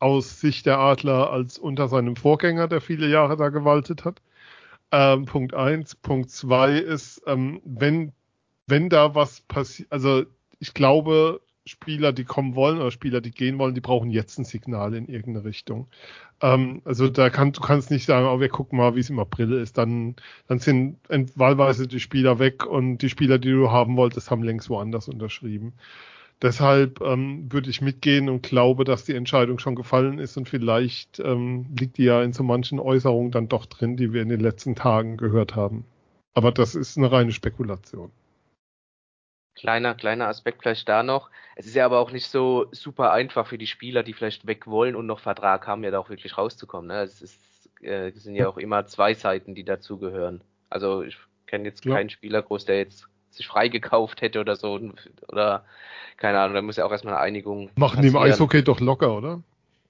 aus 0.00 0.40
Sicht 0.40 0.66
der 0.66 0.78
Adler 0.80 1.30
als 1.30 1.56
unter 1.58 1.86
seinem 1.88 2.16
Vorgänger, 2.16 2.66
der 2.66 2.80
viele 2.80 3.08
Jahre 3.08 3.36
da 3.36 3.50
gewaltet 3.50 4.04
hat. 4.04 4.20
Ähm, 4.90 5.24
Punkt 5.26 5.54
eins. 5.54 5.94
Punkt 5.94 6.30
zwei 6.30 6.78
ist, 6.78 7.22
ähm, 7.26 7.60
wenn, 7.64 8.12
wenn 8.66 8.88
da 8.88 9.14
was 9.14 9.42
passiert, 9.42 9.92
also 9.92 10.24
ich 10.58 10.74
glaube, 10.74 11.40
Spieler, 11.68 12.12
die 12.12 12.24
kommen 12.24 12.54
wollen 12.54 12.78
oder 12.78 12.90
Spieler, 12.90 13.20
die 13.20 13.30
gehen 13.30 13.58
wollen, 13.58 13.74
die 13.74 13.80
brauchen 13.80 14.10
jetzt 14.10 14.38
ein 14.38 14.44
Signal 14.44 14.94
in 14.94 15.06
irgendeine 15.06 15.44
Richtung. 15.44 15.86
Ähm, 16.40 16.82
also 16.84 17.08
da 17.08 17.30
kann, 17.30 17.52
du 17.52 17.60
kannst 17.60 17.90
nicht 17.90 18.06
sagen, 18.06 18.26
oh, 18.26 18.40
wir 18.40 18.48
gucken 18.48 18.78
mal, 18.78 18.96
wie 18.96 19.00
es 19.00 19.10
im 19.10 19.18
April 19.18 19.52
ist. 19.52 19.78
Dann, 19.78 20.16
dann 20.48 20.58
sind 20.58 20.98
wahlweise 21.36 21.86
die 21.86 22.00
Spieler 22.00 22.38
weg 22.38 22.66
und 22.66 22.98
die 22.98 23.10
Spieler, 23.10 23.38
die 23.38 23.50
du 23.50 23.70
haben 23.70 23.96
wolltest, 23.96 24.30
haben 24.30 24.42
längst 24.42 24.70
woanders 24.70 25.08
unterschrieben. 25.08 25.74
Deshalb 26.40 27.00
ähm, 27.00 27.52
würde 27.52 27.68
ich 27.68 27.80
mitgehen 27.80 28.28
und 28.28 28.44
glaube, 28.44 28.84
dass 28.84 29.04
die 29.04 29.14
Entscheidung 29.14 29.58
schon 29.58 29.74
gefallen 29.74 30.20
ist 30.20 30.36
und 30.36 30.48
vielleicht 30.48 31.18
ähm, 31.18 31.66
liegt 31.76 31.98
die 31.98 32.04
ja 32.04 32.22
in 32.22 32.32
so 32.32 32.44
manchen 32.44 32.78
Äußerungen 32.78 33.32
dann 33.32 33.48
doch 33.48 33.66
drin, 33.66 33.96
die 33.96 34.12
wir 34.12 34.22
in 34.22 34.28
den 34.28 34.40
letzten 34.40 34.76
Tagen 34.76 35.16
gehört 35.16 35.56
haben. 35.56 35.84
Aber 36.34 36.52
das 36.52 36.76
ist 36.76 36.96
eine 36.96 37.10
reine 37.10 37.32
Spekulation. 37.32 38.12
Kleiner, 39.58 39.94
kleiner 39.94 40.28
Aspekt 40.28 40.62
vielleicht 40.62 40.88
da 40.88 41.02
noch. 41.02 41.30
Es 41.56 41.66
ist 41.66 41.74
ja 41.74 41.84
aber 41.84 41.98
auch 41.98 42.12
nicht 42.12 42.28
so 42.28 42.66
super 42.70 43.12
einfach 43.12 43.46
für 43.46 43.58
die 43.58 43.66
Spieler, 43.66 44.02
die 44.02 44.12
vielleicht 44.12 44.46
weg 44.46 44.66
wollen 44.66 44.94
und 44.94 45.06
noch 45.06 45.18
Vertrag 45.18 45.66
haben, 45.66 45.82
ja 45.82 45.90
da 45.90 45.98
auch 45.98 46.10
wirklich 46.10 46.38
rauszukommen. 46.38 46.88
Ne? 46.88 47.02
Es, 47.02 47.20
ist, 47.20 47.40
äh, 47.82 48.08
es 48.08 48.22
sind 48.22 48.36
ja 48.36 48.48
auch 48.48 48.58
immer 48.58 48.86
zwei 48.86 49.14
Seiten, 49.14 49.54
die 49.54 49.64
dazugehören. 49.64 50.40
Also 50.70 51.02
ich 51.02 51.18
kenne 51.46 51.64
jetzt 51.64 51.84
ja. 51.84 51.94
keinen 51.94 52.10
Spieler 52.10 52.42
groß, 52.42 52.66
der 52.66 52.78
jetzt 52.78 53.08
sich 53.30 53.48
freigekauft 53.48 54.20
hätte 54.20 54.40
oder 54.40 54.54
so. 54.54 54.80
Oder 55.28 55.64
keine 56.16 56.38
Ahnung, 56.38 56.54
da 56.54 56.62
muss 56.62 56.76
ja 56.76 56.84
auch 56.84 56.92
erstmal 56.92 57.14
eine 57.14 57.22
Einigung. 57.22 57.70
Machen 57.76 58.02
die 58.02 58.08
im 58.08 58.16
Eishockey 58.16 58.62
doch 58.62 58.80
locker, 58.80 59.16
oder? 59.16 59.42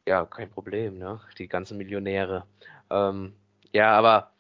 Ja, 0.07 0.25
kein 0.25 0.51
Problem, 0.51 0.99
ne? 0.99 1.21
Die 1.37 1.49
ganzen 1.49 1.77
Millionäre. 1.77 2.45
Ähm, 2.91 3.35
ja, 3.73 3.93
aber 3.93 4.31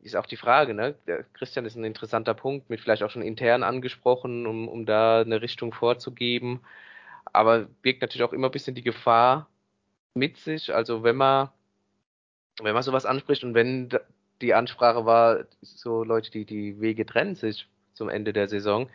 ist 0.00 0.16
auch 0.16 0.26
die 0.26 0.36
Frage, 0.36 0.74
ne? 0.74 0.94
Der 1.06 1.24
Christian 1.34 1.66
ist 1.66 1.76
ein 1.76 1.84
interessanter 1.84 2.34
Punkt, 2.34 2.70
mit 2.70 2.80
vielleicht 2.80 3.02
auch 3.02 3.10
schon 3.10 3.22
intern 3.22 3.62
angesprochen, 3.62 4.46
um, 4.46 4.68
um 4.68 4.86
da 4.86 5.20
eine 5.20 5.42
Richtung 5.42 5.72
vorzugeben. 5.72 6.60
Aber 7.32 7.66
birgt 7.82 8.02
natürlich 8.02 8.24
auch 8.24 8.32
immer 8.32 8.48
ein 8.48 8.52
bisschen 8.52 8.74
die 8.74 8.82
Gefahr 8.82 9.48
mit 10.14 10.36
sich. 10.36 10.74
Also 10.74 11.02
wenn 11.02 11.16
man, 11.16 11.50
wenn 12.62 12.74
man 12.74 12.82
sowas 12.82 13.06
anspricht 13.06 13.44
und 13.44 13.54
wenn 13.54 13.90
die 14.40 14.54
Ansprache 14.54 15.04
war, 15.04 15.44
so 15.62 16.04
Leute, 16.04 16.30
die 16.30 16.44
die 16.44 16.80
Wege 16.80 17.04
trennen 17.06 17.34
sich 17.34 17.68
zum 17.92 18.08
Ende 18.08 18.32
der 18.32 18.48
Saison, 18.48 18.88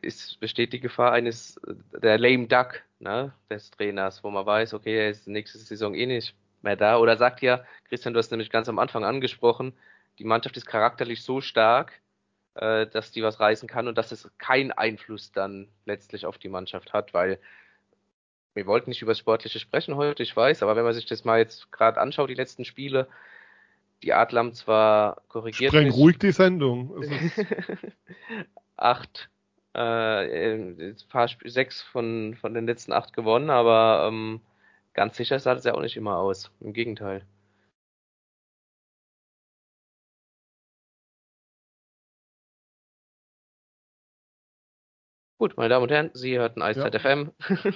ist, 0.00 0.40
besteht 0.40 0.72
die 0.72 0.80
Gefahr 0.80 1.12
eines, 1.12 1.60
der 1.92 2.18
lame 2.18 2.46
duck, 2.46 2.82
ne, 3.00 3.32
des 3.50 3.70
Trainers, 3.70 4.22
wo 4.24 4.30
man 4.30 4.46
weiß, 4.46 4.74
okay, 4.74 4.96
er 4.96 5.10
ist 5.10 5.26
nächste 5.26 5.58
Saison 5.58 5.94
eh 5.94 6.06
nicht 6.06 6.34
mehr 6.62 6.76
da. 6.76 6.98
Oder 6.98 7.16
sagt 7.16 7.42
ja, 7.42 7.64
Christian, 7.88 8.14
du 8.14 8.18
hast 8.18 8.30
nämlich 8.30 8.50
ganz 8.50 8.68
am 8.68 8.78
Anfang 8.78 9.04
angesprochen, 9.04 9.72
die 10.18 10.24
Mannschaft 10.24 10.56
ist 10.56 10.66
charakterlich 10.66 11.22
so 11.22 11.40
stark, 11.40 12.00
äh, 12.54 12.86
dass 12.86 13.12
die 13.12 13.22
was 13.22 13.40
reißen 13.40 13.68
kann 13.68 13.88
und 13.88 13.96
dass 13.96 14.12
es 14.12 14.30
keinen 14.38 14.72
Einfluss 14.72 15.32
dann 15.32 15.68
letztlich 15.86 16.26
auf 16.26 16.38
die 16.38 16.48
Mannschaft 16.48 16.92
hat, 16.92 17.14
weil 17.14 17.38
wir 18.54 18.66
wollten 18.66 18.90
nicht 18.90 19.00
über 19.00 19.12
das 19.12 19.18
Sportliche 19.18 19.58
sprechen 19.58 19.96
heute, 19.96 20.22
ich 20.22 20.36
weiß, 20.36 20.62
aber 20.62 20.76
wenn 20.76 20.84
man 20.84 20.92
sich 20.92 21.06
das 21.06 21.24
mal 21.24 21.38
jetzt 21.38 21.72
gerade 21.72 22.00
anschaut, 22.00 22.28
die 22.28 22.34
letzten 22.34 22.64
Spiele, 22.64 23.08
die 24.02 24.12
Adler 24.12 24.40
haben 24.40 24.52
zwar 24.52 25.22
korrigiert. 25.28 25.70
Streng 25.70 25.90
ruhig 25.90 26.18
die 26.18 26.32
Sendung. 26.32 27.02
acht, 28.76 29.30
äh, 29.74 30.92
paar, 31.08 31.28
sechs 31.44 31.80
von, 31.80 32.36
von 32.40 32.52
den 32.52 32.66
letzten 32.66 32.92
acht 32.92 33.12
gewonnen, 33.12 33.48
aber 33.48 34.08
ähm, 34.08 34.40
ganz 34.92 35.16
sicher 35.16 35.38
sah 35.38 35.54
das 35.54 35.64
ja 35.64 35.74
auch 35.74 35.80
nicht 35.80 35.96
immer 35.96 36.18
aus. 36.18 36.50
Im 36.60 36.72
Gegenteil. 36.72 37.24
Gut, 45.42 45.56
meine 45.56 45.70
Damen 45.70 45.82
und 45.82 45.90
Herren, 45.90 46.10
Sie 46.14 46.38
hörten 46.38 46.62
Eiszeit 46.62 46.94
ja. 46.94 47.00
FM. 47.00 47.32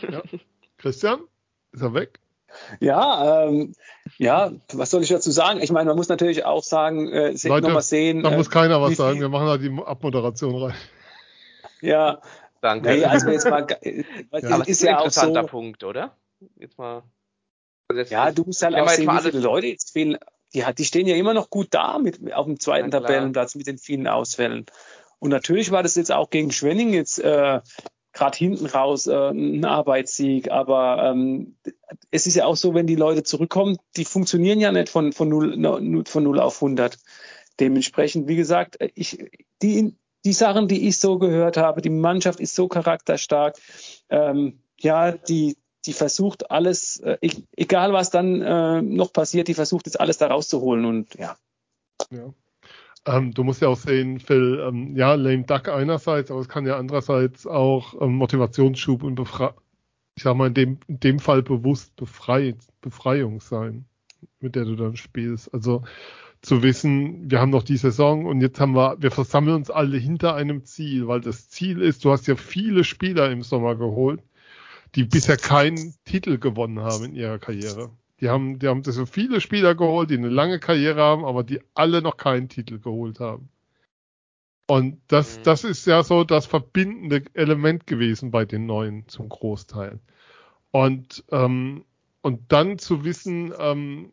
ja. 0.08 0.22
Christian, 0.78 1.22
ist 1.72 1.82
er 1.82 1.94
weg? 1.94 2.20
Ja, 2.78 3.42
ähm, 3.42 3.74
ja, 4.18 4.52
was 4.72 4.92
soll 4.92 5.02
ich 5.02 5.08
dazu 5.08 5.32
sagen? 5.32 5.60
Ich 5.60 5.72
meine, 5.72 5.88
man 5.88 5.96
muss 5.96 6.08
natürlich 6.08 6.44
auch 6.44 6.62
sagen, 6.62 7.10
äh, 7.10 7.34
Leute, 7.42 7.68
noch 7.68 7.80
sehen. 7.80 8.22
Da 8.22 8.30
äh, 8.30 8.36
muss 8.36 8.50
keiner 8.50 8.80
was 8.80 8.94
sagen, 8.94 9.18
wir 9.18 9.28
machen 9.28 9.48
da 9.48 9.58
die 9.58 9.76
Abmoderation 9.84 10.62
rein. 10.62 10.76
Ja, 11.80 12.20
danke. 12.60 12.88
Nee, 12.88 13.04
also 13.04 13.30
jetzt 13.30 13.50
mal, 13.50 13.66
ja. 13.68 13.76
ist, 13.80 14.68
ist 14.68 14.82
ja 14.84 14.90
ein 14.92 14.98
interessanter 14.98 15.42
so, 15.42 15.48
Punkt, 15.48 15.82
oder? 15.82 16.16
Jetzt 16.60 16.78
mal. 16.78 17.02
Jetzt, 17.92 18.12
ja, 18.12 18.30
du 18.30 18.44
musst 18.44 18.62
halt 18.62 18.76
auch 18.76 18.88
sehen, 18.90 19.10
wie 19.10 19.22
viele 19.22 19.40
Leute 19.40 19.66
jetzt 19.66 19.92
fehlen. 19.92 20.18
Die, 20.54 20.64
die 20.78 20.84
stehen 20.84 21.08
ja 21.08 21.16
immer 21.16 21.34
noch 21.34 21.50
gut 21.50 21.74
da 21.74 21.98
mit, 21.98 22.32
auf 22.32 22.46
dem 22.46 22.60
zweiten 22.60 22.92
Tabellenplatz 22.92 23.56
mit 23.56 23.66
den 23.66 23.78
vielen 23.78 24.06
Ausfällen. 24.06 24.66
Und 25.18 25.30
natürlich 25.30 25.70
war 25.70 25.82
das 25.82 25.94
jetzt 25.94 26.12
auch 26.12 26.30
gegen 26.30 26.52
Schwenning 26.52 26.92
jetzt 26.92 27.18
äh, 27.18 27.60
gerade 28.16 28.38
hinten 28.38 28.66
raus 28.66 29.06
äh, 29.06 29.30
ein 29.30 29.64
Arbeitssieg. 29.64 30.50
Aber 30.50 31.10
ähm, 31.10 31.56
es 32.10 32.26
ist 32.26 32.34
ja 32.34 32.46
auch 32.46 32.56
so, 32.56 32.74
wenn 32.74 32.86
die 32.86 32.96
Leute 32.96 33.22
zurückkommen, 33.22 33.76
die 33.96 34.04
funktionieren 34.04 34.60
ja 34.60 34.72
nicht 34.72 34.88
von, 34.88 35.12
von, 35.12 35.28
0, 35.28 36.04
von 36.06 36.22
0 36.22 36.40
auf 36.40 36.56
100. 36.56 36.98
Dementsprechend, 37.60 38.28
wie 38.28 38.36
gesagt, 38.36 38.78
ich, 38.94 39.18
die, 39.62 39.94
die 40.24 40.32
Sachen, 40.32 40.68
die 40.68 40.88
ich 40.88 40.98
so 40.98 41.18
gehört 41.18 41.56
habe, 41.56 41.82
die 41.82 41.90
Mannschaft 41.90 42.40
ist 42.40 42.54
so 42.54 42.68
charakterstark. 42.68 43.56
Ähm, 44.08 44.60
ja, 44.78 45.12
die, 45.12 45.56
die 45.86 45.92
versucht 45.92 46.50
alles, 46.50 46.98
äh, 47.00 47.18
egal 47.56 47.92
was 47.92 48.10
dann 48.10 48.42
äh, 48.42 48.82
noch 48.82 49.12
passiert, 49.12 49.48
die 49.48 49.54
versucht 49.54 49.86
jetzt 49.86 50.00
alles 50.00 50.18
da 50.18 50.26
rauszuholen 50.26 50.84
und 50.84 51.14
ja. 51.14 51.36
Ja. 52.10 52.32
Ähm, 53.06 53.32
du 53.32 53.44
musst 53.44 53.62
ja 53.62 53.68
auch 53.68 53.76
sehen, 53.76 54.18
Phil, 54.20 54.60
ähm, 54.66 54.96
ja, 54.96 55.14
lame 55.14 55.44
duck 55.44 55.68
einerseits, 55.68 56.30
aber 56.30 56.40
es 56.40 56.48
kann 56.48 56.66
ja 56.66 56.76
andererseits 56.76 57.46
auch 57.46 58.00
ähm, 58.00 58.14
Motivationsschub 58.16 59.02
und 59.02 59.14
Befre 59.14 59.54
ich 60.16 60.22
sag 60.22 60.34
mal 60.34 60.48
in 60.48 60.54
dem, 60.54 60.78
in 60.86 60.98
dem 61.00 61.18
Fall 61.18 61.42
bewusst 61.42 61.94
Befrei 61.96 62.54
Befreiung 62.80 63.40
sein. 63.40 63.84
mit 64.40 64.54
der 64.56 64.64
du 64.64 64.76
dann 64.76 64.96
spielst. 64.96 65.52
Also 65.52 65.84
zu 66.42 66.62
wissen, 66.62 67.30
wir 67.30 67.40
haben 67.40 67.50
noch 67.50 67.62
die 67.62 67.76
Saison 67.76 68.26
und 68.26 68.40
jetzt 68.40 68.60
haben 68.60 68.74
wir, 68.74 68.96
wir 69.00 69.10
versammeln 69.10 69.56
uns 69.56 69.70
alle 69.70 69.98
hinter 69.98 70.34
einem 70.34 70.64
Ziel, 70.64 71.08
weil 71.08 71.20
das 71.20 71.48
Ziel 71.48 71.82
ist, 71.82 72.04
du 72.04 72.12
hast 72.12 72.26
ja 72.26 72.36
viele 72.36 72.84
Spieler 72.84 73.30
im 73.30 73.42
Sommer 73.42 73.74
geholt, 73.76 74.22
die 74.94 75.04
bisher 75.04 75.36
keinen 75.36 75.94
Titel 76.04 76.38
gewonnen 76.38 76.80
haben 76.80 77.04
in 77.04 77.14
ihrer 77.14 77.38
Karriere. 77.38 77.90
Die 78.20 78.28
haben, 78.30 78.58
die 78.58 78.68
haben 78.68 78.82
so 78.82 79.06
viele 79.06 79.40
Spieler 79.40 79.74
geholt, 79.74 80.10
die 80.10 80.16
eine 80.16 80.28
lange 80.28 80.58
Karriere 80.58 81.02
haben, 81.02 81.24
aber 81.24 81.44
die 81.44 81.60
alle 81.74 82.00
noch 82.00 82.16
keinen 82.16 82.48
Titel 82.48 82.78
geholt 82.78 83.20
haben. 83.20 83.50
Und 84.66 85.00
das, 85.08 85.38
mhm. 85.38 85.42
das 85.44 85.64
ist 85.64 85.86
ja 85.86 86.02
so 86.02 86.24
das 86.24 86.46
verbindende 86.46 87.22
Element 87.34 87.86
gewesen 87.86 88.30
bei 88.30 88.44
den 88.44 88.66
Neuen 88.66 89.06
zum 89.08 89.28
Großteil. 89.28 90.00
Und, 90.72 91.24
ähm, 91.30 91.84
und 92.22 92.52
dann 92.52 92.78
zu 92.78 93.04
wissen, 93.04 93.52
ähm, 93.58 94.12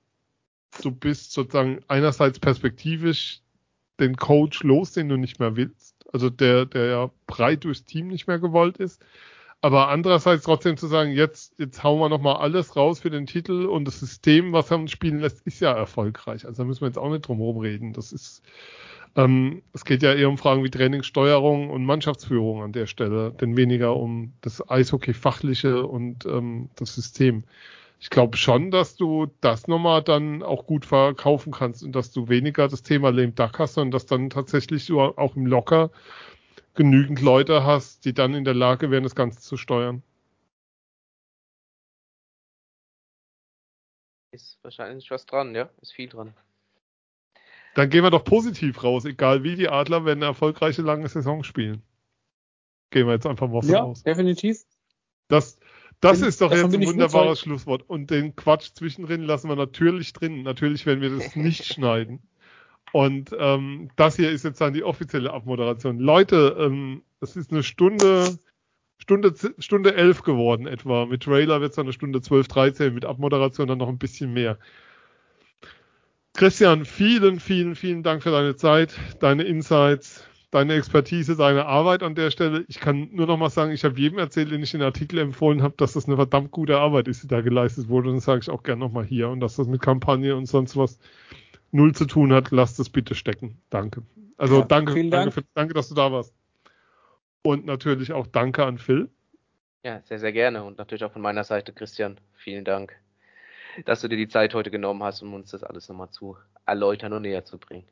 du 0.81 0.91
bist 0.91 1.31
sozusagen 1.33 1.79
einerseits 1.87 2.39
perspektivisch 2.39 3.41
den 3.99 4.15
Coach 4.15 4.63
los, 4.63 4.91
den 4.91 5.09
du 5.09 5.17
nicht 5.17 5.39
mehr 5.39 5.55
willst, 5.55 5.95
also 6.11 6.29
der, 6.29 6.65
der 6.65 6.85
ja 6.85 7.11
breit 7.27 7.63
durchs 7.63 7.85
Team 7.85 8.07
nicht 8.07 8.27
mehr 8.27 8.39
gewollt 8.39 8.77
ist. 8.77 9.03
Aber 9.63 9.87
andererseits 9.87 10.43
trotzdem 10.43 10.75
zu 10.75 10.87
sagen, 10.87 11.13
jetzt, 11.13 11.57
jetzt 11.57 11.83
hauen 11.83 11.97
wir 11.97 12.09
nochmal 12.09 12.35
alles 12.35 12.75
raus 12.75 12.99
für 12.99 13.09
den 13.09 13.25
Titel 13.25 13.65
und 13.65 13.85
das 13.85 13.97
System, 13.97 14.51
was 14.51 14.69
er 14.69 14.77
uns 14.77 14.91
spielen 14.91 15.21
lässt, 15.21 15.39
ist 15.47 15.61
ja 15.61 15.71
erfolgreich. 15.71 16.45
Also 16.45 16.63
da 16.63 16.67
müssen 16.67 16.81
wir 16.81 16.87
jetzt 16.87 16.97
auch 16.97 17.09
nicht 17.09 17.25
drum 17.25 17.37
herum 17.37 17.59
reden. 17.59 17.93
Das 17.93 18.11
ist, 18.11 18.43
ähm, 19.15 19.61
es 19.71 19.85
geht 19.85 20.03
ja 20.03 20.13
eher 20.13 20.27
um 20.27 20.37
Fragen 20.37 20.65
wie 20.65 20.69
Trainingssteuerung 20.69 21.69
und 21.69 21.85
Mannschaftsführung 21.85 22.61
an 22.61 22.73
der 22.73 22.87
Stelle, 22.87 23.31
denn 23.31 23.55
weniger 23.55 23.95
um 23.95 24.33
das 24.41 24.69
Eishockey-fachliche 24.69 25.87
und 25.87 26.25
ähm, 26.25 26.69
das 26.75 26.95
System 26.95 27.45
ich 28.03 28.09
glaube 28.09 28.35
schon, 28.35 28.69
dass 28.69 28.97
du 28.97 29.27
das 29.39 29.69
nochmal 29.69 30.03
dann 30.03 30.43
auch 30.43 30.65
gut 30.67 30.83
verkaufen 30.85 31.53
kannst 31.53 31.85
und 31.85 31.93
dass 31.93 32.11
du 32.11 32.27
weniger 32.27 32.67
das 32.67 32.83
Thema 32.83 33.11
Lame 33.11 33.31
Duck 33.31 33.59
hast, 33.59 33.75
sondern 33.75 33.91
dass 33.91 34.05
dann 34.05 34.29
tatsächlich 34.29 34.87
du 34.87 34.99
auch 34.99 35.37
im 35.37 35.45
Locker 35.45 35.89
genügend 36.73 37.21
Leute 37.21 37.63
hast, 37.63 38.05
die 38.05 38.13
dann 38.13 38.33
in 38.33 38.43
der 38.43 38.53
Lage 38.53 38.91
wären, 38.91 39.03
das 39.03 39.15
Ganze 39.15 39.39
zu 39.39 39.57
steuern. 39.57 40.03
Ist 44.31 44.57
wahrscheinlich 44.63 45.11
was 45.11 45.25
dran, 45.25 45.53
ja, 45.53 45.69
ist 45.81 45.93
viel 45.93 46.09
dran. 46.09 46.33
Dann 47.75 47.89
gehen 47.89 48.03
wir 48.03 48.11
doch 48.11 48.23
positiv 48.23 48.83
raus, 48.83 49.05
egal 49.05 49.43
wie 49.43 49.55
die 49.55 49.69
Adler 49.69 50.05
werden 50.05 50.19
eine 50.19 50.25
erfolgreiche 50.25 50.81
lange 50.81 51.07
Saison 51.07 51.43
spielen. 51.43 51.83
Gehen 52.91 53.07
wir 53.07 53.13
jetzt 53.13 53.25
einfach 53.25 53.47
mal 53.47 53.61
von 53.61 53.69
ja, 53.69 53.81
aus. 53.83 54.03
definitiv. 54.03 54.63
Das, 55.27 55.57
das 55.99 56.21
ist 56.21 56.41
doch 56.41 56.51
jetzt 56.51 56.73
ein 56.73 56.85
wunderbares 56.85 57.39
Schlusswort. 57.39 57.87
Und 57.89 58.11
den 58.11 58.35
Quatsch 58.35 58.71
zwischendrin 58.75 59.23
lassen 59.23 59.49
wir 59.49 59.55
natürlich 59.55 60.13
drin. 60.13 60.43
Natürlich 60.43 60.85
werden 60.85 61.01
wir 61.01 61.09
das 61.09 61.35
nicht 61.35 61.65
schneiden. 61.73 62.21
Und 62.93 63.35
ähm, 63.39 63.89
das 63.95 64.17
hier 64.17 64.29
ist 64.29 64.45
jetzt 64.45 64.61
dann 64.61 64.73
die 64.73 64.83
offizielle 64.83 65.33
Abmoderation. 65.33 65.97
Leute, 65.97 66.55
ähm, 66.59 67.01
es 67.21 67.35
ist 67.35 67.51
eine 67.51 67.63
Stunde, 67.63 68.37
Stunde, 68.99 69.33
Stunde 69.57 69.95
elf 69.95 70.21
geworden 70.21 70.67
etwa. 70.67 71.07
Mit 71.07 71.23
Trailer 71.23 71.59
wird 71.59 71.71
es 71.71 71.75
dann 71.75 71.87
eine 71.87 71.93
Stunde 71.93 72.21
zwölf, 72.21 72.47
dreizehn, 72.47 72.93
mit 72.93 73.03
Abmoderation 73.03 73.67
dann 73.67 73.79
noch 73.79 73.89
ein 73.89 73.97
bisschen 73.97 74.31
mehr. 74.31 74.59
Christian, 76.35 76.85
vielen, 76.85 77.39
vielen, 77.39 77.75
vielen 77.75 78.03
Dank 78.03 78.21
für 78.21 78.29
deine 78.29 78.55
Zeit, 78.57 78.95
deine 79.19 79.41
Insights, 79.41 80.27
deine 80.51 80.75
Expertise, 80.75 81.35
deine 81.35 81.65
Arbeit 81.65 82.03
an 82.03 82.13
der 82.13 82.29
Stelle. 82.29 82.63
Ich 82.67 82.79
kann 82.79 83.09
nur 83.11 83.25
noch 83.25 83.37
mal 83.37 83.49
sagen, 83.49 83.71
ich 83.71 83.83
habe 83.83 83.99
jedem 83.99 84.19
erzählt, 84.19 84.51
den 84.51 84.61
ich 84.61 84.69
den 84.69 84.83
Artikel 84.83 85.17
empfohlen 85.17 85.63
habe, 85.63 85.73
dass 85.77 85.93
das 85.93 86.05
eine 86.05 86.15
verdammt 86.15 86.51
gute 86.51 86.77
Arbeit 86.77 87.07
ist, 87.07 87.23
die 87.23 87.27
da 87.27 87.41
geleistet 87.41 87.89
wurde. 87.89 88.09
Und 88.09 88.17
das 88.17 88.25
sage 88.25 88.41
ich 88.43 88.51
auch 88.51 88.61
gerne 88.61 88.81
noch 88.81 88.91
mal 88.91 89.03
hier. 89.03 89.29
Und 89.29 89.39
dass 89.39 89.55
das 89.55 89.65
mit 89.65 89.81
Kampagne 89.81 90.35
und 90.35 90.45
sonst 90.45 90.77
was 90.77 90.99
null 91.73 91.93
zu 91.93 92.05
tun 92.05 92.31
hat, 92.33 92.51
lasst 92.51 92.79
es 92.79 92.89
bitte 92.89 93.15
stecken. 93.15 93.57
Danke. 93.69 94.03
Also 94.37 94.59
ja, 94.59 94.65
danke, 94.65 94.93
danke, 94.93 95.09
Dank. 95.09 95.33
für, 95.33 95.43
danke, 95.53 95.73
dass 95.73 95.89
du 95.89 95.95
da 95.95 96.11
warst. 96.11 96.33
Und 97.41 97.65
natürlich 97.65 98.13
auch 98.13 98.27
danke 98.27 98.65
an 98.65 98.77
Phil. 98.77 99.09
Ja, 99.83 100.01
sehr, 100.03 100.19
sehr 100.19 100.31
gerne. 100.31 100.63
Und 100.63 100.77
natürlich 100.77 101.03
auch 101.03 101.11
von 101.11 101.21
meiner 101.21 101.43
Seite, 101.43 101.73
Christian, 101.73 102.19
vielen 102.35 102.63
Dank, 102.63 102.95
dass 103.85 104.01
du 104.01 104.07
dir 104.07 104.17
die 104.17 104.29
Zeit 104.29 104.53
heute 104.53 104.71
genommen 104.71 105.03
hast, 105.03 105.21
um 105.21 105.33
uns 105.33 105.51
das 105.51 105.63
alles 105.63 105.89
nochmal 105.89 106.09
zu 106.09 106.37
erläutern 106.65 107.11
und 107.13 107.23
näher 107.23 107.43
zu 107.43 107.57
bringen. 107.57 107.85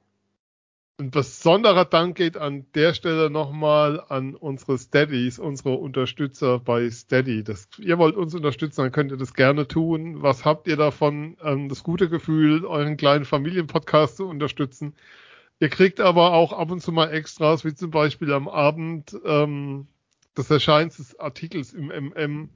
Ein 0.97 1.09
besonderer 1.09 1.85
Dank 1.85 2.15
geht 2.15 2.38
an 2.38 2.65
der 2.76 2.93
Stelle 2.93 3.31
nochmal 3.31 4.03
an 4.09 4.35
unsere 4.35 4.77
Steadies, 4.77 5.39
unsere 5.39 5.73
Unterstützer 5.73 6.59
bei 6.59 6.89
Steady. 6.91 7.43
Das, 7.43 7.68
ihr 7.80 7.97
wollt 7.97 8.15
uns 8.15 8.35
unterstützen, 8.35 8.81
dann 8.81 8.91
könnt 8.91 9.11
ihr 9.11 9.18
das 9.18 9.34
gerne 9.34 9.68
tun. 9.68 10.22
Was 10.22 10.45
habt 10.45 10.68
ihr 10.68 10.77
davon? 10.77 11.38
Ähm, 11.43 11.69
das 11.69 11.84
gute 11.84 12.07
Gefühl, 12.07 12.65
euren 12.65 12.97
kleinen 12.97 13.26
Familienpodcast 13.26 14.18
zu 14.18 14.27
unterstützen. 14.27 14.93
Ihr 15.59 15.69
kriegt 15.69 15.99
aber 15.99 16.34
auch 16.34 16.53
ab 16.53 16.72
und 16.72 16.81
zu 16.81 16.91
mal 16.91 17.11
Extras, 17.11 17.65
wie 17.65 17.73
zum 17.73 17.91
Beispiel 17.91 18.31
am 18.34 18.47
Abend 18.47 19.18
ähm, 19.26 19.88
des 20.38 20.49
Erscheins 20.49 20.97
des 20.97 21.19
Artikels 21.19 21.73
im 21.73 21.88
MM 21.88 22.49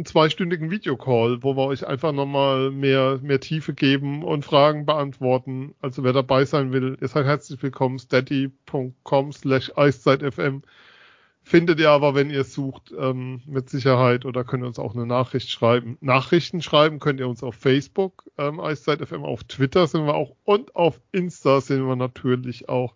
einen 0.00 0.06
zweistündigen 0.06 0.70
Videocall, 0.70 1.42
wo 1.42 1.56
wir 1.58 1.66
euch 1.66 1.86
einfach 1.86 2.12
nochmal 2.12 2.70
mehr, 2.70 3.18
mehr 3.22 3.38
Tiefe 3.38 3.74
geben 3.74 4.24
und 4.24 4.46
Fragen 4.46 4.86
beantworten. 4.86 5.74
Also 5.82 6.02
wer 6.04 6.14
dabei 6.14 6.46
sein 6.46 6.72
will, 6.72 6.96
ihr 6.98 7.08
seid 7.08 7.26
herzlich 7.26 7.62
willkommen. 7.62 7.98
steady.com 7.98 9.32
slash 9.32 9.70
eiszeitfm 9.76 10.62
findet 11.42 11.80
ihr 11.80 11.90
aber, 11.90 12.14
wenn 12.14 12.30
ihr 12.30 12.44
sucht, 12.44 12.94
ähm, 12.98 13.42
mit 13.44 13.68
Sicherheit 13.68 14.24
oder 14.24 14.42
könnt 14.42 14.64
ihr 14.64 14.68
uns 14.68 14.78
auch 14.78 14.94
eine 14.94 15.04
Nachricht 15.04 15.50
schreiben. 15.50 15.98
Nachrichten 16.00 16.62
schreiben 16.62 16.98
könnt 16.98 17.20
ihr 17.20 17.28
uns 17.28 17.42
auf 17.42 17.56
Facebook, 17.56 18.24
ähm, 18.38 18.58
eiszeitfm, 18.58 19.24
auf 19.24 19.44
Twitter 19.44 19.86
sind 19.86 20.06
wir 20.06 20.14
auch 20.14 20.34
und 20.44 20.76
auf 20.76 20.98
Insta 21.12 21.60
sind 21.60 21.86
wir 21.86 21.96
natürlich 21.96 22.70
auch. 22.70 22.94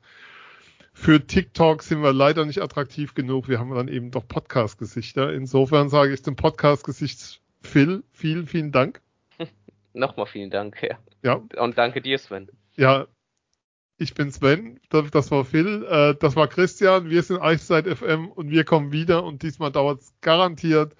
Für 0.95 1.27
TikTok 1.27 1.83
sind 1.83 2.03
wir 2.03 2.12
leider 2.12 2.47
nicht 2.47 2.62
attraktiv 2.62 3.15
genug. 3.15 3.49
Wir 3.49 3.59
haben 3.59 3.75
dann 3.75 3.89
eben 3.89 4.11
doch 4.11 4.27
Podcast-Gesichter. 4.27 5.35
Insofern 5.35 5.91
sage 5.91 6.15
ich 6.15 6.23
dem 6.23 6.37
Podcast-Gesicht 6.37 7.43
Phil, 7.61 8.05
vielen, 8.12 8.47
vielen 8.47 8.73
Dank. 8.73 9.03
Nochmal 9.93 10.27
vielen 10.27 10.51
Dank, 10.51 10.83
ja. 10.83 10.99
ja. 11.23 11.43
Und 11.61 11.77
danke 11.77 12.01
dir, 12.01 12.19
Sven. 12.19 12.49
Ja, 12.77 13.07
ich 13.99 14.15
bin 14.15 14.31
Sven, 14.31 14.81
das 14.89 15.31
war 15.31 15.45
Phil, 15.45 15.85
äh, 15.85 16.15
das 16.19 16.37
war 16.37 16.49
Christian, 16.49 17.11
wir 17.11 17.23
sind 17.23 17.41
Eiszeit 17.41 17.87
FM 17.87 18.29
und 18.29 18.51
wir 18.51 18.65
kommen 18.65 18.93
wieder 18.93 19.25
und 19.25 19.43
diesmal 19.43 19.71
dauert 19.71 20.01
es 20.01 20.12
garantiert 20.21 20.95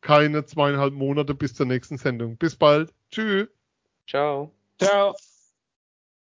keine 0.00 0.44
zweieinhalb 0.44 0.94
Monate 0.94 1.34
bis 1.34 1.54
zur 1.54 1.66
nächsten 1.66 1.98
Sendung. 1.98 2.36
Bis 2.36 2.56
bald. 2.56 2.92
Tschüss. 3.10 3.48
Ciao. 4.06 4.52
Ciao. 4.78 5.14